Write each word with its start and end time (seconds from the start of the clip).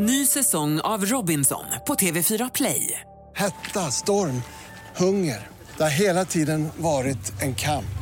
Ny 0.00 0.26
säsong 0.26 0.80
av 0.80 1.04
Robinson 1.04 1.64
på 1.86 1.94
TV4 1.94 2.50
Play. 2.54 3.00
Hetta, 3.36 3.80
storm, 3.80 4.42
hunger. 4.96 5.48
Det 5.76 5.82
har 5.82 5.90
hela 5.90 6.24
tiden 6.24 6.68
varit 6.76 7.42
en 7.42 7.54
kamp. 7.54 7.98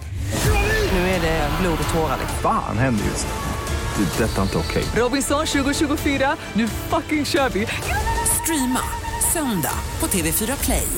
Nu 0.93 0.99
är 0.99 1.21
det 1.21 1.51
blod 1.61 1.79
och 1.89 1.95
tårar. 1.95 2.19
Fan 2.43 2.79
händer 2.79 3.05
just 3.05 3.27
nu. 3.27 4.05
Det. 4.05 4.25
är 4.25 4.29
Detta 4.29 4.39
är 4.39 4.43
inte 4.43 4.59
okej. 4.59 4.85
Robinson 4.97 5.47
2024, 5.47 6.37
nu 6.53 6.69
fucking 6.69 7.25
kör 7.25 7.49
vi! 7.49 7.67
Streama 8.43 8.81
söndag 9.33 9.79
på 9.99 10.07
TV4 10.07 10.65
Play. 10.65 10.89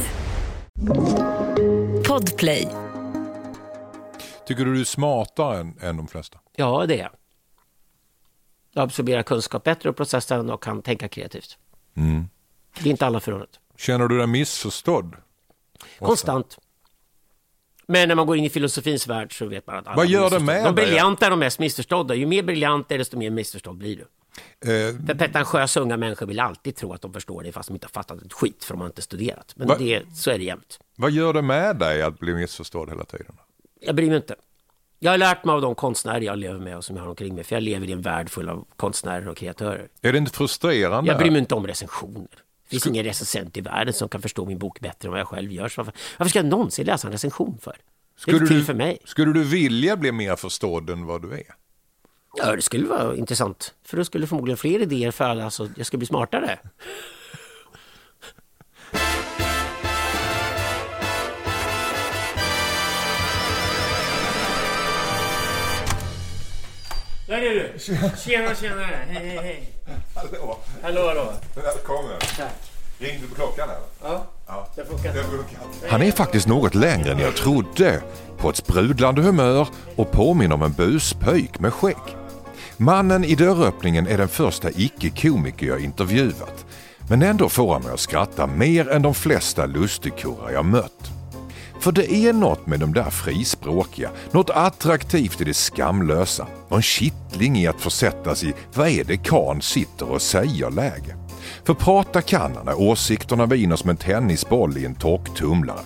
Podplay. 2.08 2.68
Tycker 4.46 4.64
du 4.64 4.74
du 4.74 4.80
är 4.80 4.84
smartare 4.84 5.60
än, 5.60 5.74
än 5.80 5.96
de 5.96 6.08
flesta? 6.08 6.38
Ja, 6.56 6.86
det 6.86 6.94
är 6.94 6.98
jag. 6.98 7.10
Jag 8.78 8.84
absorberar 8.84 9.22
kunskap 9.22 9.64
bättre 9.64 9.88
och 9.88 9.96
processar 9.96 10.36
den 10.36 10.50
och 10.50 10.62
kan 10.62 10.82
tänka 10.82 11.08
kreativt. 11.08 11.58
Det 12.80 12.88
är 12.88 12.90
inte 12.90 13.06
alla 13.06 13.20
förunnat. 13.20 13.48
Känner 13.76 14.08
du 14.08 14.18
dig 14.18 14.26
missförstådd? 14.26 15.16
Konstant. 15.98 16.58
Men 17.86 18.08
när 18.08 18.14
man 18.14 18.26
går 18.26 18.36
in 18.36 18.44
i 18.44 18.50
filosofins 18.50 19.06
värld 19.06 19.38
så 19.38 19.46
vet 19.46 19.66
man 19.66 19.76
att 19.76 19.86
alla 19.86 19.96
Vad 19.96 20.06
gör 20.06 20.30
det 20.30 20.40
med 20.40 20.64
De 20.64 20.74
briljanta 20.74 21.26
är 21.26 21.30
de 21.30 21.38
mest 21.38 21.58
missförstådda. 21.58 22.14
Ju 22.14 22.26
mer 22.26 22.42
briljant 22.42 22.92
är 22.92 22.98
desto 22.98 23.16
mer 23.18 23.30
missförstådd 23.30 23.76
blir 23.76 23.96
du. 23.96 24.02
Eh, 24.72 25.06
För 25.06 25.14
pretentiösa 25.14 25.80
unga 25.80 25.96
människor 25.96 26.26
vill 26.26 26.40
alltid 26.40 26.76
tro 26.76 26.92
att 26.92 27.02
de 27.02 27.12
förstår 27.12 27.42
det 27.42 27.52
fast 27.52 27.68
de 27.68 27.74
inte 27.74 27.86
har 27.86 28.02
fattat 28.02 28.22
ett 28.22 28.32
skit 28.32 28.64
för 28.64 28.74
de 28.74 28.80
har 28.80 28.86
inte 28.86 29.02
studerat. 29.02 29.52
Men 29.56 29.68
Va? 29.68 29.76
det, 29.78 30.02
så 30.14 30.30
är 30.30 30.38
det 30.38 30.44
jämt. 30.44 30.78
vad 30.96 31.10
gör 31.10 31.32
det 31.32 31.42
med 31.42 31.76
dig 31.76 32.02
att 32.02 32.18
bli 32.18 32.34
missförstådd 32.34 32.88
hela 32.88 33.04
tiden? 33.04 33.34
Jag 33.80 33.94
bryr 33.94 34.06
mig 34.08 34.16
inte. 34.16 34.34
Jag 34.98 35.10
har 35.10 35.18
lärt 35.18 35.44
mig 35.44 35.52
av 35.52 35.60
de 35.60 35.74
konstnärer 35.74 36.20
jag 36.20 36.38
lever 36.38 36.58
med 36.60 36.76
och 36.76 36.84
som 36.84 36.96
jag 36.96 37.02
har 37.02 37.10
omkring 37.10 37.34
mig. 37.34 37.44
För 37.44 37.56
jag 37.56 37.62
lever 37.62 37.86
i 37.88 37.92
en 37.92 38.02
värld 38.02 38.30
full 38.30 38.48
av 38.48 38.64
konstnärer 38.76 39.28
och 39.28 39.36
kreatörer. 39.36 39.88
Är 40.02 40.12
det 40.12 40.18
inte 40.18 40.32
frustrerande? 40.32 41.10
Jag 41.10 41.18
bryr 41.18 41.30
mig 41.30 41.38
inte 41.38 41.54
om 41.54 41.66
recensioner. 41.66 42.28
Det 42.64 42.70
finns 42.70 42.86
ingen 42.86 43.04
recensent 43.04 43.56
i 43.56 43.60
världen 43.60 43.94
som 43.94 44.08
kan 44.08 44.22
förstå 44.22 44.44
min 44.44 44.58
bok 44.58 44.80
bättre 44.80 45.06
än 45.08 45.10
vad 45.10 45.20
jag 45.20 45.28
själv 45.28 45.52
gör. 45.52 45.68
Så 45.68 45.80
varför, 45.80 45.94
varför 46.18 46.30
ska 46.30 46.38
jag 46.38 46.46
någonsin 46.46 46.86
läsa 46.86 47.08
en 47.08 47.12
recension 47.12 47.58
för? 47.62 47.70
Det 47.72 47.76
är 48.18 48.20
Skulle 48.20 48.36
inte 48.36 48.48
till 48.48 48.58
du, 48.58 48.64
för 48.64 48.74
mig. 48.74 48.98
skulle 49.04 49.32
du 49.32 49.44
vilja 49.44 49.96
bli 49.96 50.12
mer 50.12 50.36
förstådd 50.36 50.90
än 50.90 51.06
vad 51.06 51.22
du 51.22 51.32
är? 51.32 51.54
Ja, 52.36 52.56
det 52.56 52.62
skulle 52.62 52.86
vara 52.88 53.16
intressant. 53.16 53.74
För 53.84 53.96
då 53.96 54.04
skulle 54.04 54.26
förmodligen 54.26 54.56
fler 54.56 54.80
idéer 54.82 55.22
alla, 55.22 55.50
så 55.50 55.68
jag 55.76 55.86
skulle 55.86 55.98
bli 55.98 56.06
smartare. 56.06 56.58
Där 67.28 67.36
är 67.36 67.54
du! 67.54 67.78
Tjena, 67.78 68.54
tjena! 68.54 68.82
Hej, 68.82 69.28
hej, 69.28 69.38
hej! 69.42 69.72
Hallå, 70.14 70.58
Hallå, 70.82 71.06
hallå! 71.06 71.32
välkommen. 71.54 72.18
Tack. 72.36 72.52
Ringde 72.98 73.22
du 73.22 73.28
på 73.28 73.34
klockan 73.34 73.68
eller? 73.70 74.20
Ja, 74.46 74.68
det 74.76 74.84
funkar. 74.84 75.14
Han 75.88 76.02
är 76.02 76.12
faktiskt 76.12 76.46
något 76.46 76.74
längre 76.74 77.12
än 77.12 77.18
jag 77.18 77.36
trodde. 77.36 78.00
På 78.38 78.50
ett 78.50 78.56
sprudlande 78.56 79.22
humör 79.22 79.68
och 79.96 80.10
påminner 80.10 80.54
om 80.54 80.62
en 80.62 80.72
buspöjk 80.72 81.60
med 81.60 81.74
skägg. 81.74 82.16
Mannen 82.76 83.24
i 83.24 83.34
dörröppningen 83.34 84.06
är 84.06 84.18
den 84.18 84.28
första 84.28 84.70
icke-komiker 84.70 85.66
jag 85.66 85.80
intervjuat. 85.80 86.66
Men 87.08 87.22
ändå 87.22 87.48
får 87.48 87.72
han 87.72 87.82
mig 87.82 87.92
att 87.92 88.00
skratta 88.00 88.46
mer 88.46 88.88
än 88.88 89.02
de 89.02 89.14
flesta 89.14 89.66
lustigkurrar 89.66 90.50
jag 90.50 90.64
mött. 90.64 91.17
För 91.80 91.92
det 91.92 92.12
är 92.12 92.32
något 92.32 92.66
med 92.66 92.80
de 92.80 92.92
där 92.92 93.10
frispråkiga, 93.10 94.10
något 94.30 94.50
attraktivt 94.50 95.40
i 95.40 95.44
det 95.44 95.54
skamlösa 95.54 96.46
Någon 96.68 96.82
kittling 96.82 97.56
i 97.56 97.66
att 97.66 97.80
försättas 97.80 98.44
i 98.44 98.54
vad 98.74 98.88
är 98.88 99.04
det 99.04 99.16
kan 99.16 99.62
sitter 99.62 100.10
och 100.10 100.22
säger 100.22 100.70
läge. 100.70 101.16
För 101.64 101.74
prata 101.74 102.22
kan 102.22 102.56
han 102.56 102.66
när 102.66 102.80
åsikterna 102.80 103.46
viner 103.46 103.76
som 103.76 103.90
en 103.90 103.96
tennisboll 103.96 104.78
i 104.78 104.84
en 104.84 104.94
torktumlare. 104.94 105.80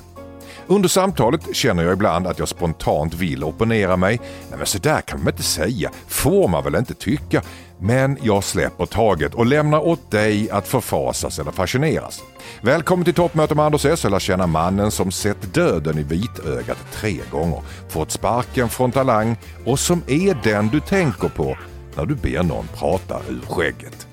Under 0.66 0.88
samtalet 0.88 1.56
känner 1.56 1.82
jag 1.82 1.92
ibland 1.92 2.26
att 2.26 2.38
jag 2.38 2.48
spontant 2.48 3.14
vill 3.14 3.44
opponera 3.44 3.97
mig. 3.97 4.20
Nej 4.48 4.58
men 4.58 4.66
så 4.66 4.78
där 4.78 5.00
kan 5.00 5.19
man 5.19 5.28
inte 5.28 5.42
säga, 5.42 5.91
får 6.08 6.48
man 6.48 6.64
väl 6.64 6.75
inte 6.75 6.94
tycka. 6.94 7.42
Men 7.84 8.19
jag 8.22 8.44
släpper 8.44 8.87
taget 8.87 9.34
och 9.34 9.47
lämnar 9.47 9.78
åt 9.78 10.10
dig 10.10 10.50
att 10.50 10.69
förfasas 10.69 11.38
eller 11.38 11.50
fascineras. 11.50 12.22
Välkommen 12.60 13.04
till 13.04 13.15
toppmöte 13.15 13.54
med 13.54 13.65
Anders 13.65 13.84
S. 13.84 14.04
och 14.04 14.10
lär 14.10 14.19
känna 14.19 14.47
mannen 14.47 14.91
som 14.91 15.10
sett 15.12 15.54
döden 15.54 15.98
i 15.98 16.03
vitögat 16.03 16.78
tre 16.93 17.20
gånger, 17.31 17.62
fått 17.88 18.10
sparken 18.10 18.69
från 18.69 18.93
Talang 18.93 19.37
och 19.66 19.78
som 19.78 20.03
är 20.06 20.38
den 20.43 20.69
du 20.69 20.81
tänker 20.81 21.28
på 21.28 21.59
när 21.97 22.06
du 22.06 22.15
ber 22.15 22.43
någon 22.43 22.66
prata 22.75 23.20
ur 23.28 23.41
skägget. 23.41 24.06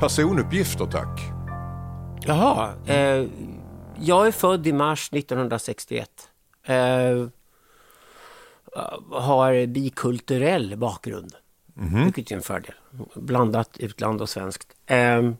Personuppgifter 0.00 0.86
tack. 0.86 1.20
Jaha, 2.20 2.70
eh, 2.86 3.26
jag 3.98 4.26
är 4.26 4.32
född 4.32 4.66
i 4.66 4.72
mars 4.72 5.12
1961. 5.12 6.29
Eh, 6.70 7.26
har 9.10 9.66
bikulturell 9.66 10.76
bakgrund, 10.76 11.34
vilket 12.04 12.30
är 12.30 12.36
en 12.36 12.42
fördel. 12.42 12.74
Blandat 13.14 13.76
utland 13.78 14.20
och 14.22 14.28
svenskt. 14.28 14.68
Eh, 14.86 15.30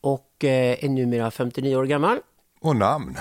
och 0.00 0.44
eh, 0.44 0.84
är 0.84 0.88
numera 0.88 1.30
59 1.30 1.76
år 1.76 1.84
gammal. 1.84 2.18
Och 2.60 2.76
namn. 2.76 3.16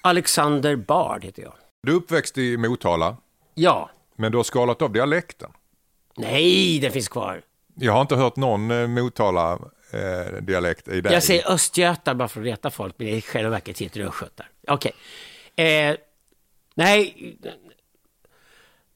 Alexander 0.00 0.76
Bard 0.76 1.24
heter 1.24 1.42
jag. 1.42 1.52
Du 1.82 1.92
är 1.92 1.96
uppväxt 1.96 2.38
i 2.38 2.56
Motala, 2.56 3.16
Ja, 3.54 3.90
men 4.16 4.32
du 4.32 4.38
har 4.38 4.44
skalat 4.44 4.82
av 4.82 4.92
dialekten. 4.92 5.50
nej, 6.16 6.78
den 6.78 6.92
finns 6.92 7.08
kvar. 7.08 7.42
Jag 7.74 7.92
har 7.92 8.00
inte 8.00 8.16
hört 8.16 8.36
någon 8.36 8.70
eh, 8.70 8.86
Motala-dialekt 8.88 10.88
i 10.88 11.00
dig. 11.00 11.12
Jag 11.12 11.22
säger 11.22 11.50
östgötar 11.52 12.14
bara 12.14 12.28
för 12.28 12.40
att 12.40 12.46
reta 12.46 12.70
folk, 12.70 12.94
men 12.98 13.08
i 13.08 13.22
själva 13.22 13.50
verket 13.50 13.78
heter 13.78 14.00
det 14.00 14.06
östgötar. 14.08 14.48
Okej. 14.68 14.92
Eh, 15.56 15.96
nej, 16.76 17.36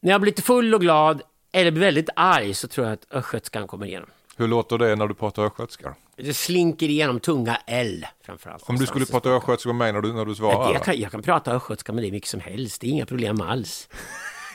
när 0.01 0.11
jag 0.13 0.21
blir 0.21 0.33
lite 0.33 0.43
full 0.43 0.75
och 0.75 0.81
glad 0.81 1.23
eller 1.53 1.71
blir 1.71 1.81
väldigt 1.81 2.09
arg 2.17 2.55
så 2.55 2.69
tror 2.69 2.87
jag 2.87 2.95
att 2.95 3.07
östgötskan 3.11 3.67
kommer 3.67 3.87
igenom. 3.87 4.09
Hur 4.37 4.49
låter 4.49 4.79
det 4.79 4.97
när 4.97 5.07
du 5.07 5.15
pratar 5.15 5.43
östgötska? 5.43 5.95
Det 6.17 6.35
slinker 6.35 6.89
igenom 6.89 7.21
tunga 7.21 7.57
L 7.67 8.07
framförallt. 8.25 8.69
Om 8.69 8.77
du 8.77 8.87
skulle 8.87 9.07
prata 9.07 9.31
östgötska 9.31 9.73
mig 9.73 9.93
när 9.93 10.01
du, 10.01 10.13
när 10.13 10.25
du 10.25 10.35
svarar? 10.35 10.73
jag, 10.73 10.85
kan, 10.85 11.01
jag 11.01 11.13
kan 11.13 11.23
prata 11.23 11.53
östgötska 11.53 11.93
med 11.93 12.05
dig 12.05 12.11
mycket 12.11 12.29
som 12.29 12.41
helst, 12.41 12.81
det 12.81 12.87
är 12.87 12.91
inga 12.91 13.07
problem 13.07 13.41
alls. 13.41 13.89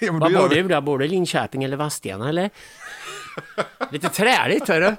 Ja, 0.02 0.12
Var 0.12 0.30
bor 0.30 0.50
du 0.50 0.68
då? 0.68 0.82
Bor 0.82 1.00
du 1.00 1.06
i 1.06 1.08
Linköping 1.08 1.64
eller 1.64 1.78
Vadstena 1.78 2.30
eller? 2.30 2.50
Lite 3.92 4.10
träligt 4.10 4.68
hörru. 4.68 4.96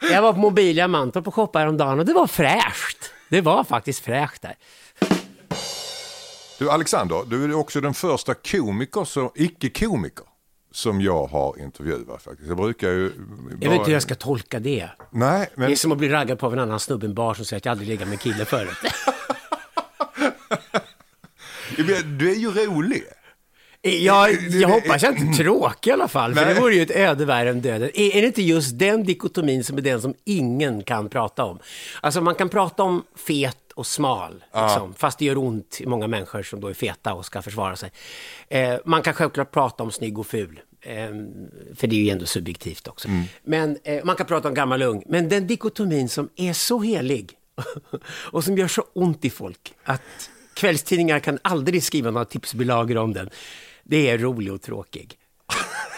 Jag 0.00 0.22
var 0.22 0.32
på 0.32 0.38
Mobilia 0.38 0.88
Mantorp 0.88 1.26
och 1.26 1.34
shoppade 1.34 1.62
häromdagen 1.62 1.98
och 1.98 2.06
det 2.06 2.12
var 2.12 2.26
fräscht. 2.26 3.12
Det 3.28 3.40
var 3.40 3.64
faktiskt 3.64 4.04
fräscht 4.04 4.42
där. 4.42 4.56
Du 6.60 6.70
Alexander, 6.70 7.22
du 7.26 7.44
är 7.44 7.54
också 7.54 7.80
den 7.80 7.94
första 7.94 8.34
komiker, 8.34 9.04
som, 9.04 9.30
icke-komiker, 9.34 10.24
som 10.72 11.00
jag 11.00 11.26
har 11.26 11.60
intervjuat 11.60 12.22
faktiskt. 12.22 12.48
Jag 12.48 12.56
brukar 12.56 12.88
ju... 12.88 13.12
Jag 13.60 13.70
vet 13.70 13.78
inte 13.78 13.86
hur 13.86 13.92
jag 13.92 14.02
ska 14.02 14.14
tolka 14.14 14.58
det. 14.58 14.88
Nej, 15.10 15.48
Det 15.54 15.60
men 15.60 15.70
är 15.70 15.76
som 15.76 15.92
att 15.92 15.98
bli 15.98 16.08
raggad 16.08 16.38
på 16.38 16.46
av 16.46 16.52
en 16.52 16.58
annan 16.58 16.80
snubbe 16.80 17.06
i 17.06 17.08
en 17.08 17.14
bar 17.14 17.34
som 17.34 17.44
säger 17.44 17.58
att 17.58 17.64
jag 17.64 17.72
aldrig 17.72 17.88
legat 17.88 18.08
med 18.08 18.20
kille 18.20 18.44
förut. 18.44 18.76
du 22.18 22.30
är 22.30 22.34
ju 22.34 22.50
rolig. 22.50 23.02
Jag, 23.82 24.32
jag 24.42 24.68
hoppas 24.68 25.02
jag 25.02 25.16
inte 25.18 25.42
är 25.42 25.44
tråkig 25.44 25.90
i 25.90 25.92
alla 25.92 26.08
fall, 26.08 26.34
för 26.34 26.44
Nej. 26.44 26.54
det 26.54 26.60
vore 26.60 26.74
ju 26.74 26.82
ett 26.82 26.90
öde 26.90 27.24
värre 27.24 27.50
än 27.50 27.60
döden. 27.60 27.90
Är, 27.94 28.16
är 28.16 28.20
det 28.20 28.26
inte 28.26 28.42
just 28.42 28.78
den 28.78 29.04
dikotomin 29.04 29.64
som 29.64 29.78
är 29.78 29.82
den 29.82 30.00
som 30.00 30.14
ingen 30.24 30.82
kan 30.82 31.08
prata 31.08 31.44
om? 31.44 31.58
Alltså 32.00 32.20
man 32.20 32.34
kan 32.34 32.48
prata 32.48 32.82
om 32.82 33.02
fet 33.16 33.69
och 33.80 33.86
smal, 33.86 34.44
liksom, 34.54 34.94
fast 34.94 35.18
det 35.18 35.24
gör 35.24 35.38
ont 35.38 35.80
i 35.80 35.86
många 35.86 36.06
människor 36.06 36.42
som 36.42 36.60
då 36.60 36.68
är 36.68 36.74
feta 36.74 37.14
och 37.14 37.26
ska 37.26 37.42
försvara 37.42 37.76
sig. 37.76 37.92
Eh, 38.48 38.74
man 38.84 39.02
kan 39.02 39.14
självklart 39.14 39.50
prata 39.50 39.82
om 39.82 39.90
snygg 39.92 40.18
och 40.18 40.26
ful, 40.26 40.60
eh, 40.80 41.08
för 41.74 41.86
det 41.86 41.96
är 41.96 42.00
ju 42.00 42.10
ändå 42.10 42.26
subjektivt 42.26 42.88
också. 42.88 43.08
Men 43.42 43.78
eh, 43.84 44.04
man 44.04 44.16
kan 44.16 44.26
prata 44.26 44.48
om 44.48 44.54
gammal 44.54 44.82
och 44.82 44.88
ung, 44.88 45.02
men 45.06 45.28
den 45.28 45.46
dikotomin 45.46 46.08
som 46.08 46.28
är 46.36 46.52
så 46.52 46.80
helig 46.80 47.32
och 48.32 48.44
som 48.44 48.58
gör 48.58 48.68
så 48.68 48.84
ont 48.92 49.24
i 49.24 49.30
folk 49.30 49.74
att 49.84 50.30
kvällstidningar 50.54 51.20
kan 51.20 51.38
aldrig 51.42 51.82
skriva 51.82 52.10
några 52.10 52.24
tipsbilagor 52.24 52.96
om 52.96 53.12
den. 53.12 53.30
Det 53.84 54.10
är 54.10 54.18
rolig 54.18 54.52
och 54.52 54.62
tråkig. 54.62 55.16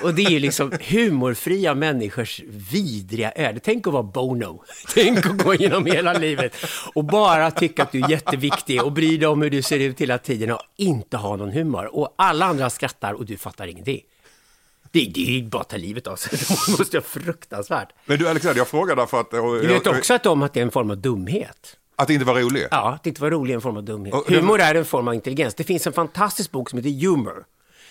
Och 0.03 0.15
det 0.15 0.23
är 0.23 0.31
ju 0.31 0.39
liksom 0.39 0.73
humorfria 0.81 1.75
människors 1.75 2.41
vidriga 2.47 3.33
öde. 3.37 3.61
Tänk 3.61 3.87
att 3.87 3.93
vara 3.93 4.03
Bono. 4.03 4.65
Tänk 4.95 5.27
att 5.27 5.39
gå 5.39 5.55
igenom 5.55 5.87
hela 5.87 6.13
livet 6.13 6.57
och 6.95 7.05
bara 7.05 7.51
tycka 7.51 7.83
att 7.83 7.93
du 7.93 8.05
är 8.05 8.11
jätteviktig 8.11 8.83
och 8.83 8.93
bry 8.93 9.17
dig 9.17 9.29
om 9.29 9.43
hur 9.43 9.51
du 9.51 9.63
ser 9.63 9.79
ut 9.79 10.01
hela 10.01 10.19
tiden 10.19 10.51
och 10.51 10.63
inte 10.77 11.17
ha 11.17 11.37
någon 11.37 11.51
humor. 11.53 11.97
Och 11.97 12.15
alla 12.17 12.47
andra 12.47 12.71
skrattar 12.71 13.13
och 13.13 13.27
du 13.27 13.37
fattar 13.37 13.67
ingenting. 13.67 14.01
Det, 14.91 15.11
det 15.15 15.29
är 15.29 15.31
ju 15.31 15.43
bara 15.43 15.63
att 15.63 15.69
ta 15.69 15.77
livet 15.77 16.07
av 16.07 16.17
sig. 16.17 16.39
Det 16.67 16.79
måste 16.79 16.97
vara 16.97 17.05
fruktansvärt. 17.05 17.89
Men 18.07 18.19
du 18.19 18.29
Alexander, 18.29 18.59
jag 18.59 18.69
frågar 18.69 18.97
därför 18.97 19.21
att... 19.21 19.31
Du 19.31 19.67
vet 19.67 19.87
också 19.87 20.15
att, 20.15 20.27
om 20.27 20.43
att 20.43 20.55
det 20.55 20.61
är 20.61 20.65
en 20.65 20.71
form 20.71 20.91
av 20.91 20.97
dumhet. 20.97 21.77
Att 21.97 22.09
det 22.09 22.15
inte 22.15 22.27
var 22.27 22.35
roligt? 22.35 22.69
Ja, 22.71 22.93
att 22.93 23.07
inte 23.07 23.21
vara 23.21 23.31
rolig 23.31 23.53
är 23.53 23.55
en 23.57 23.61
form 23.61 23.77
av 23.77 23.85
dumhet. 23.85 24.15
Och 24.15 24.29
Humor 24.29 24.61
är 24.61 24.75
en 24.75 24.85
form 24.85 25.09
av 25.09 25.15
intelligens. 25.15 25.55
Det 25.55 25.65
finns 25.65 25.87
en 25.87 25.93
fantastisk 25.93 26.51
bok 26.51 26.71
som 26.71 26.79
heter 26.79 27.07
Humor. 27.07 27.45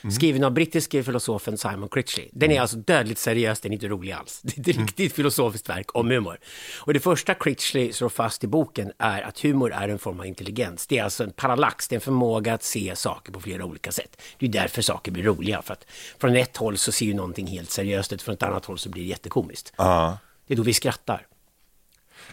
Skriven 0.10 0.44
av 0.44 0.52
brittiske 0.52 1.04
filosofen 1.04 1.58
Simon 1.58 1.90
Critchley. 1.90 2.30
Den 2.32 2.52
är 2.52 2.62
alltså 2.62 2.78
dödligt 2.78 3.20
seriös, 3.20 3.60
den 3.60 3.72
är 3.72 3.74
inte 3.74 3.88
rolig 3.88 4.12
alls. 4.12 4.42
Det 4.44 4.68
är 4.68 4.74
ett 4.74 4.80
riktigt 4.80 5.14
filosofiskt 5.14 5.70
verk 5.70 5.96
om 5.96 6.10
humor. 6.10 6.38
Och 6.80 6.94
det 6.94 7.00
första 7.00 7.34
Critchley 7.34 7.94
slår 7.94 8.10
fast 8.10 8.44
i 8.44 8.48
boken 8.48 8.92
är 8.98 9.22
att 9.22 9.40
humor 9.40 9.74
är 9.74 9.90
en 9.90 10.00
form 10.00 10.20
av 10.20 10.26
intelligens. 10.26 10.88
Det 10.88 10.98
är 10.98 11.04
alltså 11.04 11.24
en 11.24 11.32
parallax, 11.32 11.88
det 11.88 11.94
är 11.94 11.98
en 11.98 12.02
förmåga 12.02 12.54
att 12.54 12.64
se 12.64 12.96
saker 12.96 13.32
på 13.32 13.42
flera 13.42 13.66
olika 13.66 13.92
sätt. 13.92 14.22
Det 14.38 14.46
är 14.46 14.50
därför 14.50 14.82
saker 14.82 15.12
blir 15.12 15.24
roliga, 15.24 15.62
för 15.62 15.74
att 15.74 15.86
från 16.20 16.36
ett 16.36 16.58
håll 16.58 16.78
så 16.78 16.92
ser 16.92 17.06
ju 17.06 17.14
någonting 17.14 17.48
helt 17.48 17.72
seriöst 17.72 18.14
ut, 18.14 18.22
från 18.22 18.36
ett 18.36 18.44
annat 18.44 18.66
håll 18.66 18.78
så 18.78 18.90
blir 18.90 19.04
det 19.04 19.10
jättekomiskt. 19.10 19.74
Ja. 19.78 20.18
Det 20.48 20.54
är 20.54 20.58
då 20.58 20.64
vi 20.64 20.74
skrattar. 20.74 21.28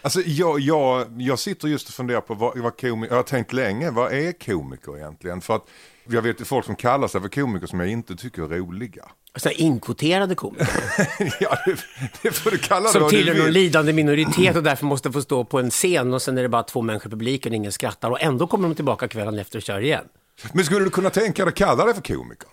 Alltså, 0.01 0.21
jag, 0.25 0.59
jag, 0.59 1.21
jag 1.21 1.39
sitter 1.39 1.67
just 1.67 1.87
och 1.87 1.93
funderar 1.93 2.21
på 2.21 2.33
vad, 2.33 2.57
vad 2.57 2.79
komiker, 2.79 3.13
jag 3.13 3.19
har 3.19 3.23
tänkt 3.23 3.53
länge, 3.53 3.91
vad 3.91 4.13
är 4.13 4.31
komiker 4.31 4.97
egentligen? 4.97 5.41
För 5.41 5.55
att 5.55 5.65
jag 6.11 6.21
vet 6.21 6.47
folk 6.47 6.65
som 6.65 6.75
kallar 6.75 7.07
sig 7.07 7.21
för 7.21 7.29
komiker 7.29 7.67
som 7.67 7.79
jag 7.79 7.89
inte 7.89 8.15
tycker 8.15 8.41
är 8.41 8.47
roliga. 8.47 9.05
Sådana 9.35 9.55
inkvoterade 9.55 10.35
komiker. 10.35 10.67
ja, 11.39 11.57
det, 11.65 11.77
det 12.21 12.31
får 12.31 12.51
du 12.51 12.57
kalla 12.57 12.85
det 12.85 12.99
Som 12.99 13.09
tillhör 13.09 13.35
någon 13.35 13.51
lidande 13.51 13.93
minoritet 13.93 14.55
och 14.55 14.63
därför 14.63 14.85
måste 14.85 15.11
få 15.11 15.21
stå 15.21 15.43
på 15.43 15.59
en 15.59 15.69
scen 15.69 16.13
och 16.13 16.21
sen 16.21 16.37
är 16.37 16.41
det 16.41 16.49
bara 16.49 16.63
två 16.63 16.81
människor 16.81 17.07
i 17.07 17.11
publiken, 17.11 17.53
ingen 17.53 17.71
skrattar 17.71 18.09
och 18.09 18.21
ändå 18.21 18.47
kommer 18.47 18.67
de 18.67 18.75
tillbaka 18.75 19.07
kvällen 19.07 19.39
efter 19.39 19.59
och 19.59 19.63
kör 19.63 19.81
igen. 19.81 20.05
Men 20.53 20.65
skulle 20.65 20.85
du 20.85 20.89
kunna 20.89 21.09
tänka 21.09 21.45
dig 21.45 21.49
att 21.51 21.57
kalla 21.57 21.85
dig 21.85 21.93
för 21.93 22.01
komiker? 22.01 22.49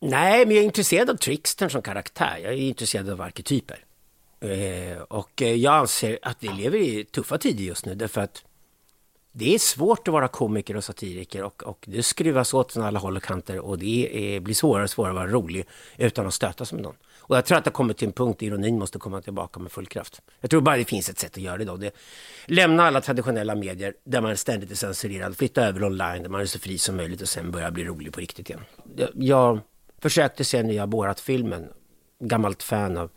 Nej, 0.00 0.46
men 0.46 0.54
jag 0.56 0.62
är 0.62 0.66
intresserad 0.66 1.10
av 1.10 1.16
trickstern 1.16 1.70
som 1.70 1.82
karaktär. 1.82 2.40
Jag 2.42 2.52
är 2.52 2.56
intresserad 2.56 3.10
av 3.10 3.20
arketyper. 3.20 3.84
Eh, 4.40 5.02
och 5.02 5.40
jag 5.40 5.74
anser 5.74 6.18
att 6.22 6.36
vi 6.40 6.48
lever 6.48 6.78
i 6.78 7.04
tuffa 7.04 7.38
tider 7.38 7.64
just 7.64 7.86
nu 7.86 7.94
därför 7.94 8.20
att 8.20 8.44
det 9.32 9.54
är 9.54 9.58
svårt 9.58 10.08
att 10.08 10.12
vara 10.12 10.28
komiker 10.28 10.76
och 10.76 10.84
satiriker 10.84 11.42
och, 11.42 11.62
och 11.62 11.84
det 11.88 12.02
skruvas 12.02 12.54
åt 12.54 12.72
från 12.72 12.84
alla 12.84 12.98
håll 12.98 13.16
och 13.16 13.22
kanter 13.22 13.58
och 13.58 13.78
det 13.78 14.36
är, 14.36 14.40
blir 14.40 14.54
svårare 14.54 14.84
och 14.84 14.90
svårare 14.90 15.10
att 15.10 15.16
vara 15.16 15.26
rolig 15.26 15.66
utan 15.96 16.26
att 16.26 16.34
stöta 16.34 16.64
sig 16.64 16.76
med 16.76 16.82
någon. 16.82 16.94
Och 17.18 17.36
jag 17.36 17.44
tror 17.44 17.58
att 17.58 17.64
det 17.64 17.70
kommit 17.70 17.96
till 17.96 18.08
en 18.08 18.12
punkt 18.12 18.40
där 18.40 18.46
ironin 18.46 18.78
måste 18.78 18.98
komma 18.98 19.20
tillbaka 19.20 19.60
med 19.60 19.72
full 19.72 19.86
kraft. 19.86 20.22
Jag 20.40 20.50
tror 20.50 20.60
bara 20.60 20.76
det 20.76 20.84
finns 20.84 21.08
ett 21.08 21.18
sätt 21.18 21.36
att 21.36 21.42
göra 21.42 21.58
det 21.58 21.64
då. 21.64 21.76
Det, 21.76 21.90
lämna 22.46 22.82
alla 22.86 23.00
traditionella 23.00 23.54
medier 23.54 23.94
där 24.04 24.20
man 24.20 24.36
ständigt 24.36 24.70
är 24.70 24.74
censurerad, 24.74 25.36
flytta 25.36 25.66
över 25.66 25.84
online 25.84 26.22
där 26.22 26.28
man 26.28 26.40
är 26.40 26.46
så 26.46 26.58
fri 26.58 26.78
som 26.78 26.96
möjligt 26.96 27.20
och 27.22 27.28
sen 27.28 27.50
börja 27.50 27.70
bli 27.70 27.84
rolig 27.84 28.12
på 28.12 28.20
riktigt 28.20 28.50
igen. 28.50 28.60
Jag, 29.14 29.60
försökte 30.02 30.44
se 30.44 30.62
nya 30.62 30.86
Borat-filmen, 30.86 31.68
gammalt 32.20 32.62
fan 32.62 32.96
av 32.96 33.10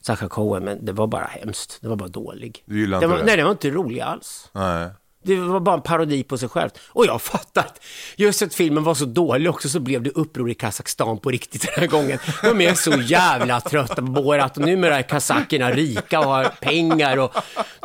Sacha 0.00 0.28
Cohen, 0.28 0.64
men 0.64 0.84
det 0.84 0.92
var 0.92 1.06
bara 1.06 1.24
hemskt. 1.24 1.78
Det 1.80 1.88
var 1.88 1.96
bara 1.96 2.08
dålig. 2.08 2.62
Du 2.66 2.80
gillar 2.80 3.00
det 3.00 3.04
inte 3.04 3.12
var, 3.12 3.18
det? 3.18 3.24
Nej, 3.24 3.36
det 3.36 3.44
var 3.44 3.50
inte 3.50 3.70
rolig 3.70 4.00
alls. 4.00 4.50
Nej. 4.52 4.88
Det 5.22 5.36
var 5.36 5.60
bara 5.60 5.74
en 5.74 5.82
parodi 5.82 6.22
på 6.22 6.38
sig 6.38 6.48
själv. 6.48 6.70
Och 6.88 7.06
jag 7.06 7.22
fattar 7.22 7.60
att 7.60 7.80
just 8.16 8.42
att 8.42 8.54
filmen 8.54 8.84
var 8.84 8.94
så 8.94 9.04
dålig 9.04 9.50
också 9.50 9.68
så 9.68 9.80
blev 9.80 10.02
det 10.02 10.10
uppror 10.10 10.50
i 10.50 10.54
Kazakstan 10.54 11.18
på 11.18 11.30
riktigt 11.30 11.62
den 11.62 11.70
här 11.76 11.86
gången. 11.86 12.18
De 12.42 12.60
är 12.60 12.74
så 12.74 12.90
jävla 12.90 13.60
trötta 13.60 13.94
på 13.94 14.02
Borat 14.02 14.56
och 14.56 14.64
numera 14.64 14.98
är 14.98 15.02
kazakerna 15.02 15.70
rika 15.70 16.20
och 16.20 16.26
har 16.26 16.44
pengar 16.44 17.16
och 17.16 17.34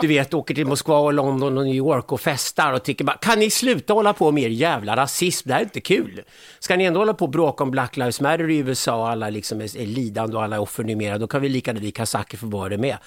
du 0.02 0.08
vet 0.08 0.34
åker 0.34 0.56
till 0.56 0.66
Moskva 0.66 0.98
och 0.98 1.14
London 1.14 1.58
och 1.58 1.66
New 1.66 1.76
York 1.76 2.12
och 2.12 2.22
festar 2.22 2.74
och 2.74 2.84
tycker 2.84 3.06
bara 3.06 3.18
kan 3.18 3.40
ni 3.40 3.50
sluta 3.50 3.94
hålla 3.94 4.14
på 4.14 4.32
med 4.32 4.44
er 4.44 4.50
jävla 4.50 4.96
rasism, 4.96 5.48
det 5.50 5.54
här 5.54 5.62
är 5.62 5.64
inte 5.64 5.82
kul. 5.82 6.22
Ska 6.60 6.76
ni 6.76 6.84
ändå 6.84 7.00
hålla 7.00 7.14
på 7.14 7.26
och 7.26 7.32
bråka 7.32 7.64
om 7.64 7.72
Black 7.72 7.98
Lives 7.98 8.22
Matter 8.22 8.50
i 8.50 8.58
USA 8.58 8.96
och 8.96 9.10
alla 9.10 9.30
liksom 9.30 9.62
är, 9.62 9.78
är 9.78 9.86
lidande 9.86 10.38
och 10.38 10.44
alla 10.44 10.56
är 10.56 10.60
offer 10.60 10.84
numera, 10.84 11.18
då 11.18 11.28
kan 11.28 11.42
vi 11.42 11.50
lika 11.50 11.72
gärna 11.72 11.80
vi 11.80 11.92
kazaker 11.92 12.38
få 12.38 12.46
vara 12.46 12.70
det 12.70 12.78
med. 12.78 12.98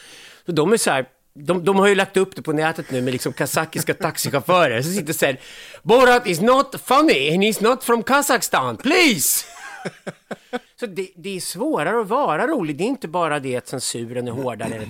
Så 0.47 0.53
de 0.53 0.73
är 0.73 0.77
så 0.77 0.91
här, 0.91 1.07
de, 1.45 1.65
de 1.65 1.77
har 1.77 1.89
ju 1.89 1.95
lagt 1.95 2.17
upp 2.17 2.37
det 2.37 2.43
på 2.43 2.53
nätet 2.53 2.91
nu 2.91 3.03
med 3.03 3.13
liksom 3.13 3.33
kazakiska 3.33 3.95
taxichaufförer 3.95 4.83
som 4.83 4.93
sitter 4.93 5.09
och 5.09 5.17
säger 5.17 5.41
Borat 5.83 6.27
is 6.27 6.41
not 6.41 6.75
funny 6.85 7.35
and 7.35 7.43
he's 7.43 7.63
not 7.63 7.85
from 7.85 8.03
Kazakstan, 8.03 8.77
please! 8.77 9.45
Så 10.81 10.87
det, 10.87 11.11
det 11.17 11.37
är 11.37 11.41
svårare 11.41 12.01
att 12.01 12.09
vara 12.09 12.47
rolig. 12.47 12.77
Det 12.77 12.85
är 12.85 12.89
inte 12.89 13.09
bara 13.09 13.41
det 13.41 13.57
att 13.57 13.69
censuren 13.69 14.29
är 14.29 14.33
hårdare. 14.33 14.89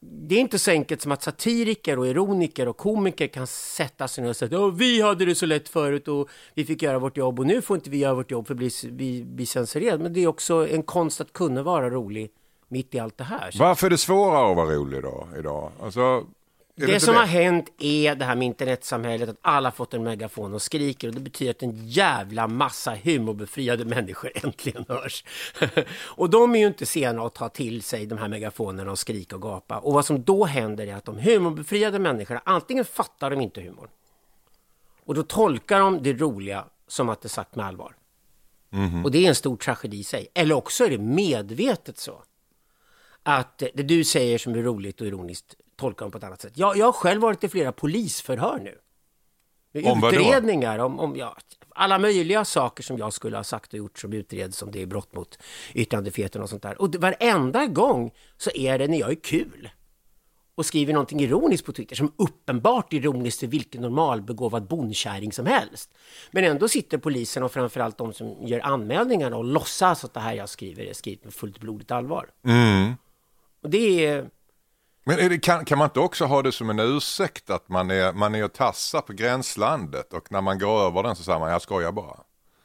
Det 0.00 0.34
är 0.34 0.40
inte 0.40 0.58
så 0.58 0.70
enkelt 0.70 1.02
som 1.02 1.12
att 1.12 1.22
satiriker 1.22 1.98
och 1.98 2.06
ironiker 2.06 2.68
och 2.68 2.76
komiker 2.76 3.26
kan 3.26 3.46
sätta 3.46 4.08
sig 4.08 4.22
ner 4.24 4.30
och 4.30 4.36
säga 4.36 4.66
att 4.66 4.78
vi 4.78 5.02
hade 5.02 5.24
det 5.24 5.34
så 5.34 5.46
lätt 5.46 5.68
förut 5.68 6.08
och 6.08 6.28
vi 6.54 6.64
fick 6.64 6.82
göra 6.82 6.98
vårt 6.98 7.16
jobb 7.16 7.40
och 7.40 7.46
nu 7.46 7.62
får 7.62 7.76
inte 7.76 7.90
vi 7.90 7.98
göra 7.98 8.14
vårt 8.14 8.30
jobb 8.30 8.46
för 8.46 8.54
vi 8.90 9.24
blir 9.24 9.46
censurerade. 9.46 10.02
Men 10.02 10.12
det 10.12 10.20
är 10.20 10.26
också 10.26 10.68
en 10.68 10.82
konst 10.82 11.20
att 11.20 11.32
kunna 11.32 11.62
vara 11.62 11.90
rolig 11.90 12.30
mitt 12.70 12.94
i 12.94 12.98
allt 12.98 13.18
det 13.18 13.24
här. 13.24 13.54
Varför 13.58 13.86
är 13.86 13.90
det 13.90 13.98
svårare 13.98 14.50
att 14.50 14.56
vara 14.56 14.74
rolig 14.74 15.02
då, 15.02 15.28
idag? 15.38 15.72
Alltså, 15.82 16.26
det, 16.74 16.86
inte 16.86 17.00
som 17.00 17.14
har 17.16 17.26
hänt 17.26 17.72
är 17.78 18.14
det 18.14 18.24
här 18.24 18.36
med 18.36 18.46
internetsamhället, 18.46 19.28
att 19.28 19.36
alla 19.42 19.70
fått 19.70 19.94
en 19.94 20.02
megafon 20.02 20.54
och 20.54 20.62
skriker 20.62 21.08
och 21.08 21.14
det 21.14 21.20
betyder 21.20 21.50
att 21.50 21.62
en 21.62 21.88
jävla 21.88 22.48
massa 22.48 22.96
humorbefriade 23.04 23.84
människor 23.84 24.32
äntligen 24.44 24.84
hörs. 24.88 25.24
och 25.96 26.30
de 26.30 26.54
är 26.54 26.58
ju 26.58 26.66
inte 26.66 26.86
sena 26.86 27.22
att 27.22 27.34
ta 27.34 27.48
till 27.48 27.82
sig 27.82 28.06
de 28.06 28.18
här 28.18 28.28
megafonerna 28.28 28.90
och 28.90 28.98
skrika 28.98 29.36
och 29.36 29.42
gapa. 29.42 29.78
Och 29.78 29.92
vad 29.92 30.04
som 30.04 30.22
då 30.22 30.44
händer 30.44 30.86
är 30.86 30.94
att 30.94 31.04
de 31.04 31.18
humorbefriade 31.18 31.98
människorna, 31.98 32.42
antingen 32.44 32.84
fattar 32.84 33.30
de 33.30 33.40
inte 33.40 33.60
humor 33.60 33.88
och 35.04 35.14
då 35.14 35.22
tolkar 35.22 35.80
de 35.80 36.02
det 36.02 36.12
roliga 36.12 36.64
som 36.88 37.08
att 37.08 37.22
det 37.22 37.26
är 37.26 37.30
sagt 37.30 37.56
med 37.56 37.66
allvar. 37.66 37.96
Och 39.04 39.10
det 39.10 39.24
är 39.24 39.28
en 39.28 39.34
stor 39.34 39.56
tragedi 39.56 39.98
i 39.98 40.04
sig. 40.04 40.28
Eller 40.34 40.54
också 40.54 40.84
är 40.84 40.90
det 40.90 40.98
medvetet 40.98 41.98
så 41.98 42.22
att 43.22 43.58
det 43.58 43.82
du 43.82 44.04
säger 44.04 44.38
som 44.38 44.54
är 44.54 44.62
roligt 44.62 45.00
och 45.00 45.06
ironiskt 45.06 45.54
tolkar 45.76 46.04
de 46.06 46.12
på 46.12 46.18
ett 46.18 46.24
annat 46.24 46.40
sätt. 46.40 46.52
Jag, 46.54 46.76
jag 46.76 46.86
har 46.86 46.92
själv 46.92 47.20
varit 47.22 47.44
i 47.44 47.48
flera 47.48 47.72
polisförhör 47.72 48.58
nu. 48.58 48.78
Om 49.84 50.04
utredningar 50.04 50.78
om, 50.78 51.00
om 51.00 51.16
ja, 51.16 51.36
alla 51.68 51.98
möjliga 51.98 52.44
saker 52.44 52.82
som 52.82 52.98
jag 52.98 53.12
skulle 53.12 53.36
ha 53.36 53.44
sagt 53.44 53.72
och 53.72 53.78
gjort 53.78 53.98
som 53.98 54.12
utreds 54.12 54.62
om 54.62 54.70
det 54.70 54.82
är 54.82 54.86
brott 54.86 55.14
mot 55.14 55.38
yttrandefriheten 55.74 56.42
och 56.42 56.48
sånt 56.48 56.62
där. 56.62 56.80
Och 56.80 56.90
det, 56.90 56.98
varenda 56.98 57.66
gång 57.66 58.10
så 58.36 58.50
är 58.54 58.78
det 58.78 58.88
när 58.88 59.00
jag 59.00 59.10
är 59.10 59.22
kul 59.22 59.70
och 60.54 60.66
skriver 60.66 60.92
någonting 60.92 61.20
ironiskt 61.20 61.66
på 61.66 61.72
Twitter 61.72 61.96
som 61.96 62.12
uppenbart 62.16 62.92
ironiskt 62.92 63.40
för 63.40 63.46
vilken 63.46 63.82
normalbegåvad 63.82 64.66
bondkärring 64.66 65.32
som 65.32 65.46
helst. 65.46 65.90
Men 66.30 66.44
ändå 66.44 66.68
sitter 66.68 66.98
polisen 66.98 67.42
och 67.42 67.52
framförallt 67.52 67.98
de 67.98 68.12
som 68.12 68.46
gör 68.46 68.60
anmälningarna 68.60 69.36
och 69.36 69.44
låtsas 69.44 70.04
att 70.04 70.14
det 70.14 70.20
här 70.20 70.34
jag 70.34 70.48
skriver 70.48 70.84
är 70.84 70.92
skrivet 70.92 71.24
med 71.24 71.34
fullt 71.34 71.60
blodigt 71.60 71.90
allvar. 71.90 72.30
Mm. 72.44 72.94
Och 73.62 73.70
det 73.70 74.06
är... 74.06 74.28
Men 75.04 75.16
det, 75.28 75.38
kan, 75.38 75.64
kan 75.64 75.78
man 75.78 75.86
inte 75.86 76.00
också 76.00 76.24
ha 76.24 76.42
det 76.42 76.52
som 76.52 76.70
en 76.70 76.78
ursäkt 76.80 77.50
att 77.50 77.68
man 77.68 77.90
är, 77.90 78.12
man 78.12 78.34
är 78.34 78.44
och 78.44 78.52
tassar 78.52 79.00
på 79.00 79.12
gränslandet 79.12 80.12
och 80.12 80.32
när 80.32 80.40
man 80.40 80.58
går 80.58 80.80
över 80.86 81.02
den 81.02 81.16
så 81.16 81.22
säger 81.22 81.38
man 81.38 81.50
jag 81.52 81.62
skojar 81.62 81.92
bara? 81.92 82.16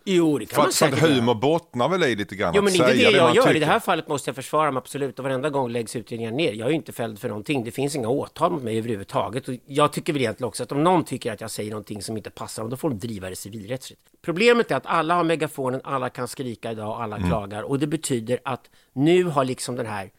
Jo, 0.08 0.38
det 0.38 0.46
kan 0.46 0.56
För 0.56 0.62
man 0.62 0.68
att, 0.70 0.76
för 0.76 0.86
att 0.86 0.92
säkert 0.92 1.10
göra. 1.10 1.20
humor 1.20 1.36
bottnar 1.36 1.90
väl 1.90 2.04
i 2.04 2.16
lite 2.16 2.36
grann 2.36 2.54
Jo, 2.56 2.60
att 2.60 2.64
men 2.64 2.74
det 2.74 2.80
är 2.80 2.88
säga 2.96 3.12
det 3.12 3.18
jag 3.18 3.36
gör. 3.36 3.42
I 3.44 3.48
tycker. 3.48 3.60
det 3.60 3.66
här 3.66 3.80
fallet 3.80 4.08
måste 4.08 4.30
jag 4.30 4.36
försvara 4.36 4.72
mig 4.72 4.78
absolut. 4.78 5.20
Och 5.20 5.24
varenda 5.26 5.50
gång 5.50 5.70
läggs 5.70 5.96
utredningar 5.96 6.32
ner. 6.32 6.54
Jag 6.54 6.66
är 6.66 6.70
ju 6.70 6.76
inte 6.76 6.92
fälld 6.92 7.20
för 7.20 7.28
någonting. 7.30 7.64
Det 7.64 7.72
finns 7.72 7.96
inga 7.96 8.08
åtal 8.10 8.52
mot 8.52 8.64
mig 8.64 8.78
överhuvudtaget. 8.78 9.48
Och 9.48 9.54
jag 9.66 9.94
tycker 9.94 10.14
väl 10.14 10.22
egentligen 10.22 10.48
också 10.48 10.64
att 10.64 10.72
om 10.72 10.84
någon 10.84 11.04
tycker 11.06 11.34
att 11.34 11.42
jag 11.42 11.52
säger 11.52 11.72
någonting 11.72 12.02
som 12.02 12.18
inte 12.18 12.30
passar 12.30 12.64
dem, 12.64 12.70
då 12.70 12.78
får 12.78 12.90
de 12.90 13.00
driva 13.00 13.30
det 13.30 13.36
civilrättsligt. 13.36 14.02
Problemet 14.22 14.72
är 14.72 14.76
att 14.76 14.86
alla 14.86 15.16
har 15.16 15.24
megafonen, 15.24 15.82
alla 15.84 16.10
kan 16.10 16.28
skrika 16.28 16.72
idag, 16.72 17.02
alla 17.02 17.16
Mm. 17.16 17.30
klagar. 17.30 17.64
Och 17.64 17.80
det 17.80 17.88
betyder 17.88 18.40
att 18.46 18.70
nu 18.94 19.24
har 19.24 19.46
liksom 19.46 19.76
den 19.76 19.86
här, 19.86 20.10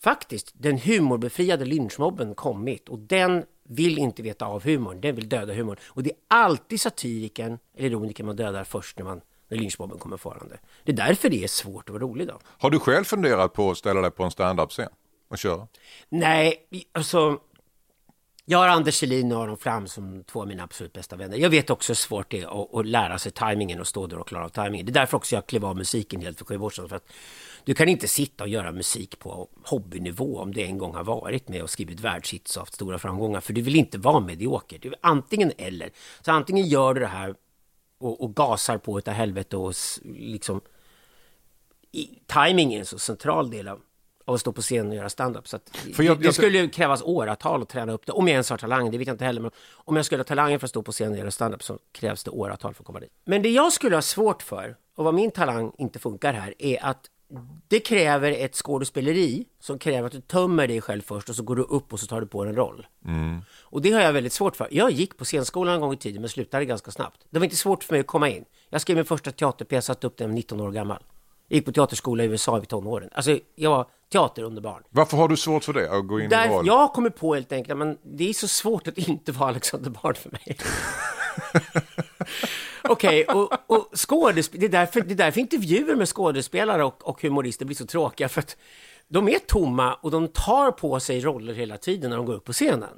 faktiskt, 0.00 0.52
den 0.54 0.78
humorbefriade 0.78 1.64
lynchmobben 1.64 2.34
kommit. 2.34 2.88
Och 2.88 2.98
den 2.98 3.44
vill 3.62 3.98
inte 3.98 4.22
veta 4.22 4.46
av 4.46 4.64
humorn, 4.64 5.00
den 5.00 5.14
vill 5.14 5.28
döda 5.28 5.54
humorn. 5.54 5.76
Och 5.84 6.02
det 6.02 6.10
är 6.10 6.16
alltid 6.28 6.80
satiriken 6.80 7.58
eller 7.76 7.88
ironikern 7.88 8.26
man 8.26 8.36
dödar 8.36 8.64
först 8.64 8.98
när 8.98 9.04
man 9.04 9.20
när 9.48 9.58
lynchmobben 9.58 9.98
kommer 9.98 10.16
farande. 10.16 10.58
Det 10.84 10.92
är 10.92 10.96
därför 10.96 11.28
det 11.28 11.44
är 11.44 11.48
svårt 11.48 11.88
att 11.88 11.92
vara 11.92 12.02
rolig 12.02 12.28
då. 12.28 12.38
Har 12.44 12.70
du 12.70 12.78
själv 12.78 13.04
funderat 13.04 13.52
på 13.52 13.70
att 13.70 13.78
ställa 13.78 14.00
dig 14.00 14.10
på 14.10 14.24
en 14.24 14.30
standup-scen 14.30 14.88
och 15.28 15.38
köra? 15.38 15.68
Nej, 16.08 16.68
alltså... 16.92 17.40
Jag 18.50 18.58
har 18.58 18.68
Anders 18.68 18.94
Selin 18.94 19.32
och 19.32 19.42
Aron 19.42 19.56
Flam 19.56 19.86
som 19.88 20.24
två 20.24 20.40
av 20.40 20.48
mina 20.48 20.62
absolut 20.62 20.92
bästa 20.92 21.16
vänner. 21.16 21.36
Jag 21.36 21.50
vet 21.50 21.70
också 21.70 21.90
hur 21.90 21.94
svårt 21.94 22.30
det 22.30 22.40
är 22.40 22.62
att, 22.62 22.74
att 22.74 22.86
lära 22.86 23.18
sig 23.18 23.32
tajmingen 23.32 23.80
och 23.80 23.86
stå 23.86 24.06
där 24.06 24.18
och 24.18 24.28
klara 24.28 24.44
av 24.44 24.48
tajmingen. 24.48 24.86
Det 24.86 24.90
är 24.90 24.94
därför 24.94 25.16
också 25.16 25.34
jag 25.34 25.46
klev 25.46 25.64
av 25.64 25.76
musiken 25.76 26.20
helt 26.20 26.38
för 26.38 26.44
sju 26.44 26.58
år 26.58 26.70
sedan. 26.70 26.88
För 26.88 26.96
att 26.96 27.12
du 27.68 27.74
kan 27.74 27.88
inte 27.88 28.08
sitta 28.08 28.44
och 28.44 28.50
göra 28.50 28.72
musik 28.72 29.18
på 29.18 29.48
hobbynivå 29.64 30.38
om 30.38 30.54
det 30.54 30.64
en 30.64 30.78
gång 30.78 30.94
har 30.94 31.04
varit 31.04 31.48
med 31.48 31.62
och 31.62 31.70
skrivit 31.70 32.00
världshits 32.00 32.56
och 32.56 32.60
haft 32.62 32.74
stora 32.74 32.98
framgångar. 32.98 33.40
För 33.40 33.52
du 33.52 33.60
vill 33.60 33.76
inte 33.76 33.98
vara 33.98 34.20
medioker. 34.20 34.78
Du 34.78 34.88
är 34.88 34.96
antingen 35.00 35.52
eller. 35.58 35.90
Så 36.20 36.32
antingen 36.32 36.66
gör 36.66 36.94
du 36.94 37.00
det 37.00 37.06
här 37.06 37.34
och, 37.98 38.20
och 38.24 38.34
gasar 38.36 38.78
på 38.78 38.98
utav 38.98 39.14
helvete 39.14 39.56
och 39.56 39.74
liksom... 40.04 40.60
I, 41.92 42.06
timing 42.26 42.74
är 42.74 42.78
en 42.78 42.86
så 42.86 42.98
central 42.98 43.50
del 43.50 43.68
av, 43.68 43.80
av 44.24 44.34
att 44.34 44.40
stå 44.40 44.52
på 44.52 44.62
scen 44.62 44.88
och 44.88 44.94
göra 44.94 45.08
stand-up. 45.08 45.48
Så 45.48 45.56
att 45.56 45.76
För 45.94 46.02
jag- 46.02 46.18
det, 46.18 46.24
jag- 46.24 46.34
skulle 46.34 46.58
ju 46.58 46.68
krävas 46.68 47.02
åratal 47.02 47.62
att 47.62 47.68
träna 47.68 47.92
upp 47.92 48.06
det. 48.06 48.12
Om 48.12 48.28
jag 48.28 48.32
ens 48.32 48.50
har 48.50 48.56
talang, 48.56 48.90
det 48.90 48.98
vet 48.98 49.06
jag 49.06 49.14
inte 49.14 49.24
heller. 49.24 49.40
Men 49.40 49.50
om 49.72 49.96
jag 49.96 50.04
skulle 50.04 50.20
ha 50.20 50.24
talangen 50.24 50.60
för 50.60 50.66
att 50.66 50.70
stå 50.70 50.82
på 50.82 50.92
scen 50.92 51.12
och 51.12 51.18
göra 51.18 51.30
stand-up 51.30 51.62
så 51.62 51.78
krävs 51.92 52.24
det 52.24 52.30
åratal 52.30 52.74
för 52.74 52.82
att 52.82 52.86
komma 52.86 53.00
dit. 53.00 53.12
Men 53.24 53.42
det 53.42 53.50
jag 53.50 53.72
skulle 53.72 53.96
ha 53.96 54.02
svårt 54.02 54.42
för, 54.42 54.76
och 54.94 55.04
vad 55.04 55.14
min 55.14 55.30
talang 55.30 55.72
inte 55.78 55.98
funkar 55.98 56.32
här, 56.32 56.54
är 56.58 56.84
att 56.84 57.10
det 57.68 57.80
kräver 57.80 58.32
ett 58.32 58.54
skådespeleri 58.54 59.44
som 59.60 59.78
kräver 59.78 60.06
att 60.06 60.12
du 60.12 60.20
tömmer 60.20 60.68
dig 60.68 60.80
själv 60.80 61.02
först 61.02 61.28
och 61.28 61.34
så 61.34 61.42
går 61.42 61.56
du 61.56 61.62
upp 61.62 61.92
och 61.92 62.00
så 62.00 62.06
tar 62.06 62.20
du 62.20 62.26
på 62.26 62.44
en 62.44 62.54
roll. 62.56 62.86
Och 63.60 63.82
det 63.82 63.90
har 63.92 64.00
jag 64.00 64.12
väldigt 64.12 64.32
svårt 64.32 64.56
för. 64.56 64.68
Jag 64.70 64.90
gick 64.90 65.16
på 65.16 65.24
scenskolan 65.24 65.74
en 65.74 65.80
gång 65.80 65.92
i 65.92 65.96
tiden 65.96 66.20
men 66.22 66.28
slutade 66.28 66.64
ganska 66.64 66.90
snabbt. 66.90 67.20
Det 67.30 67.38
var 67.38 67.44
inte 67.44 67.56
svårt 67.56 67.84
för 67.84 67.94
mig 67.94 68.00
att 68.00 68.06
komma 68.06 68.28
in. 68.28 68.44
Jag 68.70 68.80
skrev 68.80 68.96
min 68.96 69.04
första 69.04 69.30
teaterpjäs, 69.30 69.84
satte 69.84 70.06
upp 70.06 70.16
den 70.16 70.30
19 70.30 70.60
år 70.60 70.70
gammal. 70.70 71.02
Jag 71.48 71.56
gick 71.56 71.64
på 71.64 71.72
teaterskola 71.72 72.24
i 72.24 72.26
USA 72.26 72.62
i 72.62 72.66
tonåren. 72.66 73.10
Alltså, 73.12 73.38
jag 73.54 73.70
var 73.70 73.86
teaterunderbarn. 74.12 74.82
Varför 74.90 75.16
har 75.16 75.28
du 75.28 75.36
svårt 75.36 75.64
för 75.64 75.72
det, 75.72 75.90
att 75.92 76.06
gå 76.06 76.20
in 76.20 76.26
i 76.26 76.28
Där, 76.28 76.48
roll? 76.48 76.66
jag 76.66 76.92
kommit 76.92 77.16
på 77.16 77.34
helt 77.34 77.52
enkelt, 77.52 77.78
men 77.78 77.98
det 78.02 78.28
är 78.28 78.32
så 78.32 78.48
svårt 78.48 78.88
att 78.88 78.98
inte 78.98 79.32
vara 79.32 79.48
Alexander 79.48 79.90
Bard 79.90 80.16
för 80.16 80.30
mig. 80.30 80.56
Okej, 82.82 83.24
och, 83.24 83.52
och 83.66 83.88
skådespel, 83.94 84.60
det, 84.60 84.66
är 84.66 84.70
därför, 84.70 85.00
det 85.00 85.14
är 85.14 85.16
därför 85.16 85.40
intervjuer 85.40 85.96
med 85.96 86.08
skådespelare 86.08 86.84
och, 86.84 87.08
och 87.08 87.22
humorister 87.22 87.64
blir 87.64 87.76
så 87.76 87.86
tråkiga, 87.86 88.28
för 88.28 88.40
att 88.40 88.56
de 89.10 89.28
är 89.28 89.38
tomma 89.38 89.94
och 89.94 90.10
de 90.10 90.28
tar 90.28 90.70
på 90.70 91.00
sig 91.00 91.20
roller 91.20 91.54
hela 91.54 91.76
tiden 91.76 92.10
när 92.10 92.16
de 92.16 92.26
går 92.26 92.34
upp 92.34 92.44
på 92.44 92.52
scenen. 92.52 92.88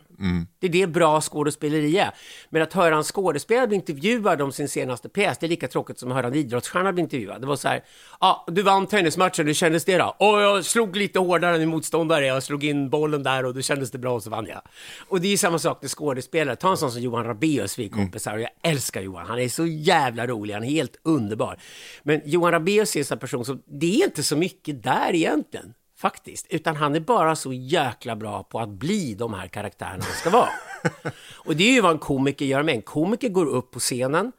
Det 0.58 0.66
är 0.66 0.70
det 0.70 0.86
bra 0.86 1.20
skådespeleri 1.20 1.98
är. 1.98 2.10
Men 2.50 2.62
att 2.62 2.72
höra 2.72 2.96
en 2.96 3.02
skådespelare 3.02 3.66
bli 3.66 3.76
intervjuad 3.76 4.42
om 4.42 4.52
sin 4.52 4.68
senaste 4.68 5.08
pjäs, 5.08 5.38
det 5.38 5.46
är 5.46 5.48
lika 5.48 5.68
tråkigt 5.68 5.98
som 5.98 6.10
att 6.10 6.16
höra 6.16 6.26
en 6.26 6.34
idrottsstjärna 6.34 6.92
bli 6.92 7.02
intervjuad. 7.02 7.40
Det 7.40 7.46
var 7.46 7.56
så 7.56 7.68
här, 7.68 7.84
ja, 8.20 8.44
ah, 8.46 8.50
du 8.50 8.62
vann 8.62 8.86
tennismatchen, 8.86 9.46
hur 9.46 9.54
kändes 9.54 9.84
det 9.84 9.98
då? 9.98 10.16
Och 10.18 10.40
jag 10.40 10.64
slog 10.64 10.96
lite 10.96 11.18
hårdare 11.18 11.54
än 11.54 11.60
min 11.60 11.68
motståndare, 11.68 12.26
jag 12.26 12.42
slog 12.42 12.64
in 12.64 12.90
bollen 12.90 13.22
där 13.22 13.44
och 13.44 13.54
då 13.54 13.60
kändes 13.60 13.90
det 13.90 13.98
bra 13.98 14.14
och 14.14 14.22
så 14.22 14.30
vann 14.30 14.46
jag. 14.46 14.62
Och 15.08 15.20
det 15.20 15.32
är 15.32 15.36
samma 15.36 15.58
sak 15.58 15.82
med 15.82 15.90
skådespelare. 15.90 16.56
Ta 16.56 16.70
en 16.70 16.76
sån 16.76 16.92
som 16.92 17.02
Johan 17.02 17.24
Rabaeus, 17.24 17.78
vi 17.78 17.84
är 17.84 17.88
kompisar, 17.88 18.34
och 18.34 18.40
jag 18.40 18.50
älskar 18.62 19.00
Johan. 19.00 19.26
Han 19.26 19.38
är 19.38 19.48
så 19.48 19.66
jävla 19.66 20.26
rolig, 20.26 20.54
han 20.54 20.64
är 20.64 20.70
helt 20.70 20.96
underbar. 21.02 21.58
Men 22.02 22.20
Johan 22.24 22.52
Rabaeus 22.52 22.96
är 22.96 23.00
en 23.00 23.04
sån 23.04 23.18
person 23.18 23.44
som, 23.44 23.62
det 23.66 24.00
är 24.00 24.04
inte 24.04 24.22
så 24.22 24.36
mycket 24.36 24.82
där 24.82 25.14
egentligen 25.14 25.74
faktiskt. 26.00 26.47
Utan 26.50 26.76
han 26.76 26.95
är 26.95 27.00
bara 27.00 27.37
så 27.37 27.52
jäkla 27.52 28.16
bra 28.16 28.42
på 28.42 28.61
att 28.61 28.69
bli 28.69 29.14
de 29.14 29.35
här 29.35 29.49
karaktärerna 29.49 30.04
han 30.04 30.14
ska 30.14 30.30
vara. 30.30 30.50
och 31.35 31.57
det 31.57 31.64
är 31.64 31.73
ju 31.73 31.80
vad 31.80 31.92
en 31.92 31.99
komiker 31.99 32.45
gör 32.45 32.62
med. 32.62 32.75
En 32.75 32.83
komiker 32.83 33.28
går 33.28 33.47
upp 33.47 33.71
på 33.71 33.78
scenen 33.78 34.33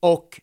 och 0.00 0.40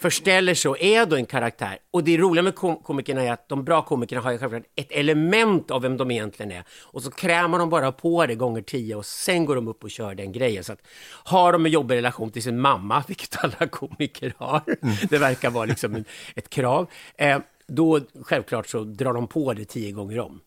förställer 0.00 0.54
sig 0.54 0.68
och 0.68 0.82
är 0.82 1.06
då 1.06 1.16
en 1.16 1.26
karaktär. 1.26 1.78
Och 1.90 2.04
det 2.04 2.18
roliga 2.18 2.42
med 2.42 2.54
kom 2.54 2.76
komikerna 2.76 3.22
är 3.22 3.32
att 3.32 3.48
de 3.48 3.64
bra 3.64 3.82
komikerna 3.82 4.20
har 4.20 4.32
ju 4.32 4.38
självklart 4.38 4.62
ett 4.76 4.92
element 4.92 5.70
av 5.70 5.82
vem 5.82 5.96
de 5.96 6.10
egentligen 6.10 6.52
är. 6.52 6.64
Och 6.82 7.02
så 7.02 7.10
krämar 7.10 7.58
de 7.58 7.70
bara 7.70 7.92
på 7.92 8.26
det 8.26 8.34
gånger 8.34 8.62
tio 8.62 8.94
och 8.94 9.06
sen 9.06 9.44
går 9.44 9.54
de 9.54 9.68
upp 9.68 9.84
och 9.84 9.90
kör 9.90 10.14
den 10.14 10.32
grejen. 10.32 10.64
Så 10.64 10.72
att 10.72 10.82
har 11.08 11.52
de 11.52 11.66
en 11.66 11.72
jobbig 11.72 11.96
relation 11.96 12.30
till 12.30 12.42
sin 12.42 12.60
mamma, 12.60 13.04
vilket 13.08 13.44
alla 13.44 13.68
komiker 13.68 14.34
har, 14.36 14.62
det 15.08 15.18
verkar 15.18 15.50
vara 15.50 15.64
liksom 15.64 16.04
ett 16.34 16.48
krav, 16.48 16.90
eh, 17.18 17.38
då 17.68 18.00
självklart 18.22 18.68
så 18.68 18.84
drar 18.84 19.14
de 19.14 19.26
på 19.26 19.52
det 19.52 19.64
tio 19.64 19.92
gånger 19.92 20.20
om. 20.20 20.40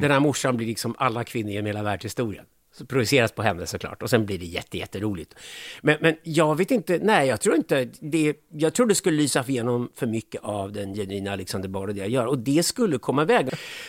Den 0.00 0.10
här 0.10 0.20
morsan 0.20 0.56
blir 0.56 0.66
liksom 0.66 0.94
alla 0.98 1.24
kvinnor 1.24 1.50
genom 1.50 1.66
hela 1.66 1.82
världshistorien. 1.82 2.44
Så 2.72 2.86
projiceras 2.86 3.32
på 3.32 3.42
henne 3.42 3.66
såklart 3.66 4.02
och 4.02 4.10
sen 4.10 4.26
blir 4.26 4.38
det 4.38 4.44
jätte, 4.44 4.78
jätteroligt. 4.78 5.34
Men, 5.80 5.96
men 6.00 6.16
jag 6.22 6.56
vet 6.56 6.70
inte, 6.70 6.98
nej 7.02 7.28
jag 7.28 7.40
tror 7.40 7.56
inte 7.56 7.88
det, 8.00 8.34
jag 8.52 8.74
tror 8.74 8.86
det 8.86 8.94
skulle 8.94 9.16
lysa 9.16 9.44
igenom 9.48 9.90
för 9.94 10.06
mycket 10.06 10.42
av 10.44 10.72
den 10.72 10.94
genuina 10.94 11.32
Alexander 11.32 11.68
Bard 11.68 11.88
och 11.88 11.94
det 11.94 12.00
jag 12.00 12.08
gör 12.08 12.26
och 12.26 12.38
det 12.38 12.62
skulle 12.62 12.98
komma 12.98 13.22
iväg. 13.22 13.48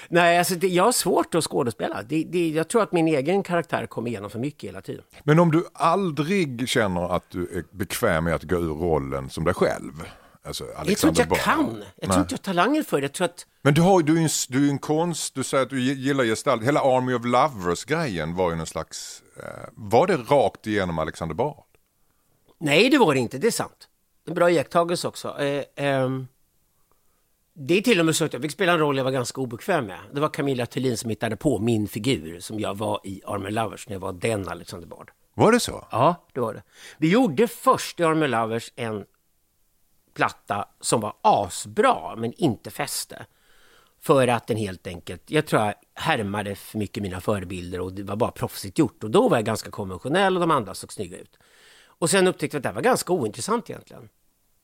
Nej, 0.10 0.38
alltså 0.38 0.56
det, 0.56 0.68
jag 0.68 0.84
har 0.84 0.92
svårt 0.92 1.36
att 1.36 1.44
skådespela. 1.44 2.04
Det, 2.04 2.24
det, 2.24 2.50
jag 2.50 2.68
tror 2.68 2.84
att 2.84 2.92
min 2.92 3.08
egen 3.08 3.44
karaktär 3.44 3.86
kommer 3.86 4.10
igenom 4.10 4.30
för 4.30 4.40
mycket 4.40 4.70
hela 4.70 4.82
tiden. 4.82 5.04
Men 5.24 5.40
om 5.40 5.52
du 5.52 5.64
aldrig 5.74 6.70
känner 6.70 7.16
att 7.16 7.30
du 7.30 7.42
är 7.42 7.78
bekväm 7.78 8.24
med 8.24 8.36
att 8.36 8.44
gå 8.44 8.56
ur 8.56 8.74
rollen 8.74 9.30
som 9.30 9.44
dig 9.44 9.54
själv? 9.54 9.94
Alltså 10.43 10.63
Jag 10.63 10.72
tror 10.74 10.81
Alexander 10.81 11.10
inte 11.10 11.22
jag 11.22 11.29
Bard. 11.29 11.39
kan. 11.39 11.84
Jag 11.96 12.12
tror 12.12 12.22
inte 12.22 12.34
jag 12.34 12.38
har 12.39 12.43
talangen 12.43 12.84
för 12.84 12.98
det. 13.01 13.03
Jag 13.05 13.13
tror 13.13 13.25
att 13.25 13.46
Men 13.62 13.74
du, 13.74 13.81
har, 13.81 14.01
du, 14.01 14.17
är 14.17 14.22
en, 14.24 14.29
du 14.50 14.65
är 14.65 14.69
en 14.72 14.79
konst, 14.79 15.36
du 15.36 15.43
säger 15.43 15.63
att 15.63 15.69
du 15.69 15.81
gillar 15.81 16.24
gestalt. 16.24 16.63
Hela 16.63 16.79
Army 16.81 17.13
of 17.13 17.25
Lovers-grejen 17.25 18.36
var 18.36 18.50
ju 18.50 18.55
någon 18.55 18.67
slags... 18.67 19.24
Eh, 19.43 19.69
var 19.74 20.08
det 20.08 20.17
rakt 20.17 20.67
igenom 20.67 21.00
Alexander 21.00 21.36
Bard? 21.36 21.63
Nej, 22.58 22.89
det 22.89 22.98
var 22.98 23.13
det 23.13 23.19
inte. 23.19 23.38
Det 23.38 23.48
är 23.48 23.51
sant. 23.51 23.88
En 24.27 24.34
bra 24.34 24.51
iakttagelse 24.51 25.08
också. 25.08 25.39
Eh, 25.39 25.63
ehm, 25.75 26.27
det 27.53 27.77
är 27.77 27.81
till 27.81 28.00
och 28.00 28.05
med 28.05 28.15
så 28.15 28.25
att 28.25 28.34
jag 28.34 28.41
fick 28.41 28.51
spela 28.51 28.72
en 28.72 28.79
roll 28.79 28.98
jag 28.98 29.03
var 29.03 29.12
ganska 29.12 29.41
obekväm 29.41 29.86
med. 29.86 30.00
Det 30.13 30.22
var 30.22 30.29
Camilla 30.29 30.65
Thulin 30.65 30.98
som 30.98 31.10
hittade 31.10 31.36
på 31.36 31.60
min 31.60 31.88
figur 31.88 32.39
som 32.39 32.60
jag 32.60 32.77
var 32.77 33.00
i 33.03 33.22
Army 33.25 33.50
Lovers 33.50 33.88
när 33.88 33.96
jag 33.96 34.00
var 34.00 34.13
den 34.13 34.50
Alexander 34.50 34.88
Bard. 34.88 35.12
Var 35.34 35.51
det 35.51 35.60
så? 35.60 35.88
Ja, 35.91 36.27
det 36.34 36.39
var 36.39 36.53
det. 36.53 36.63
Vi 36.98 37.10
gjorde 37.12 37.48
först 37.48 38.00
i 38.00 38.03
Army 38.03 38.27
Lovers 38.27 38.72
en 38.75 39.05
platta 40.20 40.66
som 40.82 41.02
var 41.02 41.14
asbra 41.22 42.16
men 42.16 42.34
inte 42.34 42.72
fäste. 42.72 43.26
För 44.02 44.28
att 44.28 44.48
den 44.48 44.58
helt 44.58 44.88
enkelt, 44.88 45.32
jag 45.32 45.46
tror 45.46 45.62
jag 45.62 45.74
härmade 45.94 46.56
för 46.56 46.78
mycket 46.78 47.04
mina 47.04 47.22
förebilder 47.22 47.80
och 47.80 47.94
det 47.94 48.04
var 48.04 48.16
bara 48.16 48.32
proffsigt 48.32 48.80
gjort. 48.80 49.04
Och 49.04 49.12
då 49.12 49.30
var 49.30 49.38
jag 49.38 49.46
ganska 49.46 49.72
konventionell 49.72 50.36
och 50.36 50.42
de 50.42 50.52
andra 50.52 50.74
såg 50.74 50.94
snygga 50.94 51.18
ut. 51.18 51.38
Och 51.82 52.10
sen 52.10 52.28
upptäckte 52.28 52.56
jag 52.56 52.60
att 52.60 52.64
det 52.64 52.70
här 52.70 52.74
var 52.74 52.82
ganska 52.82 53.14
ointressant 53.14 53.70
egentligen. 53.70 54.10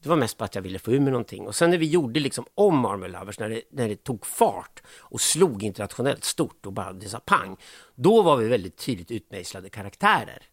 Det 0.03 0.09
var 0.09 0.15
mest 0.15 0.37
bara 0.37 0.45
att 0.45 0.55
jag 0.55 0.61
ville 0.61 0.79
få 0.79 0.91
ur 0.91 0.99
mig 0.99 1.11
någonting. 1.11 1.47
Och 1.47 1.55
sen 1.55 1.69
när 1.69 1.77
vi 1.77 1.85
gjorde 1.85 2.19
liksom 2.19 2.45
om 2.55 2.85
Army 2.85 3.07
Lovers, 3.07 3.39
när 3.39 3.49
det, 3.49 3.61
när 3.71 3.89
det 3.89 4.03
tog 4.03 4.25
fart 4.25 4.83
och 4.99 5.21
slog 5.21 5.63
internationellt 5.63 6.23
stort 6.23 6.65
och 6.65 6.73
bara 6.73 6.93
det 6.93 7.09
sa 7.09 7.19
pang. 7.19 7.57
Då 7.95 8.21
var 8.21 8.37
vi 8.37 8.47
väldigt 8.47 8.77
tydligt 8.77 9.11
utmejslade 9.11 9.69
karaktärer. 9.69 10.43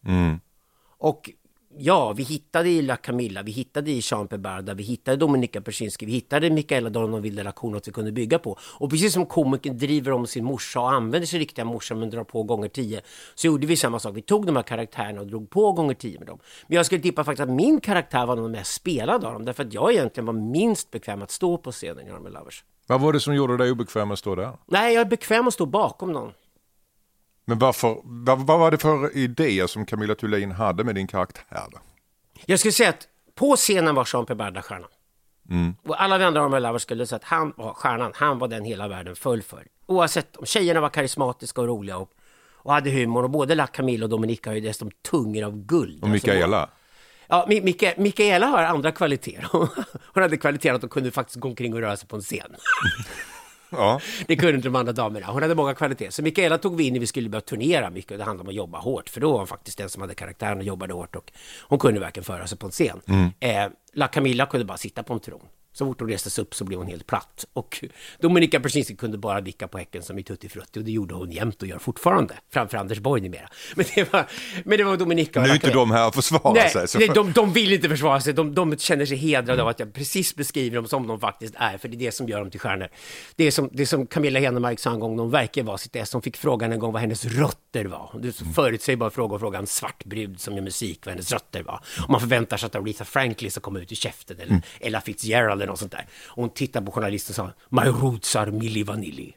Och 0.97 1.29
ja, 1.77 2.13
vi 2.13 2.23
hittade 2.23 2.69
i 2.69 2.81
La 2.81 2.95
Camilla, 2.95 3.43
vi 3.43 3.51
hittade 3.51 3.91
i 3.91 4.01
Jean 4.03 4.27
Barda, 4.27 4.73
vi 4.73 4.83
hittade 4.83 5.17
Dominika 5.17 5.61
Persinski, 5.61 6.05
vi 6.05 6.11
hittade 6.11 6.49
Mikaela 6.49 6.89
Donovan 6.89 7.21
de 7.21 7.43
la 7.43 7.51
Cour, 7.51 7.71
något 7.71 7.87
vi 7.87 7.91
kunde 7.91 8.11
bygga 8.11 8.39
på. 8.39 8.57
Och 8.61 8.89
precis 8.89 9.13
som 9.13 9.25
komikern 9.25 9.77
driver 9.77 10.11
om 10.11 10.27
sin 10.27 10.45
morsa 10.45 10.79
och 10.79 10.91
använder 10.91 11.27
sin 11.27 11.39
riktiga 11.39 11.65
morsa 11.65 11.95
men 11.95 12.09
drar 12.09 12.23
på 12.23 12.43
gånger 12.43 12.67
tio, 12.67 13.01
så 13.35 13.47
gjorde 13.47 13.67
vi 13.67 13.75
samma 13.75 13.99
sak. 13.99 14.17
Vi 14.17 14.21
tog 14.21 14.45
de 14.45 14.55
här 14.55 14.63
karaktärerna 14.63 15.21
och 15.21 15.27
drog 15.27 15.49
på 15.49 15.71
gånger 15.71 15.93
tio 15.93 16.19
med 16.19 16.27
dem. 16.27 16.39
Men 16.67 16.75
jag 16.75 16.85
skulle 16.85 17.01
tippa 17.01 17.23
faktiskt 17.23 17.49
att 17.49 17.55
min 17.55 17.81
karaktär 17.81 18.25
var 18.25 18.35
den 18.35 18.51
mest 18.51 18.73
spelade 18.73 19.27
av 19.27 19.33
dem, 19.33 19.45
därför 19.45 19.63
att 19.63 19.73
jag 19.73 19.93
egentligen 19.93 20.25
var 20.25 20.33
minst 20.33 20.91
bekväm 20.91 21.21
att 21.21 21.31
stå 21.31 21.57
på 21.57 21.71
scenen 21.71 22.07
i 22.07 22.11
Army 22.11 22.29
Lovers. 22.29 22.63
Vad 22.87 23.01
var 23.01 23.13
det 23.13 23.19
som 23.19 23.35
gjorde 23.35 23.57
dig 23.57 23.71
obekväm 23.71 24.11
att 24.11 24.19
stå 24.19 24.35
där? 24.35 24.51
Nej, 24.65 24.93
jag 24.93 25.01
är 25.01 25.05
bekväm 25.05 25.47
att 25.47 25.53
stå 25.53 25.65
bakom 25.65 26.11
någon. 26.11 26.31
Men 27.45 27.59
varför, 27.59 27.97
vad, 28.03 28.39
vad 28.45 28.59
var 28.59 28.71
det 28.71 28.77
för 28.77 29.17
idéer 29.17 29.67
som 29.67 29.85
Camilla 29.85 30.15
Thulin 30.15 30.51
hade 30.51 30.83
med 30.83 30.95
din 30.95 31.07
karaktär? 31.07 31.63
Då? 31.71 31.77
Jag 32.45 32.59
skulle 32.59 32.71
säga 32.71 32.89
att 32.89 33.07
på 33.35 33.55
scenen 33.55 33.95
var 33.95 34.09
Jean 34.13 34.25
Barda 34.37 34.61
stjärnan. 34.61 34.89
Och 35.87 36.01
alla 36.01 36.17
vi 36.17 36.23
andra 36.23 36.43
Army 36.45 36.59
Lovers 36.59 36.81
skulle 36.81 37.05
säga 37.05 37.17
att 37.17 37.23
han 37.23 37.53
var 37.57 37.73
stjärnan. 37.73 38.11
Han 38.15 38.39
var 38.39 38.47
den 38.47 38.63
hela 38.65 38.87
världen 38.87 39.15
föll 39.15 39.41
för. 39.41 39.67
Oavsett 39.85 40.35
om 40.35 40.45
tjejerna 40.45 40.81
var 40.81 40.89
karismatiska 40.89 41.61
och 41.61 41.67
roliga 41.67 41.97
och, 41.97 42.09
och 42.53 42.73
hade 42.73 42.89
humor. 42.89 43.23
Och 43.23 43.29
både 43.29 43.55
La 43.55 43.67
Camilla 43.67 44.03
och 44.05 44.09
Dominika 44.09 44.49
har 44.49 44.55
ju 44.55 44.61
dessutom 44.61 44.91
tungor 45.11 45.43
av 45.43 45.57
guld. 45.65 46.03
Och 46.03 46.09
Mikaela? 46.09 46.69
Ja, 47.27 47.45
Mi- 47.49 47.63
Mika- 47.63 47.93
Mikaela 47.97 48.45
har 48.47 48.63
andra 48.63 48.91
kvaliteter. 48.91 49.47
Hon 50.13 50.23
hade 50.23 50.37
kvaliteter 50.37 50.75
att 50.75 50.81
hon 50.81 50.89
kunde 50.89 51.11
faktiskt 51.11 51.39
gå 51.39 51.47
omkring 51.47 51.73
och 51.73 51.79
röra 51.79 51.97
sig 51.97 52.07
på 52.07 52.15
en 52.15 52.21
scen. 52.21 52.55
Ja. 53.77 54.01
Det 54.27 54.35
kunde 54.35 54.55
inte 54.55 54.67
de 54.67 54.75
andra 54.75 54.93
damerna. 54.93 55.27
Hon 55.27 55.41
hade 55.41 55.55
många 55.55 55.73
kvaliteter. 55.73 56.11
Så 56.11 56.21
Mikaela 56.21 56.57
tog 56.57 56.77
vi 56.77 56.83
in 56.87 56.93
när 56.93 56.99
vi 56.99 57.07
skulle 57.07 57.29
börja 57.29 57.41
turnera 57.41 57.89
mycket. 57.89 58.11
Och 58.11 58.17
det 58.17 58.23
handlade 58.23 58.47
om 58.47 58.49
att 58.49 58.55
jobba 58.55 58.79
hårt. 58.79 59.09
För 59.09 59.21
då 59.21 59.31
var 59.31 59.37
hon 59.37 59.47
faktiskt 59.47 59.77
den 59.77 59.89
som 59.89 60.01
hade 60.01 60.15
karaktären 60.15 60.57
och 60.57 60.63
jobbade 60.63 60.93
hårt. 60.93 61.15
Och 61.15 61.31
hon 61.61 61.79
kunde 61.79 61.99
verkligen 61.99 62.25
föra 62.25 62.47
sig 62.47 62.57
på 62.57 62.65
en 62.65 62.71
scen. 62.71 63.01
Eh, 63.39 63.67
La 63.93 64.07
Camilla 64.07 64.45
kunde 64.45 64.65
bara 64.65 64.77
sitta 64.77 65.03
på 65.03 65.13
en 65.13 65.19
tron. 65.19 65.41
Så 65.73 65.85
fort 65.85 65.99
hon 65.99 66.09
reste 66.09 66.29
sig 66.29 66.41
upp 66.41 66.55
så 66.55 66.63
blev 66.63 66.79
hon 66.79 66.87
helt 66.87 67.07
platt. 67.07 67.45
Och 67.53 67.83
Dominika 68.19 68.59
Persinski 68.59 68.95
kunde 68.95 69.17
bara 69.17 69.41
vicka 69.41 69.67
på 69.67 69.77
häcken 69.77 70.03
som 70.03 70.19
i 70.19 70.23
Tutti 70.23 70.49
Frutti. 70.49 70.79
Och 70.79 70.83
det 70.83 70.91
gjorde 70.91 71.15
hon 71.15 71.31
jämt 71.31 71.61
och 71.61 71.67
gör 71.67 71.79
fortfarande. 71.79 72.33
Framför 72.53 72.77
Anders 72.77 72.99
Borg 72.99 73.21
numera. 73.21 73.47
Men 73.75 73.85
det 73.95 74.13
var, 74.13 74.25
men 74.65 74.77
det 74.77 74.83
var 74.83 74.97
Dominika 74.97 75.39
och 75.39 75.45
Nu 75.45 75.51
är 75.51 75.55
inte 75.55 75.71
de 75.71 75.91
här 75.91 76.07
att 76.07 76.15
försvara 76.15 76.53
Nej, 76.53 76.69
sig. 76.69 76.87
Så 76.87 76.99
nej 76.99 77.09
de, 77.15 77.31
de 77.31 77.53
vill 77.53 77.73
inte 77.73 77.89
försvara 77.89 78.21
sig. 78.21 78.33
De, 78.33 78.55
de 78.55 78.77
känner 78.77 79.05
sig 79.05 79.17
hedrade 79.17 79.61
av 79.61 79.67
att 79.67 79.79
jag 79.79 79.93
precis 79.93 80.35
beskriver 80.35 80.75
dem 80.75 80.87
som 80.87 81.07
de 81.07 81.19
faktiskt 81.19 81.53
är. 81.57 81.77
För 81.77 81.87
det 81.87 81.95
är 81.95 81.99
det 81.99 82.11
som 82.11 82.29
gör 82.29 82.39
dem 82.39 82.51
till 82.51 82.59
stjärnor. 82.59 82.87
Det 83.35 83.43
är 83.43 83.51
som, 83.51 83.69
det 83.71 83.81
är 83.81 83.85
som 83.87 84.07
Camilla 84.07 84.39
Henemark 84.39 84.79
sa 84.79 84.91
en 84.91 84.99
gång 84.99 85.19
hon 85.19 85.31
verkligen 85.31 85.67
var 85.67 85.77
sitt 85.77 85.95
ess. 85.95 86.13
Hon 86.13 86.21
fick 86.21 86.37
frågan 86.37 86.71
en 86.71 86.79
gång 86.79 86.93
vad 86.93 87.01
hennes 87.01 87.25
rötter 87.25 87.85
var. 87.85 88.19
Det 88.21 88.27
är 88.27 88.31
så 88.31 88.45
förutsägbar 88.45 89.09
fråga 89.09 89.35
och 89.35 89.41
fråga 89.41 89.59
en 89.59 89.67
svart 89.67 90.05
brud 90.05 90.39
som 90.39 90.55
gör 90.55 90.61
musik 90.61 90.99
vad 91.05 91.13
hennes 91.13 91.31
rötter 91.31 91.63
var. 91.63 91.83
Och 92.03 92.09
man 92.09 92.19
förväntar 92.19 92.57
sig 92.57 92.67
att 92.67 92.75
Aretha 92.75 93.05
Franklin 93.05 93.51
ska 93.51 93.61
komma 93.61 93.79
ut 93.79 93.91
ur 93.91 93.95
käften 93.95 94.39
eller 94.39 94.61
Ella 94.79 95.01
Fitzgerald 95.01 95.62
eller 95.63 95.71
något 95.71 95.79
sånt 95.79 95.91
där. 95.91 96.07
Och 96.27 96.41
hon 96.43 96.49
tittade 96.49 96.85
på 96.85 96.91
journalisten 96.91 97.31
och 97.31 97.35
sa 97.35 97.51
My 97.69 97.89
roots 97.89 98.35
are 98.35 98.51
Milli 98.51 98.83
Vanilli. 98.83 99.35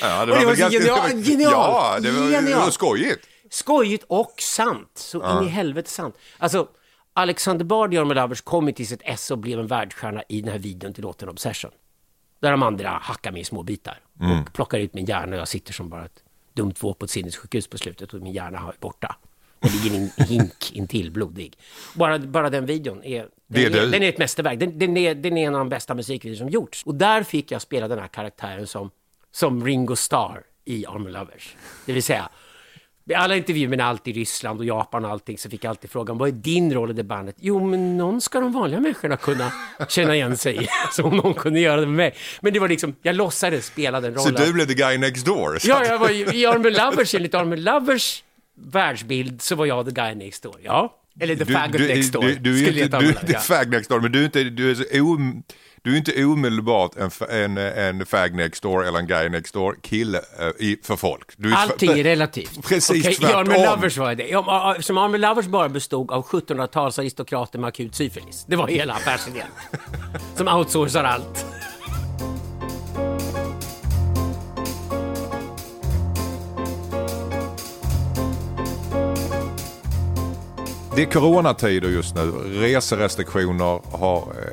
Ja, 0.00 0.20
Och 0.20 0.26
det 0.26 0.44
var 0.46 0.54
så 0.54 0.68
genial- 0.68 1.22
genial. 1.22 1.52
Ja, 1.52 1.98
det 2.00 2.10
var, 2.10 2.42
det 2.42 2.54
var 2.54 2.70
skojigt. 2.70 3.26
Skojigt 3.50 4.04
och 4.08 4.34
sant. 4.38 4.90
Så 4.94 5.40
in 5.40 5.46
i 5.46 5.50
helvete 5.50 5.90
sant. 5.90 6.18
Alltså, 6.38 6.68
Alexander 7.14 7.64
Bard 7.64 7.94
i 7.94 7.98
Army 7.98 8.14
Lovers 8.14 8.40
kom 8.40 8.72
till 8.72 8.86
sitt 8.86 9.00
S 9.04 9.30
och 9.30 9.38
blev 9.38 9.60
en 9.60 9.66
världsstjärna 9.66 10.22
i 10.28 10.40
den 10.40 10.52
här 10.52 10.58
videon 10.58 10.92
till 10.94 11.02
låten 11.02 11.28
Obsession. 11.28 11.70
Där 12.40 12.50
de 12.50 12.62
andra 12.62 12.88
hackar 13.02 13.32
mig 13.32 13.40
i 13.40 13.44
små 13.44 13.62
bitar 13.62 14.00
och 14.46 14.52
plockar 14.52 14.78
ut 14.78 14.94
min 14.94 15.04
hjärna 15.04 15.36
och 15.36 15.40
jag 15.40 15.48
sitter 15.48 15.72
som 15.72 15.88
bara 15.88 16.04
ett 16.04 16.22
dumt 16.54 16.74
våp 16.80 16.98
på 16.98 17.04
ett 17.04 17.10
sinnessjukhus 17.10 17.66
på 17.66 17.78
slutet 17.78 18.14
och 18.14 18.20
min 18.20 18.32
hjärna 18.32 18.58
är 18.58 18.74
borta. 18.80 19.16
Det 19.62 19.70
ligger 19.84 19.98
en 19.98 20.26
hink 20.26 20.72
intill, 20.72 21.10
blodig. 21.10 21.58
Bara, 21.94 22.18
bara 22.18 22.50
den 22.50 22.66
videon 22.66 23.04
är, 23.04 23.28
Det 23.46 23.64
är 23.64 23.70
den, 23.70 23.86
är, 23.88 23.90
den 23.92 24.02
är 24.02 24.08
ett 24.08 24.18
mästerverk. 24.18 24.60
Den, 24.60 24.78
den, 24.78 24.96
är, 24.96 25.14
den 25.14 25.36
är 25.36 25.46
en 25.46 25.54
av 25.54 25.58
de 25.58 25.68
bästa 25.68 25.94
musikvideor 25.94 26.38
som 26.38 26.48
gjorts. 26.48 26.82
Och 26.86 26.94
där 26.94 27.22
fick 27.22 27.50
jag 27.50 27.62
spela 27.62 27.88
den 27.88 27.98
här 27.98 28.08
karaktären 28.08 28.66
som, 28.66 28.90
som 29.32 29.64
Ringo 29.64 29.96
Starr 29.96 30.42
i 30.64 30.86
Army 30.86 31.10
Lovers. 31.10 31.56
Det 31.86 31.92
vill 31.92 32.02
säga, 32.02 32.28
Vid 33.04 33.16
alla 33.16 33.36
intervjuer 33.36 33.68
med 33.68 33.80
allt 33.80 34.08
i 34.08 34.12
Ryssland 34.12 34.58
och 34.60 34.64
Japan 34.66 35.04
och 35.04 35.10
allting 35.10 35.38
så 35.38 35.50
fick 35.50 35.64
jag 35.64 35.70
alltid 35.70 35.90
frågan, 35.90 36.18
vad 36.18 36.28
är 36.28 36.32
din 36.32 36.74
roll 36.74 36.90
i 36.90 36.92
det 36.92 37.04
bandet? 37.04 37.36
Jo, 37.38 37.66
men 37.66 37.96
någon 37.96 38.20
ska 38.20 38.40
de 38.40 38.52
vanliga 38.52 38.80
människorna 38.80 39.16
kunna 39.16 39.52
känna 39.88 40.14
igen 40.14 40.36
sig 40.36 40.64
i. 40.64 40.68
Så 40.92 41.04
om 41.04 41.16
någon 41.16 41.34
kunde 41.34 41.60
göra 41.60 41.80
det 41.80 41.86
med 41.86 41.96
mig. 41.96 42.14
Men 42.40 42.52
det 42.52 42.60
var 42.60 42.68
liksom, 42.68 42.94
jag 43.02 43.14
låtsades 43.14 43.66
spela 43.66 44.00
den 44.00 44.18
Så 44.18 44.28
rollen. 44.28 44.46
du 44.46 44.52
blev 44.52 44.66
the 44.66 44.74
guy 44.74 44.98
next 44.98 45.26
door? 45.26 45.58
Så 45.58 45.68
Ja, 45.68 45.84
jag 45.84 45.98
var 45.98 46.34
i 46.34 46.46
Army 46.46 46.70
Lovers, 46.70 47.14
enligt 47.14 47.34
Army 47.34 47.56
Lovers 47.56 48.24
världsbild 48.56 49.42
så 49.42 49.54
var 49.54 49.66
jag 49.66 49.86
the 49.86 49.92
guy 49.92 50.14
next 50.14 50.42
door. 50.42 50.56
Ja, 50.62 50.98
eller 51.20 51.36
the 51.36 51.44
faggot 51.44 51.80
next 51.80 52.12
door. 52.12 52.22
Du, 52.22 52.34
du, 52.34 52.52
är 52.52 52.56
skulle 52.56 52.84
inte, 52.84 52.96
heta 52.96 53.26
du 53.26 53.34
är 53.34 53.38
fag 53.38 53.70
next 53.70 53.90
door, 53.90 54.00
men 54.00 54.12
du 54.12 54.20
är 54.20 54.24
inte, 54.24 54.44
du 54.44 54.70
är 54.70 54.74
så 54.74 54.84
o, 55.00 55.18
du 55.82 55.92
är 55.92 55.96
inte 55.96 56.24
omedelbart 56.24 56.96
en, 56.96 57.10
en, 57.30 57.58
en 57.58 58.06
fag 58.06 58.34
next 58.34 58.62
door 58.62 58.86
eller 58.86 58.98
en 58.98 59.06
guy 59.06 59.28
next 59.28 59.54
door 59.54 59.76
kille 59.82 60.18
eh, 60.18 60.48
i, 60.58 60.78
för 60.82 60.96
folk. 60.96 61.30
Du 61.36 61.52
är 61.52 61.56
Allting 61.56 61.98
är 61.98 62.04
relativt. 62.04 62.68
Precis 62.68 63.06
I 63.08 63.14
tvärtom. 63.14 63.38
Army 63.38 63.54
Lovers 63.54 63.98
var 63.98 64.14
det. 64.14 64.28
Ja, 64.28 64.76
Som 64.80 64.98
Army 64.98 65.18
Lovers 65.18 65.46
bara 65.46 65.68
bestod 65.68 66.10
av 66.10 66.24
1700-tals 66.24 66.98
aristokrater 66.98 67.58
med 67.58 67.68
akut 67.68 67.94
syfilis. 67.94 68.44
Det 68.48 68.56
var 68.56 68.68
hela 68.68 68.94
affärsidén. 68.94 69.46
Som 70.36 70.48
outsourcar 70.48 71.04
allt. 71.04 71.46
Det 80.96 81.02
är 81.02 81.06
coronatider 81.06 81.88
just 81.88 82.14
nu. 82.14 82.30
Reserestriktioner 82.60 83.98
har, 83.98 84.18
eh, 84.18 84.52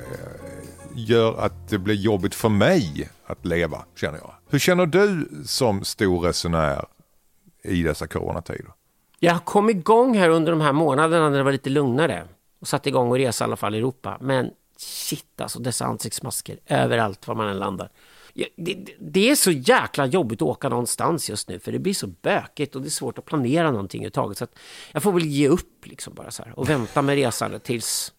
gör 0.96 1.38
att 1.38 1.70
det 1.70 1.78
blir 1.78 1.96
jobbigt 1.96 2.36
för 2.36 2.50
mig 2.50 3.10
att 3.26 3.46
leva, 3.46 3.86
känner 3.96 4.18
jag. 4.18 4.34
Hur 4.50 4.60
känner 4.60 4.86
du 4.86 5.30
som 5.46 5.84
stor 5.84 6.20
resenär 6.22 6.86
i 7.64 7.84
dessa 7.84 8.08
coronatider? 8.08 8.72
Jag 9.20 9.46
kom 9.46 9.70
igång 9.70 10.18
här 10.18 10.30
under 10.30 10.52
de 10.52 10.62
här 10.62 10.74
månaderna 10.74 11.30
när 11.30 11.38
det 11.38 11.44
var 11.44 11.52
lite 11.52 11.70
lugnare. 11.70 12.24
Och 12.62 12.68
satte 12.68 12.90
igång 12.90 13.10
och 13.12 13.18
resa 13.18 13.44
i 13.44 13.46
alla 13.46 13.56
fall 13.56 13.76
i 13.76 13.78
Europa. 13.78 14.18
Men 14.22 14.52
shit 14.78 15.42
alltså, 15.42 15.60
dessa 15.60 15.86
ansiktsmasker 15.86 16.60
överallt 16.68 17.28
var 17.28 17.36
man 17.36 17.48
än 17.48 17.58
landar. 17.58 17.90
Det, 18.34 18.48
det- 18.56 18.94
det 19.00 19.30
är 19.30 19.36
så 19.36 19.52
jäkla 19.52 20.06
jobbigt 20.06 20.42
att 20.42 20.48
åka 20.48 20.70
någonstans 20.70 21.30
just 21.30 21.50
nu 21.50 21.60
för 21.60 21.72
det 21.72 21.80
blir 21.80 21.94
så 21.94 22.08
bökigt 22.08 22.76
och 22.76 22.82
det 22.82 22.88
är 22.88 22.90
svårt 22.90 23.18
att 23.18 23.26
planera 23.26 23.72
någonting 23.72 24.00
överhuvudtaget. 24.02 24.38
Så 24.38 24.48
jag 24.92 25.04
får 25.04 25.12
väl 25.12 25.26
ge 25.26 25.48
upp 25.48 25.86
liksom 25.86 26.14
bara 26.14 26.32
så 26.32 26.44
här 26.44 26.60
och 26.60 26.70
vänta 26.70 27.02
med 27.02 27.16
resandet 27.16 27.64
tills 27.64 28.14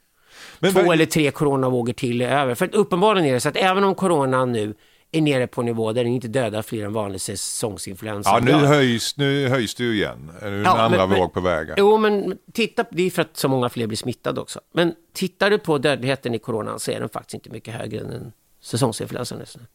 Men 0.59 0.73
två 0.73 0.83
vad- 0.83 0.93
eller 0.95 1.07
tre 1.07 1.31
coronavågor 1.31 1.93
till 1.93 2.21
är 2.23 2.29
över. 2.39 2.55
För 2.55 2.65
att 2.65 2.75
uppenbarligen 2.75 3.29
är 3.29 3.33
det 3.35 3.41
så 3.41 3.49
att 3.49 3.57
även 3.57 3.85
om 3.85 3.95
coronan 3.95 4.53
nu 4.53 4.75
är 5.13 5.21
nere 5.21 5.47
på 5.47 5.63
nivå 5.63 5.93
där 5.93 6.05
den 6.05 6.13
inte 6.13 6.29
dödar 6.29 6.63
fler 6.63 6.85
än 6.85 6.93
vanlig 6.93 7.21
säsongsinfluensa. 7.21 8.31
Ja, 8.31 8.41
nu 8.41 8.53
höjs, 8.53 9.17
nu 9.17 9.49
höjs 9.49 9.75
det 9.75 9.85
ju 9.85 9.95
igen. 9.95 10.31
Nu 10.43 10.47
är 10.49 10.53
en 10.53 10.63
Ja, 10.65 10.79
andra 10.81 11.07
men- 11.07 11.19
våg 11.19 11.33
på 11.33 11.41
väg. 11.41 11.69
här. 11.69 11.75
Jo, 11.79 11.99
men 11.99 12.39
titta, 12.53 12.85
det 12.91 13.03
är 13.03 13.11
för 13.11 13.23
att 13.23 13.37
så 13.37 13.49
många 13.49 13.69
fler 13.69 13.87
blir 13.87 13.97
smittade 13.97 14.41
också. 14.41 14.61
Men 14.73 14.95
tittar 15.13 15.51
du 15.51 15.59
på 15.59 15.79
dödligheten 15.79 16.35
i 16.35 16.39
coronan 16.39 16.81
så 16.81 16.91
är 16.91 17.01
den 17.01 17.09
faktiskt 17.09 17.35
inte 17.35 17.51
mycket 17.51 17.75
högre 17.75 18.01
än 18.01 18.11
en 18.13 18.33
säsongsinfluensa 18.63 19.37
nästan. 19.37 19.67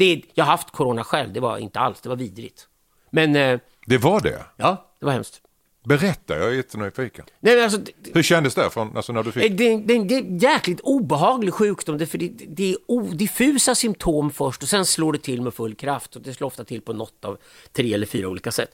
Det 0.00 0.22
jag 0.34 0.44
har 0.44 0.50
haft 0.50 0.70
corona 0.70 1.04
själv, 1.04 1.32
det 1.32 1.40
var 1.40 1.58
inte 1.58 1.78
alls, 1.80 2.00
det 2.00 2.08
var 2.08 2.16
vidrigt. 2.16 2.68
Men, 3.10 3.36
eh, 3.36 3.60
Det 3.86 3.98
var 3.98 4.20
det. 4.20 4.44
ja, 4.56 4.90
det 4.98 5.06
var 5.06 5.12
hemskt. 5.12 5.42
Berätta, 5.84 6.36
jag 6.38 6.48
är 6.48 6.52
jättenyfiken. 6.52 7.24
Nej, 7.40 7.54
men 7.54 7.64
alltså, 7.64 7.80
Hur 8.14 8.22
kändes 8.22 8.54
det 8.54 8.70
från, 8.70 8.96
alltså 8.96 9.12
när 9.12 9.22
du 9.22 9.32
fick? 9.32 9.58
det, 9.58 9.76
det, 9.76 9.98
det 10.04 10.14
är 10.14 10.18
en 10.20 10.38
jäkligt 10.38 10.80
obehaglig 10.80 11.54
sjukdom, 11.54 11.98
det, 11.98 12.06
för 12.06 12.18
det, 12.18 12.28
det 12.28 12.70
är 12.72 12.76
o, 12.86 13.00
diffusa 13.00 13.74
symptom 13.74 14.30
först 14.30 14.62
och 14.62 14.68
sen 14.68 14.86
slår 14.86 15.12
det 15.12 15.18
till 15.18 15.42
med 15.42 15.54
full 15.54 15.74
kraft 15.74 16.16
och 16.16 16.22
det 16.22 16.34
slår 16.34 16.46
ofta 16.46 16.64
till 16.64 16.80
på 16.80 16.92
något 16.92 17.24
av 17.24 17.38
tre 17.72 17.94
eller 17.94 18.06
fyra 18.06 18.28
olika 18.28 18.52
sätt. 18.52 18.70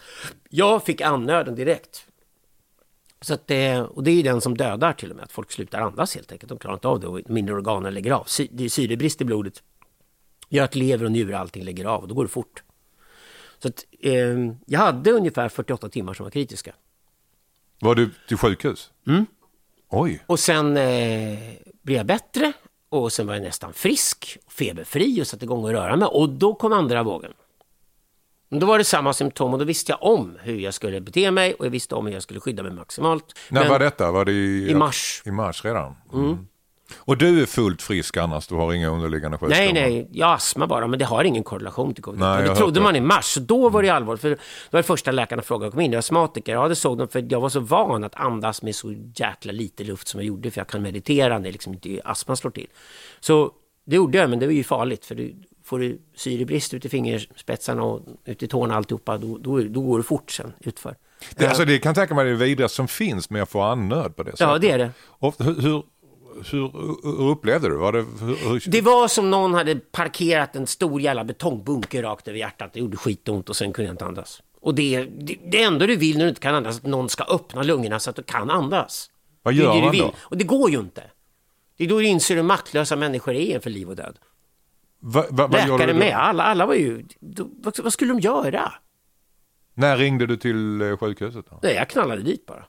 Jag 0.50 0.84
fick 0.84 1.00
andnöden 1.00 1.54
direkt. 1.54 2.06
Så 3.20 3.34
att 3.34 3.46
det, 3.46 3.80
och 3.80 4.02
det 4.02 4.10
är 4.10 4.22
den 4.22 4.40
som 4.40 4.56
dödar 4.56 4.92
till 4.92 5.10
och 5.10 5.16
med, 5.16 5.24
att 5.24 5.32
folk 5.32 5.52
slutar 5.52 5.80
andas 5.80 6.14
helt 6.14 6.32
enkelt. 6.32 6.48
De 6.48 6.58
klarar 6.58 6.74
inte 6.74 6.88
av 6.88 7.00
det 7.00 7.06
och 7.06 7.20
mindre 7.30 7.54
organen 7.54 7.94
lägger 7.94 8.12
av. 8.12 8.24
Sy, 8.26 8.48
det 8.50 8.64
är 8.64 8.68
syrebrist 8.68 9.20
i 9.20 9.24
blodet. 9.24 9.62
Gör 10.48 10.64
att 10.64 10.74
lever 10.74 11.04
och 11.04 11.12
njure 11.12 11.38
allting 11.38 11.64
lägger 11.64 11.84
av 11.84 12.02
och 12.02 12.08
då 12.08 12.14
går 12.14 12.24
det 12.24 12.28
fort. 12.30 12.62
Så 13.58 13.68
att, 13.68 13.84
eh, 14.00 14.12
jag 14.66 14.80
hade 14.80 15.10
ungefär 15.12 15.48
48 15.48 15.88
timmar 15.88 16.14
som 16.14 16.24
var 16.24 16.30
kritiska. 16.30 16.74
Var 17.80 17.94
du 17.94 18.10
till 18.28 18.36
sjukhus? 18.36 18.90
Mm. 19.06 19.26
Oj. 19.88 20.22
Och 20.26 20.38
sen 20.40 20.76
eh, 20.76 21.38
blev 21.82 21.96
jag 21.96 22.06
bättre 22.06 22.52
och 22.88 23.12
sen 23.12 23.26
var 23.26 23.34
jag 23.34 23.42
nästan 23.42 23.72
frisk, 23.72 24.38
feberfri 24.48 25.22
och 25.22 25.26
satte 25.26 25.44
igång 25.44 25.64
att 25.66 25.72
röra 25.72 25.96
mig. 25.96 26.08
Och 26.08 26.28
då 26.28 26.54
kom 26.54 26.72
andra 26.72 27.02
vågen. 27.02 27.32
Men 28.48 28.60
Då 28.60 28.66
var 28.66 28.78
det 28.78 28.84
samma 28.84 29.12
symptom 29.12 29.52
och 29.52 29.58
då 29.58 29.64
visste 29.64 29.92
jag 29.92 30.02
om 30.02 30.38
hur 30.42 30.58
jag 30.58 30.74
skulle 30.74 31.00
bete 31.00 31.30
mig 31.30 31.54
och 31.54 31.66
jag 31.66 31.70
visste 31.70 31.94
om 31.94 32.06
hur 32.06 32.12
jag 32.12 32.22
skulle 32.22 32.40
skydda 32.40 32.62
mig 32.62 32.72
maximalt. 32.72 33.38
När 33.50 33.60
Men- 33.60 33.70
var 33.70 33.78
detta? 33.78 34.10
Var 34.12 34.24
det 34.24 34.32
i, 34.32 34.70
I 34.70 34.74
mars. 34.74 35.22
I 35.26 35.30
mars 35.30 35.64
redan? 35.64 35.94
Mm. 36.12 36.46
Och 36.96 37.18
du 37.18 37.42
är 37.42 37.46
fullt 37.46 37.82
frisk 37.82 38.16
annars? 38.16 38.46
Du 38.46 38.54
har 38.54 38.72
inga 38.72 38.88
underliggande 38.88 39.38
sjukdomar? 39.38 39.64
Nej, 39.64 39.72
nej, 39.72 40.08
jag 40.12 40.26
har 40.26 40.34
astma 40.34 40.66
bara, 40.66 40.86
men 40.86 40.98
det 40.98 41.04
har 41.04 41.24
ingen 41.24 41.44
korrelation 41.44 41.94
till 41.94 42.04
covid 42.04 42.20
Nej, 42.20 42.28
jag 42.28 42.42
Det 42.42 42.46
trodde 42.46 42.64
hört 42.64 42.74
det. 42.74 42.80
man 42.80 42.96
i 42.96 43.00
mars, 43.00 43.24
så 43.24 43.40
då 43.40 43.68
var 43.68 43.82
det 43.82 43.88
allvarligt. 43.90 44.20
För 44.20 44.30
det 44.30 44.38
var 44.70 44.78
det 44.78 44.82
första 44.86 45.10
läkarna 45.12 45.42
frågade, 45.42 45.70
kom 45.70 45.80
in, 45.80 45.92
jag 45.92 45.94
är 45.94 45.98
astmatiker. 45.98 46.52
Ja, 46.52 46.68
det 46.68 46.76
såg 46.76 46.98
de, 46.98 47.08
för 47.08 47.26
jag 47.28 47.40
var 47.40 47.48
så 47.48 47.60
van 47.60 48.04
att 48.04 48.14
andas 48.14 48.62
med 48.62 48.74
så 48.74 48.94
jäkla 49.14 49.52
lite 49.52 49.84
luft 49.84 50.08
som 50.08 50.20
jag 50.20 50.26
gjorde, 50.26 50.50
för 50.50 50.60
jag 50.60 50.68
kan 50.68 50.82
meditera 50.82 51.38
när 51.38 51.52
liksom 51.52 51.72
inte 51.74 52.00
astman 52.04 52.36
slår 52.36 52.50
till. 52.50 52.68
Så 53.20 53.50
det 53.86 53.96
gjorde 53.96 54.18
jag, 54.18 54.30
men 54.30 54.38
det 54.38 54.46
var 54.46 54.52
ju 54.52 54.64
farligt, 54.64 55.04
för 55.04 55.14
du, 55.14 55.34
får 55.64 55.78
du 55.78 55.98
syrebrist 56.16 56.74
ut 56.74 56.84
i 56.84 56.88
fingerspetsarna 56.88 57.82
och 57.82 58.02
ut 58.24 58.42
i 58.42 58.48
tårna 58.48 58.76
alltihopa, 58.76 59.18
då, 59.18 59.38
då, 59.38 59.60
då 59.60 59.80
går 59.80 59.98
det 59.98 60.04
fort 60.04 60.30
sen 60.30 60.52
utför. 60.60 60.96
Det, 61.36 61.46
alltså, 61.46 61.64
det 61.64 61.78
kan 61.78 61.94
tänka 61.94 62.14
mig 62.14 62.24
det 62.24 62.34
vidrigaste 62.34 62.76
som 62.76 62.88
finns 62.88 63.30
med 63.30 63.42
att 63.42 63.48
få 63.50 63.60
andnöd 63.60 64.16
på 64.16 64.22
det 64.22 64.30
sättet. 64.30 64.46
Ja, 64.46 64.58
det 64.58 64.70
är 64.70 64.78
det. 64.78 64.90
Och 65.02 65.34
hur, 65.38 65.60
hur, 65.60 65.82
hur, 66.50 66.70
hur 67.18 67.30
upplevde 67.30 67.68
du? 67.68 67.76
Var 67.76 67.92
det, 67.92 68.04
hur, 68.20 68.70
Det 68.70 68.80
var 68.80 69.08
som 69.08 69.30
någon 69.30 69.54
hade 69.54 69.76
parkerat 69.76 70.56
en 70.56 70.66
stor 70.66 71.00
jävla 71.00 71.24
betongbunker 71.24 72.02
rakt 72.02 72.28
över 72.28 72.38
hjärtat. 72.38 72.72
Det 72.72 72.80
gjorde 72.80 72.96
skitont 72.96 73.48
och 73.48 73.56
sen 73.56 73.72
kunde 73.72 73.88
jag 73.88 73.94
inte 73.94 74.04
andas. 74.04 74.42
Och 74.60 74.74
det, 74.74 75.04
det, 75.04 75.36
det 75.50 75.62
enda 75.62 75.86
du 75.86 75.96
vill 75.96 76.18
när 76.18 76.24
du 76.24 76.28
inte 76.28 76.40
kan 76.40 76.54
andas 76.54 76.76
är 76.76 76.80
att 76.80 76.86
någon 76.86 77.08
ska 77.08 77.24
öppna 77.24 77.62
lungorna 77.62 78.00
så 78.00 78.10
att 78.10 78.16
du 78.16 78.22
kan 78.22 78.50
andas. 78.50 79.10
Vad 79.42 79.54
Det 79.54 79.58
är 79.58 79.62
gör 79.64 79.74
det 79.74 79.80
du 79.80 79.86
man 79.86 79.96
då? 79.96 80.14
Och 80.18 80.36
det 80.36 80.44
går 80.44 80.70
ju 80.70 80.78
inte. 80.78 81.02
Det 81.76 81.84
är 81.84 81.88
då 81.88 81.98
du 81.98 82.04
inser 82.04 82.36
hur 82.36 82.42
maktlösa 82.42 82.96
människor 82.96 83.34
är 83.34 83.54
inför 83.54 83.70
liv 83.70 83.88
och 83.88 83.96
död. 83.96 84.18
Va, 85.00 85.24
va, 85.30 85.46
vad 85.46 85.68
gjorde 85.68 85.86
Läkare 85.86 85.98
med, 85.98 86.16
alla, 86.16 86.42
alla 86.42 86.66
var 86.66 86.74
ju... 86.74 87.04
Då, 87.20 87.48
vad, 87.62 87.78
vad 87.78 87.92
skulle 87.92 88.12
de 88.12 88.20
göra? 88.20 88.72
När 89.74 89.96
ringde 89.96 90.26
du 90.26 90.36
till 90.36 90.80
eh, 90.82 90.96
sjukhuset? 90.96 91.46
Då? 91.50 91.60
Nej, 91.62 91.74
jag 91.74 91.88
knallade 91.88 92.22
dit 92.22 92.46
bara. 92.46 92.64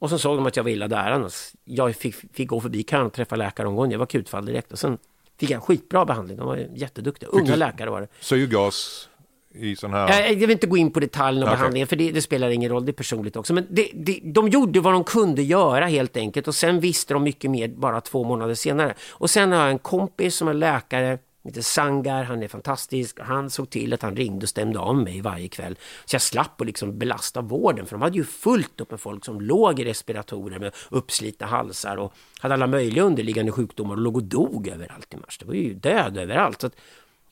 Och 0.00 0.10
så 0.10 0.18
såg 0.18 0.38
de 0.38 0.46
att 0.46 0.56
jag 0.56 0.64
var 0.64 0.70
illa 0.70 0.88
däran. 0.88 1.30
Jag 1.64 1.96
fick, 1.96 2.14
fick 2.32 2.48
gå 2.48 2.60
förbi 2.60 2.82
kön 2.82 3.06
och 3.06 3.12
träffa 3.12 3.36
läkare 3.36 3.68
omgående. 3.68 3.94
Jag 3.94 3.98
var 3.98 4.06
akutfall 4.06 4.46
direkt. 4.46 4.72
Och 4.72 4.78
sen 4.78 4.98
fick 5.38 5.50
jag 5.50 5.62
skitbra 5.62 6.04
behandling. 6.04 6.36
De 6.36 6.46
var 6.46 6.66
jätteduktiga. 6.74 7.28
Unga 7.30 7.56
läkare 7.56 7.90
var 7.90 8.00
det. 8.00 8.08
Syrgas 8.20 9.08
i 9.54 9.76
sån 9.76 9.92
här... 9.92 10.28
Jag, 10.28 10.36
vill 10.36 10.50
inte 10.50 10.66
gå 10.66 10.76
in 10.76 10.90
på 10.90 11.00
detaljerna 11.00 11.46
och 11.46 11.52
Okej. 11.52 11.58
behandlingen, 11.58 11.88
för 11.88 11.96
det, 11.96 12.12
det 12.12 12.22
spelar 12.22 12.50
ingen 12.50 12.70
roll, 12.70 12.86
det 12.86 12.90
är 12.90 12.94
personligt 12.94 13.36
också. 13.36 13.54
Men 13.54 13.66
det, 13.70 13.90
det, 13.94 14.20
de 14.24 14.48
gjorde 14.48 14.80
vad 14.80 14.92
de 14.92 15.04
kunde 15.04 15.42
göra 15.42 15.86
helt 15.86 16.16
enkelt 16.16 16.48
och 16.48 16.54
sen 16.54 16.80
visste 16.80 17.14
de 17.14 17.22
mycket 17.22 17.50
mer 17.50 17.68
bara 17.68 18.00
två 18.00 18.24
månader 18.24 18.54
senare. 18.54 18.94
Och 19.10 19.30
sen 19.30 19.52
har 19.52 19.58
jag 19.58 19.70
en 19.70 19.78
kompis 19.78 20.34
som 20.34 20.48
är 20.48 20.54
läkare, 20.54 21.18
heter 21.48 21.62
Sangar, 21.62 22.24
han 22.24 22.42
är 22.42 22.48
fantastisk. 22.48 23.20
Han 23.20 23.50
såg 23.50 23.70
till 23.70 23.92
att 23.92 24.02
han 24.02 24.16
ringde 24.16 24.44
och 24.44 24.48
stämde 24.48 24.78
av 24.78 24.96
mig 24.96 25.20
varje 25.20 25.48
kväll. 25.48 25.78
Så 26.04 26.14
jag 26.14 26.22
slapp 26.22 26.60
att 26.60 26.66
liksom 26.66 26.98
belasta 26.98 27.40
vården, 27.40 27.86
för 27.86 27.96
de 27.96 28.02
hade 28.02 28.16
ju 28.16 28.24
fullt 28.24 28.80
upp 28.80 28.90
med 28.90 29.00
folk 29.00 29.24
som 29.24 29.40
låg 29.40 29.80
i 29.80 29.84
respiratorer 29.84 30.58
med 30.58 30.74
uppslitna 30.88 31.46
halsar 31.46 31.96
och 31.96 32.14
hade 32.40 32.54
alla 32.54 32.66
möjliga 32.66 33.02
underliggande 33.02 33.52
sjukdomar 33.52 33.94
och 33.94 34.00
låg 34.00 34.16
och 34.16 34.22
dog 34.22 34.68
överallt 34.68 35.14
i 35.14 35.16
mars. 35.16 35.38
Det 35.38 35.46
var 35.46 35.54
ju 35.54 35.74
död 35.74 36.18
överallt. 36.18 36.60
Så 36.60 36.66
att 36.66 36.76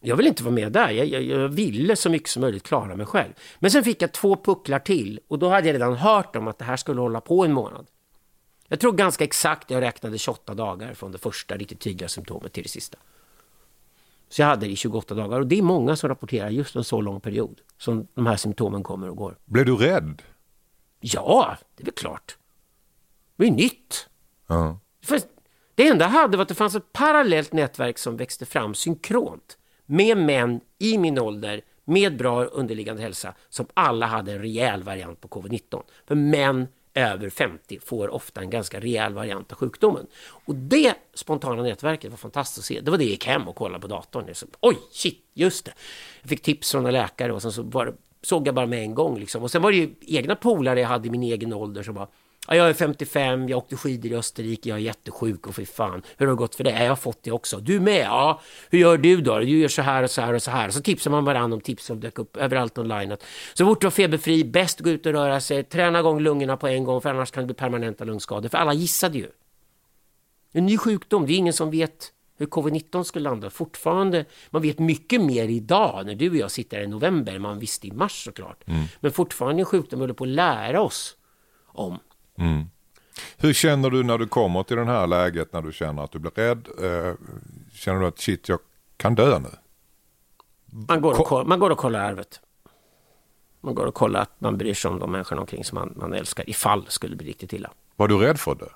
jag 0.01 0.17
ville 0.17 0.29
inte 0.29 0.43
vara 0.43 0.55
med 0.55 0.73
där. 0.73 0.91
Jag, 0.91 1.07
jag, 1.07 1.23
jag 1.23 1.49
ville 1.49 1.97
så 1.97 2.11
mycket 2.11 2.29
som 2.29 2.41
möjligt 2.41 2.63
klara 2.63 2.97
mig 2.97 3.07
själv. 3.07 3.33
Men 3.59 3.71
sen 3.71 3.85
fick 3.85 4.03
jag 4.03 4.13
två 4.13 4.37
pucklar 4.37 4.79
till 4.79 5.21
och 5.29 5.39
då 5.39 5.49
hade 5.49 5.67
jag 5.67 5.75
redan 5.75 5.95
hört 5.95 6.37
om 6.37 6.49
att 6.49 6.59
det 6.59 6.65
här 6.65 6.77
skulle 6.77 7.01
hålla 7.01 7.21
på 7.21 7.45
en 7.45 7.53
månad. 7.53 7.87
Jag 8.69 8.81
tror 8.81 8.93
ganska 8.93 9.25
exakt 9.25 9.71
jag 9.71 9.83
räknade 9.83 10.19
28 10.19 10.55
dagar 10.55 10.95
från 10.95 11.13
det 11.13 11.19
första 11.19 11.57
riktigt 11.57 11.81
tydliga 11.81 12.09
symptomet 12.09 12.53
till 12.53 12.63
det 12.63 12.69
sista. 12.69 12.99
Så 14.29 14.43
jag 14.43 14.47
hade 14.47 14.67
det 14.67 14.73
i 14.73 14.77
28 14.77 15.15
dagar 15.15 15.41
och 15.41 15.47
det 15.47 15.59
är 15.59 15.63
många 15.63 15.97
som 15.97 16.09
rapporterar 16.09 16.51
just 16.51 16.77
en 16.77 16.85
så 16.85 17.01
lång 17.01 17.21
period 17.21 17.61
som 17.79 18.07
de 18.15 18.27
här 18.27 18.37
symptomen 18.37 18.83
kommer 18.83 19.11
och 19.11 19.17
går. 19.17 19.39
Blev 19.45 19.67
du 19.67 19.77
rädd? 19.77 20.23
Ja, 21.01 21.57
det 21.77 21.83
är 21.83 21.85
väl 21.85 21.95
klart. 21.95 22.37
Det 23.37 23.47
är 23.47 23.51
nytt. 23.51 24.09
Ja. 24.47 24.79
För 25.05 25.21
det 25.75 25.89
enda 25.89 26.05
jag 26.05 26.11
hade 26.11 26.37
var 26.37 26.43
att 26.43 26.49
det 26.49 26.55
fanns 26.55 26.75
ett 26.75 26.93
parallellt 26.93 27.53
nätverk 27.53 27.99
som 27.99 28.17
växte 28.17 28.47
fram 28.47 28.75
synkront 28.75 29.59
med 29.87 30.19
män 30.19 30.61
i 30.79 30.99
min 30.99 31.19
ålder 31.19 31.63
med 31.85 32.17
bra 32.17 32.45
underliggande 32.45 33.03
hälsa 33.03 33.35
som 33.49 33.67
alla 33.75 34.07
hade 34.07 34.33
en 34.33 34.39
rejäl 34.39 34.83
variant 34.83 35.21
på 35.21 35.29
covid-19. 35.29 35.83
För 36.07 36.15
män 36.15 36.69
över 36.99 37.31
50 37.31 37.79
får 37.85 38.09
ofta 38.09 38.41
en 38.41 38.51
ganska 38.51 38.81
rejäl 38.81 39.15
variant 39.15 39.53
av 39.53 39.59
sjukdomen. 39.59 40.07
Och 40.47 40.55
det 40.55 40.95
spontana 41.15 41.63
nätverket 41.63 42.11
var 42.11 42.17
fantastiskt 42.17 42.59
att 42.59 42.65
se. 42.65 42.81
Det 42.81 42.91
var 42.91 42.99
det 42.99 43.05
jag 43.05 43.11
gick 43.11 43.27
hem 43.27 43.49
och 43.49 43.57
kollade 43.57 43.81
på 43.81 43.87
datorn. 43.87 44.25
Jag 44.27 44.37
Oj, 44.61 44.77
shit, 44.91 45.25
just 45.35 45.65
det. 45.65 45.73
Jag 46.21 46.29
fick 46.29 46.43
tips 46.43 46.73
från 46.73 46.87
en 46.87 46.93
läkare 46.93 47.33
och 47.33 47.43
sen 47.43 47.53
så 47.53 47.63
var 47.63 47.87
det 47.87 47.95
såg 48.23 48.47
jag 48.47 48.55
bara 48.55 48.67
med 48.67 48.83
en 48.83 48.95
gång. 48.95 49.19
Liksom. 49.19 49.43
Och 49.43 49.51
sen 49.51 49.63
var 49.63 49.71
det 49.71 49.77
ju 49.77 49.95
egna 50.01 50.37
polare 50.37 50.81
jag 50.81 50.89
hade 50.89 51.09
i 51.09 51.11
min 51.11 51.23
egen 51.23 51.53
ålder 51.53 51.83
som 51.83 51.95
bara 51.95 52.09
Ja, 52.51 52.57
jag 52.57 52.69
är 52.69 52.75
55, 52.75 53.49
jag 53.49 53.59
åkte 53.59 53.77
skidor 53.77 54.13
i 54.13 54.15
Österrike, 54.15 54.69
jag 54.69 54.79
är 54.79 54.83
jättesjuk 54.83 55.47
och 55.47 55.55
fy 55.55 55.67
fan. 55.67 56.03
Hur 56.17 56.27
har 56.27 56.33
det 56.33 56.39
gått 56.39 56.55
för 56.55 56.65
dig? 56.65 56.83
Jag 56.83 56.89
har 56.89 56.97
fått 56.97 57.23
det 57.23 57.33
också. 57.33 57.59
Du 57.59 57.81
med? 57.81 58.05
Ja. 58.05 58.41
Hur 58.71 58.79
gör 58.79 58.99
du 58.99 59.21
då? 59.21 59.39
Du 59.39 59.59
gör 59.59 59.69
så 59.69 59.83
här 59.83 60.03
och 60.03 60.11
så 60.11 60.21
här 60.21 60.35
och 60.35 60.43
så 60.43 60.51
här. 60.51 60.71
Så 60.71 60.81
tipsar 60.81 61.11
man 61.11 61.25
varandra 61.25 61.55
om 61.55 61.61
tips 61.61 61.85
som 61.85 62.01
dök 62.01 62.19
upp 62.19 62.37
överallt 62.37 62.79
online. 62.79 63.17
Så 63.55 63.67
fort 63.67 63.81
du 63.81 63.85
var 63.85 63.91
feberfri, 63.91 64.45
bäst 64.45 64.81
gå 64.81 64.91
ut 64.91 65.07
och 65.07 65.13
röra 65.13 65.41
sig, 65.41 65.65
träna 65.65 65.99
igång 65.99 66.21
lungorna 66.21 66.57
på 66.57 66.69
en 66.69 66.85
gång 66.85 67.01
för 67.01 67.11
annars 67.11 67.31
kan 67.31 67.43
det 67.43 67.47
bli 67.47 67.55
permanenta 67.55 68.05
lungskador. 68.05 68.49
För 68.49 68.59
alla 68.59 68.73
gissade 68.73 69.19
ju. 69.19 69.29
En 70.53 70.67
ny 70.67 70.79
sjukdom, 70.79 71.27
det 71.27 71.33
är 71.33 71.37
ingen 71.37 71.53
som 71.53 71.71
vet 71.71 72.13
hur 72.39 72.47
covid-19 72.47 73.03
skulle 73.03 73.23
landa. 73.23 73.51
Fortfarande, 73.51 74.25
man 74.51 74.63
vet 74.63 74.79
mycket 74.79 75.21
mer 75.21 75.49
idag 75.49 76.07
när 76.07 76.15
du 76.15 76.31
och 76.31 76.37
jag 76.37 76.51
sitter 76.51 76.77
här 76.77 76.85
i 76.85 76.87
november 76.87 77.35
än 77.35 77.43
man 77.43 77.59
visste 77.59 77.87
i 77.87 77.93
mars 77.93 78.25
såklart. 78.25 78.69
Mm. 78.69 78.85
Men 79.01 79.13
fortfarande 79.13 79.61
en 79.61 79.67
sjukdom 79.67 80.01
vi 80.01 80.03
håller 80.03 80.15
på 80.15 80.25
att 80.25 80.31
lära 80.31 80.81
oss 80.81 81.17
om. 81.67 81.99
Mm. 82.39 82.71
Hur 83.37 83.53
känner 83.53 83.91
du 83.91 84.03
när 84.03 84.19
du 84.19 84.27
kommer 84.27 84.63
till 84.63 84.77
det 84.77 84.85
här 84.85 85.07
läget 85.07 85.53
när 85.53 85.63
du 85.63 85.73
känner 85.73 86.05
att 86.05 86.13
du 86.13 86.19
blir 86.19 86.31
rädd? 86.31 86.69
Eh, 86.83 87.15
känner 87.73 88.01
du 88.01 88.07
att 88.07 88.19
shit, 88.19 88.49
jag 88.49 88.59
kan 88.97 89.15
dö 89.15 89.39
nu? 89.39 89.49
Man 90.89 91.01
går 91.01 91.21
och, 91.21 91.27
kollar, 91.27 91.45
man 91.45 91.59
går 91.59 91.71
och 91.71 91.79
kollar 91.79 92.01
arvet. 92.01 92.41
Man 93.61 93.75
går 93.75 93.87
och 93.87 93.95
kollar 93.95 94.21
att 94.21 94.41
man 94.41 94.59
bryr 94.59 94.75
sig 94.75 94.91
om 94.91 94.99
de 94.99 95.13
människorna 95.13 95.41
omkring 95.41 95.65
som 95.65 95.79
man, 95.79 95.93
man 95.97 96.13
älskar 96.15 96.51
ifall 96.51 96.85
det 96.85 96.91
skulle 96.91 97.17
bli 97.17 97.29
riktigt 97.29 97.53
illa. 97.53 97.71
Var 97.97 98.09
du 98.09 98.19
rädd 98.19 98.41
för 98.41 98.55
det? 98.55 98.71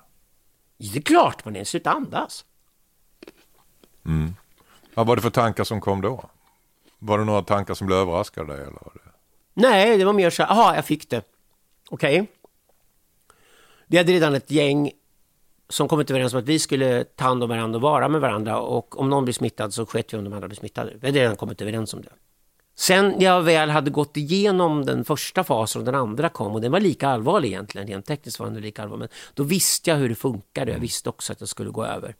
Det 0.77 0.97
är 0.97 1.01
klart 1.01 1.45
man 1.45 1.55
är, 1.55 1.63
sluta 1.63 1.91
andas. 1.91 2.45
Mm. 4.05 4.35
Vad 4.93 5.07
var 5.07 5.15
det 5.15 5.21
för 5.21 5.29
tankar 5.29 5.63
som 5.63 5.81
kom 5.81 6.01
då? 6.01 6.29
Var 6.99 7.17
det 7.17 7.25
några 7.25 7.41
tankar 7.41 7.73
som 7.73 7.87
blev 7.87 7.99
överraskade 7.99 8.53
dig? 8.53 8.61
Eller? 8.61 8.81
Nej, 9.53 9.97
det 9.97 10.05
var 10.05 10.13
mer 10.13 10.29
så 10.29 10.43
här, 10.43 10.55
jaha, 10.55 10.75
jag 10.75 10.85
fick 10.85 11.09
det. 11.09 11.23
Okej. 11.89 12.21
Okay. 12.21 12.27
Vi 13.87 13.97
hade 13.97 14.13
redan 14.13 14.35
ett 14.35 14.51
gäng 14.51 14.91
som 15.69 15.87
kommit 15.87 16.09
överens 16.09 16.33
om 16.33 16.39
att 16.39 16.45
vi 16.45 16.59
skulle 16.59 17.03
ta 17.03 17.25
hand 17.25 17.43
om 17.43 17.49
varandra 17.49 17.77
och 17.77 17.81
vara 17.81 18.07
med 18.07 18.21
varandra 18.21 18.59
och 18.61 18.99
om 18.99 19.09
någon 19.09 19.25
blir 19.25 19.33
smittad 19.33 19.73
så 19.73 19.85
sket 19.85 20.13
vi 20.13 20.17
om 20.17 20.23
de 20.23 20.33
andra 20.33 20.47
blir 20.47 20.57
smittade. 20.57 20.93
Vi 21.01 21.07
hade 21.07 21.19
redan 21.19 21.35
kommit 21.35 21.61
överens 21.61 21.93
om 21.93 22.01
det. 22.01 22.09
Sen 22.75 23.09
när 23.09 23.23
jag 23.25 23.41
väl 23.41 23.69
hade 23.69 23.91
gått 23.91 24.17
igenom 24.17 24.85
den 24.85 25.05
första 25.05 25.43
fasen 25.43 25.81
och 25.81 25.85
den 25.85 25.95
andra 25.95 26.29
kom 26.29 26.53
och 26.53 26.61
den 26.61 26.71
var 26.71 26.79
lika 26.79 27.07
allvarlig 27.07 27.49
egentligen, 27.49 27.87
rent 27.87 28.05
tekniskt 28.05 28.39
var 28.39 28.47
den 28.47 28.61
lika 28.61 28.83
allvarlig, 28.83 28.99
men 28.99 29.09
då 29.33 29.43
visste 29.43 29.89
jag 29.89 29.97
hur 29.97 30.09
det 30.09 30.15
funkade. 30.15 30.71
Jag 30.71 30.79
visste 30.79 31.09
också 31.09 31.33
att 31.33 31.39
det 31.39 31.47
skulle 31.47 31.69
gå 31.69 31.85
över. 31.85 32.15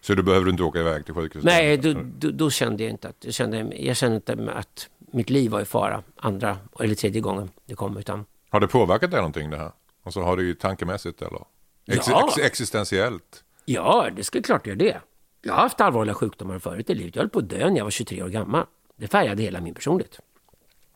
Så 0.00 0.14
du 0.14 0.22
behövde 0.22 0.50
inte 0.50 0.62
åka 0.62 0.80
iväg 0.80 1.04
till 1.04 1.14
sjukhuset? 1.14 1.44
Nej, 1.44 1.76
då, 1.76 1.94
då, 2.18 2.30
då, 2.30 2.50
kände 2.50 2.82
jag 2.82 2.90
inte 2.90 3.08
att, 3.08 3.16
jag 3.20 3.34
kände, 3.34 3.72
jag 3.76 3.96
kände 3.96 4.16
inte 4.16 4.52
att 4.54 4.88
mitt 5.12 5.30
liv 5.30 5.50
var 5.50 5.60
i 5.60 5.64
fara 5.64 6.02
andra 6.16 6.58
eller 6.80 6.94
tredje 6.94 7.20
gången 7.20 7.50
det 7.66 7.74
kom. 7.74 7.96
Utan... 7.96 8.24
Har 8.50 8.60
det 8.60 8.68
påverkat 8.68 9.10
dig 9.10 9.20
någonting 9.20 9.50
det 9.50 9.56
här? 9.56 9.70
Alltså 10.04 10.20
har 10.20 10.36
du 10.36 10.54
tankemässigt 10.54 11.22
eller? 11.22 11.44
Ex 11.86 12.08
ja. 12.08 12.28
ex 12.28 12.38
existentiellt? 12.38 13.44
Ja, 13.64 14.10
det 14.16 14.24
skulle 14.24 14.42
klart 14.42 14.66
göra 14.66 14.76
det. 14.76 15.00
Jag 15.42 15.54
har 15.54 15.62
haft 15.62 15.80
allvarliga 15.80 16.14
sjukdomar 16.14 16.58
förut 16.58 16.90
i 16.90 16.94
livet. 16.94 17.16
Jag 17.16 17.22
höll 17.22 17.30
på 17.30 17.38
att 17.38 17.48
dö 17.48 17.70
när 17.70 17.76
jag 17.76 17.84
var 17.84 17.90
23 17.90 18.22
år 18.22 18.28
gammal. 18.28 18.66
Det 18.96 19.08
färgade 19.08 19.42
hela 19.42 19.60
min 19.60 19.74
personlighet. 19.74 20.20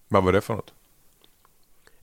Vad 0.09 0.25
var 0.25 0.33
det 0.33 0.41
för 0.41 0.55
något? 0.55 0.75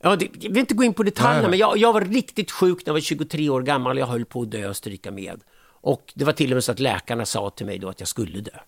Ja, 0.01 0.15
det, 0.15 0.29
jag 0.39 0.49
vill 0.49 0.57
inte 0.57 0.73
gå 0.73 0.83
in 0.83 0.93
på 0.93 1.03
detaljerna, 1.03 1.41
nej, 1.41 1.49
men 1.49 1.59
jag, 1.59 1.77
jag, 1.77 1.93
var 1.93 2.01
riktigt 2.01 2.51
sjuk 2.51 2.77
när 2.77 2.89
jag 2.89 2.93
var 2.93 2.99
23 2.99 3.49
år 3.49 3.61
gammal. 3.61 3.97
Jag 3.97 4.07
höll 4.07 4.25
på 4.25 4.41
att 4.41 4.51
dö 4.51 4.69
och 4.69 4.75
stryka 4.75 5.11
med. 5.11 5.43
Och 5.65 6.13
det 6.15 6.25
var 6.25 6.33
till 6.33 6.51
och 6.51 6.55
med 6.55 6.63
så 6.63 6.71
att 6.71 6.79
läkarna 6.79 7.25
sa 7.25 7.49
till 7.49 7.65
mig 7.65 7.79
då 7.79 7.89
att 7.89 7.99
jag 7.99 8.07
skulle 8.07 8.41
dö. 8.41 8.59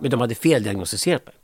Men 0.00 0.10
de 0.10 0.20
hade 0.20 0.34
feldiagnostiserat 0.34 1.26
mig. 1.26 1.34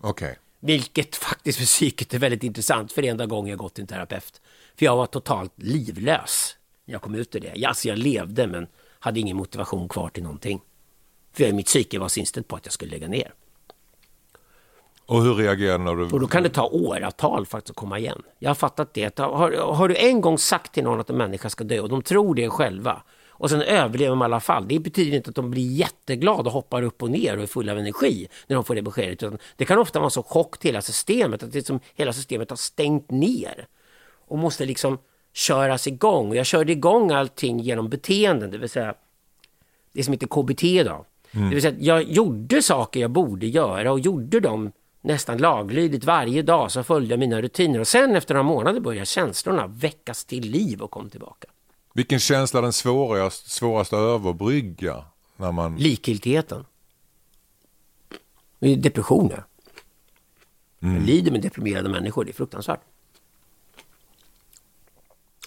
Okej. 0.00 0.26
Okay. 0.26 0.36
Vilket 0.60 1.16
faktiskt 1.16 1.58
för 1.58 1.64
psyket 1.64 2.14
är 2.14 2.18
väldigt 2.18 2.42
intressant, 2.42 2.92
för 2.92 3.02
enda 3.02 3.26
gången 3.26 3.50
jag 3.50 3.58
gått 3.58 3.74
till 3.74 3.82
en 3.82 3.88
terapeut. 3.88 4.40
För 4.78 4.84
jag 4.84 4.96
var 4.96 5.06
totalt 5.06 5.52
livlös 5.56 6.56
när 6.84 6.94
jag 6.94 7.02
kom 7.02 7.14
ut 7.14 7.34
ur 7.34 7.40
det. 7.40 7.66
Alltså 7.66 7.88
jag 7.88 7.98
levde 7.98 8.46
men 8.46 8.66
hade 8.98 9.20
ingen 9.20 9.36
motivation 9.36 9.88
kvar 9.88 10.08
till 10.08 10.22
någonting. 10.22 10.60
För 11.32 11.52
mitt 11.52 11.66
psyke 11.66 11.98
var 11.98 12.08
så 12.08 12.20
inställt 12.20 12.48
på 12.48 12.56
att 12.56 12.66
jag 12.66 12.72
skulle 12.72 12.90
lägga 12.90 13.08
ner. 13.08 13.34
Och 15.06 15.22
hur 15.22 15.34
reagerade 15.34 15.96
du... 15.96 16.04
Och 16.04 16.20
då 16.20 16.26
kan 16.26 16.42
det 16.42 16.48
ta 16.48 16.66
åratal 16.66 17.46
för 17.46 17.58
att 17.58 17.70
komma 17.74 17.98
igen. 17.98 18.22
Jag 18.38 18.50
har 18.50 18.54
fattat 18.54 18.94
det. 18.94 19.18
Har, 19.18 19.74
har 19.74 19.88
du 19.88 19.96
en 19.96 20.20
gång 20.20 20.38
sagt 20.38 20.74
till 20.74 20.84
någon 20.84 21.00
att 21.00 21.10
en 21.10 21.16
människa 21.16 21.50
ska 21.50 21.64
dö 21.64 21.80
och 21.80 21.88
de 21.88 22.02
tror 22.02 22.34
det 22.34 22.50
själva 22.50 23.02
och 23.42 23.50
sen 23.50 23.62
överlever 23.62 24.10
de 24.10 24.22
i 24.22 24.24
alla 24.24 24.40
fall. 24.40 24.68
Det 24.68 24.78
betyder 24.78 25.16
inte 25.16 25.30
att 25.30 25.36
de 25.36 25.50
blir 25.50 25.72
jätteglada 25.72 26.42
och 26.42 26.52
hoppar 26.52 26.82
upp 26.82 27.02
och 27.02 27.10
ner 27.10 27.36
och 27.36 27.42
är 27.42 27.46
fulla 27.46 27.72
av 27.72 27.78
energi 27.78 28.28
när 28.46 28.54
de 28.54 28.64
får 28.64 28.74
det 28.74 28.82
beskedet. 28.82 29.40
Det 29.56 29.64
kan 29.64 29.78
ofta 29.78 30.00
vara 30.00 30.10
så 30.10 30.22
chock 30.22 30.58
till 30.58 30.68
hela 30.68 30.82
systemet 30.82 31.42
att 31.42 31.52
det 31.52 31.66
som 31.66 31.80
hela 31.94 32.12
systemet 32.12 32.50
har 32.50 32.56
stängt 32.56 33.10
ner 33.10 33.66
och 34.32 34.38
måste 34.38 34.66
liksom 34.66 34.98
köras 35.32 35.86
igång. 35.86 36.28
Och 36.28 36.36
jag 36.36 36.46
körde 36.46 36.72
igång 36.72 37.10
allting 37.10 37.60
genom 37.60 37.88
beteenden, 37.88 38.50
det 38.50 38.58
vill 38.58 38.68
säga 38.68 38.94
det 39.92 40.04
som 40.04 40.12
heter 40.12 40.26
KBT 40.26 40.62
då. 40.88 41.04
Mm. 41.30 41.48
Det 41.48 41.54
vill 41.54 41.62
säga 41.62 41.74
jag 41.78 42.02
gjorde 42.02 42.62
saker 42.62 43.00
jag 43.00 43.10
borde 43.10 43.46
göra 43.46 43.92
och 43.92 44.00
gjorde 44.00 44.40
dem 44.40 44.72
nästan 45.00 45.38
laglydigt 45.38 46.04
varje 46.04 46.42
dag 46.42 46.72
så 46.72 46.82
följde 46.82 47.12
jag 47.12 47.20
mina 47.20 47.42
rutiner 47.42 47.80
och 47.80 47.88
sen 47.88 48.16
efter 48.16 48.34
några 48.34 48.42
månader 48.42 48.80
började 48.80 49.06
känslorna 49.06 49.66
väckas 49.66 50.24
till 50.24 50.50
liv 50.50 50.82
och 50.82 50.90
kom 50.90 51.10
tillbaka. 51.10 51.48
Vilken 51.94 52.18
känsla 52.18 52.58
är 52.58 52.62
den 52.62 52.72
svårast, 52.72 53.50
svårast 53.50 53.92
att 53.92 53.98
överbrygga? 53.98 55.04
När 55.36 55.52
man... 55.52 55.76
Likgiltigheten. 55.76 56.64
Depressioner. 58.58 59.44
Mm. 60.82 60.94
Jag 60.94 61.04
lider 61.04 61.32
med 61.32 61.42
deprimerade 61.42 61.88
människor, 61.88 62.24
det 62.24 62.30
är 62.30 62.34
fruktansvärt. 62.34 62.80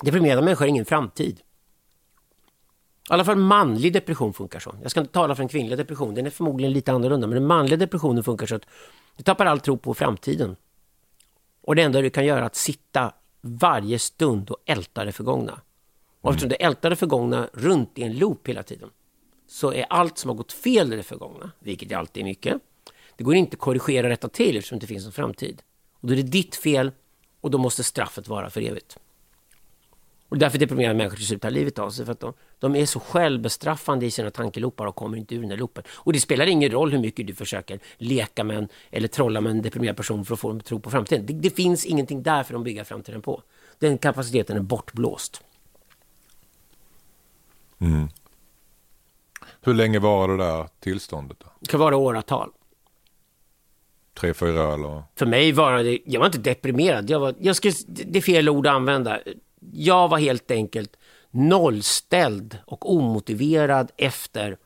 Deprimerade 0.02 0.42
människor 0.42 0.66
har 0.66 0.70
ingen 0.70 0.86
framtid. 0.86 1.40
I 3.10 3.14
alla 3.14 3.26
fall 3.26 3.36
manlig 3.36 3.94
depression 3.94 4.34
funkar 4.34 4.60
så. 4.60 4.76
Jag 4.82 4.92
ska 4.92 5.00
inte 5.00 5.14
tala 5.14 5.36
för 5.36 5.44
en 5.44 5.50
kvinnlig 5.50 5.78
depression, 5.78 6.16
den 6.16 6.26
är 6.26 6.30
förmodligen 6.30 6.74
lite 6.74 6.92
annorlunda. 6.92 7.28
Men 7.28 7.36
den 7.36 7.48
manliga 7.48 7.78
depressionen 7.78 8.24
funkar 8.24 8.46
så 8.46 8.56
att 8.56 8.66
du 9.18 9.24
tappar 9.24 9.46
all 9.46 9.60
tro 9.60 9.78
på 9.78 9.94
framtiden. 9.94 10.56
Och 11.62 11.76
det 11.76 11.82
enda 11.82 12.02
du 12.02 12.10
kan 12.10 12.26
göra 12.26 12.40
är 12.40 12.44
att 12.44 12.56
sitta 12.56 13.14
varje 13.42 14.00
stund 14.00 14.50
och 14.50 14.58
älta 14.66 15.06
det 15.06 15.12
förgångna. 15.12 15.62
Och 16.22 16.30
eftersom 16.30 16.50
du 16.50 16.56
ältar 16.56 16.90
det 16.90 16.96
förgångna 16.96 17.50
runt 17.54 17.98
i 17.98 18.04
en 18.04 18.18
loop 18.18 18.48
hela 18.48 18.64
tiden 18.64 18.90
så 19.48 19.74
är 19.74 19.86
allt 19.90 20.18
som 20.18 20.30
har 20.30 20.36
gått 20.36 20.52
fel 20.52 20.94
i 20.94 20.96
det 20.96 21.04
förgångna, 21.04 21.52
vilket 21.60 21.92
är 21.92 21.96
alltid 21.96 22.24
mycket, 22.26 22.62
det 23.18 23.24
går 23.24 23.36
inte 23.36 23.56
att 23.56 23.60
korrigera 23.60 24.08
och 24.08 24.10
rätta 24.10 24.30
till 24.30 24.58
eftersom 24.58 24.76
det 24.76 24.84
inte 24.84 24.94
finns 24.94 25.06
en 25.06 25.12
framtid. 25.12 25.62
Och 25.94 26.08
då 26.08 26.14
är 26.14 26.18
det 26.18 26.24
ditt 26.24 26.56
fel 26.56 26.92
och 27.42 27.52
då 27.52 27.58
måste 27.58 27.84
straffet 27.84 28.28
vara 28.28 28.50
för 28.50 28.62
evigt. 28.62 28.98
Och 30.36 30.40
därför 30.40 30.58
deprimerar 30.58 30.94
människor 30.94 31.18
till 31.18 31.26
slut 31.26 31.42
tar 31.42 31.50
livet 31.50 31.80
av 31.80 31.90
sig. 31.90 32.06
För 32.06 32.12
att 32.12 32.20
de, 32.20 32.34
de, 32.60 32.76
är 32.76 32.86
så 32.86 33.00
självbestraffande 33.00 34.06
i 34.06 34.12
sina 34.12 34.32
tankeloopar 34.32 34.86
och 34.86 34.96
kommer 34.96 35.18
inte 35.18 35.36
ur 35.36 35.42
den 35.42 35.50
här 35.50 35.58
loopen. 35.58 35.84
Och 35.90 36.14
det 36.14 36.20
spelar 36.20 36.46
ingen 36.46 36.72
roll 36.72 36.92
hur 36.92 37.00
mycket 37.00 37.28
du 37.28 37.34
försöker 37.36 37.80
leka 37.98 38.44
med 38.44 38.58
en, 38.58 38.68
eller 38.92 39.08
trolla 39.08 39.42
med 39.42 39.52
en 39.52 39.62
deprimerad 39.62 39.98
person 39.98 40.26
för 40.26 40.34
att 40.34 40.40
få 40.40 40.48
dem 40.48 40.58
att 40.58 40.66
tro 40.66 40.80
på 40.80 40.90
framtiden. 40.90 41.26
Det, 41.26 41.34
det 41.34 41.50
finns 41.50 41.86
ingenting 41.86 42.24
där 42.24 42.44
för 42.44 42.56
att 42.56 42.64
bygga 42.64 42.86
framtiden 42.86 43.22
på. 43.22 43.42
Den 43.80 43.98
kapaciteten 43.98 44.58
är 44.58 44.62
bortblåst. 44.62 45.44
Mm. 47.80 48.08
Hur 49.62 49.74
länge 49.74 50.00
var 50.00 50.28
det 50.28 50.38
där 50.38 50.68
tillståndet? 50.80 51.40
Då? 51.40 51.48
Det 51.60 51.68
kan 51.68 51.80
vara 51.80 51.98
åratal. 51.98 52.52
Tre, 54.14 54.34
fyra 54.34 54.74
eller? 54.74 55.04
För 55.16 55.26
mig 55.26 55.52
var 55.52 55.84
det, 55.84 56.00
jag 56.06 56.20
var 56.20 56.26
inte 56.26 56.38
deprimerad. 56.38 57.10
Jag 57.10 57.20
var, 57.20 57.36
jag 57.40 57.56
skulle, 57.56 57.74
det 57.88 58.20
är 58.20 58.22
fel 58.22 58.50
ord 58.50 58.68
att 58.68 58.74
använda 58.74 59.20
jag 59.76 60.08
var 60.08 60.18
helt 60.18 60.52
enkelt 60.52 60.98
nollställd 61.32 62.58
och 62.66 62.94
omotiverad 62.94 63.92
efter 63.98 64.58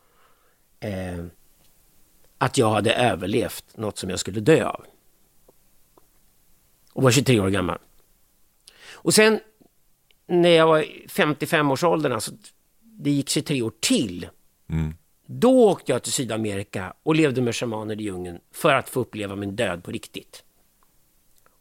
eh, 0.79 1.25
att 2.37 2.57
jag 2.57 2.69
hade 2.69 2.93
överlevt 2.93 3.77
något 3.77 3.97
som 3.97 4.09
jag 4.09 4.19
skulle 4.19 4.39
dö 4.39 4.65
av. 4.65 4.85
Och 6.93 7.03
var 7.03 7.11
23 7.11 7.39
år 7.39 7.49
gammal. 7.49 7.77
Och 8.91 9.13
sen 9.13 9.39
när 10.27 10.49
jag 10.49 10.67
var 10.67 10.81
55-årsåldern, 11.07 12.11
alltså 12.11 12.31
det 12.79 13.11
gick 13.11 13.29
23 13.29 13.61
år 13.61 13.73
till. 13.79 14.27
Mm. 14.69 14.93
Då 15.25 15.69
åkte 15.69 15.91
jag 15.91 16.03
till 16.03 16.11
Sydamerika 16.11 16.93
och 17.03 17.15
levde 17.15 17.41
med 17.41 17.55
shamaner 17.55 18.01
i 18.01 18.03
djungeln 18.03 18.39
för 18.51 18.73
att 18.73 18.89
få 18.89 18.99
uppleva 18.99 19.35
min 19.35 19.55
död 19.55 19.83
på 19.83 19.91
riktigt. 19.91 20.43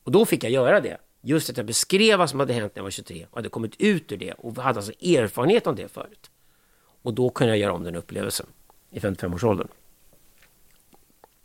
Och 0.02 0.12
då 0.12 0.24
fick 0.26 0.44
jag 0.44 0.52
göra 0.52 0.80
det. 0.80 0.98
Just 1.20 1.50
att 1.50 1.56
jag 1.56 1.66
beskrev 1.66 2.18
vad 2.18 2.30
som 2.30 2.40
hade 2.40 2.52
hänt 2.52 2.74
när 2.74 2.80
jag 2.80 2.84
var 2.84 2.90
23 2.90 3.26
och 3.30 3.36
hade 3.36 3.48
kommit 3.48 3.76
ut 3.78 4.12
ur 4.12 4.16
det 4.16 4.32
och 4.32 4.56
hade 4.56 4.78
alltså 4.78 4.92
erfarenhet 4.92 5.66
om 5.66 5.76
det 5.76 5.88
förut. 5.88 6.30
Och 7.02 7.14
då 7.14 7.30
kunde 7.30 7.52
jag 7.52 7.58
göra 7.58 7.72
om 7.72 7.84
den 7.84 7.96
upplevelsen 7.96 8.46
i 8.90 8.98
55-årsåldern. 8.98 9.68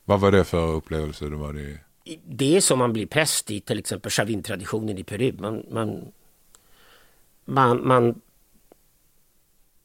Vad 0.05 0.19
var 0.19 0.31
det 0.31 0.43
för 0.43 0.71
upplevelse? 0.71 1.25
Det, 1.25 1.35
var 1.35 1.53
det... 1.53 1.79
det 2.25 2.57
är 2.57 2.61
som 2.61 2.79
man 2.79 2.93
blir 2.93 3.05
präst 3.05 3.51
i 3.51 3.61
till 3.61 3.79
exempel 3.79 4.11
Chavin-traditionen 4.11 4.97
i 4.97 5.03
Peru. 5.03 5.33
Man, 5.39 5.65
man, 5.71 6.11
man, 7.45 7.87
man, 7.87 8.21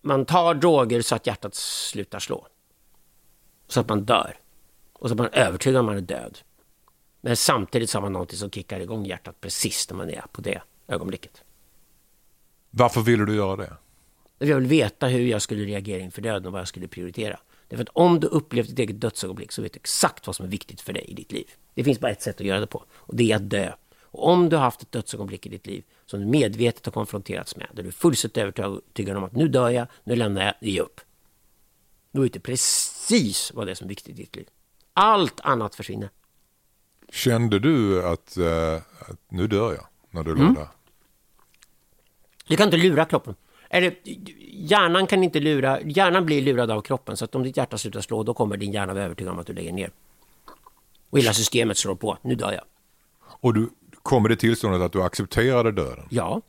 man 0.01 0.25
tar 0.25 0.55
droger 0.55 1.03
så 1.03 1.15
att 1.15 1.27
hjärtat 1.27 1.55
slutar 1.55 2.19
slå. 2.19 2.47
Så 3.69 3.81
att 3.81 3.89
man 3.89 4.05
dör. 4.05 4.37
Och 4.93 5.09
så 5.09 5.15
att 5.15 5.19
man 5.19 5.27
är 5.33 5.39
övertygad 5.39 5.81
om 5.81 5.87
att 5.87 5.95
man 5.95 5.97
är 5.97 6.07
död. 6.07 6.39
Men 7.21 7.37
samtidigt 7.37 7.91
så 7.91 7.99
har 7.99 8.03
man 8.03 8.13
någonting 8.13 8.39
som 8.39 8.51
kickar 8.51 8.81
igång 8.81 9.07
hjärtat 9.07 9.41
precis 9.41 9.91
när 9.91 9.97
man 9.97 10.11
är 10.11 10.25
på 10.33 10.41
det 10.41 10.63
ögonblicket. 10.89 11.43
Varför 12.71 13.01
ville 13.01 13.25
du 13.25 13.35
göra 13.35 13.57
det? 13.57 13.77
Jag 14.39 14.57
vill 14.57 14.67
veta 14.67 15.07
hur 15.07 15.27
jag 15.27 15.43
skulle 15.43 15.65
reagera 15.65 16.03
inför 16.03 16.23
döden 16.23 16.47
och 16.47 16.53
vad 16.53 16.61
jag 16.61 16.69
skulle 16.69 16.89
prioritera. 16.89 17.39
Därför 17.69 17.83
att 17.83 17.89
om 17.93 18.21
du 18.21 18.27
upplevt 18.27 18.69
ditt 18.69 18.79
eget 18.79 19.01
dödsögonblick 19.01 19.53
så 19.53 19.63
vet 19.63 19.73
du 19.73 19.77
exakt 19.77 20.27
vad 20.27 20.37
som 20.37 20.47
är 20.47 20.51
viktigt 20.51 20.81
för 20.81 20.93
dig 20.93 21.05
i 21.05 21.15
ditt 21.15 21.33
liv. 21.33 21.51
Det 21.75 21.85
finns 21.85 22.01
bara 22.01 22.13
ett 22.13 22.23
sätt 22.23 22.41
att 22.41 22.47
göra 22.47 22.61
det 22.61 22.67
på 22.67 22.85
och 22.93 23.17
det 23.17 23.33
är 23.33 23.37
att 23.37 23.51
dö. 23.51 23.73
Och 24.11 24.29
om 24.29 24.49
du 24.49 24.57
har 24.57 24.63
haft 24.63 24.83
ett 24.83 24.93
dödsögonblick 24.93 25.47
i 25.47 25.49
ditt 25.49 25.67
liv 25.67 25.85
som 26.07 26.21
du 26.21 26.27
medvetet 26.27 26.87
har 26.87 26.93
konfronterats 26.93 27.57
med, 27.57 27.67
där 27.73 27.83
du 27.83 27.89
är 27.89 27.93
fullständigt 27.93 28.59
övertygad 28.59 29.17
om 29.17 29.25
att 29.25 29.33
nu 29.33 29.49
dör 29.49 29.71
jag, 29.71 29.87
nu 30.05 30.17
lämnar 30.17 30.43
jag, 30.43 30.55
det 30.61 30.81
upp. 30.81 31.01
Då 32.13 32.23
vet 32.23 32.33
du 32.33 32.41
precis 32.41 33.53
vad 33.55 33.67
det 33.67 33.71
är 33.71 33.75
som 33.75 33.85
är 33.85 33.89
viktigt 33.89 34.19
i 34.19 34.23
ditt 34.23 34.37
liv. 34.37 34.49
Allt 34.93 35.41
annat 35.41 35.75
försvinner. 35.75 36.11
Kände 37.13 37.59
du 37.59 38.07
att, 38.07 38.37
eh, 38.37 38.75
att 39.01 39.19
nu 39.29 39.47
dör 39.47 39.73
jag 39.75 39.87
när 40.11 40.23
du 40.25 40.31
låg 40.31 40.41
Mm. 40.41 40.55
där? 40.55 40.69
Du 42.49 42.57
kan 42.57 42.65
inte 42.65 42.77
lura 42.77 43.05
kroppen. 43.05 43.35
Eller, 43.71 43.95
hjärnan 44.51 45.07
kan 45.07 45.25
inte 45.25 45.41
lura, 45.41 45.81
hjärnan 45.81 46.27
blir 46.27 46.43
lurad 46.43 46.71
av 46.71 46.81
kroppen 46.81 47.17
så 47.17 47.25
att 47.25 47.35
om 47.35 47.43
ditt 47.43 47.57
hjärta 47.57 47.79
slutar 47.79 48.01
slå 48.01 48.23
då 48.23 48.35
kommer 48.35 48.57
din 48.57 48.73
hjärna 48.73 48.95
vara 48.95 49.05
övertygad 49.05 49.33
om 49.33 49.39
att 49.39 49.47
du 49.47 49.53
lägger 49.53 49.73
ner. 49.73 49.91
Och 51.11 51.19
hela 51.19 51.33
systemet 51.33 51.79
slår 51.79 51.95
på, 51.95 52.19
nu 52.23 52.35
dör 52.35 52.53
jag. 52.53 52.65
Och 53.21 53.55
du 53.55 53.71
kom 54.03 54.27
i 54.27 54.29
det 54.29 54.37
tillståndet 54.37 54.81
att 54.81 54.93
du 54.93 55.03
accepterade 55.03 55.73
döden? 55.73 56.07
Ja, 56.11 56.41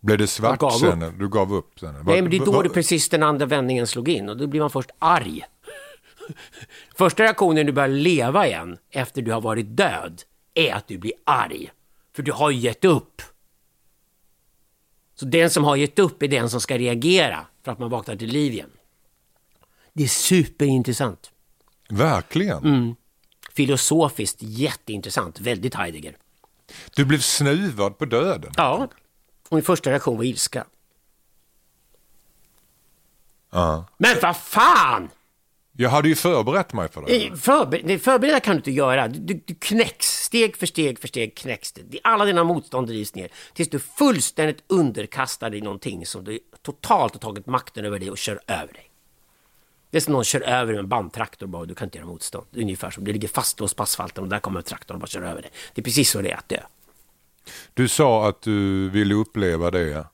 Blev 0.00 0.18
det 0.18 0.26
svart 0.26 0.72
sen? 0.80 1.14
Du 1.18 1.28
gav 1.28 1.54
upp 1.54 1.80
sen? 1.80 1.94
Nej, 2.04 2.22
men 2.22 2.30
det 2.30 2.36
är 2.36 2.44
då 2.44 2.62
det 2.62 2.68
precis 2.68 3.08
den 3.08 3.22
andra 3.22 3.46
vändningen 3.46 3.86
slog 3.86 4.08
in 4.08 4.28
och 4.28 4.36
då 4.36 4.46
blir 4.46 4.60
man 4.60 4.70
först 4.70 4.90
arg. 4.98 5.44
Första 6.96 7.22
reaktionen 7.22 7.54
när 7.54 7.64
du 7.64 7.72
börjar 7.72 7.88
leva 7.88 8.46
igen 8.46 8.78
efter 8.90 9.22
du 9.22 9.32
har 9.32 9.40
varit 9.40 9.76
död 9.76 10.22
är 10.54 10.74
att 10.74 10.88
du 10.88 10.98
blir 10.98 11.12
arg. 11.24 11.70
För 12.16 12.22
du 12.22 12.32
har 12.32 12.50
ju 12.50 12.58
gett 12.58 12.84
upp. 12.84 13.22
Så 15.14 15.24
den 15.24 15.50
som 15.50 15.64
har 15.64 15.76
gett 15.76 15.98
upp 15.98 16.22
är 16.22 16.28
den 16.28 16.50
som 16.50 16.60
ska 16.60 16.78
reagera 16.78 17.46
för 17.64 17.72
att 17.72 17.78
man 17.78 17.90
vaknar 17.90 18.16
till 18.16 18.28
liv 18.28 18.52
igen. 18.52 18.70
Det 19.92 20.04
är 20.04 20.08
superintressant. 20.08 21.30
Verkligen? 21.88 22.58
Mm. 22.58 22.94
Filosofiskt 23.52 24.38
jätteintressant, 24.40 25.40
väldigt 25.40 25.74
Heidegger. 25.74 26.16
Du 26.94 27.04
blev 27.04 27.18
snuvad 27.18 27.98
på 27.98 28.04
döden? 28.04 28.52
Ja, 28.56 28.88
och 29.48 29.56
min 29.56 29.64
första 29.64 29.90
reaktion 29.90 30.16
var 30.16 30.24
ilska. 30.24 30.64
Ja. 33.50 33.88
Men 33.98 34.16
vad 34.22 34.36
fan! 34.36 35.08
Jag 35.78 35.90
hade 35.90 36.08
ju 36.08 36.14
förberett 36.14 36.72
mig 36.72 36.88
för 36.88 37.02
det. 37.02 37.36
Förber 37.36 37.80
nej, 37.84 37.98
förbereda 37.98 38.40
kan 38.40 38.54
du 38.54 38.56
inte 38.56 38.70
göra. 38.70 39.08
Du, 39.08 39.18
du, 39.18 39.40
du 39.46 39.54
knäcks, 39.54 40.06
steg 40.06 40.56
för 40.56 40.66
steg 40.66 40.98
för 40.98 41.08
steg 41.08 41.36
knäcks 41.36 41.72
det. 41.72 41.98
Alla 42.04 42.24
dina 42.24 42.44
motstånd 42.44 42.86
drivs 42.86 43.14
ner 43.14 43.28
tills 43.54 43.68
du 43.68 43.78
fullständigt 43.78 44.64
underkastar 44.66 45.50
dig 45.50 45.60
någonting 45.60 46.06
som 46.06 46.24
du 46.24 46.38
totalt 46.62 47.12
har 47.12 47.20
tagit 47.20 47.46
makten 47.46 47.84
över 47.84 47.98
dig 47.98 48.10
och 48.10 48.18
kör 48.18 48.40
över 48.46 48.72
dig. 48.72 48.90
Det 49.90 49.98
är 49.98 50.00
som 50.00 50.12
någon 50.12 50.24
kör 50.24 50.40
över 50.40 50.72
med 50.72 50.78
en 50.78 50.88
bandtraktor 50.88 51.46
bara 51.46 51.58
och 51.58 51.68
du 51.68 51.74
kan 51.74 51.86
inte 51.86 51.98
göra 51.98 52.08
motstånd. 52.08 52.46
Det 52.50 52.58
är 52.58 52.62
ungefär 52.62 52.90
som 52.90 53.04
du 53.04 53.12
ligger 53.12 53.28
fastlåst 53.28 53.76
på 53.76 53.82
asfalten 53.82 54.24
och 54.24 54.30
där 54.30 54.38
kommer 54.38 54.62
traktorn 54.62 54.94
och 54.94 55.00
bara 55.00 55.06
kör 55.06 55.22
över 55.22 55.42
dig. 55.42 55.50
Det 55.74 55.80
är 55.80 55.84
precis 55.84 56.10
så 56.10 56.22
det 56.22 56.30
är 56.30 56.36
att 56.36 56.48
dö. 56.48 56.60
Du 57.74 57.88
sa 57.88 58.28
att 58.28 58.42
du 58.42 58.90
ville 58.90 59.14
uppleva 59.14 59.70
det 59.70 60.06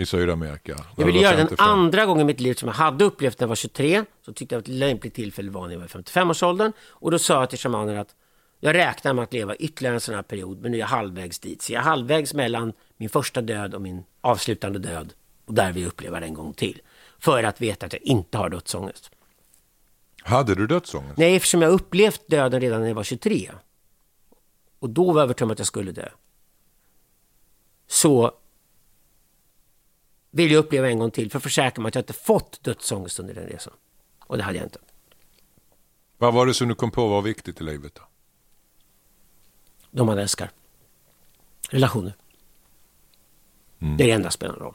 i 0.00 0.06
Sydamerika. 0.06 0.76
Jag 0.96 1.06
ville 1.06 1.18
göra 1.18 1.36
den 1.36 1.48
55. 1.48 1.68
andra 1.68 2.06
gången 2.06 2.20
i 2.20 2.24
mitt 2.24 2.40
liv 2.40 2.54
som 2.54 2.68
jag 2.68 2.74
hade 2.74 3.04
upplevt 3.04 3.40
när 3.40 3.44
jag 3.44 3.48
var 3.48 3.56
23. 3.56 4.04
Så 4.24 4.32
tyckte 4.32 4.54
jag 4.54 4.60
att 4.60 4.68
ett 4.68 4.74
lämpligt 4.74 5.14
tillfälle 5.14 5.50
var 5.50 5.66
när 5.66 5.72
jag 5.72 5.80
var 5.80 5.86
i 5.86 5.88
55-årsåldern. 5.88 6.72
Och 6.88 7.10
då 7.10 7.18
sa 7.18 7.40
jag 7.40 7.50
till 7.50 7.58
shamanen 7.58 7.98
att 7.98 8.14
jag 8.60 8.74
räknar 8.74 9.12
med 9.12 9.22
att 9.22 9.32
leva 9.32 9.56
ytterligare 9.56 9.94
en 9.94 10.00
sån 10.00 10.14
här 10.14 10.22
period, 10.22 10.60
men 10.60 10.70
nu 10.70 10.76
är 10.76 10.80
jag 10.80 10.86
halvvägs 10.86 11.38
dit. 11.38 11.62
Så 11.62 11.72
jag 11.72 11.80
är 11.80 11.84
halvvägs 11.84 12.34
mellan 12.34 12.72
min 12.96 13.08
första 13.08 13.40
död 13.40 13.74
och 13.74 13.82
min 13.82 14.04
avslutande 14.20 14.78
död. 14.78 15.12
Och 15.44 15.54
där 15.54 15.72
vill 15.72 15.82
jag 15.82 15.88
uppleva 15.88 16.20
det 16.20 16.26
en 16.26 16.34
gång 16.34 16.52
till. 16.52 16.80
För 17.18 17.42
att 17.42 17.60
veta 17.60 17.86
att 17.86 17.92
jag 17.92 18.02
inte 18.02 18.38
har 18.38 18.50
dödsångest. 18.50 19.10
Hade 20.22 20.54
du 20.54 20.66
dödsångest? 20.66 21.18
Nej, 21.18 21.36
eftersom 21.36 21.62
jag 21.62 21.72
upplevt 21.72 22.28
döden 22.28 22.60
redan 22.60 22.80
när 22.80 22.88
jag 22.88 22.94
var 22.94 23.04
23. 23.04 23.50
Och 24.78 24.90
då 24.90 25.12
var 25.12 25.20
jag 25.20 25.24
övertygad 25.24 25.46
om 25.46 25.50
att 25.50 25.58
jag 25.58 25.66
skulle 25.66 25.92
dö. 25.92 26.08
Så 27.86 28.32
vill 30.30 30.50
jag 30.50 30.58
uppleva 30.58 30.88
en 30.90 30.98
gång 30.98 31.10
till 31.10 31.30
för 31.30 31.38
att 31.38 31.42
försäkra 31.42 31.82
mig 31.82 31.88
att 31.88 31.94
jag 31.94 32.02
inte 32.02 32.12
fått 32.12 32.62
dödsångest 32.62 33.18
under 33.18 33.34
den 33.34 33.46
resan. 33.46 33.72
Och 34.20 34.36
det 34.36 34.42
hade 34.42 34.58
jag 34.58 34.66
inte. 34.66 34.78
Vad 36.18 36.34
var 36.34 36.46
det 36.46 36.54
som 36.54 36.68
du 36.68 36.74
kom 36.74 36.90
på 36.90 37.08
var 37.08 37.22
viktigt 37.22 37.60
i 37.60 37.64
livet? 37.64 37.94
Då? 37.94 38.02
De 39.90 40.06
man 40.06 40.18
älskar. 40.18 40.50
Relationer. 41.70 42.14
Det 43.78 43.86
är 43.86 44.06
det 44.06 44.10
enda 44.10 44.30
som 44.30 44.32
spelar 44.32 44.54
roll. 44.54 44.74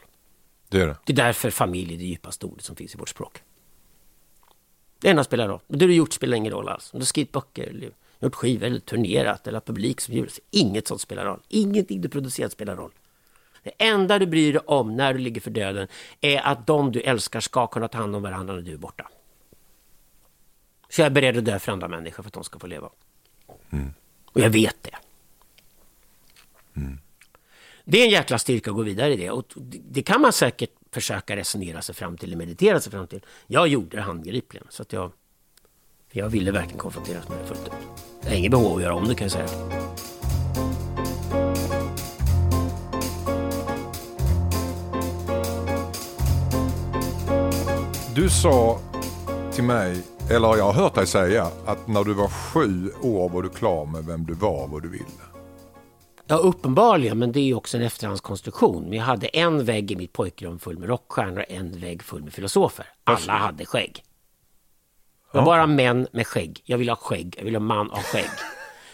Det 0.69 0.81
är 0.81 0.87
det. 0.87 0.97
Det 1.05 1.13
är 1.13 1.17
därför 1.17 1.49
familj 1.49 1.93
är 1.93 1.97
det 1.97 2.03
djupaste 2.03 2.45
ordet 2.45 2.63
som 2.63 2.75
finns 2.75 2.95
i 2.95 2.97
vårt 2.97 3.09
språk. 3.09 3.43
Det 4.99 5.09
enda 5.09 5.23
spelar 5.23 5.47
roll. 5.47 5.59
Det 5.67 5.77
du 5.77 5.85
har 5.85 5.93
gjort 5.93 6.13
spelar 6.13 6.37
ingen 6.37 6.51
roll 6.51 6.69
alls. 6.69 6.93
Om 6.93 6.99
du 6.99 7.05
skrivit 7.05 7.31
böcker, 7.31 7.67
eller 7.67 7.91
gjort 8.19 8.35
skivor, 8.35 8.67
eller 8.67 8.79
turnerat, 8.79 9.47
eller 9.47 9.59
publik 9.59 10.01
som 10.01 10.13
jublar. 10.13 10.33
Inget 10.51 10.87
sånt 10.87 11.01
spelar 11.01 11.25
roll. 11.25 11.39
Ingenting 11.47 12.01
du 12.01 12.09
producerat 12.09 12.51
spelar 12.51 12.75
roll. 12.75 12.91
Det 13.63 13.71
enda 13.77 14.19
du 14.19 14.25
bryr 14.25 14.53
dig 14.53 14.61
om 14.65 14.95
när 14.95 15.13
du 15.13 15.19
ligger 15.19 15.41
för 15.41 15.51
döden 15.51 15.87
är 16.21 16.41
att 16.41 16.67
de 16.67 16.91
du 16.91 17.01
älskar 17.01 17.39
ska 17.39 17.67
kunna 17.67 17.87
ta 17.87 17.97
hand 17.97 18.15
om 18.15 18.21
varandra 18.21 18.53
när 18.53 18.61
du 18.61 18.73
är 18.73 18.77
borta. 18.77 19.09
Så 20.89 21.01
jag 21.01 21.05
är 21.05 21.09
beredd 21.09 21.37
att 21.37 21.45
dö 21.45 21.59
för 21.59 21.71
andra 21.71 21.87
människor 21.87 22.23
för 22.23 22.27
att 22.29 22.33
de 22.33 22.43
ska 22.43 22.59
få 22.59 22.67
leva. 22.67 22.89
Och 24.25 24.41
jag 24.41 24.49
vet 24.49 24.83
det. 24.83 24.95
Det 27.85 27.97
är 28.01 28.05
en 28.05 28.11
jäkla 28.11 28.37
styrka 28.37 28.69
att 28.69 28.75
gå 28.75 28.81
vidare 28.83 29.13
i 29.13 29.17
det. 29.17 29.29
Och 29.31 29.45
det- 29.55 29.81
det 29.91 30.01
kan 30.01 30.21
man 30.21 30.33
säkert 30.33 30.69
försöka 30.91 31.35
resonera 31.35 31.81
sig 31.81 31.95
fram 31.95 32.17
till, 32.17 32.29
eller 32.29 32.37
meditera 32.37 32.79
sig 32.79 32.91
fram 32.91 33.07
till. 33.07 33.25
Jag 33.47 33.67
gjorde 33.67 33.97
det 33.97 34.01
handgripligen. 34.03 34.67
Så 34.69 34.81
att 34.81 34.93
jag, 34.93 35.11
jag 36.11 36.29
ville 36.29 36.51
verkligen 36.51 36.79
konfronteras 36.79 37.29
med 37.29 37.37
det 37.37 37.45
fullt 37.47 37.67
ut. 37.67 37.73
Jag 38.21 38.29
har 38.29 38.35
inget 38.35 38.51
behov 38.51 38.65
av 38.71 38.77
att 38.77 38.83
göra 38.83 38.93
om 38.95 39.07
det 39.07 39.15
kan 39.15 39.25
jag 39.25 39.31
säga. 39.31 39.82
Du 48.15 48.29
sa 48.29 48.79
till 49.53 49.63
mig, 49.63 50.03
eller 50.29 50.57
jag 50.57 50.63
har 50.65 50.73
hört 50.73 50.95
dig 50.95 51.07
säga, 51.07 51.47
att 51.65 51.87
när 51.87 52.03
du 52.03 52.13
var 52.13 52.27
sju 52.27 52.91
år 53.01 53.29
var 53.29 53.43
du 53.43 53.49
klar 53.49 53.85
med 53.85 54.05
vem 54.05 54.25
du 54.25 54.33
var 54.33 54.63
och 54.63 54.69
vad 54.69 54.81
du 54.81 54.89
ville. 54.89 55.05
Ja, 56.27 56.35
uppenbarligen, 56.35 57.19
men 57.19 57.31
det 57.31 57.39
är 57.39 57.43
ju 57.43 57.55
också 57.55 57.77
en 57.77 57.83
efterhandskonstruktion. 57.83 58.83
Men 58.83 58.97
jag 58.97 59.05
hade 59.05 59.27
en 59.27 59.65
vägg 59.65 59.91
i 59.91 59.95
mitt 59.95 60.13
pojkrum 60.13 60.59
full 60.59 60.79
med 60.79 60.89
rockstjärnor 60.89 61.39
och 61.39 61.51
en 61.51 61.79
vägg 61.79 62.03
full 62.03 62.23
med 62.23 62.33
filosofer. 62.33 62.85
Alla 63.03 63.33
hade 63.33 63.65
skägg. 63.65 64.03
Det 65.31 65.37
var 65.37 65.45
bara 65.45 65.67
män 65.67 66.07
med 66.11 66.27
skägg. 66.27 66.61
Jag 66.63 66.77
ville 66.77 66.91
ha 66.91 66.97
skägg. 66.97 67.35
Jag 67.37 67.45
ville 67.45 67.57
ha 67.57 67.63
man 67.63 67.89
ha 67.89 68.01
skägg. 68.01 68.29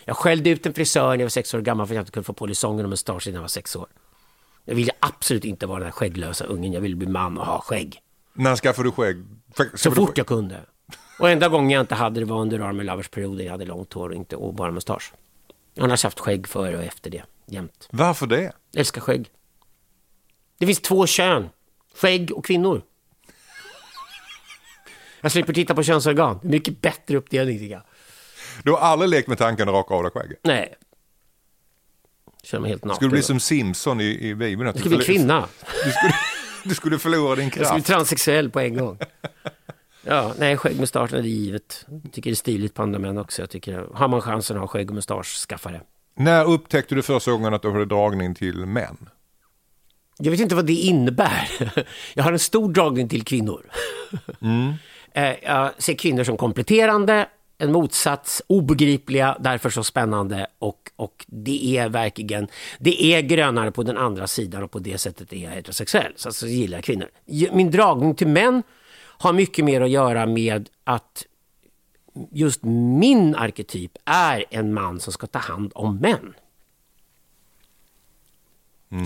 Jag 0.06 0.18
skällde 0.18 0.50
ut 0.50 0.66
en 0.66 0.74
frisör 0.74 1.10
när 1.10 1.18
jag 1.18 1.26
var 1.26 1.30
sex 1.30 1.54
år 1.54 1.62
gammal 1.62 1.88
för 1.88 1.94
att 1.94 1.96
jag 1.96 2.02
inte 2.02 2.12
kunde 2.12 2.26
få 2.26 2.34
polisongen 2.34 2.86
och 2.86 2.90
mustasch 2.90 3.28
innan 3.28 3.36
jag 3.36 3.42
var 3.42 3.48
sex 3.48 3.76
år. 3.76 3.88
Jag 4.66 4.76
ville 4.76 4.92
absolut 5.00 5.46
inte 5.46 5.68
vara 5.68 5.80
den 5.80 5.86
här 5.86 5.92
skägglösa 5.92 6.46
ungen. 6.46 6.74
Jag 6.74 6.82
ville 6.82 6.96
bli 6.96 7.08
man 7.08 7.38
och 7.38 7.46
ha 7.46 7.62
skägg. 7.62 8.02
När 8.34 8.56
skaffade 8.56 8.88
du 8.88 8.92
skägg? 8.92 9.26
Skaffade 9.56 9.78
Så 9.78 9.90
du 9.90 9.96
fort 9.96 10.18
jag 10.18 10.28
kunde. 10.28 10.62
Och 11.20 11.30
enda 11.30 11.50
gången 11.50 11.70
jag 11.70 11.80
inte 11.80 11.96
hade 11.96 12.20
det 12.20 12.26
var 12.26 12.42
under 12.42 12.60
Army 12.60 12.84
Lovers-perioden. 12.84 13.46
Jag 13.46 13.52
hade 13.52 13.66
långt 13.66 13.94
hår 13.94 14.10
och, 14.10 14.16
inte, 14.16 14.36
och 14.36 14.54
bara 14.54 14.72
mustasch. 14.72 15.14
Jag 15.74 15.84
har 15.84 15.88
annars 15.88 16.04
haft 16.04 16.20
skägg 16.20 16.48
före 16.48 16.78
och 16.78 16.84
efter 16.84 17.10
det, 17.10 17.24
jämt. 17.46 17.88
Varför 17.92 18.28
det? 18.28 18.42
Jag 18.42 18.80
älskar 18.80 19.02
skägg. 19.02 19.30
Det 20.58 20.66
finns 20.66 20.82
två 20.82 21.08
kön. 21.08 21.50
Skägg 21.96 22.32
och 22.32 22.46
kvinnor. 22.46 22.82
Jag 25.22 25.32
slipper 25.32 25.54
titta 25.54 25.76
på 25.76 25.84
könsorgan. 25.84 26.40
Mycket 26.44 26.82
bättre 26.82 27.18
uppdelning 27.18 27.60
tycker 27.60 27.74
jag. 27.74 27.84
Du 28.64 28.72
har 28.72 28.80
aldrig 28.80 29.10
lekt 29.10 29.28
med 29.28 29.38
tanken 29.38 29.70
att 29.70 29.74
raka 29.74 29.94
av 29.94 30.04
dig 30.04 30.12
skägget? 30.12 30.40
Nej. 30.44 30.76
Känner 32.44 32.62
mig 32.62 32.70
helt 32.70 32.84
naken. 32.84 32.96
Skulle 32.96 33.12
bli 33.12 33.22
som 33.22 33.40
Simpson 33.40 34.02
i, 34.02 34.28
i 34.30 34.36
Bibeln? 34.36 34.66
Jag 34.66 34.76
du 34.76 34.80
skulle 34.80 34.98
bli 34.98 35.06
kvinna. 35.06 35.48
Du 35.86 35.92
skulle, 35.92 36.14
du 36.64 36.76
skulle 36.76 37.00
förlora 37.00 37.36
din 37.36 37.44
Jag 37.46 37.52
skulle 37.54 37.66
bli 37.66 37.72
kraft. 37.72 37.88
transsexuell 37.88 38.50
på 38.50 38.60
en 38.60 38.78
gång. 38.78 38.98
Ja, 40.04 40.34
nej, 40.40 40.58
skägg, 40.58 40.80
mustasch, 40.80 41.10
det 41.12 41.18
är 41.18 41.22
givet. 41.24 41.86
Jag 42.04 42.12
tycker 42.14 42.30
det 42.30 42.34
är 42.34 42.36
stiligt 42.36 42.74
på 42.74 42.84
andra 42.84 43.00
män 43.00 43.18
också. 43.18 43.42
Jag 43.42 43.50
tycker, 43.50 43.86
har 43.94 44.08
man 44.08 44.22
chansen 44.22 44.58
att 44.58 44.62
ha 44.62 44.68
skägg 44.68 44.90
och 44.90 44.96
mustasch, 44.96 45.48
skaffa 45.48 45.72
det. 45.72 45.82
När 46.16 46.46
upptäckte 46.46 46.96
du 46.96 47.02
första 47.02 47.32
gången 47.32 47.54
att 47.54 47.62
du 47.62 47.72
hade 47.72 47.86
dragning 47.86 48.36
till 48.36 48.66
män? 48.66 49.10
Jag 50.18 50.32
vet 50.32 50.40
inte 50.40 50.56
vad 50.56 50.66
det 50.66 50.74
innebär. 50.74 51.50
Jag 52.14 52.24
har 52.24 52.32
en 52.32 52.40
stor 52.40 52.74
dragning 52.74 53.10
till 53.10 53.24
kvinnor. 53.24 53.66
Eh, 55.14 55.34
Jag 55.44 55.72
ser 55.78 55.94
kvinnor 55.94 56.24
som 56.24 56.38
kompletterande, 56.38 57.28
en 57.60 57.72
motsats, 57.72 58.42
obegripliga, 58.48 59.38
därför 59.40 59.70
så 59.70 59.84
spännande 59.84 60.48
och, 60.60 60.92
och 60.96 61.26
det 61.28 61.78
är 61.78 61.90
verkligen, 61.90 62.48
det 62.80 63.04
är 63.04 63.22
grönare 63.22 63.72
på 63.72 63.84
den 63.84 63.98
andra 63.98 64.28
sidan 64.28 64.64
och 64.64 64.72
på 64.72 64.80
det 64.80 64.98
sättet 64.98 65.34
är 65.34 65.38
jag 65.38 65.52
heterosexuell. 65.52 66.14
Så 66.16 66.30
alltså 66.30 66.48
gillar 66.48 66.78
jag 66.78 66.86
kvinnor. 66.86 67.10
Min 67.52 67.72
dragning 67.72 68.16
till 68.16 68.28
män 68.28 68.64
har 69.02 69.34
mycket 69.34 69.66
mer 69.66 69.82
att 69.82 69.90
göra 69.90 70.26
med 70.26 70.70
att 70.84 71.26
just 72.32 72.64
min 72.64 73.36
arketyp 73.36 73.92
är 74.06 74.46
en 74.50 74.74
man 74.74 75.00
som 75.00 75.14
ska 75.14 75.28
ta 75.28 75.40
hand 75.40 75.72
om 75.76 75.98
män. 75.98 76.34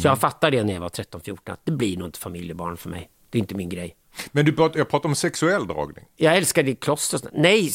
Så 0.01 0.07
jag 0.07 0.19
fattar 0.19 0.51
det 0.51 0.63
när 0.63 0.73
jag 0.73 0.81
var 0.81 0.89
13-14, 0.89 1.51
att 1.51 1.61
det 1.63 1.71
blir 1.71 1.97
nog 1.97 2.07
inte 2.07 2.19
familjebarn 2.19 2.77
för 2.77 2.89
mig. 2.89 3.09
Det 3.29 3.37
är 3.37 3.39
inte 3.39 3.55
min 3.55 3.69
grej. 3.69 3.95
Men 4.31 4.45
du 4.45 4.51
pratar, 4.53 4.77
jag 4.77 4.89
pratar 4.89 5.09
om 5.09 5.15
sexuell 5.15 5.67
dragning. 5.67 6.05
Jag 6.15 6.37
älskar 6.37 6.91
och 6.91 6.99
sånt. 6.99 7.33
Nej, 7.33 7.71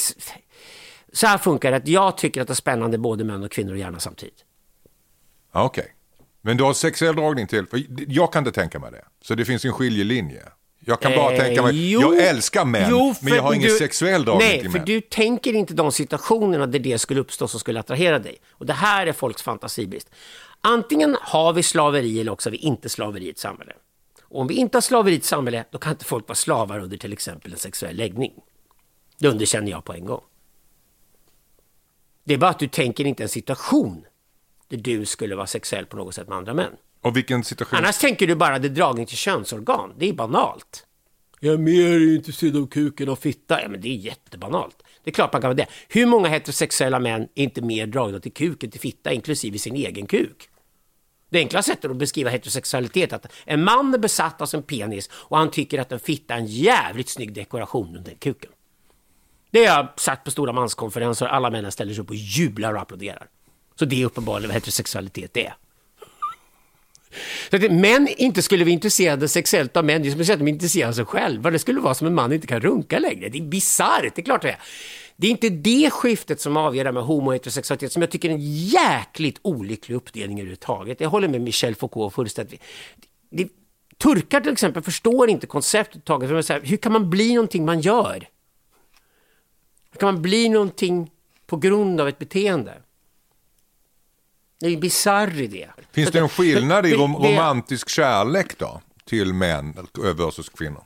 så 1.12 1.26
här 1.26 1.38
funkar 1.38 1.70
det. 1.70 1.76
Att 1.76 1.88
jag 1.88 2.16
tycker 2.18 2.40
att 2.40 2.46
det 2.46 2.52
är 2.52 2.54
spännande 2.54 2.98
både 2.98 3.24
män 3.24 3.44
och 3.44 3.52
kvinnor 3.52 3.72
och 3.72 3.78
gärna 3.78 3.98
samtidigt. 3.98 4.44
Ja, 5.52 5.64
Okej. 5.64 5.94
Men 6.40 6.56
du 6.56 6.64
har 6.64 6.72
sexuell 6.72 7.16
dragning 7.16 7.46
till, 7.46 7.66
för 7.66 7.84
jag 8.08 8.32
kan 8.32 8.40
inte 8.46 8.60
tänka 8.60 8.78
mig 8.78 8.90
det. 8.92 9.04
Så 9.22 9.34
det 9.34 9.44
finns 9.44 9.64
en 9.64 9.72
skiljelinje. 9.72 10.42
Jag 10.80 11.00
kan 11.00 11.12
bara 11.12 11.32
Eh, 11.34 11.40
tänka 11.44 11.62
mig, 11.62 11.90
jo. 11.90 12.00
jag 12.00 12.26
älskar 12.26 12.64
män, 12.64 12.86
Jo, 12.90 13.14
men 13.20 13.28
jag 13.28 13.36
för 13.38 13.44
har 13.44 13.54
ingen 13.54 13.68
du- 13.68 13.76
sexuell 13.78 14.24
dragning 14.24 14.48
Nej, 14.48 14.60
till 14.60 14.70
för 14.70 14.78
män. 14.78 14.86
du 14.86 15.00
tänker 15.00 15.52
inte 15.52 15.74
de 15.74 15.92
situationerna 15.92 16.66
där 16.66 16.78
det 16.78 16.98
skulle 16.98 17.20
uppstå 17.20 17.48
som 17.48 17.60
skulle 17.60 17.80
attrahera 17.80 18.18
dig. 18.18 18.36
Och 18.50 18.66
det 18.66 18.72
här 18.72 19.06
är 19.06 19.12
folks 19.12 19.42
fantasibrist. 19.42 20.10
Antingen 20.60 21.16
har 21.20 21.52
vi 21.52 21.62
slaveri 21.62 22.20
eller 22.20 22.32
också 22.32 22.48
har 22.48 22.52
vi 22.52 22.56
inte 22.58 22.88
slaveri 22.88 23.24
i 23.26 23.30
ett 23.30 23.38
samhälle. 23.38 23.72
Och 24.22 24.40
om 24.40 24.46
vi 24.46 24.54
inte 24.54 24.76
har 24.76 24.82
slaveri 24.82 25.14
i 25.14 25.18
ett 25.18 25.24
samhälle, 25.24 25.64
då 25.70 25.78
kan 25.78 25.92
inte 25.92 26.04
folk 26.04 26.28
vara 26.28 26.36
slavar 26.36 26.78
under 26.78 26.96
till 26.96 27.12
exempel 27.12 27.52
en 27.52 27.58
sexuell 27.58 27.96
läggning. 27.96 28.32
Det 29.18 29.28
underkänner 29.28 29.70
jag 29.70 29.84
på 29.84 29.92
en 29.92 30.04
gång. 30.04 30.20
Det 32.28 32.34
är 32.34 32.38
bara 32.38 32.50
att 32.50 32.58
du 32.58 32.68
tänker 32.68 33.04
inte 33.04 33.22
en 33.22 33.28
situation 33.28 34.04
där 34.68 34.76
du 34.76 35.06
skulle 35.06 35.36
vara 35.36 35.46
sexuell 35.46 35.86
på 35.86 35.96
något 35.96 36.14
sätt 36.14 36.28
med 36.28 36.38
andra 36.38 36.54
män. 36.54 36.72
Och 37.02 37.16
vilken 37.16 37.44
situation? 37.44 37.78
Annars 37.78 37.98
tänker 37.98 38.26
du 38.26 38.34
bara 38.34 38.58
det 38.58 38.68
dragning 38.68 39.06
till 39.06 39.16
könsorgan. 39.16 39.94
Det 39.98 40.08
är 40.08 40.12
banalt. 40.12 40.86
Jag 41.40 41.54
är 41.54 41.58
mer 41.58 42.14
intresserad 42.16 42.56
av 42.56 42.66
kuken 42.66 43.08
och 43.08 43.18
fitta. 43.18 43.62
Ja, 43.62 43.68
men 43.68 43.80
det 43.80 43.88
är 43.88 43.94
jättebanalt. 43.94 44.82
Det 45.04 45.10
är 45.10 45.14
klart 45.14 45.32
man 45.32 45.42
kan 45.42 45.48
vara 45.48 45.56
det. 45.56 45.66
Hur 45.88 46.06
många 46.06 46.28
heterosexuella 46.28 46.98
män 46.98 47.28
är 47.34 47.42
inte 47.44 47.62
mer 47.62 47.86
dragna 47.86 48.20
till 48.20 48.32
kuken, 48.32 48.70
till 48.70 48.80
fitta, 48.80 49.12
inklusive 49.12 49.58
sin 49.58 49.76
egen 49.76 50.06
kuk? 50.06 50.48
Det 51.30 51.38
enkla 51.38 51.62
sättet 51.62 51.90
att 51.90 51.96
beskriva 51.96 52.30
heterosexualitet 52.30 53.12
är 53.12 53.16
att 53.16 53.32
en 53.44 53.64
man 53.64 53.94
är 53.94 53.98
besatt 53.98 54.40
av 54.40 54.46
sin 54.46 54.62
penis 54.62 55.10
och 55.12 55.38
han 55.38 55.50
tycker 55.50 55.78
att 55.78 55.92
en 55.92 56.00
fitta 56.00 56.34
är 56.34 56.38
en 56.38 56.46
jävligt 56.46 57.08
snygg 57.08 57.32
dekoration 57.34 57.96
under 57.96 58.14
kuken. 58.14 58.50
Det 59.50 59.66
har 59.66 59.76
jag 59.76 59.88
sagt 59.96 60.24
på 60.24 60.30
stora 60.30 60.52
manskonferenser 60.52 61.26
alla 61.26 61.50
männen 61.50 61.72
ställer 61.72 61.94
sig 61.94 62.02
upp 62.02 62.10
och 62.10 62.16
jublar 62.16 62.74
och 62.74 62.80
applåderar. 62.80 63.26
Så 63.78 63.84
det 63.84 64.02
är 64.02 64.06
uppenbarligen 64.06 64.48
vad 64.48 64.54
heterosexualitet 64.54 65.36
är. 65.36 65.54
Så 67.50 67.56
att 67.56 67.72
män 67.72 68.08
inte 68.16 68.42
skulle 68.42 68.64
vara 68.64 68.72
intresserade 68.72 69.28
sexuellt 69.28 69.76
av 69.76 69.84
män, 69.84 70.02
det 70.02 70.08
är 70.08 70.10
som 70.10 70.20
att 70.20 70.26
säga 70.26 70.34
att 70.34 70.40
de 70.40 70.48
är 70.48 70.52
intresserade 70.52 70.88
av 70.88 70.92
sig 70.92 71.04
själva. 71.04 71.50
Det 71.50 71.58
skulle 71.58 71.80
vara 71.80 71.94
som 71.94 72.06
en 72.06 72.14
man 72.14 72.32
inte 72.32 72.46
kan 72.46 72.60
runka 72.60 72.98
längre. 72.98 73.28
Det 73.28 73.38
är 73.38 73.42
bisarrt, 73.42 74.14
det 74.14 74.20
är 74.20 74.24
klart 74.24 74.42
det 74.42 74.50
är. 74.50 74.58
Det 75.16 75.26
är 75.26 75.30
inte 75.30 75.48
det 75.48 75.90
skiftet 75.90 76.40
som 76.40 76.56
avgör 76.56 76.84
det 76.84 76.88
här 76.88 76.92
med 76.92 77.02
homo 77.02 77.26
och 77.26 77.34
heterosexualitet, 77.34 77.92
som 77.92 78.02
jag 78.02 78.10
tycker 78.10 78.28
är 78.28 78.32
en 78.32 78.54
jäkligt 78.66 79.38
olycklig 79.42 79.96
uppdelning 79.96 80.38
överhuvudtaget. 80.38 81.00
Jag 81.00 81.08
håller 81.08 81.28
med 81.28 81.40
Michel 81.40 81.74
Foucault 81.74 82.14
fullständigt. 82.14 82.62
Det, 83.30 83.48
turkar 83.98 84.40
till 84.40 84.52
exempel 84.52 84.82
förstår 84.82 85.30
inte 85.30 85.46
konceptet 85.46 86.04
taget. 86.04 86.46
För 86.46 86.60
hur 86.66 86.76
kan 86.76 86.92
man 86.92 87.10
bli 87.10 87.34
någonting 87.34 87.64
man 87.64 87.80
gör? 87.80 88.28
Kan 89.98 90.06
man 90.14 90.22
bli 90.22 90.48
någonting 90.48 91.10
på 91.46 91.56
grund 91.56 92.00
av 92.00 92.08
ett 92.08 92.18
beteende? 92.18 92.74
Det 94.60 94.66
är 94.66 94.70
en 94.74 94.80
bisarr 94.80 95.40
idé. 95.40 95.68
Finns 95.92 96.10
det 96.10 96.18
en 96.18 96.28
skillnad 96.28 96.86
i 96.86 96.94
rom- 96.94 97.16
romantisk 97.16 97.88
kärlek 97.88 98.58
då? 98.58 98.80
Till 99.04 99.32
män 99.32 99.76
versus 100.16 100.48
kvinnor? 100.48 100.84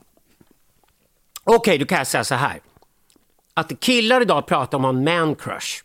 Okej, 1.44 1.78
då 1.78 1.84
kan 1.86 1.98
jag 1.98 2.06
säga 2.06 2.24
så 2.24 2.34
här. 2.34 2.60
Att 3.54 3.80
killar 3.80 4.20
idag 4.20 4.46
pratar 4.46 4.78
om 4.78 4.84
en 4.84 5.04
man 5.04 5.34
crush 5.34 5.82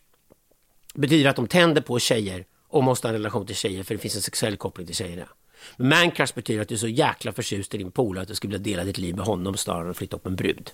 betyder 0.94 1.30
att 1.30 1.36
de 1.36 1.48
tänder 1.48 1.82
på 1.82 2.00
tjejer 2.00 2.46
och 2.68 2.84
måste 2.84 3.08
ha 3.08 3.10
en 3.10 3.18
relation 3.20 3.46
till 3.46 3.56
tjejer 3.56 3.84
för 3.84 3.94
det 3.96 4.00
finns 4.00 4.16
en 4.16 4.22
sexuell 4.22 4.58
koppling 4.58 4.88
till 4.88 4.96
tjejerna. 4.96 5.28
Men 5.78 5.90
man 5.90 6.12
crush 6.12 6.36
betyder 6.36 6.62
att 6.62 6.68
du 6.68 6.76
är 6.76 6.80
så 6.80 6.88
jäkla 6.88 7.32
förtjust 7.32 7.74
i 7.74 7.78
din 7.78 7.92
polare 7.92 8.22
att 8.22 8.28
du 8.28 8.36
skulle 8.36 8.58
vilja 8.58 8.64
dela 8.76 8.84
ditt 8.84 8.98
liv 8.98 9.16
med 9.16 9.26
honom 9.26 9.58
snarare 9.58 9.84
än 9.84 9.90
att 9.92 9.98
flytta 9.98 10.16
upp 10.16 10.26
en 10.26 10.36
brud. 10.36 10.72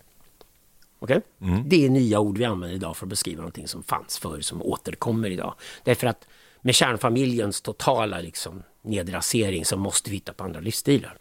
Okej? 1.04 1.22
Det 1.66 1.86
är 1.86 1.90
nya 1.90 2.20
ord 2.20 2.38
vi 2.38 2.46
använder 2.46 2.76
idag 2.76 2.98
för 2.98 3.06
att 3.06 3.10
beskriva 3.10 3.38
någonting 3.38 3.68
som 3.68 3.84
fanns 3.84 4.18
förr, 4.18 4.42
som 4.42 4.62
återkommer 4.62 5.30
idag. 5.30 5.56
Därför 5.84 6.08
att 6.08 6.28
med 6.62 6.76
kärnfamiljens 6.76 7.62
totala 7.62 8.20
liksom, 8.20 8.64
nedrasering 8.82 9.66
så 9.66 9.78
måste 9.78 10.10
vi 10.10 10.16
hitta 10.16 10.34
på 10.34 10.44
andra 10.44 10.60
livsstilar. 10.60 11.18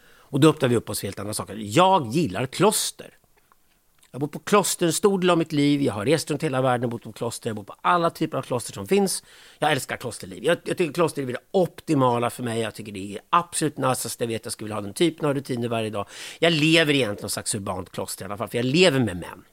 Och 0.00 0.40
då 0.40 0.48
öppnar 0.48 0.68
vi 0.68 0.76
upp 0.76 0.90
oss 0.90 1.00
för 1.00 1.06
helt 1.06 1.18
andra 1.18 1.34
saker. 1.34 1.56
Jag 1.60 2.06
gillar 2.06 2.46
kloster. 2.46 3.17
Jag 4.10 4.20
bor 4.20 4.28
på 4.28 4.38
kloster 4.38 4.86
en 4.86 4.92
stor 4.92 5.18
del 5.18 5.30
av 5.30 5.38
mitt 5.38 5.52
liv. 5.52 5.82
Jag 5.82 5.92
har 5.92 6.04
rest 6.04 6.30
runt 6.30 6.42
hela 6.42 6.62
världen 6.62 6.84
och 6.84 6.90
bott 6.90 7.02
på 7.02 7.12
kloster. 7.12 7.50
Jag 7.50 7.56
bor 7.56 7.64
på 7.64 7.74
alla 7.80 8.10
typer 8.10 8.38
av 8.38 8.42
kloster 8.42 8.72
som 8.72 8.86
finns. 8.86 9.22
Jag 9.58 9.72
älskar 9.72 9.96
klosterliv. 9.96 10.44
Jag, 10.44 10.58
jag 10.64 10.76
tycker 10.76 10.92
klosterliv 10.92 11.28
är 11.28 11.32
det 11.32 11.40
optimala 11.50 12.30
för 12.30 12.42
mig. 12.42 12.60
Jag 12.60 12.74
tycker 12.74 12.92
det 12.92 13.14
är 13.14 13.20
absolut 13.30 13.78
nassaste. 13.78 14.24
Jag 14.24 14.28
vet 14.28 14.44
jag 14.44 14.52
skulle 14.52 14.66
vilja 14.66 14.76
ha 14.76 14.82
den 14.82 14.92
typen 14.92 15.28
av 15.28 15.34
rutiner 15.34 15.68
varje 15.68 15.90
dag. 15.90 16.06
Jag 16.38 16.52
lever 16.52 16.94
egentligen 16.94 17.22
någon 17.22 17.30
slags 17.30 17.54
urbant 17.54 17.90
kloster 17.90 18.24
i 18.24 18.26
alla 18.26 18.36
fall. 18.36 18.48
För 18.48 18.58
jag 18.58 18.64
lever 18.64 19.00
med 19.00 19.16
män. 19.16 19.44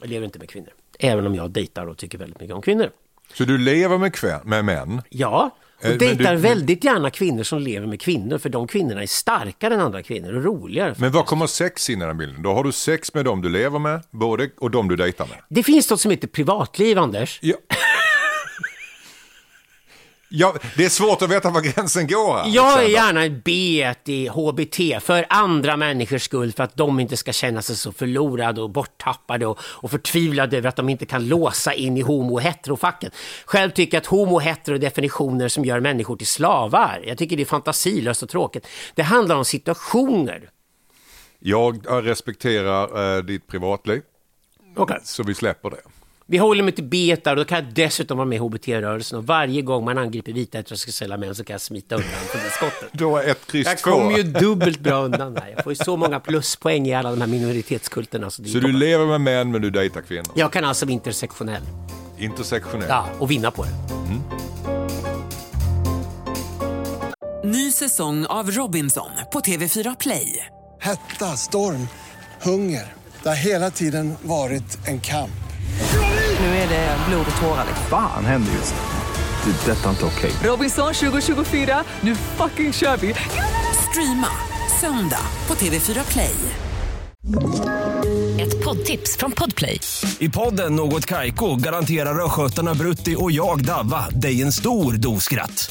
Jag 0.00 0.10
lever 0.10 0.24
inte 0.24 0.38
med 0.38 0.50
kvinnor. 0.50 0.72
Även 0.98 1.26
om 1.26 1.34
jag 1.34 1.50
dejtar 1.50 1.86
och 1.86 1.98
tycker 1.98 2.18
väldigt 2.18 2.40
mycket 2.40 2.56
om 2.56 2.62
kvinnor. 2.62 2.90
Så 3.34 3.44
du 3.44 3.58
lever 3.58 3.98
med, 3.98 4.14
med 4.44 4.64
män? 4.64 5.02
Ja, 5.08 5.50
och 5.78 5.84
men 5.88 5.98
dejtar 5.98 6.32
du- 6.34 6.40
väldigt 6.40 6.84
gärna 6.84 7.10
kvinnor 7.10 7.42
som 7.42 7.58
lever 7.60 7.86
med 7.86 8.00
kvinnor. 8.00 8.38
För 8.38 8.48
de 8.48 8.66
kvinnorna 8.66 9.02
är 9.02 9.06
starkare 9.06 9.74
än 9.74 9.80
andra 9.80 10.02
kvinnor 10.02 10.36
och 10.36 10.44
roligare. 10.44 10.94
Men 10.98 11.12
var 11.12 11.22
kommer 11.22 11.46
sex 11.46 11.90
in 11.90 12.02
i 12.02 12.04
den 12.04 12.18
bilden? 12.18 12.42
Då 12.42 12.52
har 12.54 12.64
du 12.64 12.72
sex 12.72 13.14
med 13.14 13.24
dem 13.24 13.42
du 13.42 13.48
lever 13.48 13.78
med, 13.78 14.02
både 14.10 14.50
och 14.58 14.70
de 14.70 14.88
du 14.88 14.96
dejtar 14.96 15.26
med? 15.26 15.38
Det 15.48 15.62
finns 15.62 15.90
något 15.90 16.00
som 16.00 16.10
heter 16.10 16.28
privatliv, 16.28 16.98
Anders. 16.98 17.38
Ja. 17.42 17.56
Ja, 20.28 20.54
det 20.76 20.84
är 20.84 20.88
svårt 20.88 21.22
att 21.22 21.30
veta 21.30 21.50
var 21.50 21.60
gränsen 21.60 22.06
går 22.06 22.36
här. 22.36 22.48
Jag 22.48 22.64
är 22.64 22.78
Alexander. 22.78 22.90
gärna 22.90 23.24
ett 23.24 23.44
B 23.44 23.94
i 24.04 24.28
HBT 24.28 25.02
för 25.02 25.26
andra 25.28 25.76
människors 25.76 26.22
skull, 26.22 26.52
för 26.52 26.64
att 26.64 26.76
de 26.76 27.00
inte 27.00 27.16
ska 27.16 27.32
känna 27.32 27.62
sig 27.62 27.76
så 27.76 27.92
förlorade 27.92 28.62
och 28.62 28.70
borttappade 28.70 29.46
och, 29.46 29.58
och 29.62 29.90
förtvivlade 29.90 30.56
över 30.58 30.68
att 30.68 30.76
de 30.76 30.88
inte 30.88 31.06
kan 31.06 31.28
låsa 31.28 31.74
in 31.74 31.96
i 31.96 32.00
homo 32.00 32.34
och 32.34 32.40
heterofacken. 32.42 33.10
Själv 33.44 33.70
tycker 33.70 33.96
jag 33.96 34.00
att 34.02 34.06
homo 34.06 34.34
och 34.34 34.42
hetero 34.42 34.74
är 34.74 34.78
definitioner 34.78 35.48
som 35.48 35.64
gör 35.64 35.80
människor 35.80 36.16
till 36.16 36.26
slavar. 36.26 37.02
Jag 37.06 37.18
tycker 37.18 37.36
det 37.36 37.42
är 37.42 37.44
fantasilöst 37.44 38.22
och 38.22 38.28
tråkigt. 38.28 38.66
Det 38.94 39.02
handlar 39.02 39.36
om 39.36 39.44
situationer. 39.44 40.50
Jag 41.40 41.86
respekterar 41.88 43.16
eh, 43.16 43.22
ditt 43.24 43.46
privatliv, 43.46 44.02
Okay. 44.76 44.98
så 45.04 45.22
vi 45.22 45.34
släpper 45.34 45.70
det. 45.70 45.80
Vi 46.30 46.38
håller 46.38 46.62
mig 46.62 46.72
till 46.72 46.84
beta 46.84 47.30
och 47.30 47.36
då 47.36 47.44
kan 47.44 47.64
jag 47.64 47.74
dessutom 47.74 48.18
vara 48.18 48.26
med 48.28 48.36
i 48.36 48.38
HBT-rörelsen 48.38 49.18
och 49.18 49.26
varje 49.26 49.62
gång 49.62 49.84
man 49.84 49.98
angriper 49.98 50.32
vita 50.32 50.58
heterosexuella 50.58 51.16
män 51.16 51.34
så 51.34 51.44
kan 51.44 51.54
jag 51.54 51.60
smita 51.60 51.94
undan 51.94 52.10
från 52.10 52.42
det 52.42 52.50
skottet. 52.50 52.88
Du 52.92 53.04
har 53.04 53.22
ett 53.22 53.46
kryss 53.46 53.66
Jag 53.66 53.80
kommer 53.80 54.16
ju 54.16 54.22
dubbelt 54.22 54.80
bra 54.80 55.04
undan 55.04 55.34
där. 55.34 55.52
Jag 55.56 55.64
får 55.64 55.72
ju 55.72 55.76
så 55.76 55.96
många 55.96 56.20
pluspoäng 56.20 56.86
i 56.86 56.94
alla 56.94 57.10
de 57.10 57.20
här 57.20 57.28
minoritetskulterna. 57.28 58.30
Så, 58.30 58.44
Så 58.44 58.58
du 58.58 58.72
lever 58.72 59.06
med 59.06 59.20
män 59.20 59.50
men 59.50 59.62
du 59.62 59.70
dejtar 59.70 60.00
kvinnor? 60.00 60.32
Jag 60.34 60.52
kan 60.52 60.64
alltså 60.64 60.86
vara 60.86 60.92
intersektionell. 60.92 61.62
Intersektionell? 62.18 62.88
Ja, 62.88 63.06
och 63.18 63.30
vinna 63.30 63.50
på 63.50 63.64
det. 63.64 63.72
Ny 67.48 67.72
säsong 67.72 68.26
av 68.26 68.50
Robinson 68.50 69.10
på 69.32 69.40
TV4 69.40 69.96
Play. 70.00 70.46
Hetta, 70.80 71.24
storm, 71.36 71.88
hunger. 72.42 72.92
Det 73.22 73.28
har 73.28 73.36
hela 73.36 73.70
tiden 73.70 74.14
varit 74.22 74.78
en 74.88 75.00
kamp. 75.00 75.47
Nu 76.40 76.46
är 76.46 76.68
det 76.68 76.96
blod 77.08 77.26
och 77.34 77.40
tårar. 77.42 77.64
liksom. 77.68 77.86
Fan 77.90 78.24
händer 78.24 78.52
just 78.52 78.74
det. 78.74 79.50
Det 79.50 79.72
är 79.72 79.76
detta 79.76 79.90
inte 79.90 80.04
okej. 80.04 80.30
Robinson 80.42 80.94
2024, 80.94 81.84
nu 82.00 82.14
fucking 82.14 82.72
kör 82.72 82.96
vi! 82.96 83.14
Streama 83.90 84.28
söndag 84.80 85.20
på 85.46 85.54
TV4 85.54 86.12
Play. 86.12 86.34
Ett 88.40 88.64
poddtips 88.64 89.16
från 89.16 89.32
Podplay. 89.32 89.80
I 90.18 90.28
podden 90.28 90.76
Något 90.76 91.06
Kaiko 91.06 91.56
garanterar 91.56 92.24
östgötarna 92.24 92.74
Brutti 92.74 93.16
och 93.18 93.32
jag, 93.32 93.64
Davva, 93.64 94.08
dig 94.10 94.42
en 94.42 94.52
stor 94.52 94.92
dos 94.92 95.24
skratt. 95.24 95.70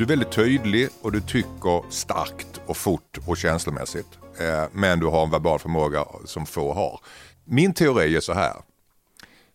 Du 0.00 0.04
är 0.04 0.08
väldigt 0.08 0.32
tydlig 0.32 0.88
och 1.02 1.12
du 1.12 1.20
tycker 1.20 1.90
starkt 1.90 2.60
och 2.66 2.76
fort 2.76 3.18
och 3.26 3.36
känslomässigt. 3.36 4.18
Eh, 4.38 4.64
men 4.72 5.00
du 5.00 5.06
har 5.06 5.22
en 5.22 5.30
verbal 5.30 5.58
förmåga 5.58 6.04
som 6.24 6.46
få 6.46 6.74
har. 6.74 7.00
Min 7.44 7.74
teori 7.74 8.16
är 8.16 8.20
så 8.20 8.32
här. 8.32 8.56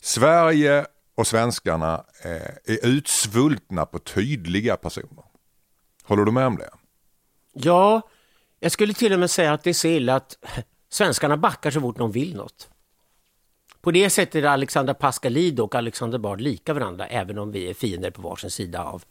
Sverige 0.02 0.86
och 1.16 1.28
svenskarna 1.28 2.06
eh, 2.24 2.76
är 2.76 2.86
utsvultna 2.86 3.86
på 3.86 4.00
tydliga 4.00 4.78
personer. 4.78 5.24
Håller 6.04 6.26
du 6.26 6.32
med 6.32 6.48
om 6.48 6.58
det? 6.58 6.70
Ja, 7.54 8.02
jag 8.60 8.72
skulle 8.72 8.94
till 8.94 9.14
och 9.14 9.20
med 9.20 9.32
säga 9.32 9.54
att 9.54 9.64
det 9.64 9.70
är 9.70 9.74
så 9.74 9.88
illa 9.88 10.16
att 10.16 10.38
svenskarna 10.90 11.38
backar 11.38 11.72
så 11.72 11.82
fort 11.82 11.98
de 11.98 12.12
vill 12.12 12.36
något. 12.36 12.70
På 13.82 13.92
det 13.92 14.10
sättet 14.10 14.44
är 14.44 14.48
Alexandra 14.48 14.94
Pascalidou 14.94 15.64
och 15.64 15.76
Alexander 15.76 16.18
Bard 16.18 16.42
lika 16.42 16.74
varandra, 16.74 17.08
även 17.08 17.38
om 17.38 17.52
vi 17.52 17.70
är 17.70 17.74
fiender 17.74 18.12
på 18.12 18.22
varsin 18.22 18.52
sida 18.52 18.84
av 18.84 19.04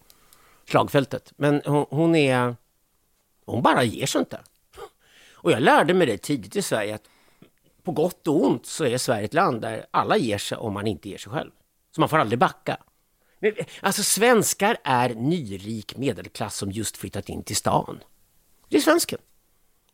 slagfältet. 0.68 1.32
Men 1.36 1.62
hon, 1.64 1.86
hon 1.90 2.14
är... 2.14 2.56
Hon 3.46 3.62
bara 3.62 3.82
ger 3.82 4.06
sig 4.06 4.18
inte. 4.18 4.40
Och 5.32 5.52
jag 5.52 5.62
lärde 5.62 5.94
mig 5.94 6.06
det 6.06 6.18
tidigt 6.18 6.56
i 6.56 6.62
Sverige 6.62 6.94
att 6.94 7.08
på 7.82 7.92
gott 7.92 8.28
och 8.28 8.44
ont 8.44 8.66
så 8.66 8.84
är 8.84 8.98
Sverige 8.98 9.24
ett 9.24 9.34
land 9.34 9.60
där 9.62 9.86
alla 9.90 10.16
ger 10.16 10.38
sig 10.38 10.58
om 10.58 10.72
man 10.72 10.86
inte 10.86 11.08
ger 11.08 11.18
sig 11.18 11.32
själv. 11.32 11.50
Så 11.94 12.00
man 12.00 12.08
får 12.08 12.18
aldrig 12.18 12.38
backa. 12.38 12.76
Alltså 13.80 14.02
svenskar 14.02 14.76
är 14.84 15.14
nyrik 15.14 15.96
medelklass 15.96 16.56
som 16.56 16.70
just 16.70 16.96
flyttat 16.96 17.28
in 17.28 17.42
till 17.42 17.56
stan. 17.56 18.00
Det 18.68 18.76
är 18.76 18.80
svensken. 18.80 19.18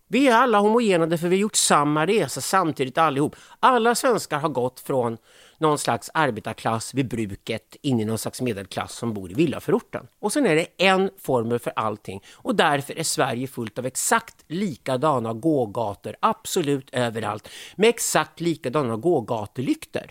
Vi 0.09 0.29
är 0.29 0.35
alla 0.35 0.59
homogena 0.59 1.19
för 1.19 1.29
vi 1.29 1.37
har 1.37 1.41
gjort 1.41 1.57
samma 1.57 2.07
resa 2.07 2.41
samtidigt 2.41 2.99
allihop. 2.99 3.37
Alla 3.61 3.95
svenskar 3.95 4.39
har 4.39 4.49
gått 4.49 4.81
från 4.81 5.19
någon 5.61 5.79
slags 5.79 6.11
arbetarklass 6.15 6.95
vid 6.95 7.09
bruket 7.09 7.77
in 7.83 8.01
i 8.01 8.05
någon 8.05 8.19
slags 8.19 8.41
medelklass 8.41 8.93
som 8.95 9.15
bor 9.15 9.31
i 9.31 9.35
villaförorten. 9.35 10.07
Och 10.19 10.33
sen 10.33 10.47
är 10.47 10.57
det 10.57 10.67
en 10.77 11.11
formel 11.19 11.59
för 11.59 11.73
allting 11.77 12.23
och 12.33 12.55
därför 12.55 12.99
är 12.99 13.03
Sverige 13.03 13.47
fullt 13.47 13.79
av 13.79 13.87
exakt 13.87 14.45
likadana 14.49 15.33
gågator 15.33 16.17
absolut 16.21 16.91
överallt 16.93 17.49
med 17.77 17.89
exakt 17.89 18.41
likadana 18.41 18.97
gågatulyktor. 18.97 20.11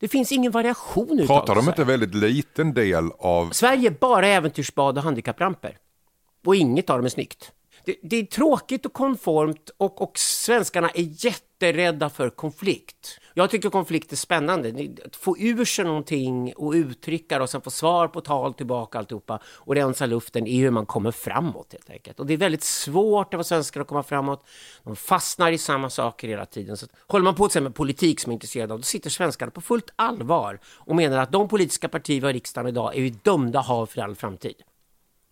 Det 0.00 0.08
finns 0.08 0.32
ingen 0.32 0.52
variation 0.52 1.26
Pratar 1.26 1.54
de 1.54 1.68
inte 1.68 1.84
väldigt 1.84 2.14
liten 2.14 2.74
del 2.74 3.10
av... 3.18 3.50
Sverige 3.50 3.88
är 3.88 3.96
bara 4.00 4.26
äventyrsbad 4.26 4.98
och 4.98 5.04
handikappramper. 5.04 5.76
Och 6.44 6.56
inget 6.56 6.90
av 6.90 6.98
dem 6.98 7.04
är 7.04 7.10
snyggt. 7.10 7.52
Det, 7.88 7.96
det 8.02 8.16
är 8.16 8.24
tråkigt 8.24 8.86
och 8.86 8.92
konformt 8.92 9.70
och, 9.76 10.02
och 10.02 10.18
svenskarna 10.18 10.90
är 10.90 11.24
jätterädda 11.24 12.10
för 12.10 12.30
konflikt. 12.30 13.20
Jag 13.34 13.50
tycker 13.50 13.70
konflikt 13.70 14.12
är 14.12 14.16
spännande. 14.16 14.88
Att 15.04 15.16
få 15.16 15.38
ur 15.38 15.64
sig 15.64 15.84
någonting 15.84 16.52
och 16.56 16.72
uttrycka 16.72 17.38
det 17.38 17.42
och 17.42 17.50
sen 17.50 17.60
få 17.60 17.70
svar 17.70 18.08
på 18.08 18.20
tal 18.20 18.54
tillbaka 18.54 18.98
alltihopa 18.98 19.40
och 19.44 19.74
rensa 19.74 20.06
luften 20.06 20.46
är 20.46 20.60
hur 20.60 20.70
man 20.70 20.86
kommer 20.86 21.10
framåt 21.10 21.72
helt 21.72 21.90
enkelt. 21.90 22.20
Och 22.20 22.26
det 22.26 22.34
är 22.34 22.38
väldigt 22.38 22.62
svårt 22.62 23.34
att 23.34 23.38
vara 23.38 23.44
svenskar 23.44 23.80
att 23.80 23.86
komma 23.86 24.02
framåt. 24.02 24.44
De 24.84 24.96
fastnar 24.96 25.52
i 25.52 25.58
samma 25.58 25.90
saker 25.90 26.28
hela 26.28 26.46
tiden. 26.46 26.76
Så 26.76 26.84
att, 26.84 26.92
håller 27.06 27.24
man 27.24 27.34
på 27.34 27.48
till 27.48 27.62
med 27.62 27.74
politik 27.74 28.20
som 28.20 28.30
är 28.30 28.34
intresserad 28.34 28.72
av, 28.72 28.78
då 28.78 28.82
sitter 28.82 29.10
svenskarna 29.10 29.50
på 29.50 29.60
fullt 29.60 29.90
allvar 29.96 30.60
och 30.66 30.96
menar 30.96 31.18
att 31.18 31.32
de 31.32 31.48
politiska 31.48 31.88
partier 31.88 32.20
vi 32.20 32.26
har 32.26 32.30
i 32.30 32.36
riksdagen 32.36 32.68
idag 32.68 32.96
är 32.96 33.02
vi 33.02 33.10
dömda 33.10 33.60
att 33.60 33.66
ha 33.66 33.86
för 33.86 34.00
all 34.00 34.14
framtid. 34.14 34.62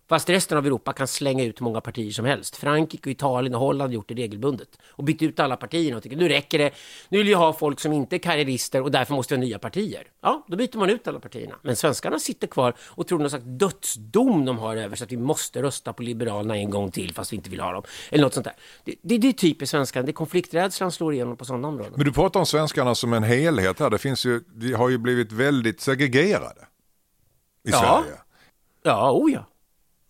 Fast 0.08 0.28
resten 0.28 0.58
av 0.58 0.66
Europa 0.66 0.92
kan 0.92 1.06
slänga 1.08 1.44
ut 1.44 1.60
många 1.60 1.80
partier 1.80 2.10
som 2.10 2.24
helst. 2.24 2.56
Frankrike, 2.56 3.10
Italien 3.10 3.54
och 3.54 3.60
Holland 3.60 3.90
har 3.90 3.94
gjort 3.94 4.08
det 4.08 4.14
regelbundet. 4.14 4.68
Och 4.88 5.04
bytt 5.04 5.22
ut 5.22 5.40
alla 5.40 5.56
partierna 5.56 5.96
och 5.96 6.02
tycker 6.02 6.16
nu 6.16 6.28
räcker 6.28 6.58
det. 6.58 6.70
Nu 7.08 7.18
vill 7.18 7.28
jag 7.28 7.38
ha 7.38 7.52
folk 7.52 7.80
som 7.80 7.92
inte 7.92 8.16
är 8.16 8.18
karriärister 8.18 8.82
och 8.82 8.90
därför 8.90 9.14
måste 9.14 9.34
vi 9.34 9.40
ha 9.40 9.46
nya 9.46 9.58
partier. 9.58 10.02
Ja, 10.22 10.44
då 10.48 10.56
byter 10.56 10.78
man 10.78 10.90
ut 10.90 11.08
alla 11.08 11.20
partierna. 11.20 11.54
Men 11.62 11.76
svenskarna 11.76 12.18
sitter 12.18 12.46
kvar 12.46 12.74
och 12.80 13.06
tror 13.06 13.18
någon 13.18 13.30
slags 13.30 13.44
dödsdom 13.46 14.44
de 14.44 14.58
har 14.58 14.76
över 14.76 14.96
så 14.96 15.04
att 15.04 15.12
vi 15.12 15.16
måste 15.16 15.62
rösta 15.62 15.92
på 15.92 16.02
Liberalerna 16.02 16.56
en 16.56 16.70
gång 16.70 16.90
till 16.90 17.14
fast 17.14 17.32
vi 17.32 17.36
inte 17.36 17.50
vill 17.50 17.60
ha 17.60 17.72
dem. 17.72 17.82
Eller 18.10 18.24
något 18.24 18.34
sånt 18.34 18.44
där. 18.44 18.54
Det, 18.84 18.94
det, 19.02 19.18
det 19.18 19.28
är 19.28 19.32
typiskt 19.32 19.70
svenskarna. 19.70 20.06
Det 20.06 20.10
är 20.10 20.14
konflikträdslan 20.14 20.92
slår 20.92 21.14
igenom 21.14 21.36
på 21.36 21.44
sådana 21.44 21.68
områden. 21.68 21.92
Men 21.96 22.04
du 22.04 22.12
pratar 22.12 22.40
om 22.40 22.46
svenskarna 22.46 22.94
som 22.94 23.12
en 23.12 23.22
helhet 23.22 23.80
här. 23.80 23.90
Det 23.90 23.98
finns 23.98 24.26
ju, 24.26 24.40
de 24.54 24.72
har 24.72 24.88
ju 24.88 24.98
blivit 24.98 25.32
väldigt 25.32 25.80
segregerade 25.80 26.60
i 27.64 27.70
Ja. 27.70 27.78
Sverige. 27.78 28.18
Ja, 28.82 29.12
oh 29.12 29.32
ja. 29.32 29.46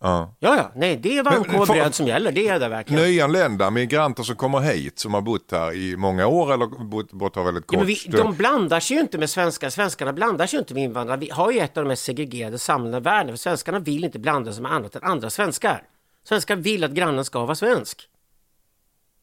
Ja. 0.01 0.35
Ja. 0.39 0.71
Nej, 0.75 0.97
det 0.97 1.17
är 1.17 1.23
varmkorv 1.23 1.61
och 1.61 1.67
får- 1.67 1.73
bröd 1.73 1.95
som 1.95 2.07
gäller. 2.07 2.31
Det 2.31 2.47
är 2.47 2.59
det 2.59 2.67
verkligen. 2.67 3.03
Nyanlända 3.03 3.69
migranter 3.69 4.23
som 4.23 4.35
kommer 4.35 4.59
hit, 4.59 4.99
som 4.99 5.13
har 5.13 5.21
bott 5.21 5.51
här 5.51 5.73
i 5.75 5.97
många 5.97 6.27
år 6.27 6.53
eller 6.53 6.65
bott, 6.85 7.11
bott 7.13 7.35
här 7.35 7.43
väldigt 7.43 7.67
kort 7.67 7.73
Ja, 7.73 7.79
men 7.79 7.87
vi, 7.87 7.95
de 8.17 8.35
blandar 8.35 8.79
sig 8.79 8.95
ju 8.97 9.01
inte 9.01 9.17
med 9.17 9.29
svenskar. 9.29 9.69
Svenskarna 9.69 10.13
blandar 10.13 10.47
sig 10.47 10.57
ju 10.57 10.59
inte 10.59 10.73
med 10.73 10.83
invandrare. 10.83 11.17
Vi 11.17 11.29
har 11.29 11.51
ju 11.51 11.59
ett 11.59 11.77
av 11.77 11.83
de 11.83 11.87
mest 11.87 12.03
segregerade 12.03 12.57
samhällena 12.59 12.97
i 12.97 13.01
världen. 13.01 13.33
För 13.33 13.37
svenskarna 13.37 13.79
vill 13.79 14.03
inte 14.03 14.19
blanda 14.19 14.53
sig 14.53 14.61
med 14.63 14.71
annat 14.73 14.95
än 14.95 15.03
andra 15.03 15.29
svenskar. 15.29 15.83
Svenskar 16.23 16.55
vill 16.55 16.83
att 16.83 16.91
grannen 16.91 17.25
ska 17.25 17.45
vara 17.45 17.55
svensk. 17.55 18.01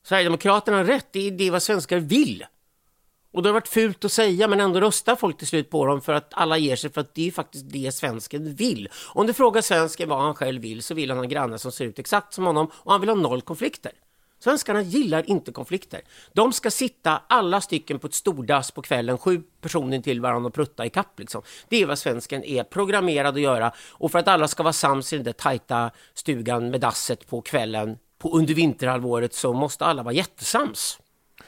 Sverigedemokraterna 0.06 0.76
har 0.76 0.84
rätt. 0.84 1.06
Det 1.12 1.26
är 1.26 1.30
det 1.30 1.50
vad 1.50 1.62
svenskar 1.62 1.98
vill. 1.98 2.44
Och 3.35 3.43
det 3.43 3.49
har 3.49 3.55
varit 3.55 3.68
fult 3.68 4.05
att 4.05 4.12
säga 4.12 4.49
men 4.49 4.61
ändå 4.61 4.80
röstar 4.80 5.16
folk 5.16 5.39
till 5.39 5.47
slut 5.47 5.70
på 5.70 5.87
dem 5.87 6.01
för 6.01 6.12
att 6.12 6.28
alla 6.35 6.59
ger 6.59 6.76
sig 6.76 6.93
för 6.93 7.01
att 7.01 7.14
det 7.14 7.28
är 7.28 7.30
faktiskt 7.30 7.64
det 7.68 7.95
svensken 7.95 8.55
vill. 8.55 8.89
Om 9.09 9.26
du 9.26 9.32
frågar 9.32 9.62
svensken 9.62 10.09
vad 10.09 10.22
han 10.22 10.35
själv 10.35 10.62
vill 10.62 10.82
så 10.82 10.95
vill 10.95 11.11
han 11.11 11.18
ha 11.18 11.24
grannar 11.24 11.57
som 11.57 11.72
ser 11.72 11.85
ut 11.85 11.99
exakt 11.99 12.35
som 12.35 12.45
honom 12.45 12.70
och 12.74 12.93
han 12.93 13.01
vill 13.01 13.11
ha 13.11 13.16
noll 13.16 13.43
konflikter. 13.43 13.93
Svenskarna 14.39 14.82
gillar 14.82 15.30
inte 15.30 15.53
konflikter. 15.53 16.01
De 16.32 16.53
ska 16.53 16.70
sitta 16.70 17.22
alla 17.28 17.61
stycken 17.61 17.99
på 17.99 18.07
ett 18.07 18.14
stordass 18.14 18.70
på 18.70 18.82
kvällen, 18.82 19.18
sju 19.18 19.43
personer 19.61 20.01
till 20.01 20.20
varandra 20.20 20.49
och 20.49 20.55
prutta 20.55 20.87
i 20.87 20.91
kapp. 20.91 21.18
Liksom. 21.18 21.43
Det 21.68 21.82
är 21.82 21.87
vad 21.87 21.99
svensken 21.99 22.45
är 22.45 22.64
programmerad 22.64 23.35
att 23.35 23.41
göra. 23.41 23.72
Och 23.91 24.12
för 24.12 24.18
att 24.18 24.28
alla 24.28 24.49
ska 24.49 24.62
vara 24.62 24.72
sams 24.72 25.12
i 25.12 25.16
den 25.16 25.24
där 25.24 25.32
tajta 25.32 25.91
stugan 26.14 26.70
med 26.70 26.80
dasset 26.80 27.26
på 27.26 27.41
kvällen 27.41 27.99
på 28.18 28.37
under 28.37 28.55
vinterhalvåret 28.55 29.35
så 29.35 29.53
måste 29.53 29.85
alla 29.85 30.03
vara 30.03 30.14
jättesams. 30.14 30.99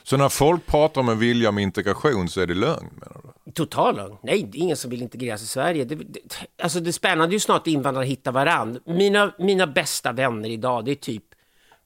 Så 0.08 0.16
när 0.16 0.28
folk 0.28 0.66
pratar 0.66 1.00
om 1.00 1.08
en 1.08 1.18
vilja 1.18 1.52
med 1.52 1.62
integration 1.62 2.28
så 2.28 2.40
är 2.40 2.46
det 2.46 2.54
lögn 2.54 2.90
menar 2.92 3.20
du? 3.44 3.52
Total 3.52 3.96
lögn. 3.96 4.16
Nej, 4.22 4.42
det 4.42 4.58
är 4.58 4.62
ingen 4.62 4.76
som 4.76 4.90
vill 4.90 5.02
integreras 5.02 5.42
i 5.42 5.46
Sverige. 5.46 5.84
Det, 5.84 5.94
det, 5.94 6.20
alltså 6.62 6.80
det 6.80 6.92
spännande 6.92 7.32
är 7.32 7.36
ju 7.36 7.40
snart 7.40 7.60
att 7.60 7.66
invandrare 7.66 8.04
hittar 8.04 8.32
varandra. 8.32 8.80
Mina, 8.84 9.34
mina 9.38 9.66
bästa 9.66 10.12
vänner 10.12 10.48
idag, 10.48 10.84
det 10.84 10.90
är 10.90 10.94
typ 10.94 11.24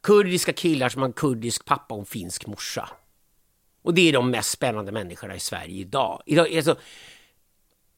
kurdiska 0.03 0.53
killar 0.53 0.89
som 0.89 1.03
har 1.03 1.09
en 1.09 1.13
kurdisk 1.13 1.65
pappa 1.65 1.95
och 1.95 2.01
en 2.01 2.07
finsk 2.07 2.47
morsa. 2.47 2.89
Och 3.83 3.95
det 3.95 4.09
är 4.09 4.13
de 4.13 4.31
mest 4.31 4.51
spännande 4.51 4.93
människorna 4.93 5.37
i 5.37 5.41
Sverige 5.41 5.81
idag. 5.81 6.23
idag 6.27 6.57
alltså, 6.57 6.77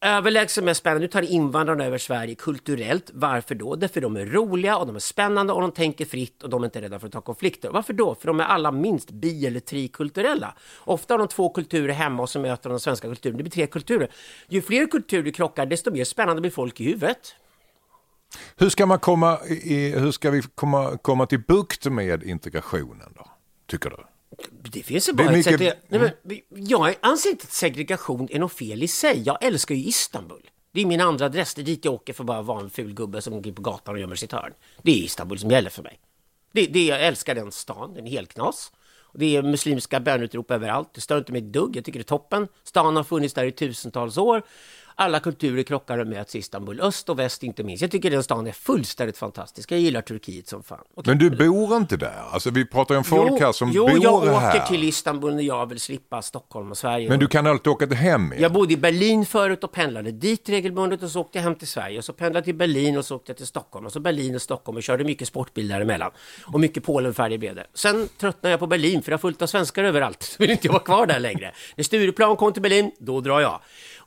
överlägset 0.02 0.64
mest 0.64 0.80
spännande, 0.80 1.00
nu 1.00 1.08
tar 1.08 1.22
invandrarna 1.22 1.84
över 1.84 1.98
Sverige 1.98 2.34
kulturellt. 2.34 3.10
Varför 3.14 3.54
då? 3.54 3.76
Därför 3.76 4.00
de 4.00 4.16
är 4.16 4.26
roliga 4.26 4.76
och 4.76 4.86
de 4.86 4.96
är 4.96 5.00
spännande 5.00 5.52
och 5.52 5.60
de 5.60 5.72
tänker 5.72 6.04
fritt 6.04 6.42
och 6.42 6.50
de 6.50 6.62
är 6.62 6.64
inte 6.64 6.80
rädda 6.80 6.98
för 6.98 7.06
att 7.06 7.12
ta 7.12 7.20
konflikter. 7.20 7.70
Varför 7.70 7.92
då? 7.92 8.14
För 8.14 8.26
de 8.26 8.40
är 8.40 8.44
alla 8.44 8.72
minst 8.72 9.10
bi 9.10 9.46
eller 9.46 9.60
trikulturella. 9.60 10.54
Ofta 10.78 11.14
har 11.14 11.18
de 11.18 11.28
två 11.28 11.48
kulturer 11.48 11.92
hemma 11.92 12.22
och 12.22 12.30
så 12.30 12.40
möter 12.40 12.62
de 12.62 12.72
den 12.72 12.80
svenska 12.80 13.08
kulturen. 13.08 13.36
Det 13.36 13.42
blir 13.42 13.50
tre 13.50 13.66
kulturer. 13.66 14.08
Ju 14.48 14.62
fler 14.62 14.86
kulturer 14.86 15.30
krockar, 15.30 15.66
desto 15.66 15.90
mer 15.90 16.04
spännande 16.04 16.40
blir 16.40 16.50
folk 16.50 16.80
i 16.80 16.84
huvudet. 16.84 17.34
Hur 18.56 18.68
ska, 18.68 18.86
man 18.86 18.98
komma 18.98 19.38
i, 19.46 19.90
hur 19.98 20.10
ska 20.10 20.30
vi 20.30 20.42
komma, 20.54 20.98
komma 21.02 21.26
till 21.26 21.40
bukt 21.40 21.84
med 21.84 22.22
integrationen 22.22 23.12
då? 23.16 23.26
Tycker 23.66 23.90
du? 23.90 23.96
Det 24.70 24.82
finns 24.82 25.08
ju 25.08 25.12
Det 25.12 25.24
bara 25.24 25.36
ett 25.36 25.44
sätt. 25.44 25.60
mycket- 25.60 25.82
Nej, 25.88 26.12
men, 26.24 26.40
jag 26.68 26.94
anser 27.02 27.30
inte 27.30 27.44
att 27.44 27.52
segregation 27.52 28.28
är 28.30 28.38
något 28.38 28.52
fel 28.52 28.82
i 28.82 28.88
sig. 28.88 29.22
Jag 29.26 29.44
älskar 29.44 29.74
ju 29.74 29.84
Istanbul. 29.84 30.50
Det 30.72 30.80
är 30.80 30.86
min 30.86 31.00
andra 31.00 31.26
adress. 31.26 31.54
Det 31.54 31.62
är 31.62 31.64
dit 31.64 31.84
jag 31.84 31.94
åker 31.94 32.12
för 32.12 32.22
att 32.22 32.26
bara 32.26 32.42
vara 32.42 32.60
en 32.60 32.70
ful 32.70 32.94
gubbe 32.94 33.22
som 33.22 33.42
går 33.42 33.52
på 33.52 33.62
gatan 33.62 33.94
och 33.94 34.00
gömmer 34.00 34.16
sitt 34.16 34.32
hörn. 34.32 34.52
Det 34.82 34.90
är 34.92 34.96
Istanbul 35.04 35.38
som 35.38 35.50
gäller 35.50 35.70
för 35.70 35.82
mig. 35.82 35.98
Det, 36.52 36.66
det, 36.66 36.86
jag 36.86 37.02
älskar 37.06 37.34
den 37.34 37.52
stan. 37.52 37.94
Den 37.94 38.06
är 38.06 38.10
helt 38.10 38.34
knas. 38.34 38.72
Och 39.00 39.18
Det 39.18 39.36
är 39.36 39.42
muslimska 39.42 40.00
bönutrop 40.00 40.50
överallt. 40.50 40.88
Det 40.94 41.00
stör 41.00 41.18
inte 41.18 41.32
mig 41.32 41.38
ett 41.40 41.52
dugg. 41.52 41.76
Jag 41.76 41.84
tycker 41.84 41.98
det 41.98 42.02
är 42.02 42.04
toppen. 42.04 42.48
Stan 42.64 42.96
har 42.96 43.04
funnits 43.04 43.34
där 43.34 43.44
i 43.44 43.52
tusentals 43.52 44.18
år. 44.18 44.42
Alla 44.94 45.20
kulturer 45.20 45.62
krockar 45.62 45.98
och 45.98 46.06
möts 46.06 46.34
i 46.34 46.38
Istanbul. 46.38 46.80
Öst 46.80 47.08
och 47.08 47.18
väst 47.18 47.42
inte 47.42 47.64
minst. 47.64 47.82
Jag 47.82 47.90
tycker 47.90 48.10
den 48.10 48.22
stan 48.22 48.46
är 48.46 48.52
fullständigt 48.52 49.18
fantastisk. 49.18 49.72
Jag 49.72 49.80
gillar 49.80 50.00
Turkiet 50.00 50.48
som 50.48 50.62
fan. 50.62 50.78
Och 50.94 51.06
Men 51.06 51.18
du 51.18 51.30
bor 51.30 51.76
inte 51.76 51.96
där? 51.96 52.22
Alltså 52.30 52.50
vi 52.50 52.64
pratar 52.64 52.94
ju 52.94 52.98
om 52.98 53.04
folk 53.04 53.40
här 53.40 53.52
som 53.52 53.70
jo, 53.74 53.86
bor 53.88 54.02
jag 54.02 54.14
åker 54.14 54.32
här. 54.32 54.66
till 54.66 54.84
Istanbul 54.84 55.34
när 55.34 55.42
jag 55.42 55.66
vill 55.66 55.80
slippa 55.80 56.22
Stockholm 56.22 56.70
och 56.70 56.78
Sverige. 56.78 57.08
Men 57.08 57.18
du 57.18 57.26
kan 57.26 57.46
alltid 57.46 57.72
åka 57.72 57.86
till 57.86 57.96
hem 57.96 58.32
igen. 58.32 58.42
Jag 58.42 58.52
bodde 58.52 58.72
i 58.72 58.76
Berlin 58.76 59.26
förut 59.26 59.64
och 59.64 59.72
pendlade 59.72 60.12
dit 60.12 60.48
regelbundet 60.48 61.02
och 61.02 61.10
så 61.10 61.20
åkte 61.20 61.38
jag 61.38 61.42
hem 61.42 61.54
till 61.54 61.68
Sverige 61.68 61.98
och 61.98 62.04
så 62.04 62.12
pendlade 62.12 62.38
jag 62.38 62.44
till 62.44 62.54
Berlin 62.54 62.96
och 62.96 63.04
så 63.04 63.16
åkte 63.16 63.30
jag 63.30 63.36
till 63.36 63.46
Stockholm 63.46 63.86
och 63.86 63.92
så 63.92 64.00
Berlin 64.00 64.34
och 64.34 64.42
Stockholm 64.42 64.76
och 64.76 64.82
körde 64.82 65.04
mycket 65.04 65.28
sportbil 65.28 65.68
däremellan. 65.68 66.10
Och 66.46 66.60
mycket 66.60 66.84
Polenfärger 66.84 67.38
blev 67.38 67.54
det. 67.54 67.66
Sen 67.74 68.08
tröttnade 68.20 68.50
jag 68.50 68.60
på 68.60 68.66
Berlin 68.66 69.02
för 69.02 69.10
det 69.10 69.14
har 69.14 69.18
fullt 69.18 69.42
av 69.42 69.46
svenskar 69.46 69.84
överallt. 69.84 70.22
Så 70.22 70.36
vill 70.38 70.50
inte 70.50 70.66
jag 70.66 70.72
vara 70.72 70.82
kvar 70.82 71.06
där 71.06 71.20
längre. 71.20 71.52
När 71.76 71.84
Stureplan 71.84 72.36
kom 72.36 72.52
till 72.52 72.62
Berlin, 72.62 72.92
då 72.98 73.20
drar 73.20 73.40
jag. 73.40 73.60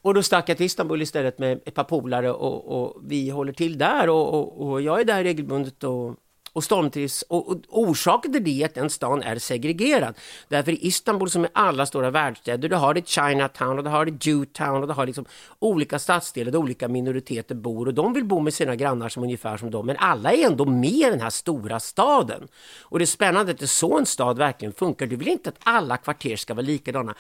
Och 0.06 0.14
då 0.14 0.24
stack 0.24 0.50
jag 0.50 0.58
till 0.58 0.66
Istanbul 0.66 1.02
istället 1.02 1.40
med 1.40 1.60
ett 1.66 1.74
par 1.74 1.84
polare 1.84 2.32
och, 2.32 2.82
och 2.82 3.02
vi 3.04 3.30
håller 3.30 3.54
till 3.54 3.78
där 3.78 4.10
och, 4.10 4.34
och, 4.34 4.68
och 4.68 4.82
jag 4.82 5.02
är 5.02 5.06
där 5.06 5.24
regelbundet 5.24 5.84
och 5.84 6.16
och 6.54 6.64
stormtrivs. 6.64 7.22
Och, 7.22 7.52
och 7.52 7.60
orsaken 7.70 8.34
till 8.34 8.44
det 8.44 8.62
är 8.62 8.66
att 8.66 8.74
den 8.74 8.90
stan 8.90 9.24
är 9.24 9.40
segregerad. 9.40 10.16
Därför 10.48 10.72
i 10.72 10.88
Istanbul 10.88 11.30
som 11.30 11.46
i 11.46 11.48
alla 11.54 11.86
stora 11.86 12.12
världsstäder, 12.12 12.70
du 12.70 12.76
har 12.76 12.94
det 12.94 13.08
Chinatown 13.08 13.78
och 13.78 13.84
du 13.84 13.90
har 13.90 14.06
det 14.06 14.26
Jewtown 14.26 14.82
och 14.82 14.88
du 14.88 14.94
har 14.94 15.06
liksom 15.06 15.26
olika 15.60 16.00
stadsdelar 16.00 16.52
där 16.52 16.60
olika 16.60 16.88
minoriteter 16.88 17.56
bor 17.56 17.88
och 17.88 17.94
de 17.94 18.14
vill 18.14 18.26
bo 18.26 18.40
med 18.40 18.54
sina 18.54 18.76
grannar 18.76 19.10
som 19.10 19.24
ungefär 19.24 19.58
som 19.58 19.72
dem. 19.72 19.86
Men 19.86 19.98
alla 20.00 20.32
är 20.32 20.46
ändå 20.46 20.66
med 20.66 20.90
i 20.90 21.10
den 21.10 21.22
här 21.22 21.30
stora 21.30 21.80
staden. 21.80 22.48
Och 22.82 23.00
det 23.00 23.04
är 23.04 23.08
spännande 23.08 23.52
att 23.52 23.58
det 23.58 23.66
är 23.66 23.68
så 23.68 23.98
en 23.98 24.06
stad 24.06 24.38
verkligen 24.38 24.74
funkar. 24.74 25.06
Du 25.06 25.16
vill 25.16 25.28
inte 25.28 25.50
att 25.50 25.60
alla 25.64 25.98
kvarter 25.98 26.36
ska 26.36 26.54
vara 26.54 26.66
likadana. 26.66 27.16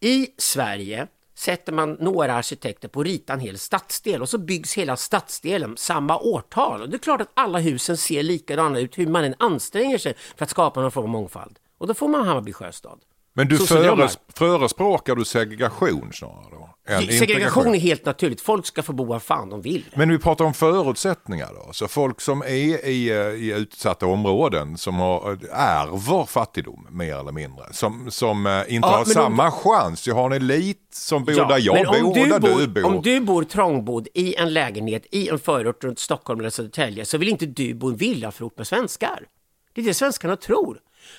I 0.00 0.28
Sverige 0.38 1.06
sätter 1.34 1.72
man 1.72 1.92
några 1.92 2.34
arkitekter 2.34 2.88
på 2.88 3.00
att 3.00 3.06
rita 3.06 3.32
en 3.32 3.40
hel 3.40 3.58
stadsdel 3.58 4.22
och 4.22 4.28
så 4.28 4.38
byggs 4.38 4.74
hela 4.74 4.96
stadsdelen 4.96 5.76
samma 5.76 6.18
årtal. 6.18 6.82
Och 6.82 6.90
det 6.90 6.96
är 6.96 6.98
klart 6.98 7.20
att 7.20 7.30
alla 7.34 7.58
husen 7.58 7.96
ser 7.96 8.22
likadana 8.22 8.80
ut 8.80 8.98
hur 8.98 9.06
man 9.06 9.24
än 9.24 9.34
anstränger 9.38 9.98
sig 9.98 10.14
för 10.36 10.44
att 10.44 10.50
skapa 10.50 10.80
någon 10.80 10.90
form 10.90 11.04
av 11.04 11.10
mångfald. 11.10 11.58
Och 11.78 11.86
då 11.86 11.94
får 11.94 12.08
man 12.08 12.26
Hammarby 12.26 12.52
sjöstad. 12.52 13.00
Men 13.32 13.48
du 13.48 13.58
föres, 13.58 14.18
förespråkar 14.28 15.16
du 15.16 15.24
segregation 15.24 16.12
snarare 16.12 16.50
då? 16.50 16.73
Segregation 16.88 17.74
är 17.74 17.78
helt 17.78 18.04
naturligt. 18.04 18.40
Folk 18.40 18.66
ska 18.66 18.82
få 18.82 18.92
bo 18.92 19.04
var 19.04 19.18
fan 19.18 19.50
de 19.50 19.62
vill. 19.62 19.84
Men 19.94 20.10
vi 20.10 20.18
pratar 20.18 20.44
om 20.44 20.54
förutsättningar 20.54 21.48
då. 21.54 21.72
Så 21.72 21.88
folk 21.88 22.20
som 22.20 22.42
är 22.42 22.86
i, 22.86 23.10
eh, 23.10 23.16
i 23.16 23.54
utsatta 23.56 24.06
områden 24.06 24.78
som 24.78 24.94
har, 24.94 25.38
ärver 25.52 26.26
fattigdom 26.26 26.86
mer 26.90 27.16
eller 27.16 27.32
mindre. 27.32 27.64
Som, 27.72 28.10
som 28.10 28.46
eh, 28.46 28.52
inte 28.52 28.88
Ja, 28.88 28.96
har 28.96 29.04
samma 29.04 29.50
chans. 29.50 30.06
Jag 30.06 30.14
har 30.14 30.30
en 30.30 30.32
elit 30.32 30.88
som 30.92 31.24
bor 31.24 31.32
där 31.32 31.58
jag 31.58 31.86
om 31.86 32.02
bor 32.02 32.22
och 32.22 32.28
där 32.28 32.40
bor, 32.40 32.60
du 32.60 32.66
bor. 32.66 32.84
Om 32.84 33.02
du 33.02 33.20
bor 33.20 33.44
trångbodd 33.44 34.08
i 34.14 34.34
en 34.34 34.52
lägenhet 34.52 35.06
i 35.10 35.28
en 35.28 35.38
förort 35.38 35.84
runt 35.84 35.98
Stockholm 35.98 36.40
eller 36.40 36.50
Södertälje 36.50 37.04
så 37.04 37.18
vill 37.18 37.28
inte 37.28 37.46
du 37.46 37.74
bo 37.74 37.88
i 37.88 37.92
en 37.92 37.96
villaförort 37.96 38.58
med 38.58 38.66
svenskar. 38.66 39.26
Det 39.74 39.80
är 39.80 39.84
det 39.84 39.94
svenskarna 39.94 40.36
tror. 40.36 40.78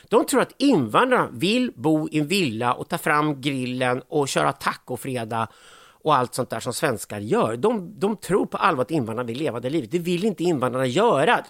De 0.10 0.26
tror 0.26 0.42
att 0.42 0.56
invandrarna 0.58 1.30
vill 1.32 1.72
bo 1.76 2.10
i 2.10 2.20
en 2.20 2.28
villa 2.28 2.74
och 2.74 2.90
ta 2.90 2.98
fram 2.98 3.42
grillen 3.42 4.02
och 4.08 4.28
köra 4.28 4.52
tacofredag 4.52 5.48
och 6.04 6.16
allt 6.16 6.34
sånt 6.34 6.50
där 6.50 6.60
som 6.60 6.74
svenskar 6.74 7.20
gör. 7.20 7.58
De, 7.58 8.00
de 8.00 8.18
tror 8.18 8.46
på 8.46 8.58
allvar 8.58 8.82
att 8.82 8.92
invandrarna 8.92 9.28
vill 9.28 9.38
leva 9.38 9.60
det 9.60 9.70
livet. 9.70 9.92
Det 9.92 10.00
vill 10.00 10.26
inte 10.26 10.44
invandrarna 10.44 10.86
göra. 10.86 11.46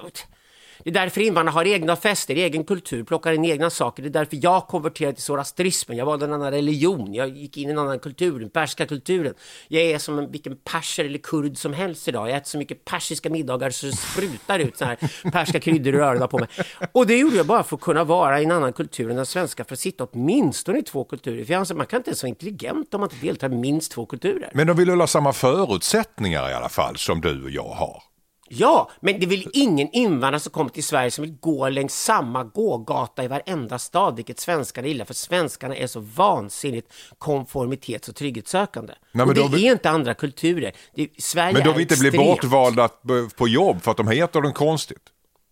Det 0.86 0.92
är 0.92 0.94
därför 0.94 1.22
invandrarna 1.22 1.52
har 1.52 1.66
egna 1.66 1.96
fester, 1.96 2.36
egen 2.36 2.64
kultur, 2.64 3.04
plockar 3.04 3.32
in 3.32 3.46
egna 3.46 3.70
saker. 3.70 4.04
Det 4.04 4.10
är 4.10 4.12
därför 4.12 4.40
jag 4.42 4.68
konverterade 4.68 5.16
till 5.16 5.24
zoroastrismen. 5.24 5.98
Jag 5.98 6.06
valde 6.06 6.26
en 6.26 6.34
annan 6.34 6.52
religion. 6.52 7.14
Jag 7.14 7.30
gick 7.30 7.58
in 7.58 7.70
i 7.70 7.72
en 7.72 7.78
annan 7.78 8.00
kultur, 8.00 8.40
den 8.40 8.50
persiska 8.50 8.86
kulturen. 8.86 9.34
Jag 9.68 9.84
är 9.84 9.98
som 9.98 10.20
en, 10.20 10.32
vilken 10.32 10.58
perser 10.58 11.06
eller 11.06 11.18
kurd 11.18 11.58
som 11.58 11.74
helst 11.74 12.08
idag. 12.08 12.30
Jag 12.30 12.38
äter 12.38 12.50
så 12.50 12.58
mycket 12.58 12.86
persiska 12.86 13.30
middagar 13.30 13.70
så 13.70 13.86
det 13.86 13.92
sprutar 13.92 14.60
ut 14.60 14.78
så 14.78 14.86
här 14.86 14.98
perska 15.32 15.60
kryddor 15.60 15.96
i 15.96 15.98
öronen 15.98 16.28
på 16.28 16.38
mig. 16.38 16.48
Och 16.92 17.08
det 17.08 17.18
gjorde 17.18 17.36
jag 17.36 17.46
bara 17.46 17.64
för 17.64 17.76
att 17.76 17.82
kunna 17.82 18.04
vara 18.04 18.42
i 18.42 18.44
en 18.44 18.52
annan 18.52 18.74
kultur 18.74 19.10
än 19.10 19.16
den 19.16 19.26
svenska, 19.26 19.66
för 19.66 19.74
att 19.74 19.80
sitta 19.80 20.04
åtminstone 20.04 20.80
i 20.80 20.84
två 20.84 21.04
kulturer. 21.04 21.46
För 21.46 21.54
jag 21.54 21.60
anser 21.60 21.76
man 21.76 21.86
kan 21.86 21.98
inte 21.98 22.10
ens 22.10 22.24
vara 22.24 22.30
intelligent 22.30 22.94
om 22.94 23.02
man 23.02 23.10
inte 23.12 23.26
deltar 23.26 23.54
i 23.54 23.56
minst 23.56 23.92
två 23.92 24.06
kulturer. 24.06 24.52
Men 24.54 24.68
de 24.68 24.78
vill 24.78 24.90
väl 24.90 25.00
ha 25.00 25.08
samma 25.08 25.34
förutsättningar 25.34 26.50
i 26.50 26.54
alla 26.54 26.70
fall 26.70 26.98
som 26.98 27.22
du 27.22 27.44
och 27.44 27.50
jag 27.50 27.70
har. 27.70 28.15
Ja, 28.50 28.90
men 29.00 29.20
det 29.20 29.26
är 29.26 29.30
väl 29.30 29.48
ingen 29.54 29.90
invandrare 29.92 30.40
som 30.40 30.52
kommer 30.52 30.70
till 30.70 30.84
Sverige 30.84 31.12
som 31.12 31.22
vill 31.22 31.36
gå 31.40 31.70
längs 31.70 31.94
samma 32.04 32.44
gågata 32.44 33.24
i 33.24 33.28
varenda 33.28 33.80
stad, 33.80 34.16
vilket 34.16 34.40
svenskarna 34.40 34.88
gillar, 34.88 35.06
för 35.06 35.14
svenskarna 35.14 35.76
är 35.76 35.88
så 35.88 36.00
vansinnigt 36.00 36.94
konformitets 37.18 38.10
och 38.10 38.16
trygghetssökande. 38.16 38.94
men 39.12 39.28
och 39.28 39.34
det 39.36 39.42
de 39.42 39.52
vill- 39.52 39.66
är 39.66 39.72
inte 39.72 39.90
andra 39.90 40.14
kulturer. 40.14 40.72
Det, 40.96 41.10
Sverige 41.18 41.54
Men 41.54 41.64
de 41.64 41.72
vill 41.72 41.82
inte 41.82 41.98
bli 41.98 42.12
bortvalda 42.12 42.90
på 43.36 43.48
jobb 43.48 43.82
för 43.82 43.92
att 43.92 43.98
de 43.98 44.08
heter 44.08 44.42
den 44.42 44.54
konstigt. 44.54 45.04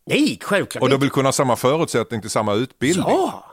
Nej, 0.06 0.40
självklart 0.42 0.82
Och 0.84 0.90
de 0.90 1.00
vill 1.00 1.10
kunna 1.10 1.28
ha 1.28 1.34
samma 1.34 1.56
förutsättning 1.56 2.22
till 2.22 2.30
samma 2.30 2.54
utbildning. 2.54 3.06
Ja! 3.10 3.46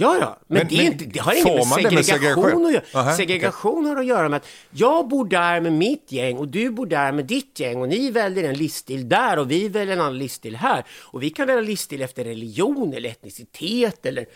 Ja, 0.00 0.18
ja, 0.20 0.38
men, 0.46 0.58
Men- 0.58 0.68
det, 0.68 0.74
inte, 0.74 1.04
det 1.04 1.18
har 1.18 1.32
inget 1.32 1.68
med 1.68 1.84
det 1.84 1.90
med 1.94 2.04
segregation, 2.04 2.44
segregation? 2.44 2.66
att 2.66 2.72
göra. 2.72 2.84
Aha, 2.94 3.16
Segregation 3.16 3.86
har 3.86 3.96
att 3.96 4.06
göra 4.06 4.28
med 4.28 4.36
att 4.36 4.46
jag 4.70 5.08
bor 5.08 5.24
där 5.24 5.60
med 5.60 5.72
mitt 5.72 6.12
gäng 6.12 6.36
och 6.38 6.48
du 6.48 6.70
bor 6.70 6.86
där 6.86 7.12
med 7.12 7.24
ditt 7.24 7.60
gäng 7.60 7.80
och 7.80 7.88
ni 7.88 8.10
väljer 8.10 8.48
en 8.48 8.54
livsstil 8.54 9.08
där 9.08 9.38
och 9.38 9.50
vi 9.50 9.68
väljer 9.68 9.94
en 9.94 10.00
annan 10.00 10.18
livsstil 10.18 10.56
här. 10.56 10.84
Och 11.00 11.22
vi 11.22 11.30
kan 11.30 11.46
välja 11.46 11.60
livsstil 11.62 12.02
efter 12.02 12.24
religion 12.24 12.92
eller 12.94 13.10
etnicitet 13.10 14.06
eller 14.06 14.26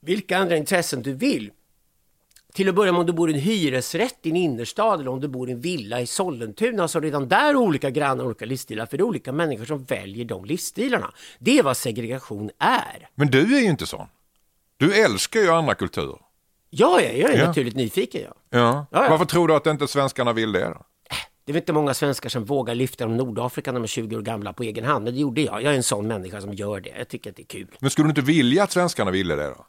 vilka 0.00 0.38
andra 0.38 0.56
intressen 0.56 1.02
du 1.02 1.12
vill. 1.12 1.50
Till 2.54 2.68
att 2.68 2.74
börja 2.74 2.92
med 2.92 3.00
om 3.00 3.06
du 3.06 3.12
bor 3.12 3.30
i 3.30 3.34
en 3.34 3.40
hyresrätt 3.40 4.18
i 4.22 4.30
en 4.30 4.36
innerstad 4.36 5.00
eller 5.00 5.10
om 5.10 5.20
du 5.20 5.28
bor 5.28 5.48
i 5.48 5.52
en 5.52 5.60
villa 5.60 6.00
i 6.00 6.06
Sollentuna 6.06 6.88
så 6.88 7.00
redan 7.00 7.28
där 7.28 7.48
är 7.50 7.56
olika 7.56 7.90
grannar 7.90 8.24
och 8.24 8.28
olika 8.28 8.44
livsstilar 8.44 8.86
för 8.86 8.96
det 8.96 9.02
är 9.02 9.06
olika 9.06 9.32
människor 9.32 9.64
som 9.64 9.84
väljer 9.84 10.24
de 10.24 10.44
livsstilarna. 10.44 11.12
Det 11.38 11.58
är 11.58 11.62
vad 11.62 11.76
segregation 11.76 12.50
är. 12.58 13.08
Men 13.14 13.30
du 13.30 13.56
är 13.56 13.60
ju 13.60 13.66
inte 13.66 13.86
sån. 13.86 14.06
Du 14.76 14.94
älskar 14.94 15.40
ju 15.40 15.50
andra 15.50 15.74
kulturer. 15.74 16.18
Ja, 16.70 17.00
jag 17.00 17.12
är 17.32 17.38
Ja. 17.38 17.46
naturligt 17.46 17.76
nyfiken. 17.76 18.22
Ja. 18.24 18.32
Ja. 18.50 18.86
Ja, 18.90 19.04
ja. 19.04 19.10
Varför 19.10 19.24
tror 19.24 19.48
du 19.48 19.54
att 19.54 19.66
inte 19.66 19.88
svenskarna 19.88 20.32
vill 20.32 20.52
det 20.52 20.60
då? 20.64 20.86
Det 21.44 21.52
är 21.52 21.54
väl 21.54 21.62
inte 21.62 21.72
många 21.72 21.94
svenskar 21.94 22.28
som 22.28 22.44
vågar 22.44 22.74
lyfta 22.74 23.04
om 23.04 23.16
Nordafrika 23.16 23.72
när 23.72 23.80
de 23.80 23.82
är 23.82 23.86
20 23.88 24.16
år 24.16 24.22
gamla 24.22 24.52
på 24.52 24.62
egen 24.62 24.84
hand, 24.84 25.04
men 25.04 25.14
det 25.14 25.20
gjorde 25.20 25.40
jag. 25.40 25.62
Jag 25.62 25.72
är 25.72 25.76
en 25.76 25.82
sån 25.82 26.06
människa 26.06 26.40
som 26.40 26.54
gör 26.54 26.80
det. 26.80 26.92
Jag 26.98 27.08
tycker 27.08 27.30
att 27.30 27.36
det 27.36 27.42
är 27.42 27.46
kul. 27.46 27.66
Men 27.78 27.90
skulle 27.90 28.06
du 28.06 28.10
inte 28.10 28.20
vilja 28.20 28.62
att 28.62 28.72
svenskarna 28.72 29.10
ville 29.10 29.36
det 29.36 29.46
då? 29.46 29.66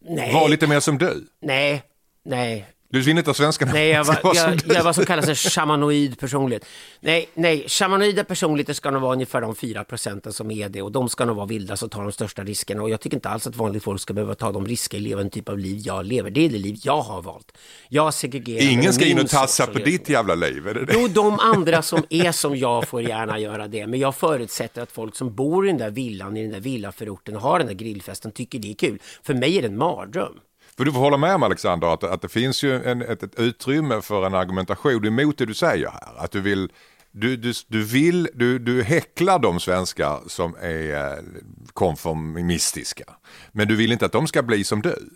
Nej, 0.00 0.34
Var 0.34 0.48
lite 0.48 0.66
mer 0.66 0.80
som 0.80 0.98
du. 0.98 1.26
nej, 1.42 1.82
nej. 2.24 2.66
Du 2.92 3.00
vill 3.00 3.18
inte 3.18 3.30
att 3.30 3.36
svenskarna 3.36 3.72
Nej, 3.72 3.88
jag 3.88 4.06
ska 4.06 4.14
var, 4.14 4.22
vara 4.22 4.34
som 4.34 4.50
jag, 4.50 4.58
du. 4.68 4.74
jag 4.74 4.84
var 4.84 4.92
som 4.92 5.04
kallas 5.04 5.28
en 5.28 5.34
shamanoid 5.34 6.18
personlighet. 6.18 6.64
Nej, 7.00 7.28
nej, 7.34 7.64
shamanoida 7.68 8.24
personligheter 8.24 8.72
ska 8.72 8.90
nog 8.90 9.02
vara 9.02 9.12
ungefär 9.12 9.40
de 9.40 9.54
4 9.56 9.84
procenten 9.84 10.32
som 10.32 10.50
är 10.50 10.68
det 10.68 10.82
och 10.82 10.92
de 10.92 11.08
ska 11.08 11.24
nog 11.24 11.36
vara 11.36 11.46
vilda 11.46 11.76
som 11.76 11.88
tar 11.88 12.02
de 12.02 12.12
största 12.12 12.44
riskerna 12.44 12.82
och 12.82 12.90
jag 12.90 13.00
tycker 13.00 13.16
inte 13.16 13.28
alls 13.28 13.46
att 13.46 13.56
vanligt 13.56 13.82
folk 13.82 14.00
ska 14.00 14.12
behöva 14.12 14.34
ta 14.34 14.52
de 14.52 14.66
risker 14.66 14.98
i 14.98 15.00
leva 15.00 15.20
en 15.20 15.30
typ 15.30 15.48
av 15.48 15.58
liv 15.58 15.80
jag 15.84 16.06
lever. 16.06 16.30
Det 16.30 16.40
är 16.40 16.48
det 16.48 16.58
liv 16.58 16.76
jag 16.82 17.02
har 17.02 17.22
valt. 17.22 17.52
Jag 17.88 18.14
segregerar. 18.14 18.72
Ingen 18.72 18.92
ska 18.92 19.04
in 19.04 19.20
och 19.20 19.28
tassa 19.28 19.66
på 19.66 19.78
ditt 19.78 20.08
jävla 20.08 20.34
liv, 20.34 20.68
är 20.68 20.74
det 20.74 20.84
det? 20.84 20.92
Jo, 20.96 21.08
de 21.08 21.40
andra 21.40 21.82
som 21.82 22.02
är 22.10 22.32
som 22.32 22.56
jag 22.56 22.88
får 22.88 23.02
gärna 23.02 23.38
göra 23.38 23.68
det. 23.68 23.86
Men 23.86 24.00
jag 24.00 24.14
förutsätter 24.14 24.82
att 24.82 24.92
folk 24.92 25.16
som 25.16 25.34
bor 25.34 25.66
i 25.66 25.68
den 25.68 25.78
där 25.78 25.90
villan, 25.90 26.36
i 26.36 26.42
den 26.42 26.52
där 26.52 26.60
villaförorten 26.60 27.36
och 27.36 27.42
har 27.42 27.58
den 27.58 27.66
där 27.68 27.74
grillfesten 27.74 28.32
tycker 28.32 28.58
det 28.58 28.70
är 28.70 28.74
kul. 28.74 28.98
För 29.22 29.34
mig 29.34 29.58
är 29.58 29.62
det 29.62 29.68
en 29.68 29.76
mardröm. 29.76 30.34
För 30.80 30.84
du 30.84 30.92
får 30.92 31.00
hålla 31.00 31.16
med 31.16 31.34
om 31.34 31.42
Alexander 31.42 31.94
att, 31.94 32.04
att 32.04 32.22
det 32.22 32.28
finns 32.28 32.62
ju 32.62 32.84
en, 32.84 33.02
ett, 33.02 33.22
ett 33.22 33.38
utrymme 33.38 34.02
för 34.02 34.26
en 34.26 34.34
argumentation 34.34 35.04
emot 35.04 35.38
det 35.38 35.46
du 35.46 35.54
säger 35.54 35.90
här. 35.90 36.24
Att 36.24 36.30
du 36.30 36.40
vill, 36.40 36.72
du, 37.10 37.36
du, 37.36 37.52
du 37.68 37.84
vill, 37.84 38.28
du, 38.34 38.58
du 38.58 38.82
häcklar 38.82 39.38
de 39.38 39.60
svenskar 39.60 40.20
som 40.26 40.56
är 40.60 40.94
eh, 40.94 41.24
konformistiska. 41.72 43.04
Men 43.52 43.68
du 43.68 43.76
vill 43.76 43.92
inte 43.92 44.06
att 44.06 44.12
de 44.12 44.26
ska 44.26 44.42
bli 44.42 44.64
som 44.64 44.82
du. 44.82 45.10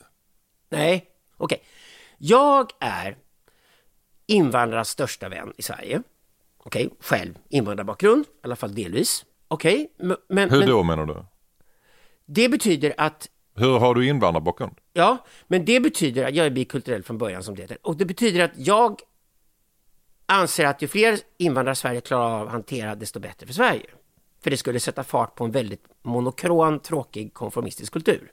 Nej, 0.68 1.04
okej. 1.36 1.62
Jag 2.18 2.70
är 2.80 3.16
invandrarnas 4.26 4.88
största 4.88 5.28
vän 5.28 5.52
i 5.56 5.62
Sverige. 5.62 6.02
Okej, 6.58 6.90
själv 7.00 7.38
invandrarbakgrund, 7.48 8.24
i 8.24 8.28
alla 8.42 8.56
fall 8.56 8.74
delvis. 8.74 9.24
Okej, 9.48 9.92
men, 9.98 10.16
men, 10.28 10.50
Hur 10.50 10.58
men 10.58 10.68
då 10.68 10.82
menar 10.82 11.06
du? 11.06 11.24
det 12.26 12.48
betyder 12.48 12.94
att 12.96 13.28
hur 13.56 13.78
har 13.78 13.94
du 13.94 14.08
invandrarbakgrund? 14.08 14.74
Ja, 14.92 15.18
men 15.46 15.64
det 15.64 15.80
betyder 15.80 16.24
att 16.24 16.34
jag 16.34 16.46
är 16.46 16.50
bikulturell 16.50 17.02
från 17.02 17.18
början 17.18 17.42
som 17.42 17.54
det 17.54 17.62
heter. 17.62 17.78
Och 17.82 17.96
det 17.96 18.04
betyder 18.04 18.44
att 18.44 18.52
jag 18.54 19.00
anser 20.26 20.64
att 20.66 20.82
ju 20.82 20.88
fler 20.88 21.18
invandrare 21.38 21.74
Sverige 21.74 22.00
klarar 22.00 22.40
av 22.40 22.46
att 22.46 22.52
hantera, 22.52 22.94
desto 22.94 23.20
bättre 23.20 23.46
för 23.46 23.54
Sverige. 23.54 23.86
För 24.40 24.50
det 24.50 24.56
skulle 24.56 24.80
sätta 24.80 25.04
fart 25.04 25.34
på 25.34 25.44
en 25.44 25.50
väldigt 25.50 25.84
monokron, 26.02 26.80
tråkig, 26.80 27.34
konformistisk 27.34 27.92
kultur. 27.92 28.32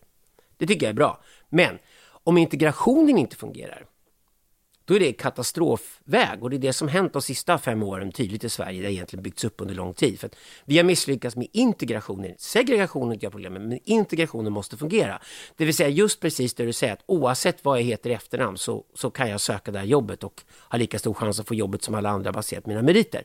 Det 0.57 0.67
tycker 0.67 0.85
jag 0.85 0.89
är 0.89 0.95
bra. 0.95 1.21
Men 1.49 1.79
om 2.23 2.37
integrationen 2.37 3.17
inte 3.17 3.35
fungerar, 3.35 3.85
då 4.91 4.95
är 4.95 4.99
det 4.99 5.13
katastrofväg. 5.13 6.43
Och 6.43 6.49
det 6.49 6.55
är 6.55 6.59
det 6.59 6.73
som 6.73 6.87
hänt 6.87 7.13
de 7.13 7.21
sista 7.21 7.57
fem 7.57 7.83
åren 7.83 8.11
tydligt 8.11 8.43
i 8.43 8.49
Sverige. 8.49 8.81
Det 8.81 8.87
har 8.87 8.91
egentligen 8.91 9.23
byggts 9.23 9.43
upp 9.43 9.61
under 9.61 9.75
lång 9.75 9.93
tid. 9.93 10.19
För 10.19 10.27
att 10.27 10.35
vi 10.65 10.77
har 10.77 10.83
misslyckats 10.83 11.35
med 11.35 11.47
integrationen. 11.51 12.35
Segregationen 12.37 13.09
är 13.09 13.13
inte 13.13 13.29
problemet, 13.29 13.61
men 13.61 13.79
integrationen 13.83 14.53
måste 14.53 14.77
fungera. 14.77 15.21
Det 15.57 15.65
vill 15.65 15.75
säga 15.75 15.89
just 15.89 16.19
precis 16.19 16.53
det 16.53 16.65
du 16.65 16.73
säger, 16.73 16.93
att 16.93 17.03
oavsett 17.05 17.65
vad 17.65 17.79
jag 17.79 17.83
heter 17.83 18.09
i 18.09 18.13
efternamn 18.13 18.57
så, 18.57 18.85
så 18.93 19.09
kan 19.09 19.29
jag 19.29 19.41
söka 19.41 19.71
det 19.71 19.79
här 19.79 19.85
jobbet 19.85 20.23
och 20.23 20.41
ha 20.69 20.77
lika 20.77 20.99
stor 20.99 21.13
chans 21.13 21.39
att 21.39 21.47
få 21.47 21.55
jobbet 21.55 21.83
som 21.83 21.95
alla 21.95 22.09
andra 22.09 22.31
baserat 22.31 22.63
på 22.63 22.69
mina 22.69 22.81
meriter. 22.81 23.23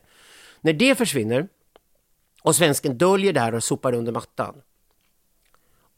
När 0.61 0.73
det 0.73 0.95
försvinner 0.95 1.47
och 2.41 2.55
svensken 2.55 2.97
döljer 2.97 3.33
det 3.33 3.39
här 3.39 3.55
och 3.55 3.63
sopar 3.63 3.93
under 3.93 4.11
mattan 4.11 4.55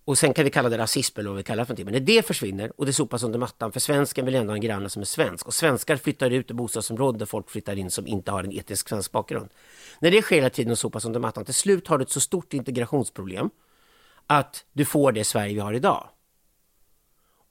och 0.10 0.18
sen 0.18 0.34
kan 0.34 0.46
vi 0.46 0.52
kalla 0.52 0.70
det 0.70 0.78
rasism 0.78 1.20
eller 1.20 1.30
vad 1.30 1.38
vi 1.38 1.44
kallar 1.44 1.64
det 1.64 1.66
för 1.66 1.74
någonting. 1.74 1.86
Men 1.86 1.94
när 1.94 2.00
det 2.00 2.26
försvinner 2.26 2.72
och 2.78 2.86
det 2.86 2.94
sopas 2.94 3.24
under 3.24 3.40
mattan, 3.40 3.72
för 3.72 3.80
svensken 3.80 4.26
vill 4.26 4.36
ändå 4.36 4.52
ha 4.52 4.56
en 4.56 4.62
granne 4.62 4.90
som 4.90 5.02
är 5.02 5.06
svensk. 5.06 5.48
Och 5.48 5.54
svenskar 5.54 5.98
flyttar 5.98 6.30
ut 6.30 6.52
i 6.52 6.54
bostadsområden 6.54 7.20
där 7.20 7.26
folk 7.26 7.50
flyttar 7.50 7.76
in 7.76 7.92
som 7.92 8.08
inte 8.08 8.32
har 8.32 8.44
en 8.44 8.52
etnisk 8.52 8.90
svensk 8.90 9.12
bakgrund. 9.12 9.50
När 10.00 10.12
det 10.12 10.22
sker 10.22 10.36
hela 10.36 10.50
tiden 10.50 10.72
och 10.72 10.80
sopas 10.80 11.06
under 11.06 11.20
mattan, 11.20 11.46
till 11.46 11.54
slut 11.54 11.88
har 11.88 11.98
du 11.98 12.04
ett 12.04 12.12
så 12.12 12.20
stort 12.20 12.54
integrationsproblem 12.54 13.50
att 14.28 14.66
du 14.74 14.86
får 14.86 15.12
det 15.12 15.24
Sverige 15.24 15.54
vi 15.54 15.60
har 15.60 15.74
idag. 15.74 16.10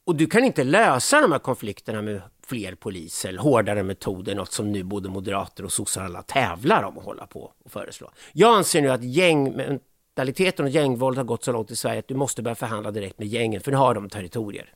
Och 0.04 0.16
du 0.16 0.26
kan 0.26 0.44
inte 0.44 0.64
lösa 0.64 1.20
de 1.20 1.32
här 1.32 1.38
konflikterna 1.38 2.02
med 2.02 2.22
fler 2.46 2.74
poliser 2.74 3.36
hårdare 3.36 3.82
metoder, 3.82 4.34
något 4.34 4.52
som 4.52 4.72
nu 4.72 4.82
både 4.82 5.09
moderater 5.09 5.64
och 5.64 5.72
sossar 5.72 6.04
alla 6.04 6.22
tävlar 6.22 6.82
om 6.82 6.98
att 6.98 7.04
hålla 7.04 7.26
på 7.26 7.52
och 7.64 7.70
föreslå. 7.70 8.11
Jag 8.32 8.56
anser 8.56 8.82
nu 8.82 8.90
att 8.90 9.04
gäng 9.04 9.78
gängmentaliteten 10.18 10.64
och 10.64 10.70
gängvåld 10.70 11.16
har 11.16 11.24
gått 11.24 11.44
så 11.44 11.52
långt 11.52 11.70
i 11.70 11.76
Sverige 11.76 11.98
att 11.98 12.08
du 12.08 12.14
måste 12.14 12.42
börja 12.42 12.54
förhandla 12.54 12.90
direkt 12.90 13.18
med 13.18 13.28
gängen, 13.28 13.60
för 13.60 13.70
nu 13.70 13.76
har 13.76 13.94
de 13.94 14.08
territorier. 14.08 14.72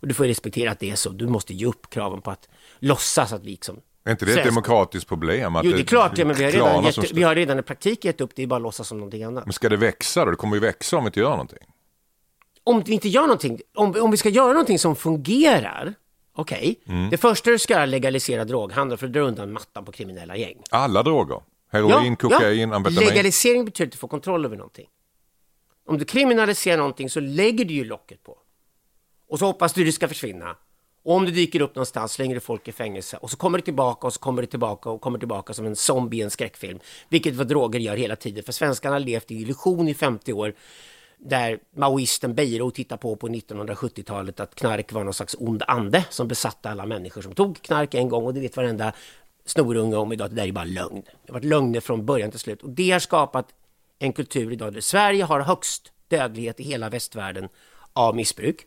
Och 0.00 0.08
du 0.08 0.14
får 0.14 0.24
respektera 0.24 0.70
att 0.70 0.80
det 0.80 0.90
är 0.90 0.96
så. 0.96 1.10
Du 1.10 1.26
måste 1.26 1.54
ge 1.54 1.66
upp 1.66 1.90
kraven 1.90 2.20
på 2.20 2.30
att 2.30 2.48
låtsas 2.80 3.32
att 3.32 3.44
vi 3.44 3.50
liksom... 3.50 3.80
Är 4.06 4.10
inte 4.10 4.24
det 4.24 4.32
ett 4.32 4.44
demokratiskt 4.44 5.08
problem? 5.08 5.56
Att 5.56 5.64
Jo, 5.64 5.72
det 5.72 5.80
är 5.80 5.84
klart 5.84 6.16
det, 6.16 6.24
men 6.24 6.36
vi 6.36 6.44
har 6.44 6.52
redan, 6.52 6.84
gett, 6.84 7.12
vi 7.12 7.22
har 7.22 7.34
redan 7.34 7.58
i 7.58 7.62
praktik 7.62 8.04
gett 8.04 8.20
upp 8.20 8.30
det, 8.34 8.42
är 8.42 8.46
bara 8.46 8.56
att 8.56 8.62
låtsas 8.62 8.88
som 8.88 8.98
någonting 8.98 9.24
annat. 9.24 9.46
Men 9.46 9.52
ska 9.52 9.68
det 9.68 9.76
växa 9.76 10.24
då? 10.24 10.30
Det 10.30 10.36
kommer 10.36 10.56
ju 10.56 10.60
växa 10.60 10.96
om 10.96 11.04
vi 11.04 11.08
inte 11.08 11.20
gör 11.20 11.30
någonting. 11.30 11.58
om 12.64 12.82
vi 12.86 12.92
inte 12.92 13.08
gör 13.08 13.22
någonting, 13.22 13.60
om, 13.74 13.94
om 14.00 14.10
vi 14.10 14.16
ska 14.16 14.28
göra 14.28 14.52
någonting 14.52 14.78
som 14.78 14.96
fungerar, 14.96 15.94
Okej, 16.36 16.80
det 17.10 17.16
första 17.16 17.50
du 17.50 17.58
ska 17.58 17.72
göra 17.72 17.82
är 17.82 17.86
legalisera 17.86 18.44
droghandel 18.44 18.98
för 18.98 19.06
att 19.06 19.12
dra 19.12 19.20
undan 19.20 19.52
mattan 19.52 19.84
på 19.84 19.92
kriminella 19.92 20.36
gäng. 20.36 20.62
Alla 20.70 21.02
droger. 21.02 21.40
Heroin, 21.74 22.16
kokain, 22.16 22.72
amfetamin. 22.72 23.08
Legalisering 23.08 23.64
betyder 23.64 23.88
att 23.88 23.92
du 23.92 23.98
får 23.98 24.08
kontroll 24.08 24.44
över 24.44 24.56
någonting. 24.56 24.88
Om 25.86 25.98
du 25.98 26.04
kriminaliserar 26.04 26.76
någonting 26.76 27.10
så 27.10 27.20
lägger 27.20 27.64
du 27.64 27.74
ju 27.74 27.84
locket 27.84 28.22
på. 28.22 28.38
Och 29.28 29.38
så 29.38 29.46
hoppas 29.46 29.72
du 29.72 29.84
det 29.84 29.92
ska 29.92 30.08
försvinna. 30.08 30.56
Och 31.04 31.14
om 31.14 31.24
du 31.24 31.30
dyker 31.30 31.60
upp 31.60 31.74
någonstans 31.74 32.12
slänger 32.12 32.34
du 32.34 32.40
folk 32.40 32.68
i 32.68 32.72
fängelse 32.72 33.16
och 33.16 33.30
så 33.30 33.36
kommer 33.36 33.58
det 33.58 33.64
tillbaka 33.64 34.06
och 34.06 34.12
så 34.12 34.20
kommer 34.20 34.42
det 34.42 34.48
tillbaka 34.48 34.90
och 34.90 35.00
kommer 35.00 35.18
tillbaka 35.18 35.54
som 35.54 35.66
en 35.66 35.76
zombie 35.76 36.18
i 36.18 36.22
en 36.22 36.30
skräckfilm. 36.30 36.78
Vilket 37.08 37.34
vad 37.34 37.48
droger 37.48 37.80
gör 37.80 37.96
hela 37.96 38.16
tiden. 38.16 38.44
För 38.44 38.52
svenskarna 38.52 38.94
har 38.94 39.00
levt 39.00 39.30
i 39.30 39.34
illusion 39.34 39.88
i 39.88 39.94
50 39.94 40.32
år 40.32 40.54
där 41.18 41.58
maoisten 41.76 42.34
Beiro 42.34 42.70
tittar 42.70 42.96
på 42.96 43.16
på 43.16 43.28
1970-talet 43.28 44.40
att 44.40 44.54
knark 44.54 44.92
var 44.92 45.04
någon 45.04 45.14
slags 45.14 45.36
ond 45.38 45.62
ande 45.66 46.04
som 46.10 46.28
besatte 46.28 46.70
alla 46.70 46.86
människor 46.86 47.22
som 47.22 47.34
tog 47.34 47.62
knark 47.62 47.94
en 47.94 48.08
gång 48.08 48.24
och 48.24 48.34
det 48.34 48.40
vet 48.40 48.56
varenda 48.56 48.92
snorunge 49.44 49.96
om 49.96 50.12
idag 50.12 50.24
att 50.24 50.30
det 50.30 50.36
där 50.36 50.48
är 50.48 50.52
bara 50.52 50.64
lögn. 50.64 51.02
Det 51.04 51.32
har 51.32 51.34
varit 51.34 51.44
lögner 51.44 51.80
från 51.80 52.06
början 52.06 52.30
till 52.30 52.40
slut 52.40 52.62
och 52.62 52.70
det 52.70 52.90
har 52.90 52.98
skapat 52.98 53.48
en 53.98 54.12
kultur 54.12 54.52
idag 54.52 54.72
där 54.72 54.80
Sverige 54.80 55.24
har 55.24 55.40
högst 55.40 55.92
dödlighet 56.08 56.60
i 56.60 56.62
hela 56.62 56.88
västvärlden 56.88 57.48
av 57.92 58.16
missbruk. 58.16 58.66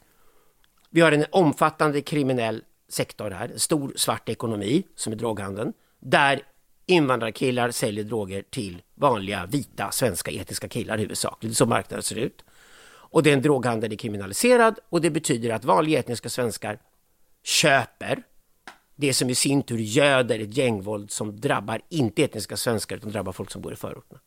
Vi 0.89 1.01
har 1.01 1.11
en 1.11 1.25
omfattande 1.31 2.01
kriminell 2.01 2.63
sektor 2.89 3.31
här, 3.31 3.49
en 3.49 3.59
stor 3.59 3.93
svart 3.95 4.29
ekonomi 4.29 4.83
som 4.95 5.13
är 5.13 5.17
droghandeln, 5.17 5.73
där 5.99 6.41
invandrarkillar 6.85 7.71
säljer 7.71 8.03
droger 8.03 8.43
till 8.49 8.81
vanliga 8.95 9.45
vita 9.45 9.91
svenska 9.91 10.31
etiska 10.31 10.67
killar 10.67 10.97
huvudsakligen. 10.97 11.51
Det 11.51 11.53
är 11.53 11.55
så 11.55 11.65
marknaden 11.65 12.03
ser 12.03 12.15
ut. 12.15 12.43
Och 13.09 13.23
den 13.23 13.41
droghandeln 13.41 13.93
är 13.93 13.97
kriminaliserad 13.97 14.79
och 14.89 15.01
det 15.01 15.09
betyder 15.09 15.49
att 15.49 15.65
vanliga 15.65 15.99
etniska 15.99 16.29
svenskar 16.29 16.79
köper 17.43 18.23
det 18.97 19.13
som 19.13 19.29
i 19.29 19.35
sin 19.35 19.63
tur 19.63 19.77
göder 19.77 20.39
ett 20.39 20.57
gängvåld 20.57 21.11
som 21.11 21.39
drabbar 21.39 21.81
inte 21.89 22.23
etniska 22.23 22.57
svenskar 22.57 22.95
utan 22.95 23.11
drabbar 23.11 23.31
folk 23.31 23.51
som 23.51 23.61
bor 23.61 23.73
i 23.73 23.75
förorterna. 23.75 24.19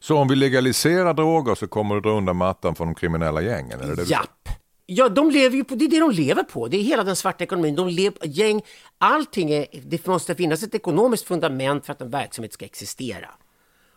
Så 0.00 0.16
om 0.16 0.28
vi 0.28 0.36
legaliserar 0.36 1.14
droger 1.14 1.54
så 1.54 1.66
kommer 1.66 1.94
det 1.94 2.00
dra 2.00 2.10
undan 2.10 2.36
mattan 2.36 2.74
för 2.74 2.84
de 2.84 2.94
kriminella 2.94 3.42
gängen? 3.42 3.80
Är 3.80 3.86
det 3.86 3.94
du 3.94 4.04
Japp! 4.10 4.48
Ja, 4.86 5.08
de 5.08 5.30
lever 5.30 5.56
ju 5.56 5.64
på, 5.64 5.74
det 5.74 5.84
är 5.84 5.88
det 5.88 6.00
de 6.00 6.10
lever 6.10 6.42
på. 6.42 6.68
Det 6.68 6.76
är 6.76 6.82
hela 6.82 7.04
den 7.04 7.16
svarta 7.16 7.44
ekonomin. 7.44 7.74
De 7.74 7.88
lever, 7.88 8.26
gäng, 8.26 8.62
allting 8.98 9.50
är, 9.50 9.66
det 9.82 10.06
måste 10.06 10.34
finnas 10.34 10.62
ett 10.62 10.74
ekonomiskt 10.74 11.26
fundament 11.26 11.86
för 11.86 11.92
att 11.92 12.00
en 12.00 12.10
verksamhet 12.10 12.52
ska 12.52 12.64
existera. 12.64 13.28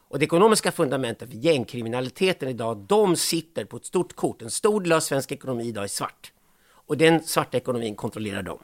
Och 0.07 0.19
det 0.19 0.25
ekonomiska 0.25 0.71
fundamentet 0.71 1.29
för 1.29 1.37
gängkriminaliteten 1.37 2.49
idag, 2.49 2.77
de 2.77 3.15
sitter 3.15 3.65
på 3.65 3.77
ett 3.77 3.85
stort 3.85 4.13
kort. 4.13 4.41
En 4.41 4.51
stor 4.51 4.81
del 4.81 4.91
av 4.91 4.99
svensk 4.99 5.31
ekonomi 5.31 5.67
idag 5.67 5.83
är 5.83 5.87
svart. 5.87 6.31
Och 6.67 6.97
den 6.97 7.23
svarta 7.23 7.57
ekonomin 7.57 7.95
kontrollerar 7.95 8.43
de. 8.43 8.59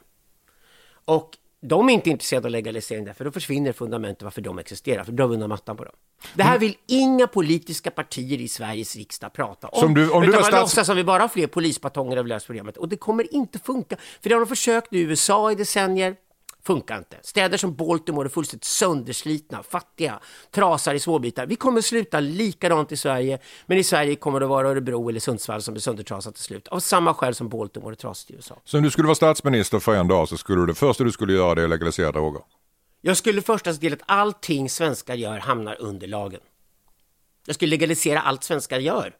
Och 1.04 1.36
de 1.64 1.88
är 1.88 1.92
inte 1.92 2.10
intresserade 2.10 2.46
av 2.46 2.50
legalisering 2.50 3.04
därför 3.04 3.24
då 3.24 3.30
försvinner 3.32 3.72
fundamentet 3.72 4.22
varför 4.22 4.40
de 4.40 4.58
existerar, 4.58 5.04
för 5.04 5.12
då 5.12 5.16
drar 5.16 5.26
vi 5.28 5.34
undan 5.34 5.48
mattan 5.48 5.76
på 5.76 5.84
dem. 5.84 5.94
Det 6.34 6.42
här 6.42 6.58
vill 6.58 6.76
inga 6.86 7.26
politiska 7.26 7.90
partier 7.90 8.40
i 8.40 8.48
Sveriges 8.48 8.96
riksdag 8.96 9.32
prata 9.32 9.68
om. 9.68 9.80
Som 9.80 9.94
du- 9.94 10.10
om 10.10 10.22
du 10.22 10.28
utan 10.28 10.42
var 10.42 10.50
man 10.50 10.50
stats- 10.52 10.60
låtsas 10.62 10.86
som 10.86 10.96
vi 10.96 11.04
bara 11.04 11.22
har 11.22 11.28
fler 11.28 11.46
polisbatonger 11.46 12.22
vi 12.22 12.28
löst 12.28 12.46
problemet. 12.46 12.76
Och 12.76 12.88
det 12.88 12.96
kommer 12.96 13.34
inte 13.34 13.58
funka. 13.58 13.96
För 14.22 14.28
det 14.28 14.34
har 14.34 14.40
de 14.40 14.46
försökt 14.48 14.92
i 14.92 14.98
USA 15.00 15.52
i 15.52 15.54
decennier. 15.54 16.16
Funkar 16.66 16.98
inte. 16.98 17.16
Städer 17.22 17.58
som 17.58 17.74
Baltimore 17.74 18.26
är 18.26 18.28
fullständigt 18.28 18.64
sönderslitna, 18.64 19.62
fattiga, 19.62 20.20
trasar 20.50 20.94
i 20.94 21.00
småbitar. 21.00 21.46
Vi 21.46 21.56
kommer 21.56 21.80
sluta 21.80 22.20
likadant 22.20 22.92
i 22.92 22.96
Sverige, 22.96 23.38
men 23.66 23.78
i 23.78 23.84
Sverige 23.84 24.16
kommer 24.16 24.40
det 24.40 24.46
vara 24.46 24.68
Örebro 24.68 25.08
eller 25.08 25.20
Sundsvall 25.20 25.62
som 25.62 25.74
blir 25.74 25.80
söndertrasat 25.80 26.34
till 26.34 26.44
slut. 26.44 26.68
Av 26.68 26.80
samma 26.80 27.14
skäl 27.14 27.34
som 27.34 27.48
Baltimore 27.48 27.92
är 27.92 27.96
trasigt 27.96 28.30
i 28.30 28.34
USA. 28.34 28.60
Så 28.64 28.76
om 28.76 28.82
du 28.82 28.90
skulle 28.90 29.06
vara 29.06 29.14
statsminister 29.14 29.78
för 29.78 29.94
en 29.94 30.08
dag 30.08 30.28
så 30.28 30.36
skulle 30.36 30.66
det 30.66 30.74
första 30.74 31.04
du 31.04 31.12
skulle 31.12 31.32
göra 31.32 31.54
det 31.54 31.60
är 31.60 31.64
att 31.64 31.70
legalisera 31.70 32.12
droger? 32.12 32.42
Jag 33.00 33.16
skulle 33.16 33.42
först 33.42 33.64
se 33.64 33.74
till 33.74 33.92
att 33.92 34.02
allting 34.06 34.70
svenskar 34.70 35.14
gör 35.14 35.38
hamnar 35.38 35.76
under 35.80 36.06
lagen. 36.06 36.40
Jag 37.46 37.54
skulle 37.54 37.70
legalisera 37.70 38.20
allt 38.20 38.44
svenskar 38.44 38.78
gör. 38.78 39.14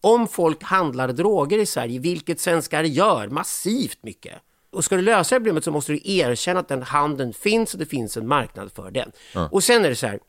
Om 0.00 0.28
folk 0.28 0.62
handlar 0.62 1.08
droger 1.08 1.58
i 1.58 1.66
Sverige, 1.66 1.98
vilket 1.98 2.40
svenskar 2.40 2.82
gör 2.84 3.28
massivt 3.28 4.02
mycket. 4.02 4.42
Och 4.74 4.84
ska 4.84 4.96
du 4.96 5.02
lösa 5.02 5.36
problemet 5.36 5.64
så 5.64 5.70
måste 5.70 5.92
du 5.92 6.00
erkänna 6.04 6.60
att 6.60 6.68
den 6.68 6.82
handeln 6.82 7.32
finns 7.32 7.72
och 7.74 7.78
det 7.78 7.86
finns 7.86 8.16
en 8.16 8.28
marknad 8.28 8.72
för 8.72 8.90
den. 8.90 9.12
Och 9.50 9.64
sen 9.64 9.84
är 9.84 9.88
det 9.88 9.96
så 9.96 10.06
här, 10.06 10.20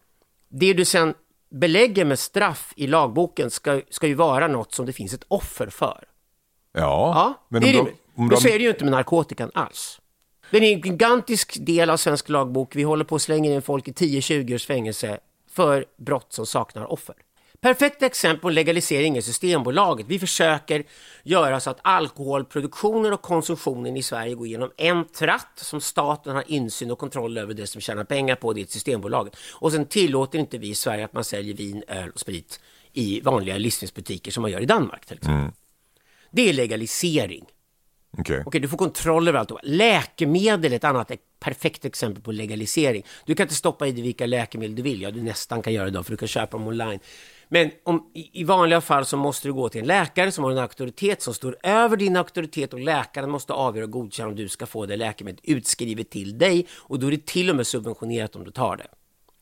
det 0.50 0.74
du 0.74 0.86
sen 0.86 1.14
belägger 1.50 2.06
med 2.06 2.20
straff 2.20 2.74
i 2.76 2.88
lagboken 2.88 3.52
ska, 3.52 3.82
ska 3.89 4.08
ju 4.08 4.14
vara 4.14 4.48
något 4.48 4.74
som 4.74 4.86
det 4.86 4.93
finns 4.93 5.14
ett 5.14 5.26
offer 5.28 5.68
för. 5.68 6.04
Ja, 6.74 6.82
Ja, 6.82 7.46
men 7.50 7.62
det 7.62 7.70
är 7.70 7.80
om 7.80 7.86
de, 7.86 8.22
om 8.22 8.30
de, 8.30 8.38
så 8.38 8.48
är 8.48 8.58
det 8.58 8.64
ju 8.64 8.70
inte 8.70 8.84
med 8.84 8.91
narkotikan 8.91 9.52
alls. 9.54 10.02
Den 10.52 10.64
är 10.64 10.74
en 10.74 10.82
gigantisk 10.82 11.58
del 11.66 11.89
av 11.89 11.98
svensk 11.98 12.30
lagbok. 12.30 12.76
Vi 12.76 12.84
håller 12.84 13.06
på 13.06 13.16
att 13.16 13.22
slänga 13.22 13.54
in 13.54 13.62
folk 13.62 13.88
i 13.88 13.91
10-20 13.91 14.56
års 14.56 14.66
fängelse 14.66 15.20
för 15.50 15.86
brott 15.98 16.34
som 16.34 16.46
saknar 16.46 16.91
offer. 16.91 17.16
Perfekt 17.66 18.03
exempel 18.03 18.41
på 18.41 18.49
legalisering 18.49 19.18
är 19.18 19.22
Systembolaget. 19.22 20.05
Vi 20.09 20.20
försöker 20.20 20.84
göra 21.24 21.59
så 21.59 21.70
att 21.70 21.80
alkoholproduktionen 21.82 23.13
och 23.13 23.22
konsumtionen 23.22 23.97
i 23.97 24.03
Sverige 24.03 24.36
går 24.36 24.47
genom 24.47 24.72
en 24.78 25.07
tratt 25.07 25.51
som 25.55 25.82
staten 25.82 26.36
har 26.36 26.43
insyn 26.47 26.91
och 26.91 26.99
kontroll 26.99 27.38
över 27.38 27.53
det 27.53 27.68
som 27.68 27.82
tjänar 27.82 28.03
pengar 28.03 28.36
på, 28.36 28.53
det 28.53 28.61
är 28.61 28.66
Systembolaget. 28.66 29.36
Och 29.53 29.72
sen 29.72 29.86
tillåter 29.86 30.39
inte 30.39 30.57
vi 30.57 30.70
i 30.70 30.76
Sverige 30.76 31.05
att 31.05 31.13
man 31.13 31.24
säljer 31.24 31.53
vin, 31.53 31.84
öl 31.88 32.09
och 32.09 32.20
sprit 32.20 32.59
i 32.93 33.22
vanliga 33.22 33.57
livsmedelsbutiker 33.57 34.32
som 34.32 34.41
man 34.41 34.51
gör 34.51 34.59
i 34.59 34.66
Danmark 34.66 35.05
till 35.05 35.18
exempel. 35.18 35.51
Det 36.32 36.49
är 36.49 36.53
legalisering. 36.53 37.45
Okej. 38.18 38.43
Okej, 38.45 38.61
du 38.61 38.68
får 38.68 38.78
kontroll 38.78 39.28
över 39.28 39.39
allt. 39.39 39.51
Läkemedel 39.63 40.72
är 40.72 40.76
ett 40.76 40.84
annat 40.84 41.11
ett 41.11 41.22
perfekt 41.39 41.86
exempel 41.86 42.24
på 42.24 42.32
legalisering. 42.32 43.05
Du 43.26 43.36
kan 43.36 43.43
inte 43.43 43.55
stoppa 43.55 43.88
i 43.88 43.91
dig 43.91 44.01
vilka 44.01 44.26
läkemedel 44.26 44.76
du 44.76 44.82
vill. 44.82 45.01
Ja, 45.01 45.11
du 45.11 45.22
nästan 45.22 45.61
kan 45.61 45.74
göra 45.74 45.86
det 45.86 45.91
då, 45.91 46.03
för 46.03 46.11
du 46.11 46.18
kan 46.18 46.28
köpa 46.28 46.57
dem 46.57 46.68
online. 46.68 46.99
Men 47.48 47.72
om, 47.84 48.12
i, 48.14 48.41
i 48.41 48.43
vanliga 48.43 48.82
fall 48.82 49.06
så 49.06 49.18
måste 49.18 49.48
du 49.48 49.54
gå 49.54 49.70
till 49.70 49.82
en 49.82 49.88
läkare 49.88 50.32
som 50.32 50.43
har 50.43 50.52
en 50.52 50.58
auktoritet 50.58 51.22
som 51.22 51.34
står 51.34 51.58
över 51.64 51.98
din 51.98 52.18
auktoritet 52.18 52.74
och 52.74 52.80
läkaren 52.80 53.30
måste 53.30 53.54
avgöra 53.54 53.86
och 53.86 53.91
godkänna 53.91 54.30
om 54.30 54.36
du 54.36 54.50
ska 54.50 54.66
få 54.66 54.86
det 54.86 54.96
läkemedlet 54.96 55.46
utskrivet 55.46 56.10
till 56.10 56.38
dig 56.38 56.68
och 56.74 57.00
då 57.00 57.08
är 57.08 57.12
det 57.12 57.26
till 57.26 57.50
och 57.50 57.56
med 57.56 57.68
subventionerat 57.68 58.36
om 58.36 58.43
du 58.43 58.52
tar 58.52 58.78
det. 58.78 58.88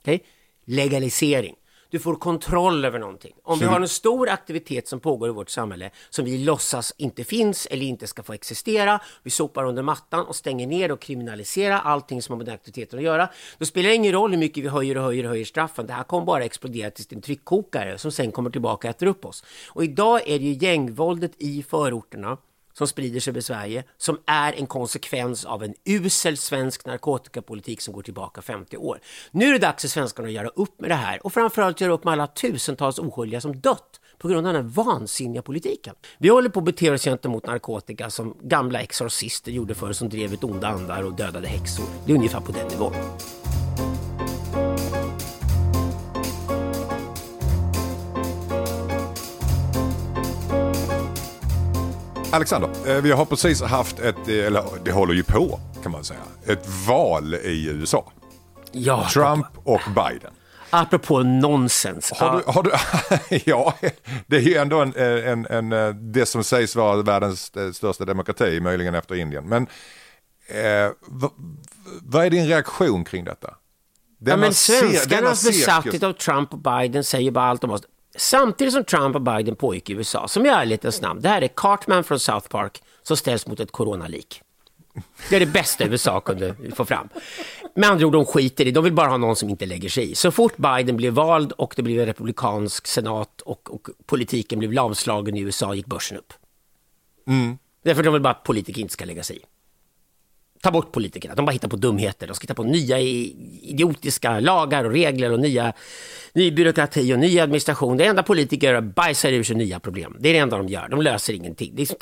Okay? 0.02 0.20
Legalisering. 0.66 1.56
Du 1.94 2.00
får 2.00 2.16
kontroll 2.16 2.86
över 2.86 3.00
någonting. 3.00 3.34
Om 3.44 3.60
vi 3.60 3.66
har 3.66 3.82
en 3.82 3.88
stor 3.88 4.30
aktivitet 4.30 4.88
som 4.88 5.00
pågår 5.00 5.30
i 5.30 5.32
vårt 5.32 5.50
samhälle 5.50 5.92
som 6.10 6.26
vi 6.26 6.38
låtsas 6.38 6.94
inte 6.98 7.24
finns 7.24 7.66
eller 7.66 7.86
inte 7.86 8.08
ska 8.08 8.24
få 8.24 8.34
existera. 8.34 9.00
Vi 9.24 9.30
sopar 9.30 9.66
under 9.66 9.84
mattan 9.84 10.26
och 10.26 10.36
stänger 10.36 10.68
ner 10.68 10.92
och 10.92 11.00
kriminaliserar 11.00 11.80
allting 11.80 12.22
som 12.22 12.34
har 12.34 12.38
med 12.38 12.46
den 12.46 12.56
aktiviteten 12.56 13.00
att 13.00 13.06
göra. 13.06 13.30
Då 13.58 13.66
spelar 13.66 13.90
det 13.90 13.96
ingen 13.96 14.12
roll 14.12 14.32
hur 14.32 14.38
mycket 14.38 14.64
vi 14.64 14.68
höjer 14.68 14.98
och 14.98 15.04
höjer 15.04 15.24
och 15.24 15.30
höjer 15.30 15.46
straffen. 15.46 15.88
Det 15.88 15.94
här 15.94 16.04
kommer 16.04 16.26
bara 16.26 16.44
explodera 16.44 16.92
till 16.92 17.06
en 17.10 17.22
tryckkokare 17.22 17.98
som 17.98 18.12
sen 18.12 18.32
kommer 18.32 18.50
tillbaka 18.50 18.88
och 18.88 18.96
äter 18.96 19.08
upp 19.08 19.26
oss. 19.26 19.44
Och 19.68 19.84
idag 19.84 20.22
är 20.28 20.40
det 20.40 20.46
ju 20.46 20.68
gängvåldet 20.68 21.32
i 21.38 21.64
förorterna 21.64 22.38
som 22.74 22.88
sprider 22.88 23.20
sig 23.20 23.32
över 23.32 23.42
Sverige, 23.42 23.84
som 23.98 24.20
är 24.26 24.54
en 24.54 24.68
konsekvens 24.68 25.46
av 25.46 25.64
en 25.64 25.74
usel 25.86 26.38
svensk 26.38 26.86
narkotikapolitik 26.86 27.82
som 27.82 27.94
går 27.94 28.02
tillbaka 28.02 28.42
50 28.42 28.78
år. 28.78 29.00
Nu 29.32 29.46
är 29.46 29.54
det 29.54 29.60
dags 29.60 29.82
för 29.82 29.88
svenskarna 29.88 30.28
att 30.28 30.34
göra 30.34 30.48
upp 30.48 30.82
med 30.82 30.90
det 30.90 30.96
här 30.96 31.26
och 31.26 31.34
framförallt 31.34 31.82
göra 31.82 31.94
upp 31.94 32.04
med 32.04 32.12
alla 32.12 32.28
tusentals 32.28 33.00
oskyldiga 33.00 33.42
som 33.42 33.60
dött 33.60 34.00
på 34.18 34.28
grund 34.28 34.48
av 34.48 34.54
den 34.54 34.66
här 34.66 34.72
vansinniga 34.72 35.42
politiken. 35.42 35.96
Vi 36.18 36.30
håller 36.30 36.50
på 36.50 36.60
att 36.60 36.66
bete 36.66 36.92
oss 36.92 37.04
gentemot 37.04 37.46
narkotika 37.46 38.10
som 38.10 38.38
gamla 38.42 38.82
exorcister 38.82 39.52
gjorde 39.52 39.76
förr 39.76 39.94
som 39.94 40.10
drev 40.10 40.34
ut 40.34 40.44
onda 40.44 40.68
andar 40.68 41.04
och 41.04 41.14
dödade 41.14 41.48
häxor. 41.48 41.86
Det 42.06 42.12
är 42.12 42.16
ungefär 42.16 42.40
på 42.40 42.52
den 42.52 42.68
nivån. 42.68 42.94
Alexander, 52.34 52.70
eh, 52.88 53.02
vi 53.02 53.12
har 53.12 53.26
precis 53.26 53.62
haft 53.62 54.00
ett, 54.00 54.28
eh, 54.28 54.46
eller 54.46 54.64
det 54.84 54.92
håller 54.92 55.14
ju 55.14 55.24
på 55.24 55.60
kan 55.84 55.92
man 55.92 56.04
säga, 56.04 56.20
ett 56.46 56.68
val 56.88 57.36
i 57.36 57.68
USA. 57.68 58.12
Ja, 58.72 59.08
Trump 59.10 59.46
och 59.64 59.82
Biden. 59.96 60.32
apropå 60.70 61.24
nonsens. 61.24 62.12
Har 62.12 62.38
du, 62.38 62.52
har 62.52 62.64
du, 62.64 62.72
ja, 63.46 63.74
det 64.28 64.36
är 64.36 64.42
ju 64.42 64.56
ändå 64.56 64.82
en, 64.82 64.96
en, 64.96 65.46
en, 65.46 65.72
en, 65.72 66.12
det 66.12 66.26
som 66.26 66.44
sägs 66.44 66.76
vara 66.76 67.02
världens 67.02 67.52
eh, 67.58 67.72
största 67.72 68.06
demokrati, 68.06 68.60
möjligen 68.60 68.96
efter 68.96 69.16
Indien. 69.16 69.50
Men 69.50 69.68
eh, 70.48 70.92
vad, 71.00 71.32
vad 72.02 72.26
är 72.26 72.30
din 72.30 72.48
reaktion 72.48 73.04
kring 73.04 73.24
detta? 73.24 73.54
Ja, 74.20 74.38
men 74.38 74.54
svenskarnas 74.54 75.48
besatthet 75.48 76.04
av 76.04 76.14
Trump 76.14 76.54
och 76.54 76.60
Biden 76.60 77.04
säger 77.04 77.32
bara 77.32 77.46
allt 77.46 77.64
om 77.64 77.72
oss. 77.72 77.82
Samtidigt 78.16 78.74
som 78.74 78.84
Trump 78.84 79.16
och 79.16 79.22
Biden 79.22 79.56
pågick 79.56 79.90
i 79.90 79.94
USA, 79.94 80.28
som 80.28 80.46
i 80.46 80.50
ärlighetens 80.50 81.02
namn, 81.02 81.22
det 81.22 81.30
här 81.30 81.42
är 81.42 81.48
Cartman 81.48 82.04
från 82.04 82.20
South 82.20 82.48
Park 82.48 82.84
som 83.04 83.18
ställs 83.18 83.48
mot 83.48 83.60
ett 83.60 83.72
coronalik. 83.72 84.42
Det 85.30 85.36
är 85.36 85.40
det 85.40 85.46
bästa 85.46 85.86
USA 85.86 86.20
kunde 86.20 86.56
få 86.76 86.86
fram. 86.86 87.10
Med 87.76 87.90
andra 87.90 88.06
ord, 88.06 88.14
de 88.14 88.26
skiter 88.26 88.68
i, 88.68 88.72
de 88.72 88.84
vill 88.84 88.94
bara 88.94 89.08
ha 89.08 89.18
någon 89.18 89.36
som 89.36 89.50
inte 89.50 89.66
lägger 89.66 89.90
sig 89.90 90.12
i. 90.12 90.16
Så 90.16 90.32
fort 90.32 90.58
Biden 90.58 90.98
blev 90.98 91.14
vald 91.14 91.52
och 91.52 91.74
det 91.76 91.82
blev 91.82 92.00
en 92.00 92.06
republikansk 92.06 92.88
senat 92.88 93.42
och, 93.42 93.74
och 93.74 93.90
politiken 94.06 94.60
blev 94.60 94.74
lamslagen 94.74 95.38
i 95.38 95.42
USA 95.42 95.74
gick 95.74 95.86
börsen 95.86 96.18
upp. 96.18 96.34
Därför 97.84 98.04
de 98.04 98.14
vill 98.14 98.22
bara 98.22 98.34
att 98.34 98.44
politiker 98.44 98.82
inte 98.82 98.94
ska 98.94 99.06
lägga 99.06 99.24
sig 99.24 99.38
i 99.38 99.42
ta 100.64 100.72
bort 100.72 100.92
politikerna. 100.92 101.36
De 101.36 101.46
bara 101.46 101.52
hittar 101.52 101.68
på 101.68 101.76
dumheter. 101.76 102.28
De 102.28 102.36
ska 102.36 102.44
hitta 102.44 102.54
på 102.54 102.64
nya 102.64 103.00
idiotiska 103.00 104.40
lagar 104.40 104.84
och 104.84 104.92
regler 104.92 105.32
och 105.32 105.40
nya, 105.40 105.74
ny 106.34 106.52
byråkrati 106.52 107.14
och 107.14 107.20
ny 107.20 107.40
administration. 107.40 107.98
Det 107.98 108.06
enda 108.06 108.24
politiker 108.24 108.68
gör 108.68 108.74
är 108.74 108.78
att 108.78 108.96
bajsa 108.96 109.30
ur 109.30 109.44
sig 109.44 109.56
nya 109.56 109.80
problem. 109.80 110.18
Det 110.20 110.30
är 110.30 110.34
det 110.34 110.40
enda 110.40 110.58
de 110.58 110.68
gör. 110.68 110.88
De 110.90 111.02
löser 111.02 111.34
ingenting. 111.34 111.72
Det 111.76 111.82
är, 111.82 111.98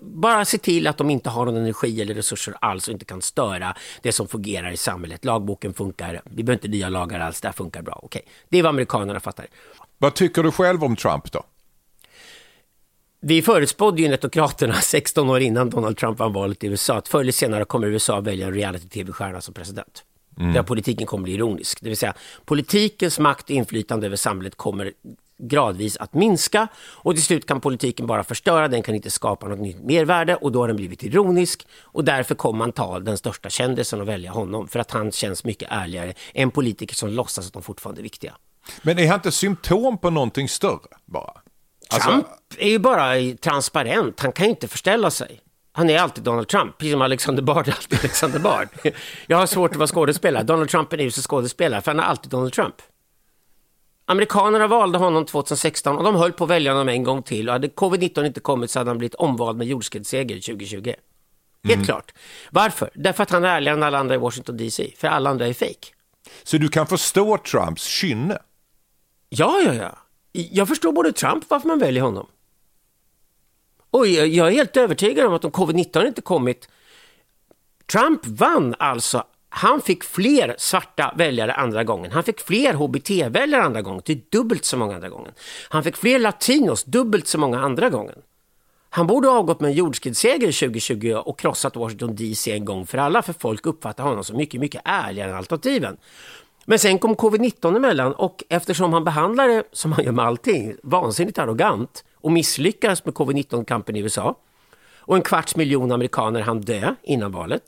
bara 0.00 0.44
se 0.44 0.58
till 0.58 0.86
att 0.86 0.98
de 0.98 1.10
inte 1.10 1.30
har 1.30 1.46
någon 1.46 1.56
energi 1.56 2.02
eller 2.02 2.14
resurser 2.14 2.54
alls 2.60 2.88
och 2.88 2.92
inte 2.92 3.04
kan 3.04 3.22
störa 3.22 3.76
det 4.02 4.12
som 4.12 4.28
fungerar 4.28 4.70
i 4.70 4.76
samhället. 4.76 5.24
Lagboken 5.24 5.74
funkar. 5.74 6.22
Vi 6.24 6.42
behöver 6.42 6.52
inte 6.52 6.68
nya 6.68 6.88
lagar 6.88 7.20
alls. 7.20 7.40
Det 7.40 7.48
här 7.48 7.52
funkar 7.52 7.82
bra. 7.82 8.00
Okej, 8.02 8.22
det 8.48 8.58
är 8.58 8.62
vad 8.62 8.70
amerikanerna 8.70 9.20
fattar. 9.20 9.46
Vad 9.98 10.14
tycker 10.14 10.42
du 10.42 10.50
själv 10.50 10.84
om 10.84 10.96
Trump 10.96 11.32
då? 11.32 11.42
Vi 13.24 13.42
förutspådde 13.42 14.02
ju 14.02 14.08
netokraterna 14.08 14.74
16 14.82 15.30
år 15.30 15.40
innan 15.40 15.70
Donald 15.70 15.96
Trump 15.96 16.18
vann 16.18 16.32
valet 16.32 16.64
i 16.64 16.66
USA 16.66 16.96
att 16.96 17.08
förr 17.08 17.20
eller 17.20 17.32
senare 17.32 17.64
kommer 17.64 17.86
USA 17.86 18.20
välja 18.20 18.46
en 18.46 18.54
reality-tv-stjärna 18.54 19.40
som 19.40 19.54
president. 19.54 20.04
Mm. 20.38 20.52
Där 20.52 20.62
politiken 20.62 21.06
kommer 21.06 21.24
bli 21.24 21.32
ironisk. 21.34 21.78
Det 21.80 21.88
vill 21.88 21.96
säga 21.96 22.14
politikens 22.44 23.18
makt 23.18 23.44
och 23.44 23.50
inflytande 23.50 24.06
över 24.06 24.16
samhället 24.16 24.56
kommer 24.56 24.92
gradvis 25.38 25.96
att 25.96 26.14
minska 26.14 26.68
och 26.78 27.14
till 27.14 27.22
slut 27.22 27.46
kan 27.46 27.60
politiken 27.60 28.06
bara 28.06 28.24
förstöra, 28.24 28.68
den 28.68 28.82
kan 28.82 28.94
inte 28.94 29.10
skapa 29.10 29.48
något 29.48 29.60
nytt 29.60 29.82
mervärde 29.84 30.36
och 30.36 30.52
då 30.52 30.60
har 30.60 30.68
den 30.68 30.76
blivit 30.76 31.02
ironisk 31.02 31.66
och 31.80 32.04
därför 32.04 32.34
kommer 32.34 32.58
man 32.58 32.72
ta 32.72 33.00
den 33.00 33.18
största 33.18 33.50
kändisen 33.50 34.00
och 34.00 34.08
välja 34.08 34.30
honom 34.30 34.68
för 34.68 34.78
att 34.78 34.90
han 34.90 35.12
känns 35.12 35.44
mycket 35.44 35.68
ärligare 35.70 36.14
än 36.34 36.50
politiker 36.50 36.94
som 36.94 37.08
låtsas 37.08 37.46
att 37.46 37.52
de 37.52 37.62
fortfarande 37.62 38.00
är 38.00 38.02
viktiga. 38.02 38.34
Men 38.82 38.98
är 38.98 39.06
han 39.08 39.14
inte 39.14 39.32
symptom 39.32 39.98
på 39.98 40.10
någonting 40.10 40.48
större 40.48 40.88
bara? 41.06 41.41
Alltså... 41.94 42.10
Trump 42.10 42.26
är 42.58 42.68
ju 42.68 42.78
bara 42.78 43.36
transparent, 43.40 44.20
han 44.20 44.32
kan 44.32 44.46
ju 44.46 44.50
inte 44.50 44.68
förställa 44.68 45.10
sig. 45.10 45.40
Han 45.72 45.90
är 45.90 45.98
alltid 45.98 46.24
Donald 46.24 46.48
Trump, 46.48 46.78
precis 46.78 46.92
som 46.92 47.02
Alexander 47.02 47.42
Bard 47.42 47.68
är 47.68 47.72
alltid 47.72 47.98
Alexander 47.98 48.38
Bard. 48.38 48.68
Jag 49.26 49.36
har 49.36 49.46
svårt 49.46 49.70
att 49.70 49.76
vara 49.76 49.86
skådespelare. 49.86 50.42
Donald 50.42 50.70
Trump 50.70 50.92
är 50.92 50.98
en 50.98 51.06
usel 51.06 51.22
skådespelare, 51.22 51.80
för 51.80 51.90
han 51.90 52.00
är 52.00 52.04
alltid 52.04 52.30
Donald 52.30 52.52
Trump. 52.52 52.74
Amerikanerna 54.04 54.66
valde 54.66 54.98
honom 54.98 55.26
2016 55.26 55.96
och 55.96 56.04
de 56.04 56.14
höll 56.14 56.32
på 56.32 56.44
att 56.44 56.50
välja 56.50 56.72
honom 56.72 56.88
en 56.88 57.04
gång 57.04 57.22
till. 57.22 57.48
Och 57.48 57.52
hade 57.52 57.68
covid-19 57.68 58.26
inte 58.26 58.40
kommit 58.40 58.70
så 58.70 58.80
hade 58.80 58.90
han 58.90 58.98
blivit 58.98 59.14
omvald 59.14 59.58
med 59.58 59.66
jordskredsseger 59.66 60.36
2020. 60.36 60.94
Helt 61.64 61.74
mm. 61.74 61.84
klart. 61.84 62.14
Varför? 62.50 62.90
Därför 62.94 63.22
att 63.22 63.30
han 63.30 63.44
är 63.44 63.48
ärligare 63.48 63.76
än 63.76 63.82
alla 63.82 63.98
andra 63.98 64.14
i 64.14 64.18
Washington 64.18 64.56
DC. 64.56 64.92
För 64.96 65.08
alla 65.08 65.30
andra 65.30 65.46
är 65.46 65.52
fake. 65.52 65.88
Så 66.42 66.56
du 66.56 66.68
kan 66.68 66.86
förstå 66.86 67.38
Trumps 67.38 67.84
kynne? 67.84 68.38
Ja, 69.28 69.60
ja, 69.66 69.74
ja. 69.74 69.98
Jag 70.32 70.68
förstår 70.68 70.92
både 70.92 71.12
Trump 71.12 71.44
varför 71.48 71.68
man 71.68 71.78
väljer 71.78 72.02
honom. 72.02 72.26
Och 73.90 74.06
jag 74.06 74.48
är 74.48 74.52
helt 74.52 74.76
övertygad 74.76 75.26
om 75.26 75.34
att 75.34 75.44
om 75.44 75.50
covid-19 75.50 76.06
inte 76.06 76.22
kommit... 76.22 76.68
Trump 77.92 78.26
vann 78.26 78.74
alltså. 78.78 79.24
Han 79.48 79.80
fick 79.80 80.04
fler 80.04 80.54
svarta 80.58 81.14
väljare 81.16 81.52
andra 81.52 81.84
gången. 81.84 82.12
Han 82.12 82.24
fick 82.24 82.40
fler 82.40 82.74
HBT-väljare 82.74 83.62
andra 83.62 83.82
gången. 83.82 84.02
Det 84.04 84.12
är 84.12 84.20
dubbelt 84.30 84.64
så 84.64 84.76
många 84.76 84.94
andra 84.94 85.08
gången. 85.08 85.32
Han 85.68 85.84
fick 85.84 85.96
fler 85.96 86.18
latinos, 86.18 86.84
dubbelt 86.84 87.26
så 87.26 87.38
många 87.38 87.60
andra 87.60 87.90
gången. 87.90 88.18
Han 88.90 89.06
borde 89.06 89.28
ha 89.28 89.38
avgått 89.38 89.60
med 89.60 89.68
en 89.68 89.76
jordskredsseger 89.76 90.60
2020 90.60 91.14
och 91.24 91.38
krossat 91.38 91.76
Washington 91.76 92.16
DC 92.16 92.52
en 92.52 92.64
gång 92.64 92.86
för 92.86 92.98
alla, 92.98 93.22
för 93.22 93.32
folk 93.32 93.66
uppfattar 93.66 94.04
honom 94.04 94.24
som 94.24 94.36
mycket, 94.36 94.60
mycket 94.60 94.82
ärligare 94.84 95.30
än 95.30 95.36
alternativen. 95.36 95.96
Men 96.64 96.78
sen 96.78 96.98
kom 96.98 97.14
covid-19 97.14 97.76
emellan 97.76 98.12
och 98.12 98.44
eftersom 98.48 98.92
han 98.92 99.04
behandlade, 99.04 99.62
som 99.72 99.92
han 99.92 100.04
gör 100.04 100.12
med 100.12 100.24
allting, 100.24 100.76
vansinnigt 100.82 101.38
arrogant 101.38 102.04
och 102.14 102.32
misslyckades 102.32 103.04
med 103.04 103.14
covid-19-kampen 103.14 103.96
i 103.96 104.00
USA 104.00 104.36
och 104.98 105.16
en 105.16 105.22
kvarts 105.22 105.56
miljon 105.56 105.92
amerikaner 105.92 106.40
hann 106.40 106.60
dö 106.60 106.94
innan 107.02 107.32
valet 107.32 107.62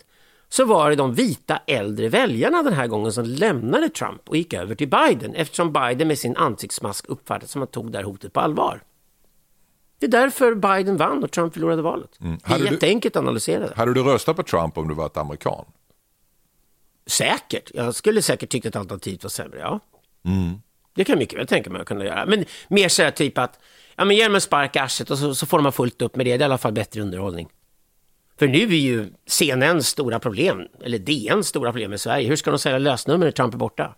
så 0.48 0.64
var 0.64 0.90
det 0.90 0.96
de 0.96 1.14
vita 1.14 1.60
äldre 1.66 2.08
väljarna 2.08 2.62
den 2.62 2.72
här 2.72 2.86
gången 2.86 3.12
som 3.12 3.24
lämnade 3.24 3.88
Trump 3.88 4.28
och 4.28 4.36
gick 4.36 4.52
över 4.54 4.74
till 4.74 4.88
Biden 4.88 5.34
eftersom 5.34 5.72
Biden 5.72 6.08
med 6.08 6.18
sin 6.18 6.36
ansiktsmask 6.36 7.06
uppfattades 7.08 7.50
som 7.50 7.62
att 7.62 7.74
han 7.74 7.82
tog 7.82 7.92
det 7.92 7.98
här 7.98 8.04
hotet 8.04 8.32
på 8.32 8.40
allvar. 8.40 8.82
Det 9.98 10.06
är 10.06 10.10
därför 10.10 10.54
Biden 10.54 10.96
vann 10.96 11.24
och 11.24 11.30
Trump 11.30 11.52
förlorade 11.52 11.82
valet. 11.82 12.20
Mm. 12.20 12.38
Det 12.46 12.54
är 12.54 12.72
jätteenkelt 12.72 13.16
att 13.16 13.22
analysera 13.22 13.66
det. 13.68 13.74
Hade 13.76 13.94
du 13.94 14.02
röstat 14.02 14.36
på 14.36 14.42
Trump 14.42 14.78
om 14.78 14.88
du 14.88 14.94
var 14.94 15.06
ett 15.06 15.16
amerikan? 15.16 15.64
Säkert. 17.06 17.70
Jag 17.74 17.94
skulle 17.94 18.22
säkert 18.22 18.50
tyckt 18.50 18.66
att 18.66 18.76
alternativet 18.76 19.22
var 19.22 19.30
sämre, 19.30 19.58
ja. 19.58 19.80
Mm. 20.24 20.60
Det 20.94 21.04
kan 21.04 21.12
jag 21.12 21.18
mycket 21.18 21.38
väl 21.38 21.46
tänka 21.46 21.70
mig 21.70 21.80
att 21.80 21.86
kunna 21.86 22.04
göra. 22.04 22.26
Men 22.26 22.44
mer 22.68 22.88
så 22.88 23.02
här 23.02 23.10
typ 23.10 23.38
att, 23.38 23.58
ja 23.96 24.04
men 24.04 24.16
ge 24.16 24.24
dem 24.24 24.34
en 24.34 24.40
spark 24.40 24.76
i 24.76 24.78
arslet 24.78 25.10
och 25.10 25.18
så, 25.18 25.34
så 25.34 25.46
får 25.46 25.62
de 25.62 25.72
fullt 25.72 26.02
upp 26.02 26.16
med 26.16 26.26
det. 26.26 26.30
Det 26.30 26.34
är 26.34 26.40
i 26.40 26.44
alla 26.44 26.58
fall 26.58 26.72
bättre 26.72 27.00
underhållning. 27.00 27.48
För 28.38 28.48
nu 28.48 28.62
är 28.62 28.68
ju 28.68 29.12
CNNs 29.26 29.88
stora 29.88 30.18
problem, 30.18 30.62
eller 30.84 30.98
DNs 30.98 31.46
stora 31.48 31.72
problem 31.72 31.92
i 31.92 31.98
Sverige. 31.98 32.28
Hur 32.28 32.36
ska 32.36 32.50
de 32.50 32.58
sälja 32.58 32.78
lösnummer 32.78 33.24
när 33.24 33.32
Trump 33.32 33.54
är 33.54 33.58
borta? 33.58 33.94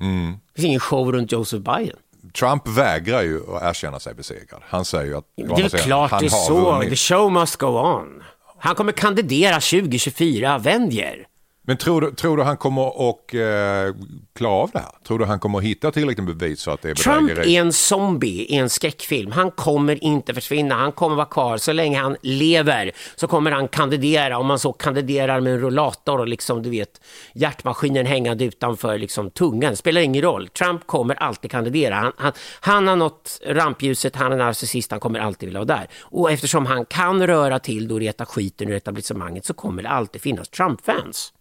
Mm. 0.00 0.32
Det 0.32 0.60
finns 0.60 0.66
ingen 0.66 0.80
show 0.80 1.12
runt 1.12 1.32
Joseph 1.32 1.62
Biden. 1.62 1.96
Trump 2.38 2.68
vägrar 2.68 3.22
ju 3.22 3.56
att 3.56 3.62
erkänna 3.62 4.00
sig 4.00 4.14
besegrad. 4.14 4.62
Han 4.64 4.84
säger 4.84 5.06
ju 5.06 5.16
att... 5.16 5.24
Det 5.36 5.42
är 5.42 5.68
säger, 5.68 5.84
klart 5.84 6.20
det 6.20 6.26
är 6.26 6.30
så. 6.30 6.72
Vunnit. 6.72 6.90
The 6.90 6.96
show 6.96 7.32
must 7.32 7.56
go 7.56 7.66
on. 7.66 8.22
Han 8.58 8.74
kommer 8.74 8.92
kandidera 8.92 9.54
2024, 9.54 10.58
vänjer. 10.58 11.26
Men 11.66 11.76
tror 11.76 12.00
du, 12.00 12.10
tror 12.10 12.36
du 12.36 12.42
han 12.42 12.56
kommer 12.56 13.10
att 13.10 13.34
eh, 13.34 14.02
klara 14.34 14.52
av 14.52 14.70
det 14.72 14.78
här? 14.78 14.90
Tror 15.06 15.18
du 15.18 15.24
han 15.24 15.38
kommer 15.40 15.58
att 15.58 15.64
hitta 15.64 15.90
tillräckligt 15.90 16.26
bevis 16.26 16.60
så 16.60 16.70
att 16.70 16.82
det 16.82 16.90
är 16.90 16.94
bedrägeri? 16.94 17.34
Trump 17.34 17.46
är 17.46 17.60
en 17.60 17.72
zombie 17.72 18.44
i 18.44 18.56
en 18.56 18.70
skräckfilm. 18.70 19.32
Han 19.32 19.50
kommer 19.50 20.04
inte 20.04 20.34
försvinna. 20.34 20.74
Han 20.74 20.92
kommer 20.92 21.16
vara 21.16 21.26
kvar. 21.26 21.56
Så 21.56 21.72
länge 21.72 21.98
han 21.98 22.16
lever 22.22 22.92
så 23.16 23.26
kommer 23.26 23.50
han 23.50 23.68
kandidera. 23.68 24.38
Om 24.38 24.46
man 24.46 24.58
så 24.58 24.72
kandiderar 24.72 25.40
med 25.40 25.52
en 25.52 25.60
rullator 25.60 26.20
och 26.20 26.28
liksom, 26.28 26.62
du 26.62 26.70
vet, 26.70 27.00
hjärtmaskinen 27.34 28.06
hängande 28.06 28.44
utanför 28.44 28.98
liksom, 28.98 29.30
tungan. 29.30 29.76
Spelar 29.76 30.00
ingen 30.00 30.22
roll. 30.22 30.48
Trump 30.48 30.86
kommer 30.86 31.14
alltid 31.14 31.50
kandidera. 31.50 31.94
Han, 31.94 32.12
han, 32.16 32.32
han 32.60 32.88
har 32.88 32.96
nått 32.96 33.40
rampljuset. 33.46 34.16
Han 34.16 34.32
är 34.32 34.36
narcissist. 34.36 34.90
Han 34.90 35.00
kommer 35.00 35.20
alltid 35.20 35.46
vilja 35.46 35.64
vara 35.64 35.78
där. 35.78 35.88
Och 36.00 36.30
eftersom 36.30 36.66
han 36.66 36.84
kan 36.84 37.26
röra 37.26 37.58
till 37.58 37.88
det 37.88 37.94
och 37.94 38.00
reta 38.00 38.26
skiten 38.26 38.68
ur 38.68 38.74
etablissemanget 38.74 39.44
så 39.44 39.54
kommer 39.54 39.82
det 39.82 39.88
alltid 39.88 40.22
finnas 40.22 40.48
Trump-fans. 40.48 41.32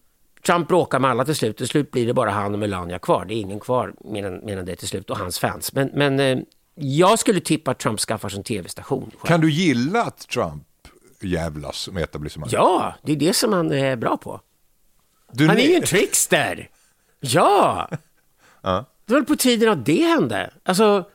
Trump 0.46 0.68
bråkar 0.68 1.00
med 1.00 1.12
alla 1.12 1.26
till 1.26 1.36
slut. 1.36 1.58
Till 1.58 1.68
slut 1.68 1.92
blir 1.92 2.08
det 2.08 2.14
bara 2.14 2.32
han 2.32 2.54
och 2.54 2.60
Melania 2.60 3.00
kvar. 3.00 3.26
Det 3.26 3.34
är 3.34 3.40
ingen 3.40 3.60
kvar 3.60 3.94
mer 4.44 4.58
än 4.58 4.66
det 4.66 4.76
till 4.76 4.88
slut 4.88 5.10
och 5.10 5.18
hans 5.18 5.40
fans. 5.40 5.74
Men, 5.74 5.90
men 5.94 6.20
eh, 6.20 6.40
jag 6.76 7.20
skulle 7.20 7.40
tippa 7.40 7.72
att 7.72 7.80
Trump 7.80 8.00
skaffar 8.00 8.30
sig 8.30 8.38
en 8.38 8.44
tv-station. 8.44 9.12
Kan 9.24 9.42
du 9.42 9.52
gilla 9.52 10.04
att 10.04 10.28
Trump 10.28 10.64
jävlas 11.22 11.90
med 11.92 12.04
etablissemanget? 12.04 12.54
Ja, 12.54 12.96
det 13.04 13.12
är 13.12 13.16
det 13.16 13.34
som 13.34 13.54
han 13.54 13.72
är 13.72 13.96
bra 13.96 14.18
på. 14.18 14.42
Du 15.32 15.48
han 15.48 15.58
är 15.58 15.68
ju 15.68 15.76
en 15.76 15.84
trickster. 15.84 16.70
Ja! 17.20 17.90
ja. 18.62 18.86
Det 19.06 19.14
var 19.14 19.22
på 19.22 19.36
tiden 19.36 19.70
att 19.70 19.86
det 19.86 20.02
hände. 20.02 20.54
Alltså, 20.64 21.06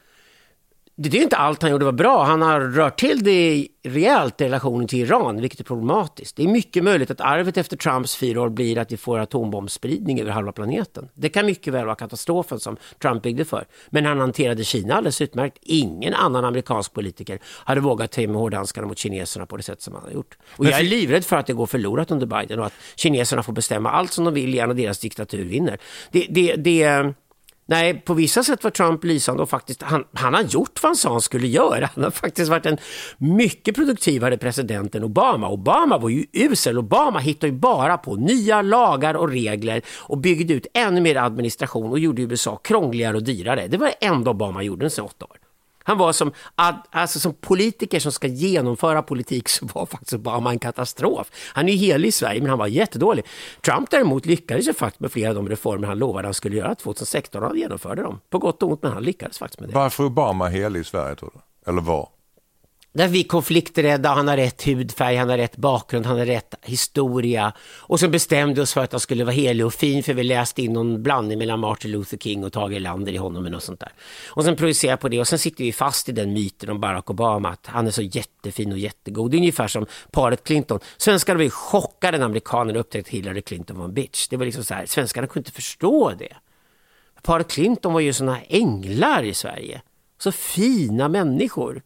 det 1.01 1.18
är 1.18 1.22
inte 1.22 1.36
allt 1.36 1.62
han 1.62 1.70
gjorde 1.70 1.84
var 1.84 1.92
bra. 1.92 2.24
Han 2.24 2.42
har 2.42 2.61
rört 2.61 3.01
till 3.01 3.24
det 3.24 3.68
rejält 3.82 4.40
i 4.40 4.44
relationen 4.44 4.88
till 4.88 4.99
Iran, 4.99 5.40
vilket 5.40 5.61
är 5.61 5.64
problematiskt. 5.64 6.36
Det 6.36 6.42
är 6.42 6.49
mycket 6.49 6.84
möjligt 6.84 7.11
att 7.11 7.20
arvet 7.20 7.57
efter 7.57 7.76
Trumps 7.76 8.16
fyra 8.16 8.42
år 8.42 8.49
blir 8.49 8.78
att 8.78 8.92
vi 8.92 8.96
får 8.96 9.18
atombombsspridning 9.18 10.20
över 10.20 10.30
halva 10.30 10.53
planeten. 10.53 11.09
Det 11.14 11.28
kan 11.28 11.46
mycket 11.46 11.72
väl 11.72 11.84
vara 11.84 11.94
katastrofen 11.94 12.61
som 12.61 12.76
Trump 13.03 13.22
byggde 13.22 13.44
för. 13.44 13.64
Men 13.90 14.05
han 14.05 14.20
hanterade 14.20 14.64
Kina 14.64 14.94
alldeles 14.94 15.20
utmärkt. 15.20 15.59
Ingen 15.62 16.14
annan 16.14 16.44
amerikansk 16.44 16.92
politiker 16.92 17.38
hade 17.44 17.80
vågat 17.80 18.12
ta 18.12 18.20
med 18.20 18.36
hårdhandskarna 18.36 18.86
mot 18.86 18.99
kineserna 18.99 19.46
på 19.46 19.57
det 19.57 19.62
sätt 19.62 19.82
som 19.82 19.94
han 19.94 20.03
har 20.03 20.11
gjort. 20.11 20.38
Och 20.57 20.66
jag 20.66 20.80
är 20.80 20.84
livrädd 20.84 21.24
för 21.24 21.36
att 21.36 21.46
det 21.46 21.53
går 21.53 21.66
förlorat 21.66 22.11
under 22.11 22.26
Biden 22.26 22.59
och 22.59 22.66
att 22.66 22.74
kineserna 22.96 23.42
får 23.42 23.53
bestämma 23.53 23.90
allt 23.90 24.12
som 24.12 24.24
de 24.24 24.34
vill 24.34 24.61
och 24.61 24.76
deras 24.76 24.99
diktatur 24.99 25.44
vinner. 25.44 25.78
Det, 26.11 26.26
det, 26.30 26.57
det 26.57 27.14
Nej, 27.71 27.95
på 27.95 28.14
vissa 28.14 28.43
sätt 28.43 28.64
var 28.64 28.71
Trump 28.71 29.05
lysande 29.05 29.43
och 29.43 29.51
faktiskt, 29.51 29.83
han, 29.83 30.05
han 30.14 30.35
har 30.35 30.43
gjort 30.43 30.83
vad 30.83 30.89
han 30.89 30.97
sa 30.97 31.11
han 31.11 31.21
skulle 31.21 31.47
göra. 31.47 31.91
Han 31.95 32.05
har 32.05 32.11
faktiskt 32.11 32.51
varit 32.51 32.66
en 32.66 32.79
mycket 33.19 33.75
produktivare 33.75 34.39
president 34.39 34.95
än 34.95 35.05
Obama. 35.05 35.49
Obama 35.49 35.99
var 35.99 36.09
ju 36.09 36.27
usel. 36.33 36.79
Obama 36.79 37.19
hittade 37.19 37.53
ju 37.53 37.59
bara 37.59 37.99
på 37.99 38.16
nya 38.16 38.62
lagar 38.62 39.14
och 39.14 39.29
regler 39.31 39.83
och 39.99 40.19
byggde 40.19 40.55
ut 40.55 40.66
ännu 40.75 41.01
mer 41.01 41.16
administration 41.16 41.91
och 41.91 41.99
gjorde 41.99 42.23
USA 42.23 42.57
krångligare 42.57 43.16
och 43.16 43.23
dyrare. 43.23 43.69
Det 43.69 43.77
var 43.77 43.87
det 43.87 44.07
enda 44.07 44.31
Obama 44.31 44.62
gjorde 44.62 44.87
under 44.87 45.05
åtta 45.05 45.25
år. 45.25 45.47
Han 45.89 45.99
var 45.99 46.12
som, 46.12 46.32
alltså 46.91 47.20
som 47.20 47.34
politiker 47.34 48.01
som 48.01 48.12
ska 48.12 48.26
genomföra 48.26 49.03
politik 49.03 49.49
så 49.49 49.66
var 49.66 49.86
faktiskt 49.86 50.12
Obama 50.12 50.51
en 50.51 50.59
katastrof. 50.59 51.30
Han 51.53 51.68
är 51.68 51.72
ju 51.72 51.78
helig 51.78 52.09
i 52.09 52.12
Sverige 52.12 52.41
men 52.41 52.51
han 52.51 52.59
var 52.59 52.66
jättedålig. 52.66 53.24
Trump 53.64 53.91
däremot 53.91 54.26
lyckades 54.26 54.68
ju 54.68 54.74
faktiskt 54.74 55.01
med 55.01 55.12
flera 55.12 55.28
av 55.28 55.34
de 55.34 55.49
reformer 55.49 55.89
han 55.89 55.99
lovade 55.99 56.26
han 56.26 56.34
skulle 56.34 56.57
göra 56.57 56.74
2016 56.74 57.43
och 57.43 57.49
han 57.49 57.59
genomförde 57.59 58.03
dem. 58.03 58.20
På 58.30 58.39
gott 58.39 58.62
och 58.62 58.70
ont 58.70 58.82
men 58.82 58.93
han 58.93 59.03
lyckades 59.03 59.39
faktiskt 59.39 59.61
med 59.61 59.68
det. 59.68 59.74
Varför 59.74 60.05
Obama 60.05 60.49
helig 60.49 60.80
i 60.80 60.84
Sverige 60.84 61.14
tror 61.14 61.30
du? 61.34 61.70
Eller 61.70 61.82
var? 61.82 62.09
Där 62.99 63.09
vi 63.09 63.20
är 63.20 63.24
konflikträdda, 63.24 64.09
han 64.09 64.28
har 64.28 64.36
rätt 64.36 64.66
hudfärg, 64.66 65.16
han 65.16 65.28
har 65.28 65.36
rätt 65.36 65.57
bakgrund, 65.57 66.07
han 66.07 66.18
har 66.18 66.26
rätt 66.26 66.55
historia. 66.62 67.53
Och 67.78 68.01
så 68.01 68.09
bestämde 68.09 68.55
vi 68.55 68.61
oss 68.61 68.74
för 68.74 68.80
att 68.80 68.92
han 68.92 69.01
skulle 69.01 69.24
vara 69.24 69.34
helig 69.34 69.66
och 69.66 69.74
fin 69.74 70.03
för 70.03 70.14
vi 70.14 70.22
läste 70.22 70.62
in 70.62 70.72
någon 70.72 71.03
blandning 71.03 71.38
mellan 71.38 71.61
Martin 71.61 71.90
Luther 71.90 72.16
King 72.16 72.44
och 72.44 72.53
Tage 72.53 72.72
Erlander 72.72 73.12
i 73.12 73.16
honom 73.16 73.44
och 73.44 73.51
något 73.51 73.62
sånt 73.62 73.80
där. 73.80 73.92
Och 74.26 74.44
sen 74.44 74.57
projicerar 74.57 74.96
på 74.96 75.09
det 75.09 75.20
och 75.20 75.28
sen 75.28 75.38
sitter 75.38 75.64
vi 75.64 75.72
fast 75.72 76.09
i 76.09 76.12
den 76.12 76.32
myten 76.32 76.70
om 76.70 76.80
Barack 76.80 77.11
Obama 77.11 77.49
att 77.49 77.66
han 77.66 77.86
är 77.86 77.90
så 77.90 78.03
jättefin 78.03 78.72
och 78.72 78.78
jättegod. 78.78 79.30
Det 79.30 79.36
är 79.36 79.38
ungefär 79.38 79.68
som 79.68 79.86
paret 80.11 80.44
Clinton. 80.44 80.80
Svenskarna 80.96 81.38
var 81.38 81.49
chockade 81.49 82.18
när 82.18 82.24
amerikanerna 82.24 82.78
upptäckte 82.78 83.09
att 83.09 83.14
Hillary 83.14 83.42
Clinton 83.42 83.78
var 83.78 83.84
en 83.84 83.94
bitch. 83.94 84.28
Det 84.28 84.36
var 84.36 84.44
liksom 84.44 84.64
så 84.64 84.74
här, 84.74 84.86
svenskarna 84.86 85.26
kunde 85.26 85.40
inte 85.40 85.53
förstå 85.53 86.12
det. 86.18 86.36
Paret 87.22 87.49
Clinton 87.49 87.92
var 87.92 88.01
ju 88.01 88.12
sådana 88.12 88.40
änglar 88.49 89.22
i 89.22 89.34
Sverige. 89.34 89.82
Så 90.18 90.32
fina 90.32 91.09
människor. 91.09 91.82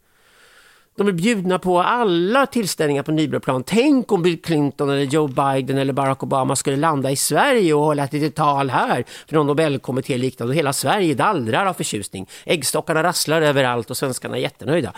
De 0.96 1.08
är 1.08 1.12
bjudna 1.12 1.58
på 1.58 1.82
alla 1.82 2.46
tillställningar 2.46 3.02
på 3.02 3.12
Nybroplan. 3.12 3.62
Tänk 3.62 4.12
om 4.12 4.22
Bill 4.22 4.42
Clinton 4.42 4.90
eller 4.90 5.02
Joe 5.02 5.26
Biden 5.26 5.78
eller 5.78 5.92
Barack 5.92 6.22
Obama 6.22 6.56
skulle 6.56 6.76
landa 6.76 7.10
i 7.10 7.16
Sverige 7.16 7.74
och 7.74 7.84
hålla 7.84 8.04
ett 8.04 8.12
litet 8.12 8.34
tal 8.34 8.70
här 8.70 9.04
för 9.26 9.34
någon 9.34 9.46
Nobelkommitté 9.46 10.18
liknande 10.18 10.50
och 10.50 10.56
hela 10.56 10.72
Sverige 10.72 11.14
dallrar 11.14 11.66
av 11.66 11.74
förtjusning. 11.74 12.28
Äggstockarna 12.44 13.02
rasslar 13.02 13.42
överallt 13.42 13.90
och 13.90 13.96
svenskarna 13.96 14.36
är 14.36 14.40
jättenöjda. 14.40 14.92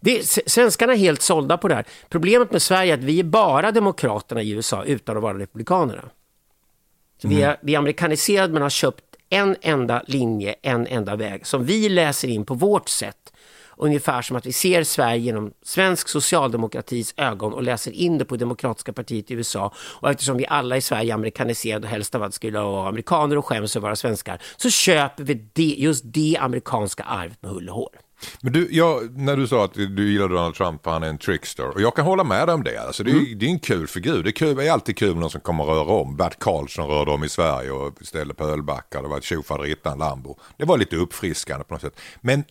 Det, 0.00 0.26
svenskarna 0.26 0.92
är 0.92 0.96
helt 0.96 1.22
sålda 1.22 1.56
på 1.56 1.68
det 1.68 1.74
här. 1.74 1.84
Problemet 2.08 2.52
med 2.52 2.62
Sverige 2.62 2.92
är 2.92 2.98
att 2.98 3.04
vi 3.04 3.20
är 3.20 3.24
bara 3.24 3.72
demokraterna 3.72 4.42
i 4.42 4.50
USA 4.50 4.84
utan 4.84 5.16
att 5.16 5.22
vara 5.22 5.38
republikanerna. 5.38 6.02
Så 7.22 7.28
vi, 7.28 7.42
är, 7.42 7.56
vi 7.62 7.74
är 7.74 7.78
amerikaniserade 7.78 8.52
men 8.52 8.62
har 8.62 8.70
köpt 8.70 9.04
en 9.28 9.56
enda 9.60 10.02
linje, 10.06 10.54
en 10.62 10.86
enda 10.86 11.16
väg 11.16 11.46
som 11.46 11.64
vi 11.64 11.88
läser 11.88 12.28
in 12.28 12.44
på 12.44 12.54
vårt 12.54 12.88
sätt. 12.88 13.32
Ungefär 13.76 14.22
som 14.22 14.36
att 14.36 14.46
vi 14.46 14.52
ser 14.52 14.84
Sverige 14.84 15.18
genom 15.18 15.52
svensk 15.62 16.08
socialdemokratis 16.08 17.14
ögon 17.16 17.52
och 17.52 17.62
läser 17.62 17.92
in 17.92 18.18
det 18.18 18.24
på 18.24 18.36
Demokratiska 18.36 18.92
partiet 18.92 19.30
i 19.30 19.34
USA. 19.34 19.72
Och 19.78 20.10
eftersom 20.10 20.36
vi 20.36 20.46
alla 20.46 20.76
i 20.76 20.80
Sverige 20.80 21.12
är 21.12 21.14
amerikaniserade 21.14 21.86
och 21.86 21.90
helst 21.90 22.14
av 22.14 22.22
allt 22.22 22.34
skulle 22.34 22.60
vara 22.60 22.88
amerikaner 22.88 23.38
och 23.38 23.46
skäms 23.46 23.76
att 23.76 23.82
vara 23.82 23.96
svenskar 23.96 24.42
så 24.56 24.70
köper 24.70 25.24
vi 25.24 25.34
det, 25.52 25.74
just 25.78 26.04
det 26.04 26.36
amerikanska 26.40 27.02
arvet 27.02 27.42
med 27.42 27.50
hull 27.50 27.68
och 27.68 27.74
hår. 27.74 27.90
Men 28.40 28.52
du, 28.52 28.68
jag, 28.70 29.18
när 29.18 29.36
du 29.36 29.46
sa 29.46 29.64
att 29.64 29.74
du 29.74 30.12
gillar 30.12 30.28
Donald 30.28 30.54
Trump 30.54 30.86
han 30.86 31.02
är 31.02 31.08
en 31.08 31.18
trickster. 31.18 31.68
Och 31.68 31.80
jag 31.80 31.96
kan 31.96 32.04
hålla 32.04 32.24
med 32.24 32.48
dig 32.48 32.54
om 32.54 32.64
det. 32.64 32.76
Alltså, 32.76 33.04
det, 33.04 33.10
är, 33.10 33.14
mm. 33.14 33.38
det 33.38 33.46
är 33.46 33.50
en 33.50 33.58
kul 33.58 33.86
figur. 33.86 34.22
Det 34.22 34.30
är, 34.30 34.32
kul, 34.32 34.56
det 34.56 34.66
är 34.66 34.72
alltid 34.72 34.96
kul 34.96 35.08
med 35.08 35.20
någon 35.20 35.30
som 35.30 35.40
kommer 35.40 35.64
att 35.64 35.70
röra 35.70 36.00
om. 36.00 36.16
Bert 36.16 36.38
Karlsson 36.38 36.88
rörde 36.88 37.10
om 37.10 37.24
i 37.24 37.28
Sverige 37.28 37.70
och 37.70 37.98
ställde 38.02 38.34
på 38.34 38.44
ölbackar. 38.44 39.02
Det 39.02 39.08
var 39.08 39.18
ett 39.18 39.24
tjofaderittan 39.24 39.98
Lambo. 39.98 40.38
Det 40.56 40.64
var 40.64 40.78
lite 40.78 40.96
uppfriskande 40.96 41.64
på 41.64 41.74
något 41.74 41.80
sätt. 41.80 42.00
Men 42.20 42.44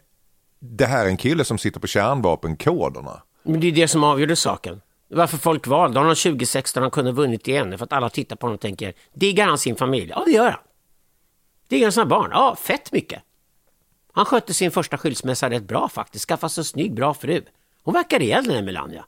det 0.69 0.85
här 0.85 1.05
är 1.05 1.09
en 1.09 1.17
kille 1.17 1.45
som 1.45 1.57
sitter 1.57 1.79
på 1.79 1.87
kärnvapenkoderna. 1.87 3.21
Men 3.43 3.59
det 3.59 3.67
är 3.67 3.71
det 3.71 3.87
som 3.87 4.03
avgjorde 4.03 4.35
saken. 4.35 4.81
Varför 5.07 5.37
folk 5.37 5.67
valde 5.67 5.99
honom 5.99 6.15
2016 6.15 6.83
han 6.83 6.91
kunde 6.91 7.11
ha 7.11 7.15
vunnit 7.15 7.47
igen. 7.47 7.77
För 7.77 7.85
att 7.85 7.93
alla 7.93 8.09
tittar 8.09 8.35
på 8.35 8.45
honom 8.45 8.55
och 8.55 8.61
tänker, 8.61 8.93
diggar 9.13 9.47
han 9.47 9.57
sin 9.57 9.75
familj? 9.75 10.09
Ja, 10.09 10.23
det 10.25 10.31
gör 10.31 10.49
han. 10.49 10.59
Diggar 11.67 11.85
han 11.85 11.91
sina 11.91 12.05
barn? 12.05 12.29
Ja, 12.31 12.55
fett 12.55 12.91
mycket. 12.91 13.21
Han 14.11 14.25
skötte 14.25 14.53
sin 14.53 14.71
första 14.71 14.97
skilsmässa 14.97 15.49
rätt 15.49 15.63
bra 15.63 15.89
faktiskt. 15.89 16.27
Skaffade 16.27 16.49
sig 16.49 16.61
en 16.61 16.65
snygg, 16.65 16.93
bra 16.93 17.13
fru. 17.13 17.41
Hon 17.83 17.93
verkar 17.93 18.19
rejäl 18.19 18.43
den 18.43 18.55
här 18.55 18.61
Melania. 18.61 19.05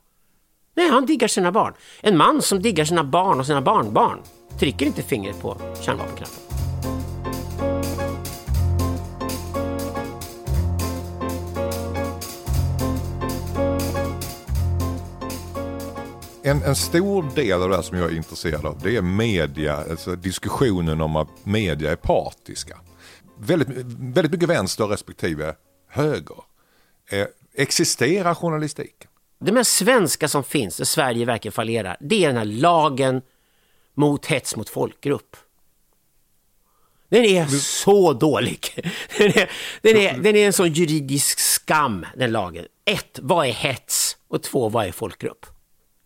Nej, 0.76 0.90
han 0.90 1.06
diggar 1.06 1.28
sina 1.28 1.52
barn. 1.52 1.74
En 2.02 2.18
man 2.18 2.42
som 2.42 2.62
diggar 2.62 2.86
sina 2.86 3.04
barn 3.04 3.40
och 3.40 3.46
sina 3.46 3.62
barnbarn 3.62 4.20
trycker 4.60 4.86
inte 4.86 5.04
fingret 5.04 5.42
på 5.42 5.58
kärnvapenknappen. 5.82 6.67
En, 16.48 16.64
en, 16.64 16.76
stor 16.76 17.36
del 17.36 17.62
av 17.62 17.70
det 17.70 17.84
som 17.84 17.98
jag 17.98 18.12
är 18.12 18.16
intresserad 18.16 18.66
av 18.66 18.80
det 18.84 18.96
är 18.96 19.02
media, 19.02 19.76
alltså 19.76 20.16
diskussionen 20.16 21.02
om 21.02 21.16
att 21.16 21.46
media 21.46 21.92
är 21.92 21.96
partiska 21.96 22.78
väldigt, 23.40 23.68
väldigt 24.00 24.32
mycket 24.32 24.50
vänster 24.50 24.88
respektive 24.88 25.56
höger. 25.90 26.38
Eh, 27.12 27.28
existerar 27.56 28.36
journalistiken? 28.36 29.10
Det 29.40 29.52
mest 29.52 29.72
svenska 29.72 30.28
som 30.28 30.44
finns, 30.44 30.78
där 30.78 30.86
Sverige 30.86 31.26
verkligen 31.26 31.54
fallerar, 31.54 31.98
det 32.00 32.24
är 32.24 32.28
den 32.28 32.38
här 32.38 32.46
lagen 32.46 33.22
mot 33.94 34.26
hets 34.26 34.56
mot 34.56 34.70
folkgrupp. 34.70 35.38
Den 37.10 37.26
är 37.26 37.48
så 37.60 38.14
dålig. 38.14 38.60
Den 39.18 39.28
är, 39.28 39.52
den, 39.82 39.98
är, 39.98 40.18
den 40.18 40.36
är 40.36 40.46
en 40.46 40.54
sån 40.54 40.74
juridisk 40.74 41.40
skam, 41.40 42.06
den 42.16 42.32
lagen. 42.32 42.66
Ett, 42.86 43.20
vad 43.22 43.48
är 43.48 43.52
hets? 43.52 44.18
Och 44.28 44.44
två, 44.44 44.70
vad 44.70 44.86
är 44.86 44.92
folkgrupp? 44.92 45.46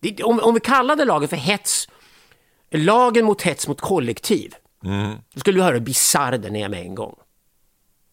Det, 0.02 0.24
om, 0.24 0.40
om 0.40 0.54
vi 0.54 0.60
kallade 0.60 1.06
lagen 1.06 1.30
för 1.30 1.38
hets, 1.38 1.90
lagen 2.72 3.26
mot 3.26 3.42
hets 3.42 3.68
mot 3.68 3.82
kollektiv, 3.82 4.56
mm. 4.86 5.16
då 5.34 5.40
skulle 5.40 5.58
du 5.60 5.64
höra 5.64 5.74
hur 5.74 5.80
bisarr 5.80 6.38
den 6.38 6.56
är 6.56 6.70
med 6.70 6.82
en 6.82 6.96
gång 6.96 7.16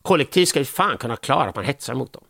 kollektiv 0.09 0.47
ska 0.47 0.59
ju 0.59 0.65
fan 0.65 0.99
kunna 0.99 1.17
klara 1.17 1.49
att 1.49 1.57
man 1.57 1.65
hetsar 1.65 1.95
mot 1.95 2.13
dem. 2.13 2.23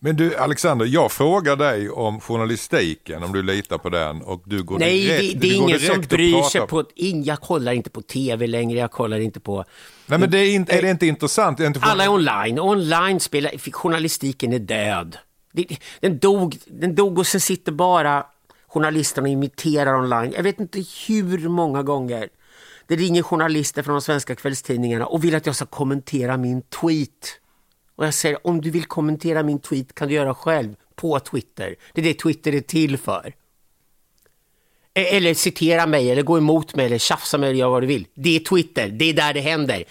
Men 0.00 0.16
du 0.16 0.36
Alexander, 0.36 0.86
jag 0.86 1.12
frågar 1.12 1.56
dig 1.56 1.90
om 1.90 2.20
journalistiken, 2.20 3.22
om 3.22 3.32
du 3.32 3.42
litar 3.42 3.78
på 3.78 3.90
den 3.90 4.22
och 4.22 4.42
du 4.44 4.62
går 4.62 4.78
Nej, 4.78 5.06
direkt, 5.06 5.40
det, 5.40 5.48
det 5.48 5.54
är 5.54 5.56
ingen 5.56 5.80
som 5.80 6.00
bryr 6.00 6.42
sig 6.42 6.66
på, 6.66 6.84
jag 7.24 7.40
kollar 7.40 7.72
inte 7.72 7.90
på 7.90 8.02
tv 8.02 8.46
längre, 8.46 8.78
jag 8.78 8.90
kollar 8.90 9.18
inte 9.18 9.40
på... 9.40 9.64
Nej 10.06 10.18
men 10.18 10.30
det 10.30 10.38
är, 10.38 10.54
inte, 10.54 10.72
är 10.78 10.82
det 10.82 10.90
inte 10.90 11.06
intressant? 11.06 11.60
Är 11.60 11.66
inte 11.66 11.80
Alla 11.82 12.04
är 12.04 12.08
online, 12.08 12.58
online 12.58 13.20
spelar, 13.20 13.70
journalistiken 13.72 14.52
är 14.52 14.58
död. 14.58 15.18
Den 16.00 16.18
dog, 16.18 16.56
den 16.66 16.94
dog 16.94 17.18
och 17.18 17.26
sen 17.26 17.40
sitter 17.40 17.72
bara 17.72 18.26
journalisterna 18.74 19.28
imiterar 19.28 19.94
online. 19.94 20.32
Jag 20.36 20.42
vet 20.42 20.60
inte 20.60 20.84
hur 21.06 21.48
många 21.48 21.82
gånger 21.82 22.28
det 22.86 22.96
ringer 22.96 23.22
journalister 23.22 23.82
från 23.82 23.94
de 23.94 24.00
svenska 24.00 24.34
kvällstidningarna 24.34 25.06
och 25.06 25.24
vill 25.24 25.34
att 25.34 25.46
jag 25.46 25.56
ska 25.56 25.66
kommentera 25.66 26.36
min 26.36 26.62
tweet. 26.62 27.40
Och 27.96 28.06
jag 28.06 28.14
säger, 28.14 28.46
om 28.46 28.60
du 28.60 28.70
vill 28.70 28.84
kommentera 28.84 29.42
min 29.42 29.58
tweet 29.58 29.94
kan 29.94 30.08
du 30.08 30.14
göra 30.14 30.34
själv 30.34 30.74
på 30.96 31.20
Twitter. 31.20 31.76
Det 31.92 32.00
är 32.00 32.04
det 32.04 32.14
Twitter 32.14 32.54
är 32.54 32.60
till 32.60 32.98
för. 32.98 33.34
E, 34.94 35.16
eller 35.16 35.34
citera 35.34 35.86
mig, 35.86 36.10
eller 36.10 36.22
gå 36.22 36.38
emot 36.38 36.76
mig, 36.76 36.86
eller 36.86 36.98
tjafsa 36.98 37.38
mig, 37.38 37.48
eller 37.48 37.58
göra 37.58 37.70
vad 37.70 37.82
du 37.82 37.86
vill. 37.86 38.06
Det 38.14 38.36
är 38.36 38.40
Twitter, 38.40 38.88
det 38.88 39.04
är 39.04 39.14
där 39.14 39.34
det 39.34 39.40
händer. 39.40 39.84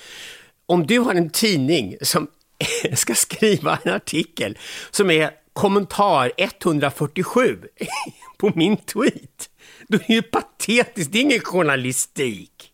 Om 0.66 0.88
du 0.88 1.00
har 1.00 1.16
en 1.16 1.30
tidning 1.30 1.96
som 2.02 2.28
ska 2.94 3.16
skriva 3.16 3.80
en 3.84 3.94
artikel 3.94 4.58
som 4.92 5.12
är 5.12 5.43
kommentar 5.54 6.32
147 6.38 7.60
på 8.38 8.52
min 8.56 8.78
tweet, 8.78 9.50
då 9.88 9.98
är 9.98 10.04
det 10.08 10.14
ju 10.14 10.22
patetiskt, 10.22 11.12
det 11.12 11.18
är 11.18 11.22
ingen 11.22 11.40
journalistik. 11.40 12.74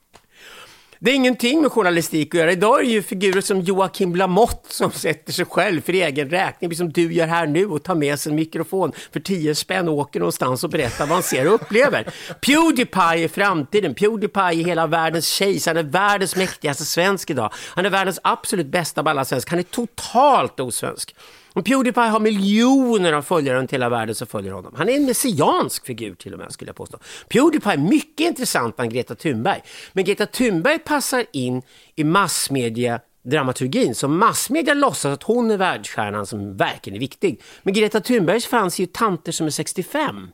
Det 1.01 1.11
är 1.11 1.15
ingenting 1.15 1.61
med 1.61 1.71
journalistik 1.71 2.35
att 2.35 2.39
göra. 2.39 2.51
Idag 2.51 2.79
är 2.79 2.83
det 2.83 2.89
ju 2.89 3.01
figurer 3.03 3.41
som 3.41 3.61
Joakim 3.61 4.15
Lamotte 4.15 4.73
som 4.73 4.91
sätter 4.91 5.33
sig 5.33 5.45
själv 5.45 5.81
för 5.81 5.93
egen 5.93 6.29
räkning, 6.29 6.75
som 6.75 6.91
du 6.91 7.13
gör 7.13 7.27
här 7.27 7.47
nu 7.47 7.65
och 7.65 7.83
tar 7.83 7.95
med 7.95 8.19
sig 8.19 8.29
en 8.29 8.35
mikrofon 8.35 8.91
för 9.11 9.19
tio 9.19 9.55
spänn 9.55 9.89
och 9.89 9.95
åker 9.95 10.19
någonstans 10.19 10.63
och 10.63 10.69
berättar 10.69 11.05
vad 11.05 11.13
han 11.13 11.23
ser 11.23 11.47
och 11.47 11.53
upplever. 11.53 12.13
Pewdiepie 12.41 13.23
är 13.23 13.27
framtiden. 13.27 13.95
Pewdiepie 13.95 14.41
är 14.41 14.65
hela 14.65 14.87
världens 14.87 15.27
kejsare. 15.27 15.77
Han 15.77 15.85
är 15.85 15.89
världens 15.89 16.35
mäktigaste 16.35 16.85
svensk 16.85 17.29
idag. 17.29 17.53
Han 17.55 17.85
är 17.85 17.89
världens 17.89 18.19
absolut 18.23 18.67
bästa 18.67 19.01
av 19.01 19.07
alla 19.07 19.25
svensk. 19.25 19.49
Han 19.49 19.59
är 19.59 19.63
totalt 19.63 20.59
osvensk. 20.59 21.15
Om 21.53 21.63
Pewdiepie 21.63 22.03
har 22.03 22.19
miljoner 22.19 23.13
av 23.13 23.21
följare 23.21 23.57
runt 23.57 23.73
hela 23.73 23.89
världen 23.89 24.15
som 24.15 24.27
följer 24.27 24.51
honom. 24.51 24.73
Han 24.77 24.89
är 24.89 24.93
en 24.93 25.05
messiansk 25.05 25.85
figur 25.85 26.15
till 26.15 26.33
och 26.33 26.39
med 26.39 26.51
skulle 26.51 26.69
jag 26.69 26.75
påstå. 26.75 26.97
Pewdiepie 27.29 27.73
är 27.73 27.77
mycket 27.77 28.27
intressant 28.27 28.79
än 28.79 28.89
Greta 28.89 29.15
Thunberg. 29.15 29.61
Men 29.93 30.03
Greta 30.03 30.25
Thunberg 30.25 30.79
passar 30.79 31.25
in 31.31 31.61
i 31.95 32.03
massmedia 32.03 32.99
dramaturgin. 33.23 33.95
Så 33.95 34.07
massmedia 34.07 34.73
låtsas 34.73 35.13
att 35.13 35.23
hon 35.23 35.51
är 35.51 35.57
världsstjärnan 35.57 36.25
som 36.25 36.57
verkligen 36.57 36.95
är 36.95 36.99
viktig. 36.99 37.41
Men 37.63 37.73
Greta 37.73 38.01
Thunbergs 38.01 38.45
fanns 38.45 38.79
ju 38.79 38.85
tanter 38.85 39.31
som 39.31 39.47
är 39.47 39.51
65. 39.51 40.27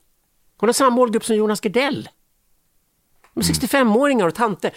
Hon 0.57 0.69
har 0.69 0.73
samma 0.73 0.89
målgrupp 0.89 1.25
som 1.25 1.35
Jonas 1.35 1.61
Gardell. 1.61 2.09
De 3.33 3.39
är 3.39 3.43
65-åringar 3.43 4.27
och 4.27 4.35
tanter. 4.35 4.71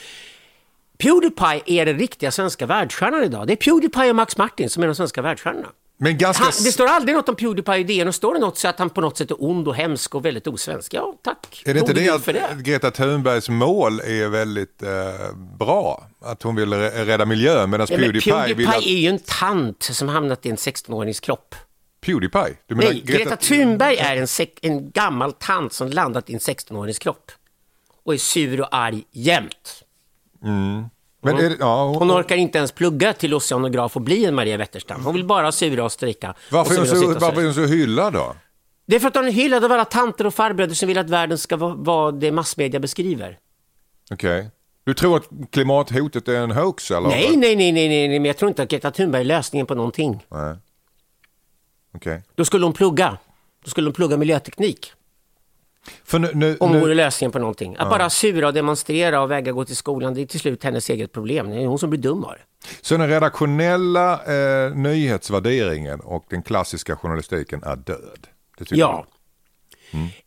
Pewdiepie 0.99 1.62
är 1.66 1.86
den 1.86 1.99
riktiga 1.99 2.30
svenska 2.30 2.66
världsstjärnan 2.66 3.24
idag. 3.24 3.47
Det 3.47 3.53
är 3.53 3.57
Pewdiepie 3.57 4.11
och 4.11 4.16
Max 4.16 4.36
Martin 4.36 4.70
som 4.70 4.82
är 4.82 4.86
de 4.86 4.95
svenska 4.95 5.22
världsstjärnorna. 5.22 5.68
Men 6.01 6.18
ganska... 6.18 6.44
Han, 6.44 6.53
det 6.64 6.72
står 6.72 6.86
aldrig 6.86 7.16
något 7.16 7.28
om 7.28 7.36
Pewdiepie 7.36 7.76
i 7.76 7.84
DN 7.84 8.09
och 8.09 8.14
står 8.14 8.34
det 8.34 8.40
något 8.40 8.59
så 8.59 8.68
att 8.68 8.78
han 8.78 8.90
på 8.90 9.01
något 9.01 9.16
sätt 9.18 9.30
är 9.30 9.44
ond 9.44 9.68
och 9.68 9.74
hemsk 9.74 10.14
och 10.14 10.24
väldigt 10.24 10.46
osvensk. 10.46 10.94
Ja, 10.94 11.14
tack. 11.22 11.62
Är 11.66 11.74
det 11.74 11.80
inte 11.80 11.92
det 11.92 12.09
att 12.09 12.24
det. 12.24 12.57
Greta 12.59 12.90
Thunbergs 12.90 13.49
mål 13.49 14.01
är 14.01 14.28
väldigt 14.28 14.82
eh, 14.82 14.90
bra? 15.59 16.07
Att 16.20 16.42
hon 16.42 16.57
vill 16.57 16.72
rädda 16.74 17.24
miljön 17.24 17.70
medan 17.70 17.86
ja, 17.90 17.96
Pewdiepie, 17.96 18.32
Pewdiepie 18.32 18.55
vill 18.55 18.68
att... 18.68 18.86
är 18.86 18.99
ju 18.99 19.09
en 19.09 19.18
tant 19.18 19.82
som 19.82 20.09
hamnat 20.09 20.46
i 20.46 20.51
en 20.51 20.57
16-årings 20.57 21.20
kropp. 21.20 21.55
Pewdiepie? 22.01 22.55
Du 22.66 22.74
menar 22.74 22.90
Nej, 22.90 23.01
Greta, 23.01 23.18
Greta 23.18 23.36
Thunberg 23.36 23.96
är 23.96 24.16
en, 24.16 24.46
en 24.62 24.90
gammal 24.90 25.32
tant 25.32 25.72
som 25.72 25.88
landat 25.88 26.30
i 26.30 26.32
en 26.34 26.40
16-årings 26.40 26.99
kropp. 26.99 27.32
Och 28.05 28.14
är 28.14 28.18
sur 28.18 28.61
och 28.61 28.76
arg 28.76 29.05
jämt. 29.12 29.84
Mm. 30.44 30.84
Men 31.33 31.45
mm. 31.45 31.53
det, 31.53 31.57
ja, 31.61 31.85
hon, 31.87 31.97
hon, 31.97 32.11
orkar 32.11 32.37
inte 32.37 32.59
ens 32.59 32.72
plugga 32.72 33.12
till 33.12 33.35
oceanograf 33.35 33.97
och 33.97 34.03
bli 34.03 34.24
en 34.24 34.35
Maria 34.35 34.57
Wetterstam. 34.57 35.05
Hon 35.05 35.14
vill 35.14 35.24
bara 35.24 35.53
sura 35.53 35.85
och 35.85 35.93
strejka. 35.93 36.35
Varför, 36.51 36.81
och 36.81 36.87
är 36.87 36.91
hon 36.91 37.14
så, 37.14 37.20
varför 37.20 37.41
är 37.41 37.45
hon 37.45 37.55
så 37.55 37.66
hyllad 37.66 38.12
då? 38.12 38.37
Det 38.87 38.97
är 38.97 39.01
för 39.01 39.09
att 39.09 39.16
han 39.16 39.26
är 39.26 39.33
hyllad 39.33 39.64
av 39.64 39.72
alla 39.72 39.85
tanter 39.85 40.26
och 40.26 40.35
farbröder 40.35 40.74
som 40.74 40.89
vill 40.89 40.99
att 40.99 41.11
världen 41.11 41.39
ska 41.39 41.57
vara 41.57 41.74
vad 41.74 42.20
det 42.20 42.33
massmedia 42.33 42.81
beskriver. 42.81 43.39
Okej. 44.11 44.51
Du 44.85 44.95
tror 44.95 45.16
att 45.16 45.29
klimathotet 45.51 46.29
är 46.29 46.41
en 46.41 46.51
hoax 46.51 46.91
eller? 46.91 47.09
Nej, 47.09 47.37
nej, 47.37 47.57
nej, 47.57 47.72
nej, 47.72 47.89
nej, 47.89 48.09
men 48.09 48.24
jag 48.24 48.37
tror 48.37 48.49
inte 48.49 48.62
att 48.62 48.68
Greta 48.68 48.91
Thunberg 48.91 49.20
är 49.20 49.24
lösningen 49.24 49.66
på 49.66 49.74
någonting. 49.74 50.24
Nej. 50.29 50.57
Okej. 51.95 52.22
Då 52.35 52.45
skulle 52.45 52.66
hon 52.66 52.72
plugga. 52.72 53.18
Då 53.64 53.70
skulle 53.70 53.87
hon 53.87 53.93
plugga 53.93 54.16
miljöteknik. 54.16 54.93
För 56.05 56.18
nu, 56.18 56.30
nu, 56.34 56.57
Om 56.61 56.70
hon 56.70 56.89
nu, 56.89 56.95
lösningen 56.95 57.32
på 57.32 57.39
någonting. 57.39 57.76
Att 57.78 57.91
bara 57.91 58.11
sura 58.11 58.47
och 58.47 58.55
demonstrera 58.55 59.20
och 59.20 59.30
vägra 59.30 59.53
gå 59.53 59.64
till 59.64 59.76
skolan, 59.76 60.14
det 60.14 60.20
är 60.20 60.26
till 60.26 60.41
slut 60.41 60.64
hennes 60.64 60.91
eget 60.91 61.12
problem. 61.12 61.51
Det 61.51 61.57
är 61.57 61.66
hon 61.66 61.78
som 61.78 61.91
blir 61.91 62.01
dum 62.01 62.24
av 62.24 62.32
det. 62.32 62.68
så 62.80 62.97
den 62.97 63.09
redaktionella 63.09 64.12
eh, 64.12 64.74
nyhetsvärderingen 64.74 66.01
och 66.01 66.24
den 66.30 66.43
klassiska 66.43 66.97
journalistiken 66.97 67.62
är 67.62 67.76
död? 67.76 68.26
Ja. 68.70 69.07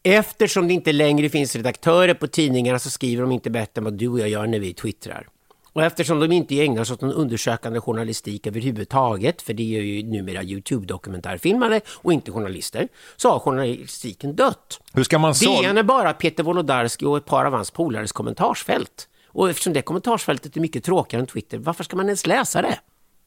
Eftersom 0.04 0.68
det 0.68 0.74
inte 0.74 0.92
längre 0.92 1.30
finns 1.30 1.56
redaktörer 1.56 2.14
på 2.14 2.28
tidningarna 2.28 2.80
så 2.80 2.90
skriver 2.90 3.22
de 3.22 3.32
inte 3.32 3.50
bättre 3.50 3.80
än 3.80 3.84
vad 3.84 3.94
du 3.94 4.08
och 4.08 4.20
jag 4.20 4.30
gör 4.30 4.48
när 4.48 4.60
vi 4.60 4.74
twittrar. 4.74 5.28
Och 5.74 5.84
eftersom 5.84 6.20
de 6.20 6.32
inte 6.32 6.62
ägnar 6.62 6.84
sig 6.84 6.94
åt 6.94 7.02
någon 7.02 7.14
undersökande 7.14 7.80
journalistik 7.80 8.48
överhuvudtaget, 8.48 9.42
för 9.42 9.54
det 9.54 9.78
är 9.78 9.82
ju 9.82 10.04
numera 10.04 10.44
YouTube-dokumentärfilmare 10.44 11.82
och 11.92 12.14
inte 12.14 12.32
journalister, 12.32 12.88
så 13.16 13.32
har 13.32 13.40
journalistiken 13.40 14.36
dött. 14.36 14.80
Hur 14.94 15.04
ska 15.04 15.20
man 15.20 15.36
så... 15.36 15.62
DN 15.62 15.78
är 15.78 15.84
bara 15.84 16.14
Peter 16.14 16.44
Wolodarski 16.44 17.06
och 17.06 17.18
ett 17.18 17.26
par 17.26 17.46
av 17.46 17.54
hans 17.54 17.72
polares 17.72 18.12
kommentarsfält. 18.12 19.08
Och 19.28 19.50
eftersom 19.50 19.74
det 19.74 19.82
kommentarsfältet 19.82 20.58
är 20.58 20.62
mycket 20.62 20.84
tråkigare 20.84 21.22
än 21.22 21.28
Twitter, 21.28 21.58
varför 21.58 21.84
ska 21.84 21.96
man 21.96 22.06
ens 22.06 22.28
läsa 22.28 22.62
det? 22.62 22.80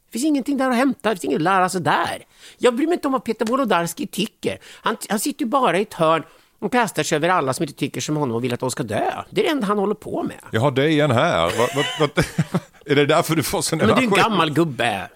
Det 0.06 0.12
finns 0.12 0.24
ingenting 0.24 0.56
där 0.56 0.70
att 0.70 0.76
hämta, 0.76 1.08
det 1.08 1.16
finns 1.16 1.24
inget 1.24 1.36
att 1.36 1.42
lära 1.42 1.68
sig 1.68 1.80
där. 1.80 2.24
Jag 2.58 2.76
bryr 2.76 2.86
mig 2.86 2.94
inte 2.94 3.08
om 3.08 3.12
vad 3.12 3.24
Peter 3.24 3.46
Wolodarski 3.46 4.06
tycker. 4.06 4.58
Han, 4.82 4.96
han 5.08 5.20
sitter 5.20 5.44
ju 5.44 5.48
bara 5.48 5.78
i 5.78 5.82
ett 5.82 5.94
hörn 5.94 6.22
och 6.64 6.72
kastar 6.72 7.02
sig 7.02 7.16
över 7.16 7.28
alla 7.28 7.52
som 7.54 7.62
inte 7.62 7.74
tycker 7.74 8.00
som 8.00 8.16
honom 8.16 8.36
och 8.36 8.44
vill 8.44 8.54
att 8.54 8.60
de 8.60 8.70
ska 8.70 8.82
dö. 8.82 9.10
Det 9.30 9.40
är 9.40 9.44
det 9.44 9.50
enda 9.50 9.66
han 9.66 9.78
håller 9.78 9.94
på 9.94 10.22
med. 10.22 10.36
Jag 10.50 10.60
har 10.60 10.70
DN 10.70 11.10
här. 11.10 11.40
Vad, 11.58 11.68
vad, 11.76 11.86
vad, 12.00 12.24
är 12.86 12.96
det 12.96 13.06
därför 13.06 13.36
du 13.36 13.42
får 13.42 13.62
sån 13.62 13.78
Men 13.78 13.88
du 13.88 13.94
är 13.94 13.98
en 13.98 14.10
gammal 14.10 14.50
gubbe. 14.50 15.08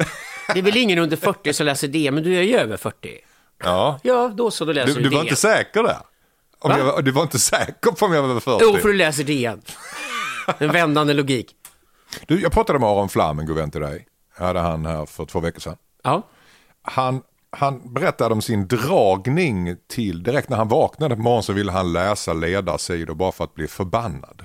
Det 0.52 0.58
är 0.58 0.62
väl 0.62 0.76
ingen 0.76 0.98
under 0.98 1.16
40 1.16 1.52
som 1.52 1.66
läser 1.66 1.88
det, 1.88 2.10
men 2.10 2.22
du 2.22 2.36
är 2.36 2.42
ju 2.42 2.56
över 2.56 2.76
40. 2.76 3.18
Ja. 3.64 4.00
Ja, 4.02 4.28
då 4.34 4.50
så, 4.50 4.64
då 4.64 4.72
läser 4.72 4.94
Du, 4.94 5.02
du, 5.02 5.08
du 5.08 5.14
var 5.16 5.22
inte 5.22 5.36
säker 5.36 5.82
där? 5.82 5.98
Om 6.58 6.70
Va? 6.70 6.78
jag, 6.78 7.04
du 7.04 7.10
var 7.10 7.22
inte 7.22 7.38
säker 7.38 7.90
på 7.90 8.06
om 8.06 8.12
jag 8.12 8.22
var 8.22 8.28
över 8.30 8.40
40? 8.40 8.64
Jo, 8.64 8.76
för 8.76 8.88
du 8.88 8.94
läser 8.94 9.24
DN. 9.24 9.62
En 10.58 10.72
vändande 10.72 11.14
logik. 11.14 11.54
Du, 12.26 12.40
jag 12.40 12.52
pratade 12.52 12.78
med 12.78 12.88
Aron 12.88 13.08
Flam, 13.08 13.38
en 13.38 13.46
god 13.46 13.56
vän 13.56 13.70
till 13.70 13.80
dig. 13.80 14.06
Jag 14.38 14.46
hade 14.46 14.60
han 14.60 14.86
här 14.86 15.06
för 15.06 15.24
två 15.24 15.40
veckor 15.40 15.60
sedan. 15.60 15.76
Ja. 16.02 16.22
Han, 16.82 17.22
han 17.50 17.94
berättade 17.94 18.34
om 18.34 18.42
sin 18.42 18.68
dragning 18.68 19.76
till, 19.88 20.22
direkt 20.22 20.48
när 20.48 20.56
han 20.56 20.68
vaknade 20.68 21.16
på 21.16 21.22
morgonen 21.22 21.42
så 21.42 21.52
ville 21.52 21.72
han 21.72 21.92
läsa 21.92 22.32
ledarsidor 22.32 23.14
bara 23.14 23.32
för 23.32 23.44
att 23.44 23.54
bli 23.54 23.68
förbannad. 23.68 24.44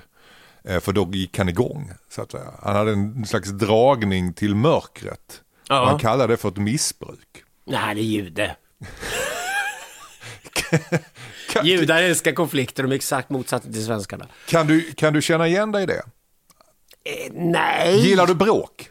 Eh, 0.64 0.80
för 0.80 0.92
då 0.92 1.10
gick 1.12 1.38
han 1.38 1.48
igång, 1.48 1.90
så 2.10 2.22
att 2.22 2.30
säga. 2.30 2.50
Han 2.62 2.76
hade 2.76 2.92
en 2.92 3.26
slags 3.26 3.50
dragning 3.50 4.32
till 4.32 4.54
mörkret. 4.54 5.42
Ja. 5.68 5.80
Och 5.80 5.88
Han 5.88 5.98
kallade 5.98 6.32
det 6.32 6.36
för 6.36 6.48
ett 6.48 6.56
missbruk. 6.56 7.44
Nej, 7.64 7.94
det 7.94 8.00
är 8.00 8.04
jude. 8.04 8.56
Judar 11.62 12.02
älskar 12.02 12.32
konflikter, 12.32 12.82
de 12.82 12.92
är 12.92 12.96
exakt 12.96 13.30
motsatta 13.30 13.72
till 13.72 13.84
svenskarna. 13.84 14.26
Kan 14.48 14.66
du, 14.66 14.92
kan 14.92 15.12
du 15.12 15.22
känna 15.22 15.48
igen 15.48 15.72
dig 15.72 15.82
i 15.82 15.86
det? 15.86 16.02
Eh, 17.04 17.32
nej, 17.32 18.00
Gillar 18.00 18.26
du 18.26 18.34
bråk? 18.34 18.90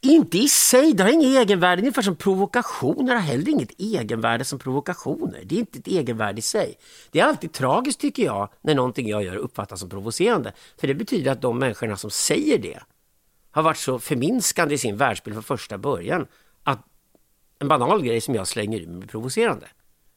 Inte 0.00 0.38
i 0.38 0.48
sig. 0.48 0.92
Det 0.92 1.02
har 1.02 1.10
inget 1.10 1.36
egenvärde. 1.36 1.76
Det 1.76 1.80
är 1.80 1.82
ungefär 1.82 2.02
som 2.02 2.16
provokationer 2.16 3.14
har 3.14 3.22
heller 3.22 3.48
inget 3.48 3.80
egenvärde 3.80 4.44
som 4.44 4.58
provokationer. 4.58 5.42
Det 5.44 5.54
är 5.54 5.58
inte 5.58 5.78
ett 5.78 5.86
egenvärde 5.86 6.38
i 6.38 6.42
sig. 6.42 6.78
Det 7.10 7.20
är 7.20 7.24
alltid 7.24 7.52
tragiskt 7.52 8.00
tycker 8.00 8.24
jag 8.24 8.48
när 8.60 8.74
någonting 8.74 9.08
jag 9.08 9.22
gör 9.22 9.36
uppfattas 9.36 9.80
som 9.80 9.88
provocerande. 9.88 10.52
För 10.80 10.86
det 10.86 10.94
betyder 10.94 11.32
att 11.32 11.42
de 11.42 11.58
människorna 11.58 11.96
som 11.96 12.10
säger 12.10 12.58
det 12.58 12.78
har 13.50 13.62
varit 13.62 13.78
så 13.78 13.98
förminskande 13.98 14.74
i 14.74 14.78
sin 14.78 14.96
världsbild 14.96 15.34
från 15.34 15.42
första 15.42 15.78
början 15.78 16.26
att 16.62 16.84
en 17.58 17.68
banal 17.68 18.02
grej 18.02 18.20
som 18.20 18.34
jag 18.34 18.46
slänger 18.46 18.80
ur 18.80 18.86
mig 18.86 18.98
blir 18.98 19.08
provocerande. 19.08 19.66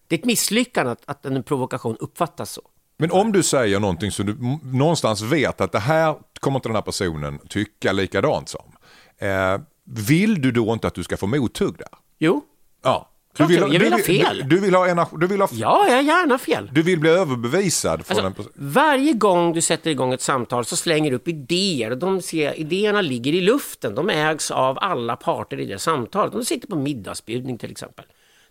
Det 0.07 0.15
är 0.15 0.19
ett 0.19 0.25
misslyckande 0.25 0.91
att, 0.91 1.01
att 1.05 1.25
en 1.25 1.43
provokation 1.43 1.97
uppfattas 1.99 2.51
så. 2.51 2.61
Men 2.97 3.11
om 3.11 3.31
du 3.31 3.43
säger 3.43 3.79
någonting 3.79 4.11
som 4.11 4.25
du 4.25 4.37
någonstans 4.63 5.21
vet 5.21 5.61
att 5.61 5.71
det 5.71 5.79
här 5.79 6.15
kommer 6.39 6.57
inte 6.57 6.69
den 6.69 6.75
här 6.75 6.81
personen 6.81 7.39
tycka 7.49 7.91
likadant 7.91 8.49
som. 8.49 8.75
Eh, 9.17 9.61
vill 9.85 10.41
du 10.41 10.51
då 10.51 10.73
inte 10.73 10.87
att 10.87 10.95
du 10.95 11.03
ska 11.03 11.17
få 11.17 11.27
mothugg 11.27 11.77
där? 11.77 11.87
Jo, 12.19 12.43
Ja. 12.83 13.07
Du 13.37 13.45
vill. 13.45 13.59
Jag 13.59 13.69
vill 13.69 13.91
ha 13.93 13.97
du, 13.97 14.03
fel. 14.03 14.37
Du, 14.37 14.43
du 14.55 14.59
vill 14.61 14.75
ha 14.75 14.87
energi, 14.87 15.15
du 15.19 15.27
vill 15.27 15.41
ha, 15.41 15.47
ja, 15.51 15.87
jag 15.89 16.03
gärna 16.03 16.37
fel. 16.37 16.69
du 16.73 16.81
vill 16.81 16.99
bli 16.99 17.09
överbevisad 17.09 18.05
från 18.05 18.19
en 18.19 18.25
Alltså, 18.25 18.43
person. 18.43 18.53
varje 18.55 19.13
gång 19.13 19.53
du 19.53 19.61
sätter 19.61 19.91
igång 19.91 20.13
ett 20.13 20.21
samtal 20.21 20.65
så 20.65 20.75
slänger 20.75 21.09
du 21.09 21.15
upp 21.15 21.27
idéer. 21.27 21.95
De 21.95 22.21
ser, 22.21 22.59
idéerna 22.59 23.01
ligger 23.01 23.33
i 23.33 23.41
luften. 23.41 23.95
De 23.95 24.09
ägs 24.09 24.51
av 24.51 24.77
alla 24.81 25.15
parter 25.15 25.59
i 25.59 25.65
det 25.65 25.79
samtalet. 25.79 26.33
De 26.33 26.45
sitter 26.45 26.67
på 26.67 26.75
middagsbjudning 26.75 27.57
till 27.57 27.71
exempel. 27.71 28.05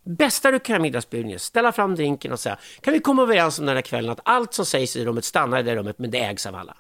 Bästa 0.04 0.50
du 0.50 0.58
kan 0.58 0.76
i 0.76 0.78
middagsbjudning 0.78 1.32
är 1.32 1.36
att 1.36 1.42
ställa 1.42 1.72
fram 1.72 1.94
drinken 1.94 2.32
och 2.32 2.40
säga 2.40 2.58
kan 2.80 2.92
vi 2.92 3.00
komma 3.00 3.22
överens 3.22 3.58
om 3.58 3.66
den 3.66 3.74
här 3.74 3.82
kvällen 3.82 4.10
att 4.10 4.20
allt 4.24 4.54
som 4.54 4.66
sägs 4.66 4.96
i 4.96 5.04
rummet 5.04 5.24
stannar 5.24 5.60
i 5.60 5.62
det 5.62 5.76
rummet 5.76 5.98
men 5.98 6.10
det 6.10 6.18
ägs 6.18 6.46
av 6.46 6.54
alla. 6.56 6.76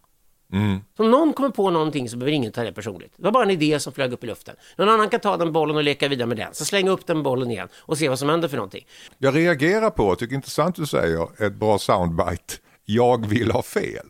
Så 0.96 1.02
om 1.02 1.10
någon 1.10 1.32
kommer 1.32 1.50
på 1.50 1.70
någonting 1.70 2.08
så 2.08 2.16
behöver 2.16 2.32
ingen 2.32 2.52
ta 2.52 2.62
det 2.62 2.72
personligt. 2.72 3.12
Det 3.16 3.22
var 3.22 3.30
bara 3.32 3.44
en 3.44 3.50
idé 3.50 3.80
som 3.80 3.92
flög 3.92 4.12
upp 4.12 4.24
i 4.24 4.26
luften. 4.26 4.56
Någon 4.76 4.88
annan 4.88 5.08
kan 5.08 5.20
ta 5.20 5.36
den 5.36 5.52
bollen 5.52 5.76
och 5.76 5.82
leka 5.84 6.08
vidare 6.08 6.26
med 6.26 6.36
den. 6.36 6.54
Så 6.54 6.64
slänga 6.64 6.90
upp 6.90 7.06
den 7.06 7.22
bollen 7.22 7.50
igen 7.50 7.68
och 7.74 7.98
se 7.98 8.08
vad 8.08 8.18
som 8.18 8.28
händer 8.28 8.48
för 8.48 8.56
någonting. 8.56 8.86
Jag 9.18 9.36
reagerar 9.36 9.90
på, 9.90 10.14
tycker 10.16 10.34
intressant 10.34 10.76
du 10.76 10.86
säger, 10.86 11.42
ett 11.46 11.54
bra 11.54 11.78
soundbite. 11.78 12.54
Jag 12.84 13.26
vill 13.26 13.50
ha 13.50 13.62
fel. 13.62 14.06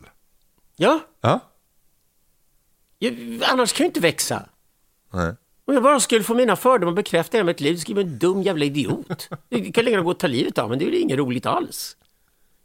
Ja, 0.75 0.99
Ja? 1.21 1.39
jag, 2.99 3.39
annars 3.47 3.73
kan 3.73 3.83
jag 3.83 3.89
inte 3.89 3.99
växa. 3.99 4.45
Nej. 5.13 5.33
Om 5.65 5.73
jag 5.73 5.83
bara 5.83 5.99
skulle 5.99 6.23
få 6.23 6.33
mina 6.33 6.55
fördomar 6.55 6.93
bekräftade 6.93 7.41
i 7.41 7.43
mitt 7.43 7.59
liv 7.61 7.75
så 7.75 7.81
skulle 7.81 7.99
jag 8.01 8.05
vara 8.05 8.13
en 8.13 8.19
dum 8.19 8.41
jävla 8.41 8.65
idiot. 8.65 9.29
Jag 9.49 9.73
kan 9.73 9.85
längre 9.85 10.01
gå 10.01 10.09
och 10.11 10.19
ta 10.19 10.27
livet 10.27 10.57
av 10.57 10.69
men 10.69 10.79
det 10.79 10.85
är 10.85 10.89
väl 10.91 11.01
inget 11.01 11.17
roligt 11.17 11.45
alls. 11.45 11.97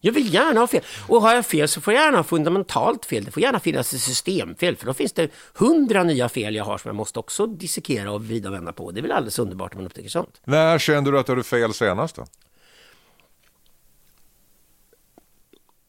Jag 0.01 0.13
vill 0.13 0.35
gärna 0.35 0.61
ha 0.61 0.67
fel. 0.67 0.83
Och 1.09 1.23
har 1.23 1.35
jag 1.35 1.47
fel 1.47 1.69
så 1.69 1.81
får 1.81 1.95
jag 1.95 2.03
gärna 2.03 2.17
ha 2.17 2.25
fundamentalt 2.25 3.07
fel. 3.07 3.25
Det 3.25 3.31
får 3.31 3.43
gärna 3.43 3.61
finnas 3.61 3.95
ett 3.95 4.01
systemfel. 4.01 4.77
För 4.77 4.87
då 4.87 4.95
finns 4.95 5.13
det 5.13 5.31
hundra 5.55 6.03
nya 6.03 6.29
fel 6.29 6.55
jag 6.55 6.65
har 6.65 6.79
som 6.79 6.89
jag 6.89 6.97
måste 6.97 7.19
också 7.19 7.47
dissekera 7.47 8.13
och 8.13 8.25
vrida 8.25 8.49
och 8.49 8.55
vända 8.55 8.73
på. 8.73 8.91
Det 8.91 9.01
är 9.01 9.03
väl 9.03 9.13
alldeles 9.13 9.39
underbart 9.39 9.75
om 9.75 9.79
man 9.79 9.87
upptäcker 9.87 10.09
sånt. 10.09 10.41
När 10.45 10.79
kände 10.79 11.11
du 11.11 11.19
att 11.19 11.27
du 11.27 11.33
hade 11.33 11.45
fel 11.45 11.75
senast 11.75 12.17
då? 12.17 12.27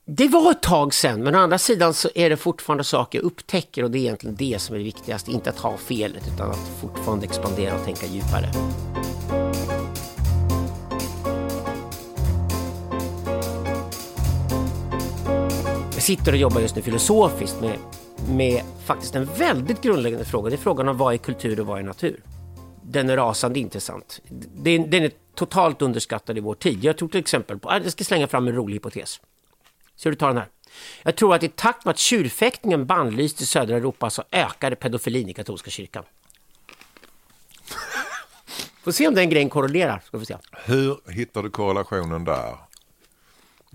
Det 0.10 0.28
var 0.28 0.51
ett 0.51 0.62
tag 0.62 0.93
sedan, 0.93 1.24
men 1.24 1.36
å 1.36 1.39
andra 1.39 1.58
sidan 1.58 1.93
så 1.93 2.10
är 2.16 2.30
det 2.30 2.38
fortfarande 2.38 2.84
saker 2.84 3.20
jag 3.20 3.26
upptäcker 3.26 3.84
och 3.84 3.91
det 3.91 3.97
är 3.97 3.99
egentligen 3.99 4.36
det 4.36 4.60
som 4.62 4.76
är 4.76 4.80
det 4.80 4.86
viktigaste. 4.86 5.32
Inte 5.32 5.49
att 5.49 5.60
ha 5.60 5.78
felet 5.78 6.24
utan 6.34 6.51
att 6.51 6.70
fortfarande 6.82 7.26
expandera 7.26 7.76
och 7.80 7.86
tänka 7.86 8.05
djupare. 8.05 8.49
Sitter 16.08 16.32
och 16.32 16.38
jobbar 16.38 16.62
just 16.62 16.76
nu 16.76 16.82
filosofiskt 16.82 17.62
med, 17.62 17.80
med 18.30 18.64
faktiskt 18.86 19.16
en 19.16 19.26
väldigt 19.26 19.82
grundläggande 19.82 20.26
fråga. 20.26 20.49
Det 20.49 20.55
är 20.55 20.58
frågan 20.58 20.88
om 20.88 20.97
vad 20.97 21.14
är 21.14 21.18
kultur 21.18 21.60
och 21.60 21.66
vad 21.66 21.80
är 21.80 21.84
natur? 21.84 22.24
Den 22.82 23.10
är 23.10 23.18
rasande 23.18 23.60
intressant. 23.60 24.22
Den, 24.53 24.89
den 24.89 25.03
är 25.03 25.12
totalt 25.36 25.82
underskattad 25.82 26.38
i 26.38 26.41
vår 26.41 26.55
tid. 26.55 26.84
Jag 26.84 26.97
tror 26.97 27.10
till 27.10 27.20
exempel 27.20 27.60
på, 27.60 27.72
äh, 27.72 27.78
jag 27.84 27.91
ska 27.91 28.03
slänga 28.03 28.28
fram 28.28 28.47
en 28.47 28.55
rolig 28.55 28.76
hypotes. 28.76 29.22
Så 29.95 30.10
du 30.10 30.16
tar 30.16 30.28
den 30.28 30.38
här. 30.38 30.47
Jag 31.03 31.16
tror 31.16 31.36
att 31.36 31.43
i 31.43 31.49
takt 31.49 31.86
med 31.86 31.91
att 31.91 31.97
tjurfäktningen 31.97 32.86
bannlyste 32.86 33.43
i 33.43 33.45
södra 33.45 33.76
Europa 33.76 34.10
så 34.10 34.24
ökade 34.32 34.76
pedofilin 34.76 35.30
i 35.30 35.34
katolska 35.34 35.70
kyrkan. 35.70 36.03
Får 38.84 38.91
se 38.91 39.08
om 39.08 39.16
den 39.16 39.30
grejen 39.30 39.49
korrelerar. 39.49 40.01
Ska 40.05 40.18
vi 40.18 40.26
se. 40.26 40.38
Hur 40.66 41.12
hittar 41.12 41.43
du 41.43 41.49
korrelationen 41.49 42.24
där? 42.24 42.66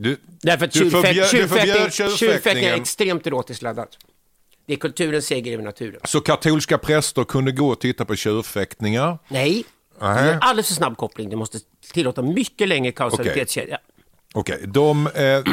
Du, 0.03 0.17
Därför 0.43 0.65
att 0.65 0.73
du 0.73 0.91
förbjöd, 0.91 1.15
du 1.15 1.29
tjurfäktning, 1.39 2.11
tjurfäktning 2.17 2.65
är 2.65 2.75
extremt 2.75 3.27
erotiskt 3.27 3.63
laddat. 3.63 3.89
Det 4.67 4.73
är 4.73 4.77
kulturens 4.77 5.27
seger 5.27 5.53
över 5.53 5.65
naturen. 5.65 6.01
Så 6.05 6.21
katolska 6.21 6.79
präster 6.79 7.25
kunde 7.25 7.53
gå 7.53 7.69
och 7.69 7.81
titta 7.81 8.05
på 8.05 8.17
tjurfäktningar. 8.17 9.19
Nej, 9.29 9.65
det 10.01 10.07
Nej. 10.07 10.29
är 10.29 10.39
alldeles 10.41 10.67
för 10.69 10.75
snabb 10.75 10.97
koppling. 10.97 11.31
Det 11.31 11.37
måste 11.37 11.59
tillåta 11.93 12.23
mycket 12.23 12.69
längre 12.69 12.93
kausalitetskedja. 12.93 13.79
Okej, 14.35 14.65
de, 14.67 15.07
eh, 15.07 15.13
d- 15.13 15.45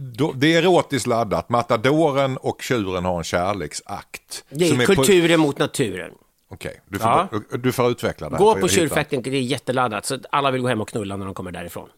d- 0.00 0.32
det 0.34 0.54
är 0.54 0.62
erotiskt 0.62 1.06
laddat. 1.06 1.48
Matadoren 1.48 2.36
och 2.36 2.62
tjuren 2.62 3.04
har 3.04 3.18
en 3.18 3.24
kärleksakt. 3.24 4.44
Det 4.50 4.68
är 4.68 4.86
på- 4.86 4.94
kulturen 4.94 5.40
mot 5.40 5.58
naturen. 5.58 6.10
Okej, 6.50 6.80
du, 6.88 6.98
får, 6.98 7.08
Ja. 7.08 7.28
du 7.58 7.72
får 7.72 7.90
utveckla 7.90 8.30
det. 8.30 8.36
Gå 8.36 8.54
på 8.54 8.68
tjurfäktning, 8.68 9.22
det 9.22 9.30
är 9.30 9.40
jätteladdat. 9.40 10.06
Så 10.06 10.18
alla 10.30 10.50
vill 10.50 10.60
gå 10.62 10.68
hem 10.68 10.80
och 10.80 10.88
knulla 10.88 11.16
när 11.16 11.24
de 11.24 11.34
kommer 11.34 11.52
därifrån. 11.52 11.88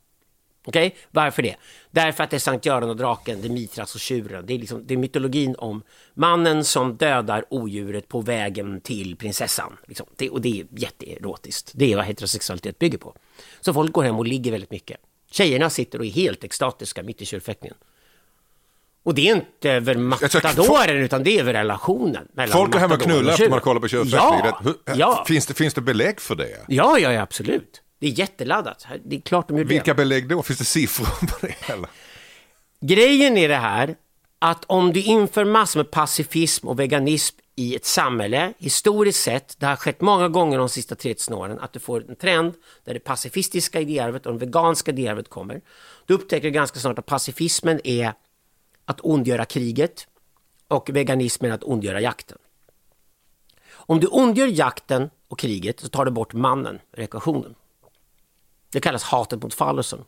Okej, 0.64 0.96
varför 1.10 1.42
det? 1.42 1.56
Därför 1.90 2.24
att 2.24 2.30
det 2.30 2.36
är 2.36 2.38
Sankt 2.38 2.66
Göran 2.66 2.90
och 2.90 2.96
draken, 2.96 3.40
det 3.40 3.48
är 3.48 3.52
Mitras 3.52 3.94
och 3.94 4.00
tjuren. 4.00 4.46
Det 4.46 4.54
är, 4.54 4.58
liksom, 4.58 4.86
det 4.86 4.94
är 4.94 4.98
mytologin 4.98 5.54
om 5.58 5.82
mannen 6.14 6.64
som 6.64 6.96
dödar 6.96 7.44
odjuret 7.50 8.08
på 8.08 8.20
vägen 8.20 8.80
till 8.80 9.16
prinsessan. 9.16 9.76
Liksom. 9.88 10.06
Det, 10.16 10.30
och 10.30 10.40
det 10.40 10.60
är 10.60 10.66
jätteerotiskt. 10.70 11.72
Det 11.74 11.92
är 11.92 11.96
vad 11.96 12.04
heterosexualitet 12.04 12.78
bygger 12.78 12.98
på. 12.98 13.14
Så 13.60 13.74
folk 13.74 13.92
går 13.92 14.02
hem 14.02 14.16
och 14.16 14.26
ligger 14.26 14.50
väldigt 14.50 14.70
mycket. 14.70 15.00
Tjejerna 15.30 15.70
sitter 15.70 15.98
och 15.98 16.04
är 16.04 16.10
helt 16.10 16.44
extatiska 16.44 17.02
mitt 17.02 17.22
i 17.22 17.24
tjurfäktningen. 17.24 17.76
Och 19.02 19.14
det 19.14 19.28
är 19.28 19.36
inte 19.36 19.70
över 19.70 19.94
matadoren, 19.94 20.96
utan 20.96 21.24
det 21.24 21.36
är 21.36 21.40
över 21.40 21.52
relationen. 21.52 22.28
mellan 22.32 22.52
Folk 22.52 22.72
går 22.72 22.78
hem 22.78 22.92
och 22.92 23.00
knullar 23.00 23.32
efter 23.32 23.50
man 23.50 23.60
kollar 23.60 23.80
på 23.80 23.88
köpfäktning. 23.88 24.74
Ja, 24.86 24.94
ja. 24.96 25.24
Finns, 25.28 25.46
det, 25.46 25.54
finns 25.54 25.74
det 25.74 25.80
belägg 25.80 26.20
för 26.20 26.34
det? 26.34 26.64
ja, 26.68 26.98
ja, 26.98 27.12
ja, 27.12 27.22
absolut. 27.22 27.82
Det 28.00 28.06
är 28.06 28.10
jätteladdat. 28.10 28.86
Det 29.04 29.16
är 29.16 29.20
klart 29.20 29.48
de 29.48 29.56
gör 29.56 29.64
det. 29.64 29.68
Vilka 29.68 29.94
belägg 29.94 30.28
då? 30.28 30.42
Finns 30.42 30.58
det 30.58 30.64
siffror 30.64 31.26
på 31.26 31.46
det? 31.46 31.72
Eller? 31.72 31.88
Grejen 32.80 33.36
är 33.36 33.48
det 33.48 33.56
här 33.56 33.96
att 34.38 34.64
om 34.64 34.92
du 34.92 35.02
inför 35.02 35.44
massor 35.44 35.80
med 35.80 35.90
pacifism 35.90 36.68
och 36.68 36.80
veganism 36.80 37.36
i 37.56 37.76
ett 37.76 37.84
samhälle, 37.84 38.52
historiskt 38.58 39.22
sett, 39.22 39.56
det 39.60 39.66
har 39.66 39.76
skett 39.76 40.00
många 40.00 40.28
gånger 40.28 40.58
de 40.58 40.68
sista 40.68 40.94
30 40.94 41.34
åren, 41.34 41.58
att 41.60 41.72
du 41.72 41.78
får 41.78 42.04
en 42.08 42.16
trend 42.16 42.54
där 42.84 42.94
det 42.94 43.00
pacifistiska 43.00 43.80
idéarvet 43.80 44.26
och 44.26 44.32
det 44.32 44.38
veganska 44.38 44.90
idéarvet 44.90 45.28
kommer. 45.28 45.60
Du 46.06 46.14
upptäcker 46.14 46.50
ganska 46.50 46.78
snart 46.78 46.98
att 46.98 47.06
pacifismen 47.06 47.80
är 47.84 48.12
att 48.84 49.00
ondgöra 49.02 49.44
kriget 49.44 50.06
och 50.68 50.90
veganismen 50.92 51.50
är 51.50 51.54
att 51.54 51.64
ondgöra 51.64 52.00
jakten. 52.00 52.38
Om 53.70 54.00
du 54.00 54.06
ondgör 54.06 54.46
jakten 54.46 55.10
och 55.28 55.38
kriget 55.38 55.80
så 55.80 55.88
tar 55.88 56.04
du 56.04 56.10
bort 56.10 56.32
mannen, 56.32 56.78
rekreationen. 56.92 57.54
Det 58.70 58.80
kallas 58.80 59.02
hatet 59.02 59.42
mot 59.42 59.54
fallusen. 59.54 60.04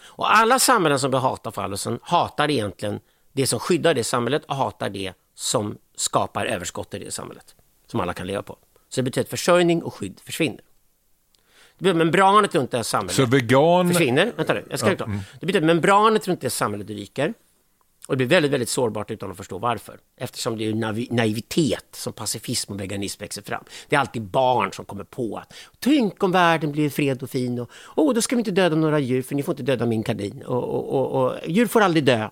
Och 0.00 0.36
alla 0.36 0.58
samhällen 0.58 0.98
som 0.98 1.10
behatar 1.10 1.50
fallusen 1.50 1.98
hatar 2.02 2.50
egentligen 2.50 3.00
det 3.32 3.46
som 3.46 3.60
skyddar 3.60 3.94
det 3.94 4.04
samhället 4.04 4.44
och 4.44 4.56
hatar 4.56 4.90
det 4.90 5.12
som 5.34 5.78
skapar 5.96 6.46
överskott 6.46 6.94
i 6.94 6.98
det 6.98 7.10
samhället. 7.10 7.54
Som 7.86 8.00
alla 8.00 8.12
kan 8.12 8.26
leva 8.26 8.42
på. 8.42 8.56
Så 8.88 9.00
det 9.00 9.02
betyder 9.02 9.24
att 9.24 9.30
försörjning 9.30 9.82
och 9.82 9.94
skydd 9.94 10.20
försvinner. 10.24 10.60
Det 11.78 11.84
betyder 11.84 11.90
att 11.90 11.96
membranet 11.96 12.54
runt 12.54 12.70
det 12.70 12.76
här 12.76 12.84
samhället 12.84 13.16
Så 13.16 13.26
vegan... 13.26 13.88
försvinner. 13.88 14.32
Vänta 14.36 14.54
nu, 14.54 14.66
jag 14.70 14.78
ska 14.78 14.90
ja, 14.90 14.96
Det 15.40 15.46
betyder 15.46 15.60
att 15.60 15.66
membranet 15.66 16.28
runt 16.28 16.40
det 16.40 16.50
samhället 16.50 16.90
ryker. 16.90 17.34
Och 18.08 18.16
det 18.16 18.16
blir 18.16 18.36
väldigt, 18.36 18.52
väldigt 18.52 18.68
sårbart 18.68 19.10
utan 19.10 19.30
att 19.30 19.36
förstå 19.36 19.58
varför. 19.58 19.98
Eftersom 20.16 20.58
det 20.58 20.66
är 20.66 20.74
naiv 20.74 21.08
naivitet 21.10 21.86
som 21.92 22.12
pacifism 22.12 22.72
och 22.72 22.80
veganism 22.80 23.20
växer 23.20 23.42
fram. 23.42 23.64
Det 23.88 23.96
är 23.96 24.00
alltid 24.00 24.22
barn 24.22 24.72
som 24.72 24.84
kommer 24.84 25.04
på 25.04 25.36
att 25.36 25.54
tänk 25.78 26.22
om 26.22 26.32
världen 26.32 26.72
blir 26.72 26.90
fred 26.90 27.22
och 27.22 27.30
fin 27.30 27.58
och 27.58 27.70
oh, 27.96 28.14
då 28.14 28.22
ska 28.22 28.36
vi 28.36 28.40
inte 28.40 28.50
döda 28.50 28.76
några 28.76 28.98
djur 28.98 29.22
för 29.22 29.34
ni 29.34 29.42
får 29.42 29.52
inte 29.52 29.62
döda 29.62 29.86
min 29.86 30.02
kanin. 30.02 30.42
Och, 30.42 30.64
och, 30.64 30.94
och, 30.94 31.24
och 31.24 31.34
djur 31.46 31.66
får 31.66 31.80
aldrig 31.80 32.04
dö. 32.04 32.28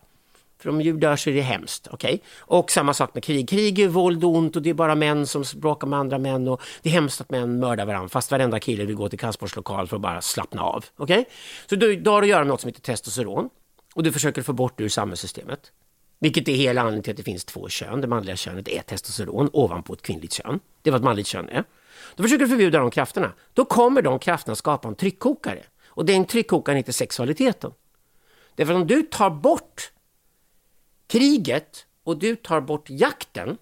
För 0.59 0.69
om 0.69 0.81
djur 0.81 0.99
dör 0.99 1.17
så 1.17 1.31
är 1.31 1.35
det 1.35 1.41
hemskt. 1.41 1.89
Okay? 1.93 2.19
Och 2.39 2.71
samma 2.71 2.95
sak 2.95 3.15
med 3.15 3.25
krig. 3.25 3.49
Krig 3.49 3.79
är 3.79 3.89
våld 3.89 4.25
och 4.25 4.31
ont 4.31 4.57
och 4.57 4.63
det 4.63 4.71
är 4.71 4.75
bara 4.75 4.95
män 4.95 5.27
som 5.27 5.45
bråkar 5.57 5.87
med 5.87 5.99
andra 5.99 6.19
män 6.19 6.49
och 6.49 6.61
det 6.83 6.89
är 6.89 6.93
hemskt 6.93 7.21
att 7.21 7.31
män 7.31 7.61
mördar 7.61 7.87
varandra 7.87 8.09
fast 8.09 8.31
varenda 8.31 8.61
kille 8.61 8.85
vill 8.85 8.97
gå 8.97 9.09
till 9.09 9.19
kampsportslokal 9.19 9.87
för 9.87 9.97
att 9.97 10.03
bara 10.03 10.21
slappna 10.21 10.63
av. 10.63 10.85
Okay? 10.99 11.25
Så 11.67 11.77
då, 11.77 11.95
då 12.01 12.11
har 12.11 12.21
du 12.21 12.27
att 12.27 12.31
göra 12.31 12.41
med 12.41 12.49
något 12.49 12.61
som 12.61 12.69
heter 12.69 12.81
testosteron 12.81 13.51
och 13.97 14.03
du 14.03 14.13
försöker 14.13 14.43
få 14.43 14.53
bort 14.53 14.79
det 14.79 14.85
ur 14.85 14.89
samhällssystemet. 14.89 15.73
Vilket 16.19 16.49
är 16.49 16.53
hela 16.53 16.81
anledningen 16.81 17.03
till 17.03 17.11
att 17.11 17.17
det 17.17 17.23
finns 17.23 17.45
två 17.45 17.69
kön. 17.69 18.01
Det 18.01 18.07
manliga 18.07 18.37
könet 18.37 18.69
är 18.69 18.83
testosteron 18.83 19.51
ovanpå 19.53 19.93
ett 19.93 20.03
kvinnligt 20.03 20.33
kön. 20.33 20.61
Det 20.83 20.91
är 20.91 20.93
vad 20.93 21.01
ett 21.01 21.05
manligt 21.05 21.27
kön 21.27 21.49
är. 21.49 21.65
Då 22.17 22.23
försöker 22.23 22.45
du 22.45 22.49
förbjuda 22.49 22.79
de 22.79 22.91
krafterna. 22.91 23.33
Då 23.53 23.65
kommer 23.65 24.03
de 24.03 24.19
krafterna 24.19 24.55
skapa 24.55 24.89
en 24.89 24.95
tryckkokare. 24.95 25.63
Och 25.87 26.05
den 26.05 26.25
tryckkokaren 26.25 26.77
heter 26.77 26.93
sexualiteten. 26.93 27.73
Därför 28.55 28.73
att 28.73 28.81
om 28.81 28.87
du 28.87 29.03
tar 29.03 29.31
bort 29.31 29.93
kriget 31.07 31.87
och 32.05 32.19
du 32.19 32.37
tar 32.37 32.61
bort 32.61 32.91
jakten, 32.91 33.59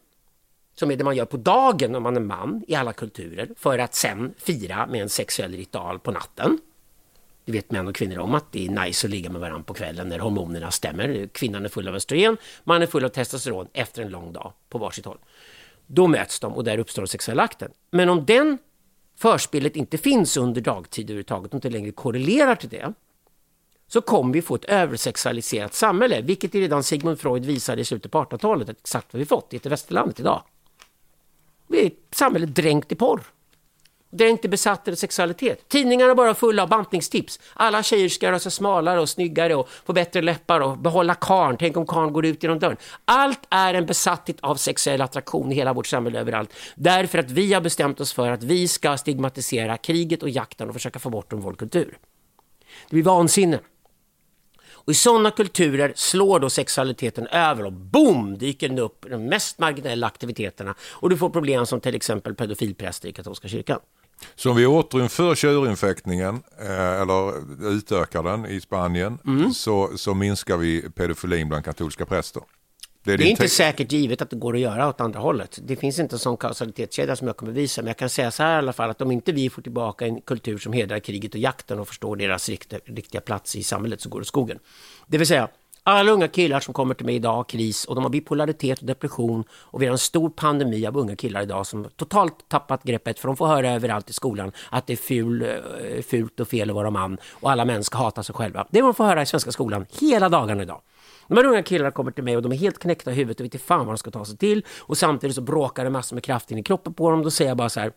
som 0.75 0.91
är 0.91 0.97
det 0.97 1.05
man 1.05 1.17
gör 1.17 1.25
på 1.25 1.37
dagen 1.37 1.95
om 1.95 2.03
man 2.03 2.17
är 2.17 2.21
man 2.21 2.65
i 2.69 2.75
alla 2.75 2.93
kulturer, 2.93 3.49
för 3.57 3.79
att 3.79 3.95
sen 3.95 4.35
fira 4.39 4.87
med 4.87 5.03
en 5.03 5.09
sexuell 5.09 5.53
ritual 5.53 5.99
på 5.99 6.11
natten. 6.11 6.59
Det 7.45 7.53
vet 7.53 7.71
män 7.71 7.89
och 7.89 7.95
kvinnor 7.95 8.19
om 8.19 8.35
att 8.35 8.53
det 8.53 8.67
är 8.67 8.71
nice 8.71 9.07
att 9.07 9.11
ligga 9.11 9.31
med 9.31 9.41
varandra 9.41 9.63
på 9.63 9.75
kvällen 9.75 10.09
när 10.09 10.19
hormonerna 10.19 10.71
stämmer. 10.71 11.29
Kvinnan 11.33 11.65
är 11.65 11.69
full 11.69 11.89
av 11.89 11.95
östrogen, 11.95 12.37
man 12.65 12.83
är 12.83 12.87
full 12.87 13.05
av 13.05 13.09
testosteron 13.09 13.69
efter 13.73 14.03
en 14.03 14.09
lång 14.09 14.33
dag 14.33 14.53
på 14.69 14.79
varsitt 14.79 15.05
håll. 15.05 15.19
Då 15.87 16.07
möts 16.07 16.41
de 16.41 16.53
och 16.53 16.65
där 16.65 16.79
uppstår 16.79 17.03
den 17.03 17.09
sexuella 17.09 17.43
akten. 17.43 17.71
Men 17.91 18.09
om 18.09 18.25
den 18.25 18.59
förspelet 19.17 19.77
inte 19.77 19.99
finns 19.99 20.37
under 20.37 20.61
dagtid 20.61 21.05
överhuvudtaget 21.05 21.51
och 21.51 21.55
inte 21.55 21.71
längre 21.71 21.93
korrelerar 21.93 22.55
till 22.55 22.69
det, 22.69 22.93
så 23.87 24.01
kommer 24.01 24.35
vi 24.35 24.43
få 24.43 24.55
ett 24.55 24.65
översexualiserat 24.65 25.75
samhälle, 25.75 26.23
vilket 26.23 26.55
redan 26.55 26.83
Sigmund 26.83 27.21
Freud 27.21 27.45
visade 27.45 27.81
i 27.81 27.85
slutet 27.85 28.13
på 28.13 28.25
1800-talet, 28.25 28.69
exakt 28.69 29.13
vad 29.13 29.21
vi 29.21 29.27
fått 29.27 29.53
i 29.53 29.57
ett 29.57 29.67
västerlandet 29.67 30.21
idag. 30.21 30.43
Vi 31.69 31.83
är 31.83 31.87
ett 31.87 31.99
samhälle 32.11 32.47
dränkt 32.47 32.93
i 32.93 32.95
porr. 32.95 33.21
Den 34.17 34.27
är 34.27 34.31
inte 34.31 34.49
besatt 34.49 34.89
av 34.89 34.95
sexualitet. 34.95 35.69
Tidningarna 35.69 36.11
är 36.11 36.15
bara 36.15 36.35
fulla 36.35 36.63
av 36.63 36.69
bantningstips. 36.69 37.41
Alla 37.55 37.83
tjejer 37.83 38.09
ska 38.09 38.27
göra 38.27 38.39
sig 38.39 38.53
smalare 38.53 39.01
och 39.01 39.09
snyggare 39.09 39.55
och 39.55 39.69
få 39.69 39.93
bättre 39.93 40.23
läppar 40.23 40.61
och 40.61 40.79
behålla 40.79 41.15
karn. 41.15 41.57
Tänk 41.59 41.77
om 41.77 41.87
karn 41.87 42.13
går 42.13 42.27
ut 42.27 42.43
genom 42.43 42.59
dörren. 42.59 42.77
Allt 43.05 43.41
är 43.51 43.75
en 43.75 43.87
besatthet 43.87 44.37
av 44.41 44.57
sexuell 44.57 45.01
attraktion 45.01 45.53
i 45.53 45.55
hela 45.55 45.73
vårt 45.73 45.87
samhälle 45.87 46.21
överallt. 46.21 46.53
Därför 46.75 47.19
att 47.19 47.31
vi 47.31 47.53
har 47.53 47.61
bestämt 47.61 48.01
oss 48.01 48.13
för 48.13 48.31
att 48.31 48.43
vi 48.43 48.69
ska 48.69 48.97
stigmatisera 48.97 49.77
kriget 49.77 50.23
och 50.23 50.31
jakten 50.31 50.69
och 50.69 50.75
försöka 50.75 50.99
få 50.99 51.11
bort 51.11 51.31
dem 51.31 51.41
vår 51.41 51.55
kultur. 51.55 51.99
Det 52.91 52.97
blir 52.97 53.05
vansinne. 53.05 53.59
Och 54.85 54.93
i 54.93 54.95
sådana 54.95 55.31
kulturer 55.31 55.93
slår 55.97 56.41
då 56.41 56.51
sexualiteten 56.51 57.27
över 57.27 57.65
och 57.65 57.73
boom 57.73 58.39
dyker 58.39 58.69
den 58.69 58.79
upp 58.79 59.07
i 59.07 59.09
de 59.09 59.25
mest 59.25 59.59
marginella 59.59 60.07
aktiviteterna 60.07 60.75
och 60.81 61.11
du 61.11 61.17
får 61.17 61.31
problem 61.31 61.67
som 61.67 61.81
till 61.81 61.95
exempel 61.95 62.35
pedofilpräster 62.35 63.09
i 63.09 63.13
katolska 63.13 63.49
kyrkan. 63.49 63.81
Så 64.37 64.51
om 64.51 64.57
vi 64.57 64.67
återinför 64.67 65.35
tjurinfektningen 65.35 66.43
eh, 66.61 67.01
eller 67.01 67.33
utökar 67.73 68.23
den 68.23 68.47
i 68.47 68.61
Spanien 68.61 69.19
Mm. 69.27 69.53
så, 69.55 69.91
så 69.97 70.15
minskar 70.15 70.57
vi 70.57 70.83
pedofilin 70.91 71.49
bland 71.49 71.65
katolska 71.65 72.07
präster. 72.07 72.43
Det 73.05 73.13
är 73.13 73.19
din 73.19 73.27
inte 73.27 73.43
te- 73.43 73.49
säkert 73.49 73.93
givet 73.93 74.23
att 74.23 74.31
det 74.31 74.37
går 74.37 74.55
att 74.55 74.61
göra 74.61 74.89
åt 74.89 75.01
andra 75.01 75.21
hållet. 75.21 75.59
Det 75.63 75.77
finns 75.77 75.99
inte 75.99 76.15
en 76.15 76.19
sån 76.19 76.37
kausalitetskedja 76.37 77.17
som 77.17 77.27
jag 77.27 77.37
kan 77.37 77.47
bevisa, 77.47 77.83
men 77.83 77.87
jag 77.87 77.97
kan 77.97 78.09
säga 78.09 78.31
så 78.31 78.43
här 78.43 78.55
i 78.55 78.59
alla 78.59 78.73
fall 78.73 78.91
att 78.91 79.01
om 79.03 79.11
inte 79.11 79.33
vi 79.33 79.51
får 79.51 79.63
tillbaka 79.63 80.07
en 80.07 80.21
kultur 80.21 80.59
som 80.59 80.73
hedrar 80.73 80.99
kriget 80.99 81.35
och 81.35 81.41
jakten 81.41 81.79
och 81.79 81.89
förstår 81.89 82.17
deras 82.17 82.49
riktiga 82.85 83.21
plats 83.21 83.57
i 83.57 83.63
samhället 83.63 84.01
så 84.01 84.09
går 84.09 84.21
det 84.21 84.27
skogen. 84.27 84.59
Det 85.07 85.19
vill 85.19 85.27
säga, 85.27 85.49
alla 85.87 86.13
unga 86.13 86.29
killar 86.29 86.61
som 86.61 86.75
kommer 86.75 86.95
till 86.95 87.07
mig 87.07 87.15
idag 87.15 87.35
har 87.35 87.45
kris 87.45 87.85
och 87.85 87.95
de 87.95 88.05
har 88.05 88.11
bipolaritet 88.11 88.79
och 88.79 88.87
depression 88.87 89.45
och 89.51 89.83
vi 89.83 89.87
har 89.87 89.93
en 89.93 89.99
stor 89.99 90.31
pandemi 90.31 90.87
av 90.87 90.97
unga 90.97 91.17
killar 91.17 91.43
idag 91.43 91.67
som 91.67 91.87
totalt 91.97 92.49
tappat 92.49 92.83
greppet 92.83 93.19
för 93.19 93.29
de 93.29 93.37
får 93.37 93.47
höra 93.47 93.71
överallt 93.71 94.11
i 94.11 94.13
skolan 94.13 94.53
att 94.71 94.87
det 94.87 94.93
är 94.93 94.97
ful, 94.97 95.43
eh, 95.43 96.03
fult 96.03 96.41
och 96.41 96.49
fel 96.49 96.71
att 96.71 96.77
vara 96.77 96.91
man 96.91 97.19
och 97.31 97.51
alla 97.51 97.65
män 97.65 97.85
ska 97.85 97.99
hata 97.99 98.23
sig 98.23 98.35
själva. 98.35 98.67
Det 98.71 98.79
är 98.79 98.83
vad 98.83 98.89
de 98.89 98.95
får 98.95 99.05
höra 99.05 99.23
i 99.23 99.27
svenska 99.27 99.53
skolan 99.53 99.87
hela 100.01 100.29
dagarna 100.29 100.63
idag. 100.63 100.81
De 101.29 101.37
här 101.37 101.45
unga 101.45 101.63
killarna 101.63 101.91
kommer 101.91 102.11
till 102.11 102.25
mig 102.25 102.37
och 102.37 102.43
de 102.43 102.53
är 102.53 102.57
helt 102.57 102.79
knäckta 102.79 103.13
i 103.13 103.15
huvudet 103.15 103.41
och 103.41 103.45
vet 103.45 103.55
inte 103.55 103.67
fan 103.67 103.87
vad 103.87 103.95
de 103.95 103.99
ska 103.99 104.11
ta 104.11 104.25
sig 104.25 104.37
till. 104.37 104.65
Och 104.79 104.99
samtidigt 104.99 105.37
så 105.37 105.43
bråkar 105.43 105.85
det 105.85 105.91
massor 105.91 106.17
med 106.17 106.25
kraft 106.25 106.51
in 106.51 106.59
i 106.59 106.63
kroppen 106.63 106.95
på 106.95 107.11
dem. 107.11 107.23
Då 107.23 107.31
säger 107.31 107.51
jag 107.51 107.57
bara 107.57 107.69
så 107.69 107.81
här, 107.81 107.93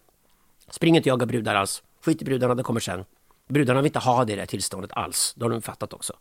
spring 0.70 0.96
inte 0.98 1.10
och 1.10 1.14
jaga 1.14 1.26
brudar 1.26 1.56
alls. 1.56 1.84
Skit 2.06 2.22
i 2.22 2.26
brudarna, 2.26 2.56
det 2.56 2.64
kommer 2.64 2.80
sen. 2.80 3.06
Brudarna 3.50 3.82
vill 3.82 3.90
inte 3.90 4.00
ha 4.00 4.26
det 4.26 4.34
i 4.34 4.36
det 4.36 4.42
här 4.42 4.48
tillståndet 4.48 4.92
alls. 4.94 5.34
Det 5.38 5.46
har 5.46 5.50
de 5.50 5.62
fattat 5.62 5.94
också. 5.94 6.14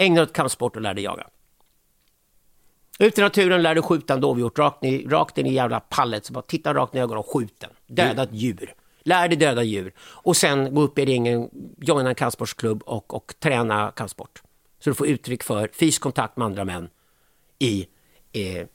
Ägna 0.00 0.14
dig 0.14 0.22
åt 0.22 0.32
kampsport 0.32 0.76
och 0.76 0.82
lär 0.82 0.94
dig 0.94 1.04
jaga. 1.04 1.26
Ut 2.98 3.18
i 3.18 3.20
naturen, 3.20 3.62
lär 3.62 3.74
dig 3.74 3.82
skjuta 3.82 4.14
en 4.14 4.20
dovhjort 4.20 4.58
rakt, 4.58 4.82
ner- 4.82 5.08
rakt 5.08 5.38
in 5.38 5.46
i 5.46 5.52
jävla 5.52 5.80
pallet. 5.80 6.24
Så 6.24 6.32
bara 6.32 6.42
titta 6.42 6.74
rakt 6.74 6.92
ner 6.92 7.00
i 7.00 7.02
ögonen 7.02 7.18
och 7.18 7.26
skjut 7.26 7.60
den. 7.60 7.70
Döda 7.86 8.22
ett 8.22 8.32
djur. 8.32 8.74
Lär 9.02 9.28
dig 9.28 9.36
döda 9.36 9.62
djur. 9.62 9.92
Och 9.98 10.36
sen 10.36 10.74
gå 10.74 10.82
upp 10.82 10.98
i 10.98 11.04
ringen, 11.04 11.50
joina 11.78 12.08
en 12.08 12.14
kampsportsklubb 12.14 12.82
och, 12.82 13.14
och 13.14 13.34
träna 13.38 13.92
kampsport. 13.96 14.42
Så 14.78 14.90
du 14.90 14.94
får 14.94 15.06
uttryck 15.06 15.42
för 15.42 15.70
fysisk 15.72 16.02
kontakt 16.02 16.36
med 16.36 16.46
andra 16.46 16.64
män 16.64 16.88
i, 17.58 17.86
eh, 18.32 18.42
i 18.42 18.66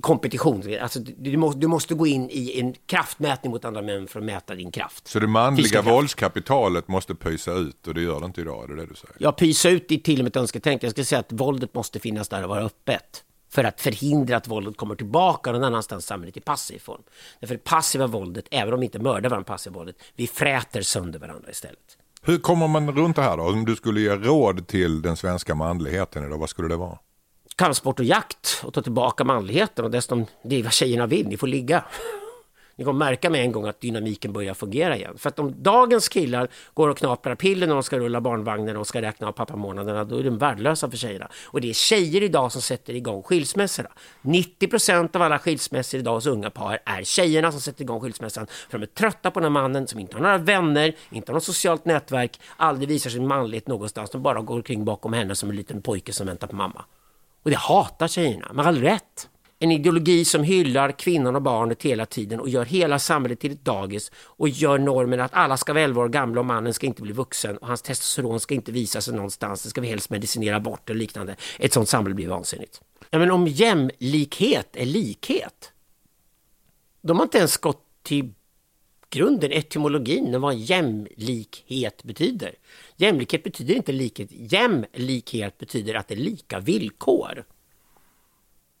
kompetition. 0.00 0.62
Alltså, 0.82 1.00
du, 1.00 1.36
måste, 1.36 1.60
du 1.60 1.66
måste 1.66 1.94
gå 1.94 2.06
in 2.06 2.30
i 2.30 2.60
en 2.60 2.74
kraftmätning 2.86 3.52
mot 3.52 3.64
andra 3.64 3.82
män 3.82 4.08
för 4.08 4.20
att 4.20 4.26
mäta 4.26 4.54
din 4.54 4.70
kraft. 4.70 5.08
Så 5.08 5.18
det 5.18 5.26
manliga 5.26 5.82
våldskapitalet 5.82 6.88
måste 6.88 7.14
pysa 7.14 7.52
ut 7.52 7.86
och 7.86 7.94
det 7.94 8.00
gör 8.00 8.20
det 8.20 8.26
inte 8.26 8.40
idag, 8.40 8.64
är 8.64 8.68
det 8.68 8.76
det 8.76 8.86
du 8.86 8.94
säger? 8.94 9.16
Jag 9.18 9.36
pysa 9.36 9.68
ut 9.68 9.92
i 9.92 9.98
till 9.98 10.20
och 10.20 10.24
med 10.24 10.30
ett 10.30 10.36
önsketänk. 10.36 10.82
Jag 10.82 10.90
skulle 10.90 11.04
säga 11.04 11.18
att 11.18 11.32
våldet 11.32 11.74
måste 11.74 12.00
finnas 12.00 12.28
där 12.28 12.42
och 12.42 12.48
vara 12.48 12.64
öppet. 12.64 13.22
För 13.50 13.64
att 13.64 13.80
förhindra 13.80 14.36
att 14.36 14.48
våldet 14.48 14.76
kommer 14.76 14.94
tillbaka 14.94 15.52
någon 15.52 15.64
annanstans 15.64 16.04
i 16.04 16.06
samhället 16.06 16.36
i 16.36 16.40
passiv 16.40 16.78
form. 16.78 17.02
Därför 17.40 17.54
det 17.54 17.64
passiva 17.64 18.06
våldet, 18.06 18.44
även 18.50 18.74
om 18.74 18.80
vi 18.80 18.86
inte 18.86 18.98
mördar 18.98 19.30
varandra 19.30 19.52
passiva 19.52 19.74
våldet, 19.74 19.96
vi 20.16 20.26
fräter 20.26 20.82
sönder 20.82 21.18
varandra 21.18 21.50
istället. 21.50 21.98
Hur 22.22 22.38
kommer 22.38 22.68
man 22.68 22.92
runt 22.92 23.16
det 23.16 23.22
här 23.22 23.36
då? 23.36 23.42
Om 23.42 23.64
du 23.64 23.76
skulle 23.76 24.00
ge 24.00 24.10
råd 24.10 24.66
till 24.66 25.02
den 25.02 25.16
svenska 25.16 25.54
manligheten 25.54 26.26
idag, 26.26 26.38
vad 26.38 26.50
skulle 26.50 26.68
det 26.68 26.76
vara? 26.76 26.98
Kampsport 27.56 27.98
och 27.98 28.04
jakt 28.04 28.62
och 28.64 28.74
ta 28.74 28.82
tillbaka 28.82 29.24
manligheten 29.24 29.84
och 29.84 29.90
dessutom 29.90 30.26
det 30.42 30.58
är 30.58 30.62
vad 30.62 30.72
tjejerna 30.72 31.06
vill, 31.06 31.28
ni 31.28 31.36
får 31.36 31.46
ligga. 31.46 31.84
Ni 32.78 32.84
kommer 32.84 32.98
märka 32.98 33.30
med 33.30 33.40
en 33.40 33.52
gång 33.52 33.66
att 33.66 33.80
dynamiken 33.80 34.32
börjar 34.32 34.54
fungera 34.54 34.96
igen. 34.96 35.18
För 35.18 35.28
att 35.28 35.38
om 35.38 35.62
dagens 35.62 36.08
killar 36.08 36.48
går 36.74 36.88
och 36.88 36.98
knaprar 36.98 37.34
piller 37.34 37.66
när 37.66 37.74
de 37.74 37.82
ska 37.82 37.98
rulla 37.98 38.20
barnvagnen 38.20 38.76
och 38.76 38.86
ska 38.86 39.02
räkna 39.02 39.28
av 39.28 39.32
pappamånaderna, 39.32 40.04
då 40.04 40.18
är 40.18 40.22
de 40.22 40.38
värdelösa 40.38 40.90
för 40.90 40.96
tjejerna. 40.96 41.28
Och 41.44 41.60
det 41.60 41.68
är 41.68 41.72
tjejer 41.72 42.22
idag 42.22 42.52
som 42.52 42.62
sätter 42.62 42.94
igång 42.94 43.22
skilsmässorna. 43.22 43.88
90% 44.22 45.16
av 45.16 45.22
alla 45.22 45.38
skilsmässor 45.38 46.00
idag 46.00 46.14
hos 46.14 46.26
unga 46.26 46.50
par 46.50 46.78
är 46.84 47.02
tjejerna 47.02 47.52
som 47.52 47.60
sätter 47.60 47.82
igång 47.82 48.00
skilsmässan. 48.00 48.46
För 48.70 48.78
de 48.78 48.82
är 48.82 48.86
trötta 48.86 49.30
på 49.30 49.40
den 49.40 49.44
här 49.44 49.62
mannen 49.62 49.86
som 49.86 50.00
inte 50.00 50.16
har 50.16 50.22
några 50.22 50.38
vänner, 50.38 50.96
inte 51.10 51.32
har 51.32 51.34
något 51.34 51.44
socialt 51.44 51.84
nätverk, 51.84 52.40
aldrig 52.56 52.88
visar 52.88 53.10
sin 53.10 53.26
manlighet 53.26 53.66
någonstans. 53.66 54.10
De 54.10 54.22
bara 54.22 54.40
går 54.40 54.62
kring 54.62 54.84
bakom 54.84 55.12
henne 55.12 55.34
som 55.34 55.50
en 55.50 55.56
liten 55.56 55.82
pojke 55.82 56.12
som 56.12 56.26
väntar 56.26 56.46
på 56.46 56.56
mamma. 56.56 56.84
Och 57.46 57.50
det 57.50 57.56
hatar 57.56 58.08
tjejerna, 58.08 58.52
med 58.52 58.66
all 58.66 58.80
rätt. 58.80 59.28
En 59.58 59.72
ideologi 59.72 60.24
som 60.24 60.42
hyllar 60.42 60.92
kvinnan 60.92 61.36
och 61.36 61.42
barnet 61.42 61.82
hela 61.82 62.06
tiden 62.06 62.40
och 62.40 62.48
gör 62.48 62.64
hela 62.64 62.98
samhället 62.98 63.40
till 63.40 63.52
ett 63.52 63.64
dagis 63.64 64.12
och 64.16 64.48
gör 64.48 64.78
normen 64.78 65.20
att 65.20 65.34
alla 65.34 65.56
ska 65.56 65.72
vara 65.72 65.84
11 65.84 66.02
år 66.02 66.08
gamla 66.08 66.40
och 66.40 66.46
mannen 66.46 66.74
ska 66.74 66.86
inte 66.86 67.02
bli 67.02 67.12
vuxen 67.12 67.56
och 67.56 67.66
hans 67.66 67.82
testosteron 67.82 68.40
ska 68.40 68.54
inte 68.54 68.72
visa 68.72 69.00
sig 69.00 69.14
någonstans. 69.14 69.62
Det 69.62 69.68
ska 69.68 69.80
vi 69.80 69.88
helst 69.88 70.10
medicinera 70.10 70.60
bort 70.60 70.90
och 70.90 70.96
liknande. 70.96 71.36
Ett 71.58 71.72
sånt 71.72 71.88
samhälle 71.88 72.14
blir 72.14 72.28
vansinnigt. 72.28 72.80
Ja, 73.10 73.18
men 73.18 73.30
om 73.30 73.46
jämlikhet 73.46 74.76
är 74.76 74.86
likhet, 74.86 75.72
de 77.02 77.16
har 77.16 77.24
inte 77.24 77.38
ens 77.38 77.56
gått 77.56 77.84
till 78.02 78.32
grunden, 79.16 79.52
etymologin, 79.52 80.40
vad 80.40 80.54
jämlikhet 80.54 82.02
betyder. 82.02 82.54
Jämlikhet 82.96 83.44
betyder 83.44 83.74
inte 83.74 83.92
likhet. 83.92 84.28
Jämlikhet 84.30 85.58
betyder 85.58 85.94
att 85.94 86.08
det 86.08 86.14
är 86.14 86.18
lika 86.18 86.60
villkor. 86.60 87.44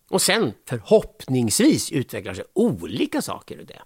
Och 0.08 0.22
sen 0.22 0.52
förhoppningsvis 0.64 1.92
utvecklar 1.92 2.34
sig 2.34 2.44
olika 2.52 3.22
saker 3.22 3.56
ur 3.56 3.64
det. 3.64 3.82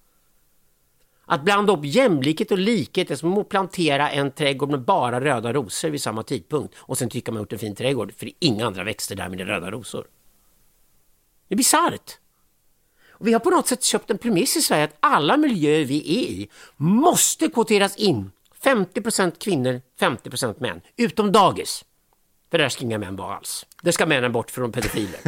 Att 1.24 1.44
blanda 1.44 1.72
upp 1.72 1.84
jämlikhet 1.84 2.52
och 2.52 2.58
likhet 2.58 3.10
är 3.10 3.16
som 3.16 3.38
att 3.38 3.48
plantera 3.48 4.10
en 4.10 4.30
trädgård 4.30 4.70
med 4.70 4.84
bara 4.84 5.20
röda 5.20 5.52
rosor 5.52 5.90
vid 5.90 6.02
samma 6.02 6.22
tidpunkt 6.22 6.74
och 6.78 6.98
sen 6.98 7.08
tycker 7.08 7.32
man 7.32 7.42
gjort 7.42 7.52
en 7.52 7.58
fin 7.58 7.74
trädgård 7.74 8.12
för 8.12 8.26
det 8.26 8.32
är 8.32 8.48
inga 8.48 8.66
andra 8.66 8.84
växter 8.84 9.16
där 9.16 9.28
med 9.28 9.40
röda 9.40 9.70
rosor. 9.70 10.06
Det 11.48 11.54
är 11.54 11.56
bisarrt. 11.56 12.19
Och 13.20 13.26
vi 13.26 13.32
har 13.32 13.40
på 13.40 13.50
något 13.50 13.68
sätt 13.68 13.84
köpt 13.84 14.10
en 14.10 14.18
premiss 14.18 14.56
i 14.56 14.62
Sverige 14.62 14.84
att 14.84 14.96
alla 15.00 15.36
miljöer 15.36 15.84
vi 15.84 15.98
är 15.98 16.30
i 16.30 16.48
måste 16.76 17.48
kvoteras 17.48 17.96
in 17.96 18.30
50% 18.62 19.32
kvinnor, 19.38 19.80
50% 20.00 20.54
män, 20.60 20.80
utom 20.96 21.32
dagis. 21.32 21.84
För 22.50 22.58
där 22.58 22.68
ska 22.68 22.84
inga 22.84 22.98
män 22.98 23.16
vara 23.16 23.36
alls. 23.36 23.66
Det 23.82 23.92
ska 23.92 24.06
männen 24.06 24.32
bort 24.32 24.50
från 24.50 24.72
pedofiler. 24.72 25.20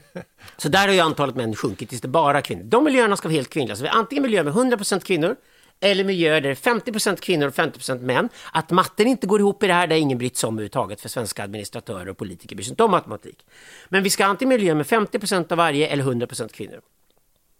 Så 0.56 0.68
där 0.68 0.86
har 0.86 0.94
ju 0.94 1.00
antalet 1.00 1.36
män 1.36 1.56
sjunkit 1.56 1.88
tills 1.88 2.00
det 2.00 2.08
bara 2.08 2.38
är 2.38 2.42
kvinnor. 2.42 2.64
De 2.64 2.84
miljöerna 2.84 3.16
ska 3.16 3.28
vara 3.28 3.36
helt 3.36 3.50
kvinnliga. 3.50 3.76
Så 3.76 3.82
vi 3.82 3.88
har 3.88 3.98
antingen 3.98 4.22
miljöer 4.22 4.44
med 4.44 4.54
100% 4.54 5.00
kvinnor 5.00 5.36
eller 5.80 6.04
miljöer 6.04 6.40
där 6.40 6.48
det 6.48 6.66
är 6.66 6.74
50% 6.74 7.16
kvinnor 7.20 7.46
och 7.46 7.54
50% 7.54 8.00
män. 8.00 8.28
Att 8.52 8.70
matten 8.70 9.06
inte 9.06 9.26
går 9.26 9.40
ihop 9.40 9.62
i 9.62 9.66
det 9.66 9.72
här, 9.72 9.86
det 9.86 9.94
har 9.94 10.00
ingen 10.00 10.18
brytt 10.18 10.36
sig 10.36 10.48
om 10.48 10.54
överhuvudtaget 10.54 11.00
för 11.00 11.08
svenska 11.08 11.44
administratörer 11.44 12.08
och 12.08 12.16
politiker 12.16 12.56
bryr 12.56 12.64
sig 12.64 12.72
inte 12.72 12.84
om 12.84 12.90
matematik. 12.90 13.46
Men 13.88 14.02
vi 14.02 14.10
ska 14.10 14.24
antingen 14.24 14.48
miljöer 14.48 14.74
med 14.74 14.86
50% 14.86 15.52
av 15.52 15.58
varje 15.58 15.88
eller 15.88 16.04
100% 16.04 16.52
kvinnor. 16.52 16.80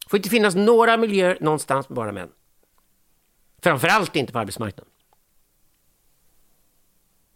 Det 0.08 0.10
får 0.10 0.18
inte 0.18 0.28
finnas 0.28 0.54
några 0.54 0.96
miljöer 0.96 1.38
någonstans 1.40 1.88
med 1.88 1.96
bara 1.96 2.12
män. 2.12 2.28
Framförallt 3.62 4.16
inte 4.16 4.32
på 4.32 4.38
arbetsmarknaden. 4.38 4.92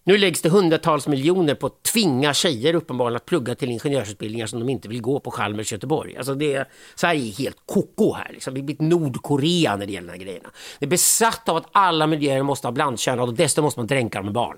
Nu 0.04 0.18
läggs 0.18 0.42
det 0.42 0.48
hundratals 0.48 1.06
miljoner 1.06 1.54
på 1.54 1.66
att 1.66 1.82
tvinga 1.82 2.34
tjejer 2.34 2.74
uppenbarligen 2.74 3.16
att 3.16 3.26
plugga 3.26 3.54
till 3.54 3.70
ingenjörsutbildningar 3.70 4.46
som 4.46 4.60
de 4.60 4.68
inte 4.68 4.88
vill 4.88 5.00
gå 5.00 5.20
på 5.20 5.30
Chalmers 5.30 5.72
Göteborg. 5.72 6.16
Alltså 6.16 6.34
det 6.34 6.54
är, 6.54 6.68
Sverige 6.94 7.28
är 7.28 7.32
helt 7.32 7.56
koko 7.66 8.12
här. 8.12 8.30
Liksom. 8.32 8.54
Vi 8.54 8.60
har 8.60 8.64
blivit 8.64 8.80
Nordkorea 8.80 9.76
när 9.76 9.86
det 9.86 9.92
gäller 9.92 10.08
de 10.08 10.18
här 10.18 10.24
grejerna. 10.24 10.50
Det 10.78 10.86
är 10.86 10.90
besatt 10.90 11.48
av 11.48 11.56
att 11.56 11.68
alla 11.72 12.06
miljöer 12.06 12.42
måste 12.42 12.66
ha 12.66 12.72
blandkönade 12.72 13.22
och 13.22 13.34
dessutom 13.34 13.64
måste 13.64 13.80
man 13.80 13.86
dränka 13.86 14.18
dem 14.18 14.24
med 14.24 14.34
barn. 14.34 14.56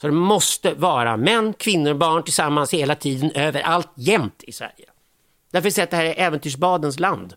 Så 0.00 0.06
det 0.06 0.12
måste 0.12 0.74
vara 0.74 1.16
män, 1.16 1.52
kvinnor 1.52 1.90
och 1.90 1.98
barn 1.98 2.22
tillsammans 2.22 2.74
hela 2.74 2.94
tiden, 2.94 3.30
överallt, 3.34 3.90
jämt 3.94 4.42
i 4.42 4.52
Sverige. 4.52 4.86
Därför 5.54 5.70
säger 5.70 5.82
jag 5.82 5.86
att 5.86 5.90
det 5.90 5.96
här 5.96 6.04
är 6.04 6.26
äventyrsbadens 6.26 7.00
land. 7.00 7.34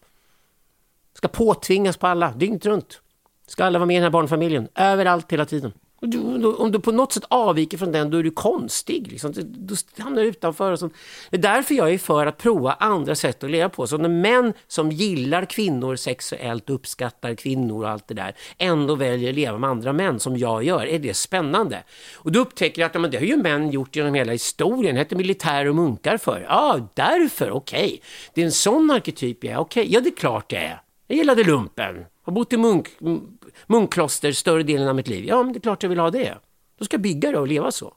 Ska 1.14 1.28
påtvingas 1.28 1.98
på 1.98 2.08
alla, 2.08 2.32
dygnet 2.32 2.66
runt. 2.66 3.02
Ska 3.48 3.66
alla 3.66 3.80
vara 3.80 3.86
med 3.86 3.94
i 3.94 3.98
den 3.98 4.04
här 4.04 4.10
barnfamiljen, 4.10 4.68
överallt, 4.76 5.32
hela 5.32 5.46
tiden. 5.46 5.74
Du, 6.00 6.46
om 6.46 6.72
du 6.72 6.80
på 6.80 6.92
något 6.92 7.14
sätt 7.14 7.24
avviker 7.28 7.78
från 7.78 7.92
den, 7.92 8.10
då 8.10 8.18
är 8.18 8.24
du 8.24 8.32
konstig. 8.32 9.12
Liksom. 9.12 9.34
Du 9.36 9.76
hamnar 9.98 10.22
utanför. 10.22 10.72
Och 10.72 10.80
sånt. 10.80 10.94
Det 11.30 11.38
är 11.38 11.42
därför 11.42 11.76
jag 11.76 11.94
är 11.94 11.98
för 11.98 12.26
att 12.26 12.38
prova 12.38 12.74
andra 12.74 13.16
sätt 13.16 13.44
att 13.44 13.52
leva 13.52 13.70
på. 13.70 13.88
Så 13.88 13.98
när 13.98 14.10
män 14.10 14.54
som 14.68 14.92
gillar 14.92 15.46
kvinnor 15.46 15.96
sexuellt, 15.96 16.70
uppskattar 16.70 17.36
kvinnor 17.36 17.84
och 17.84 17.90
allt 17.90 18.08
det 18.08 18.14
där, 18.14 18.36
ändå 18.58 18.96
väljer 18.96 19.30
att 19.30 19.36
leva 19.36 19.58
med 19.58 19.70
andra 19.70 19.94
män 19.94 20.20
som 20.20 20.38
jag 20.38 20.64
gör, 20.64 20.86
är 20.86 21.00
det 21.00 21.14
spännande. 21.14 21.84
Och 22.16 22.32
då 22.32 22.40
upptäcker 22.40 22.82
jag 22.82 22.90
att 22.90 22.96
ja, 22.96 23.02
men 23.02 23.12
det 23.12 23.18
har 23.18 23.26
ju 23.26 23.38
män 23.38 23.72
gjort 23.72 23.96
genom 23.96 24.14
hela 24.14 24.32
historien. 24.32 24.96
Det 24.96 25.02
hette 25.02 25.16
militär 25.16 25.66
och 25.66 25.76
munkar 25.76 26.18
för. 26.18 26.46
Ja, 26.50 26.90
därför, 26.94 27.52
okej. 27.52 27.86
Okay. 27.86 28.00
Det 28.34 28.42
är 28.42 28.46
en 28.46 28.52
sån 28.52 28.92
arketyp 28.92 29.44
jag 29.44 29.54
är. 29.54 29.58
Okej, 29.58 29.82
okay. 29.82 29.94
ja 29.94 30.02
det 30.02 30.10
är 30.10 30.16
klart 30.16 30.50
det 30.50 30.58
är. 30.58 30.82
Jag 31.08 31.18
gillade 31.18 31.44
lumpen. 31.44 32.06
Har 32.24 32.34
bott 32.34 32.54
i 32.54 32.58
munk, 32.58 32.88
munkkloster 33.68 34.32
större 34.32 34.64
delen 34.64 34.88
av 34.88 34.96
mitt 34.96 35.08
liv. 35.08 35.26
Ja, 35.26 35.44
men 35.44 35.54
det 35.54 35.60
är 35.60 35.62
klart 35.62 35.84
jag 35.84 35.90
vill 35.90 36.00
ha 36.00 36.12
det. 36.12 36.38
Då 36.78 36.86
ska 36.86 36.94
jag 36.94 37.02
bygga 37.02 37.32
det 37.32 37.38
och 37.38 37.48
leva 37.48 37.72
så. 37.72 37.94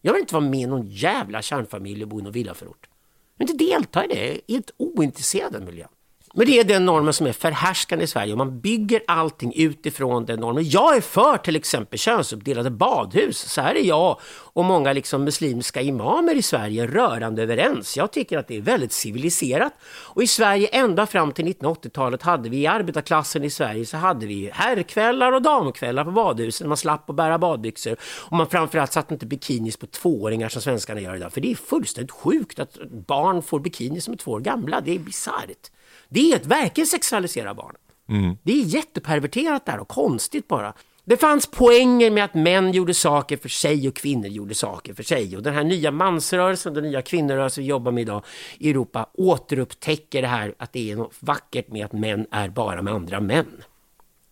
Jag 0.00 0.12
vill 0.12 0.20
inte 0.20 0.34
vara 0.34 0.44
med 0.44 0.60
i 0.60 0.66
någon 0.66 0.86
jävla 0.86 1.42
kärnfamilj 1.42 2.02
och 2.02 2.08
bo 2.08 2.20
i 2.20 2.22
någon 2.22 2.32
villaförort. 2.32 2.88
Jag 3.36 3.46
vill 3.46 3.52
inte 3.52 3.64
delta 3.64 4.04
i 4.04 4.08
det. 4.08 4.26
Jag 4.26 4.34
är 4.34 4.40
helt 4.48 4.70
ointresserad 4.76 5.46
av 5.46 5.52
den 5.52 5.64
miljön. 5.64 5.88
Men 6.36 6.46
det 6.46 6.60
är 6.60 6.64
den 6.64 6.84
normen 6.84 7.12
som 7.12 7.26
är 7.26 7.32
förhärskande 7.32 8.04
i 8.04 8.06
Sverige 8.06 8.32
och 8.32 8.38
man 8.38 8.60
bygger 8.60 9.02
allting 9.06 9.52
utifrån 9.56 10.24
den 10.24 10.40
normen. 10.40 10.68
Jag 10.68 10.96
är 10.96 11.00
för 11.00 11.36
till 11.36 11.56
exempel 11.56 11.98
könsuppdelade 11.98 12.70
badhus. 12.70 13.38
Så 13.38 13.60
här 13.60 13.74
är 13.74 13.84
jag 13.84 14.18
och 14.26 14.64
många 14.64 14.92
liksom 14.92 15.24
muslimska 15.24 15.80
imamer 15.80 16.34
i 16.34 16.42
Sverige 16.42 16.86
rörande 16.86 17.42
överens. 17.42 17.96
Jag 17.96 18.12
tycker 18.12 18.38
att 18.38 18.48
det 18.48 18.56
är 18.56 18.60
väldigt 18.60 18.92
civiliserat. 18.92 19.72
Och 19.84 20.22
i 20.22 20.26
Sverige 20.26 20.68
ända 20.68 21.06
fram 21.06 21.32
till 21.32 21.46
1980-talet 21.46 22.22
hade 22.22 22.48
vi 22.48 22.56
i 22.56 22.66
arbetarklassen 22.66 23.44
i 23.44 23.50
Sverige 23.50 23.86
så 23.86 23.96
hade 23.96 24.26
vi 24.26 24.50
herrkvällar 24.52 25.32
och 25.32 25.42
damkvällar 25.42 26.04
på 26.04 26.10
badhusen. 26.10 26.68
Man 26.68 26.76
slapp 26.76 27.10
att 27.10 27.16
bära 27.16 27.38
badbyxor 27.38 27.96
och 28.02 28.36
man 28.36 28.46
framförallt 28.46 28.92
satte 28.92 29.14
inte 29.14 29.26
bikinis 29.26 29.76
på 29.76 29.86
tvååringar 29.86 30.48
som 30.48 30.62
svenskarna 30.62 31.00
gör 31.00 31.16
idag. 31.16 31.32
För 31.32 31.40
det 31.40 31.50
är 31.50 31.54
fullständigt 31.54 32.10
sjukt 32.10 32.58
att 32.58 32.78
barn 32.90 33.42
får 33.42 33.60
bikinis 33.60 34.04
som 34.04 34.14
är 34.14 34.18
två 34.18 34.30
år 34.30 34.40
gamla. 34.40 34.80
Det 34.80 34.94
är 34.94 34.98
bisarrt. 34.98 35.70
Det 36.14 36.32
är 36.32 36.36
att 36.36 36.46
verkligen 36.46 36.86
sexualisera 36.86 37.54
barn. 37.54 37.74
Mm. 38.08 38.36
Det 38.42 38.52
är 38.52 38.64
jätteperverterat 38.64 39.66
där 39.66 39.78
och 39.78 39.88
konstigt 39.88 40.48
bara. 40.48 40.74
Det 41.04 41.16
fanns 41.16 41.46
poänger 41.46 42.10
med 42.10 42.24
att 42.24 42.34
män 42.34 42.72
gjorde 42.72 42.94
saker 42.94 43.36
för 43.36 43.48
sig 43.48 43.88
och 43.88 43.96
kvinnor 43.96 44.26
gjorde 44.26 44.54
saker 44.54 44.94
för 44.94 45.02
sig. 45.02 45.36
Och 45.36 45.42
den 45.42 45.54
här 45.54 45.64
nya 45.64 45.90
mansrörelsen, 45.90 46.74
den 46.74 46.84
nya 46.84 47.02
kvinnorörelsen 47.02 47.62
vi 47.64 47.68
jobbar 47.68 47.92
med 47.92 48.02
idag 48.02 48.24
i 48.58 48.70
Europa 48.70 49.10
återupptäcker 49.14 50.22
det 50.22 50.28
här 50.28 50.54
att 50.58 50.72
det 50.72 50.90
är 50.90 50.96
något 50.96 51.14
vackert 51.20 51.68
med 51.68 51.84
att 51.84 51.92
män 51.92 52.26
är 52.30 52.48
bara 52.48 52.82
med 52.82 52.94
andra 52.94 53.20
män. 53.20 53.62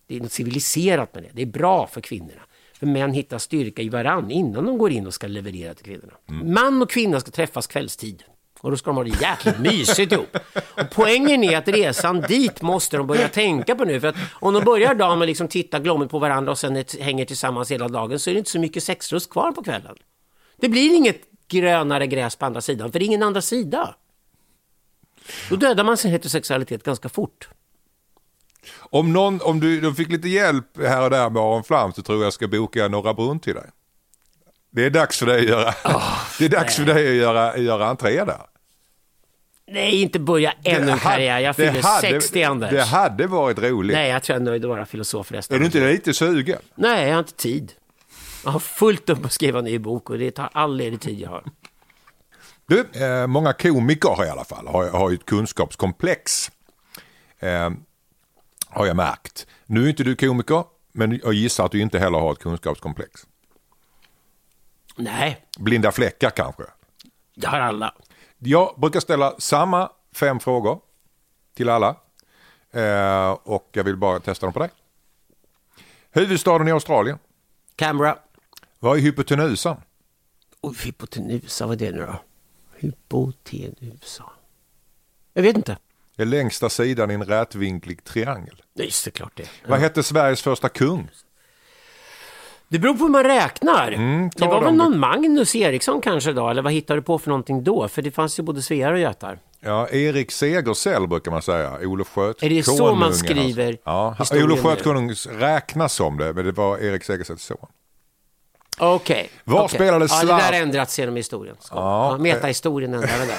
Det 0.06 0.16
är 0.16 0.20
något 0.20 0.32
civiliserat 0.32 1.14
med 1.14 1.22
det. 1.22 1.30
Det 1.32 1.42
är 1.42 1.46
bra 1.46 1.86
för 1.86 2.00
kvinnorna. 2.00 2.42
För 2.78 2.86
män 2.86 3.12
hittar 3.12 3.38
styrka 3.38 3.82
i 3.82 3.88
varann 3.88 4.30
innan 4.30 4.64
de 4.64 4.78
går 4.78 4.90
in 4.90 5.06
och 5.06 5.14
ska 5.14 5.26
leverera 5.26 5.74
till 5.74 5.84
kvinnorna. 5.84 6.12
Mm. 6.28 6.54
Man 6.54 6.82
och 6.82 6.90
kvinna 6.90 7.20
ska 7.20 7.30
träffas 7.30 7.66
kvällstid. 7.66 8.22
Och 8.62 8.70
då 8.70 8.76
ska 8.76 8.90
de 8.90 8.96
ha 8.96 9.04
det 9.04 9.20
jäkligt 9.20 9.58
mysigt 9.58 10.12
ihop. 10.12 10.36
Och 10.54 10.90
poängen 10.90 11.44
är 11.44 11.58
att 11.58 11.68
resan 11.68 12.20
dit 12.20 12.62
måste 12.62 12.96
de 12.96 13.06
börja 13.06 13.28
tänka 13.28 13.74
på 13.74 13.84
nu. 13.84 14.00
För 14.00 14.08
att 14.08 14.16
om 14.32 14.54
de 14.54 14.64
börjar 14.64 14.94
dagen 14.94 15.18
med 15.18 15.28
liksom 15.28 15.48
titta 15.48 15.78
glommigt 15.78 16.10
på 16.10 16.18
varandra 16.18 16.52
och 16.52 16.58
sen 16.58 16.84
hänger 17.00 17.24
tillsammans 17.24 17.70
hela 17.70 17.88
dagen 17.88 18.18
så 18.18 18.30
är 18.30 18.34
det 18.34 18.38
inte 18.38 18.50
så 18.50 18.58
mycket 18.58 18.82
sexlust 18.82 19.30
kvar 19.30 19.52
på 19.52 19.62
kvällen. 19.62 19.96
Det 20.56 20.68
blir 20.68 20.96
inget 20.96 21.20
grönare 21.48 22.06
gräs 22.06 22.36
på 22.36 22.46
andra 22.46 22.60
sidan, 22.60 22.92
för 22.92 22.98
det 22.98 23.04
är 23.04 23.06
ingen 23.06 23.22
andra 23.22 23.42
sida. 23.42 23.94
Då 25.48 25.56
dödar 25.56 25.84
man 25.84 25.96
sin 25.96 26.10
heterosexualitet 26.10 26.82
ganska 26.82 27.08
fort. 27.08 27.48
Om, 28.78 29.12
någon, 29.12 29.40
om 29.40 29.60
du, 29.60 29.80
du 29.80 29.94
fick 29.94 30.08
lite 30.08 30.28
hjälp 30.28 30.78
här 30.78 31.02
och 31.02 31.10
där 31.10 31.30
med 31.30 31.42
Aron 31.42 31.64
Flam 31.64 31.92
så 31.92 32.02
tror 32.02 32.18
jag 32.18 32.26
jag 32.26 32.32
ska 32.32 32.48
boka 32.48 32.88
Norra 32.88 33.14
Brunn 33.14 33.40
till 33.40 33.54
dig. 33.54 33.70
Det 34.70 34.86
är 34.86 34.90
dags 34.90 35.18
för 35.18 35.26
dig 35.26 35.38
att 35.38 35.48
göra, 35.48 35.68
oh, 35.84 36.18
det 36.38 36.44
är 36.44 36.48
dags 36.48 36.76
för 36.76 36.84
dig 36.84 37.08
att 37.08 37.14
göra, 37.14 37.58
göra 37.58 37.86
entré 37.86 38.24
där. 38.24 38.51
Nej, 39.72 40.02
inte 40.02 40.18
börja 40.18 40.54
ännu 40.64 40.90
en 40.90 40.98
karriär. 40.98 41.38
Jag 41.38 41.56
fyller 41.56 41.82
hade, 41.82 42.00
60, 42.00 42.42
Anders. 42.42 42.70
Det 42.70 42.82
hade 42.82 43.26
varit 43.26 43.58
roligt. 43.58 43.94
Nej, 43.94 44.10
jag 44.10 44.22
tror 44.22 44.34
jag 44.34 44.40
är 44.40 44.44
nöjd 44.44 44.64
att 44.64 44.68
vara 44.68 44.86
filosof 44.86 45.32
resten 45.32 45.56
Är 45.56 45.60
du 45.60 45.66
inte 45.66 45.92
lite 45.92 46.14
sugen? 46.14 46.58
Nej, 46.74 47.06
jag 47.06 47.14
har 47.14 47.18
inte 47.18 47.32
tid. 47.32 47.72
Jag 48.44 48.50
har 48.50 48.60
fullt 48.60 49.10
upp 49.10 49.24
att 49.24 49.32
skriva 49.32 49.58
en 49.58 49.64
ny 49.64 49.78
bok 49.78 50.10
och 50.10 50.18
det 50.18 50.30
tar 50.30 50.50
all 50.52 50.76
ledig 50.76 51.00
tid 51.00 51.20
jag 51.20 51.30
har. 51.30 51.44
Du, 52.66 53.04
eh, 53.04 53.26
många 53.26 53.52
komiker 53.52 54.24
i 54.24 54.28
alla 54.28 54.44
fall 54.44 54.66
har, 54.66 54.90
har 54.90 55.10
ju 55.10 55.14
ett 55.14 55.26
kunskapskomplex. 55.26 56.50
Eh, 57.38 57.70
har 58.66 58.86
jag 58.86 58.96
märkt. 58.96 59.46
Nu 59.66 59.84
är 59.84 59.88
inte 59.88 60.04
du 60.04 60.16
komiker, 60.16 60.64
men 60.92 61.20
jag 61.24 61.32
gissar 61.32 61.64
att 61.64 61.72
du 61.72 61.80
inte 61.80 61.98
heller 61.98 62.18
har 62.18 62.32
ett 62.32 62.38
kunskapskomplex. 62.38 63.26
Nej. 64.96 65.46
Blinda 65.58 65.92
fläckar 65.92 66.30
kanske? 66.30 66.62
Det 67.34 67.46
har 67.46 67.60
alla. 67.60 67.94
Jag 68.44 68.74
brukar 68.76 69.00
ställa 69.00 69.34
samma 69.38 69.90
fem 70.12 70.40
frågor 70.40 70.80
till 71.54 71.68
alla. 71.68 71.96
Eh, 72.70 73.30
och 73.30 73.68
jag 73.72 73.84
vill 73.84 73.96
bara 73.96 74.20
testa 74.20 74.46
dem 74.46 74.52
på 74.52 74.58
dig. 74.58 74.70
Huvudstaden 76.10 76.68
i 76.68 76.70
Australien. 76.70 77.18
Canberra. 77.76 78.18
Vad 78.78 78.96
är 78.96 79.00
hypotenusan? 79.00 79.76
Och 80.60 80.76
hypotenusa, 80.76 81.66
vad 81.66 81.82
är 81.82 81.92
det 81.92 81.98
nu 81.98 82.06
då? 82.06 82.20
Hypotenusa. 82.76 84.24
Jag 85.32 85.42
vet 85.42 85.56
inte. 85.56 85.78
Det 86.16 86.22
är 86.22 86.26
längsta 86.26 86.68
sidan 86.68 87.10
i 87.10 87.14
en 87.14 87.24
rätvinklig 87.24 88.04
triangel. 88.04 88.62
Just 88.74 89.04
det, 89.04 89.10
klart 89.10 89.32
det. 89.34 89.48
Vad 89.66 89.80
hette 89.80 90.02
Sveriges 90.02 90.42
första 90.42 90.68
kung? 90.68 91.10
Det 92.72 92.78
beror 92.78 92.94
på 92.94 93.04
hur 93.04 93.10
man 93.10 93.24
räknar. 93.24 93.92
Mm, 93.92 94.30
det 94.36 94.46
var 94.46 94.54
väl 94.54 94.64
dem. 94.64 94.76
någon 94.76 94.98
Magnus 94.98 95.56
Eriksson 95.56 96.00
kanske 96.00 96.32
då? 96.32 96.48
Eller 96.48 96.62
vad 96.62 96.72
hittade 96.72 97.00
du 97.00 97.04
på 97.04 97.18
för 97.18 97.28
någonting 97.28 97.64
då? 97.64 97.88
För 97.88 98.02
det 98.02 98.10
fanns 98.10 98.38
ju 98.38 98.42
både 98.42 98.62
Svear 98.62 98.92
och 98.92 98.98
Götar. 98.98 99.38
Ja, 99.60 99.88
Erik 99.88 100.30
Segersäll 100.30 101.06
brukar 101.08 101.30
man 101.30 101.42
säga. 101.42 101.78
Olof 101.82 102.08
Sköt 102.08 102.42
Är 102.42 102.50
det 102.50 102.62
så 102.62 102.94
man 102.94 103.14
skriver 103.14 103.66
alltså. 103.66 103.80
Ja, 103.84 104.16
historien 104.18 104.46
Olof 104.46 104.62
Sköt 104.62 104.78
nu? 104.78 104.84
konung 104.84 105.10
räknas 105.30 105.92
som 105.92 106.18
det, 106.18 106.32
men 106.32 106.44
det 106.44 106.52
var 106.52 106.78
Erik 106.78 107.04
Segersälls 107.04 107.42
son. 107.42 107.56
Okej. 108.78 109.30
Var 109.44 109.64
okej. 109.64 109.74
spelades 109.78 110.10
Ja, 110.12 110.16
det 110.20 110.26
Zlatan- 110.26 110.38
där 110.38 110.52
har 110.58 110.62
ändrats 110.66 110.98
genom 110.98 111.16
historien. 111.16 111.56
Ja, 111.70 112.10
Ja, 112.12 112.18
metahistorien 112.18 112.94
ändrar 112.94 113.18
väl 113.18 113.28
där. 113.28 113.38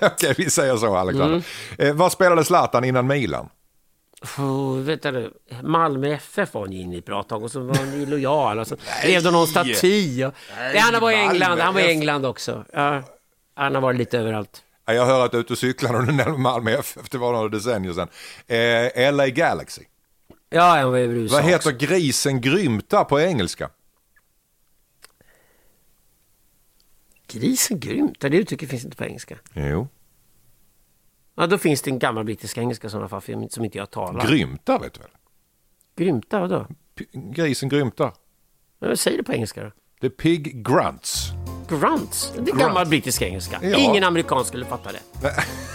Okej, 0.12 0.34
vi 0.38 0.50
säger 0.50 0.76
så 0.76 0.96
Alexander. 0.96 1.42
Mm. 1.78 1.90
Eh, 1.90 1.94
vad 1.94 2.12
spelade 2.12 2.44
Zlatan 2.44 2.84
innan 2.84 3.06
Milan? 3.06 3.48
Oh, 4.38 4.78
vet 4.78 5.02
du, 5.02 5.32
Malmö 5.62 6.08
FF 6.14 6.54
var 6.54 6.60
han 6.60 6.72
inne 6.72 6.94
i 6.94 6.98
ett 6.98 7.04
bra 7.04 7.22
tag 7.22 7.42
och 7.42 7.50
så 7.50 7.60
var 7.60 7.74
han 7.74 7.94
illojal 7.94 8.58
och 8.58 8.66
så 8.66 8.76
rev 9.02 9.22
de 9.22 9.30
någon 9.32 9.46
staty. 9.46 10.24
Och... 10.24 10.34
Nej, 10.58 10.78
han 10.78 11.00
var 11.00 11.10
i 11.10 11.14
England, 11.14 11.58
han 11.58 11.74
var 11.74 11.80
i. 11.80 11.90
England 11.90 12.26
också. 12.26 12.64
Ja, 12.72 13.02
han 13.54 13.74
har 13.74 13.82
varit 13.82 13.98
lite 13.98 14.18
överallt. 14.18 14.62
Ja, 14.86 14.94
Jag 14.94 15.06
hör 15.06 15.24
att 15.24 15.30
du 15.30 15.36
är 15.36 15.40
ute 15.40 15.52
och 15.52 15.58
cyklar 15.58 15.94
och 15.94 16.06
du 16.06 16.12
nämner 16.12 16.38
Malmö 16.38 16.70
FF, 16.70 17.10
det 17.10 17.18
var 17.18 17.32
några 17.32 17.48
decennier 17.48 17.92
sedan. 17.92 18.08
Eh, 18.46 19.12
LA 19.14 19.28
Galaxy. 19.28 19.82
Ja, 20.50 20.62
han 20.62 20.90
var 20.90 20.98
USA 20.98 21.34
Vad 21.36 21.44
heter 21.44 21.56
också. 21.74 21.86
grisen 21.86 22.40
Grymta 22.40 23.04
på 23.04 23.20
engelska? 23.20 23.70
Grisen 27.26 27.80
grymt, 27.80 28.20
det 28.20 28.28
uttrycket 28.28 28.70
finns 28.70 28.84
inte 28.84 28.96
på 28.96 29.04
engelska. 29.04 29.36
Jo. 29.54 29.88
Ja, 31.34 31.46
då 31.46 31.58
finns 31.58 31.82
det 31.82 31.90
en 31.90 31.98
gammal 31.98 32.24
brittisk 32.24 32.58
engelska 32.58 32.86
i 32.86 32.90
sådana 32.90 33.08
fall 33.08 33.22
som 33.50 33.64
inte 33.64 33.78
jag 33.78 33.90
talar. 33.90 34.26
Grymta 34.26 34.78
vet 34.78 34.94
du 34.94 35.00
väl? 35.00 35.10
Grymta, 35.96 36.40
vadå? 36.40 36.66
P- 36.98 37.04
grisen 37.12 37.68
Grymta. 37.68 38.12
Men 38.80 38.96
säg 38.96 39.16
det 39.16 39.22
på 39.22 39.32
engelska 39.32 39.62
då. 39.62 39.70
Är 40.06 40.10
Pig 40.10 40.66
Grunts. 40.66 41.30
Grunts. 41.68 42.32
Det 42.34 42.40
är 42.40 42.44
Grunt. 42.44 42.60
gammal 42.60 42.86
brittisk 42.86 43.22
engelska. 43.22 43.58
Ja. 43.62 43.76
Ingen 43.78 44.04
amerikan 44.04 44.44
skulle 44.44 44.64
fatta 44.64 44.90
det. 44.92 45.00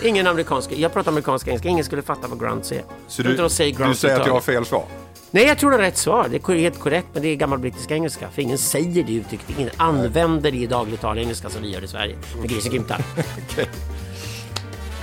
Ingen 0.07 0.27
amerikansk. 0.27 0.71
Jag 0.71 0.93
pratar 0.93 1.11
amerikansk 1.11 1.47
engelska. 1.47 1.69
Ingen 1.69 1.83
skulle 1.85 2.01
fatta 2.01 2.27
vad 2.27 2.39
grunts 2.39 2.71
är. 2.71 2.83
Så 3.07 3.23
du, 3.23 3.35
de 3.35 3.49
säger 3.49 3.71
du 3.73 3.83
grunts 3.83 3.99
säger 3.99 4.19
att 4.19 4.25
jag 4.27 4.33
har 4.33 4.41
fel 4.41 4.65
svar? 4.65 4.85
Nej, 5.31 5.45
jag 5.45 5.57
tror 5.57 5.71
det 5.71 5.77
är 5.77 5.81
rätt 5.81 5.97
svar. 5.97 6.27
Det 6.31 6.37
är 6.49 6.55
helt 6.57 6.79
korrekt, 6.79 7.07
men 7.13 7.21
det 7.21 7.27
är 7.27 7.35
gammal 7.35 7.59
brittisk 7.59 7.91
engelska. 7.91 8.29
För 8.29 8.41
ingen 8.41 8.57
säger 8.57 9.03
det 9.03 9.13
uttrycket. 9.13 9.49
Ingen 9.57 9.69
använder 9.77 10.51
det 10.51 10.57
i 10.57 10.65
dagligt 10.67 11.01
tal 11.01 11.17
engelska 11.17 11.49
som 11.49 11.61
vi 11.61 11.69
gör 11.71 11.83
i 11.83 11.87
Sverige. 11.87 12.15
Med 12.41 12.49
grisen 12.49 12.71
grymtar. 12.71 13.01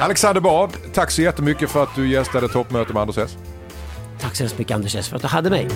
Alexander 0.03 0.41
Bard, 0.41 0.71
tack 0.93 1.11
så 1.11 1.23
jättemycket 1.23 1.71
för 1.71 1.83
att 1.83 1.95
du 1.95 2.09
gästade 2.09 2.49
toppmöte 2.49 2.93
med 2.93 3.03
Anders 3.03 3.19
S. 3.19 3.37
Tack 4.21 4.37
så 4.37 4.43
hemskt 4.43 4.59
mycket 4.59 4.75
Anders 4.75 4.97
S 4.97 5.09
för 5.09 5.17
att 5.17 5.23
du 5.23 5.29
hade 5.29 5.51
mig. 5.51 5.69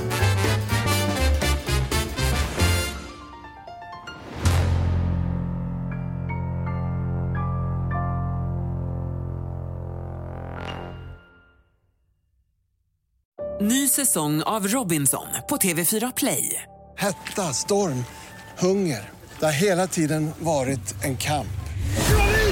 Ny 13.61 13.89
säsong 13.89 14.43
av 14.43 14.69
Robinson 14.69 15.27
på 15.49 15.57
TV4 15.57 16.13
Play. 16.17 16.63
Hetta, 16.99 17.43
storm, 17.43 18.05
hunger. 18.59 19.11
Det 19.39 19.45
har 19.45 19.53
hela 19.53 19.87
tiden 19.87 20.31
varit 20.39 21.05
en 21.05 21.17
kamp. 21.17 21.49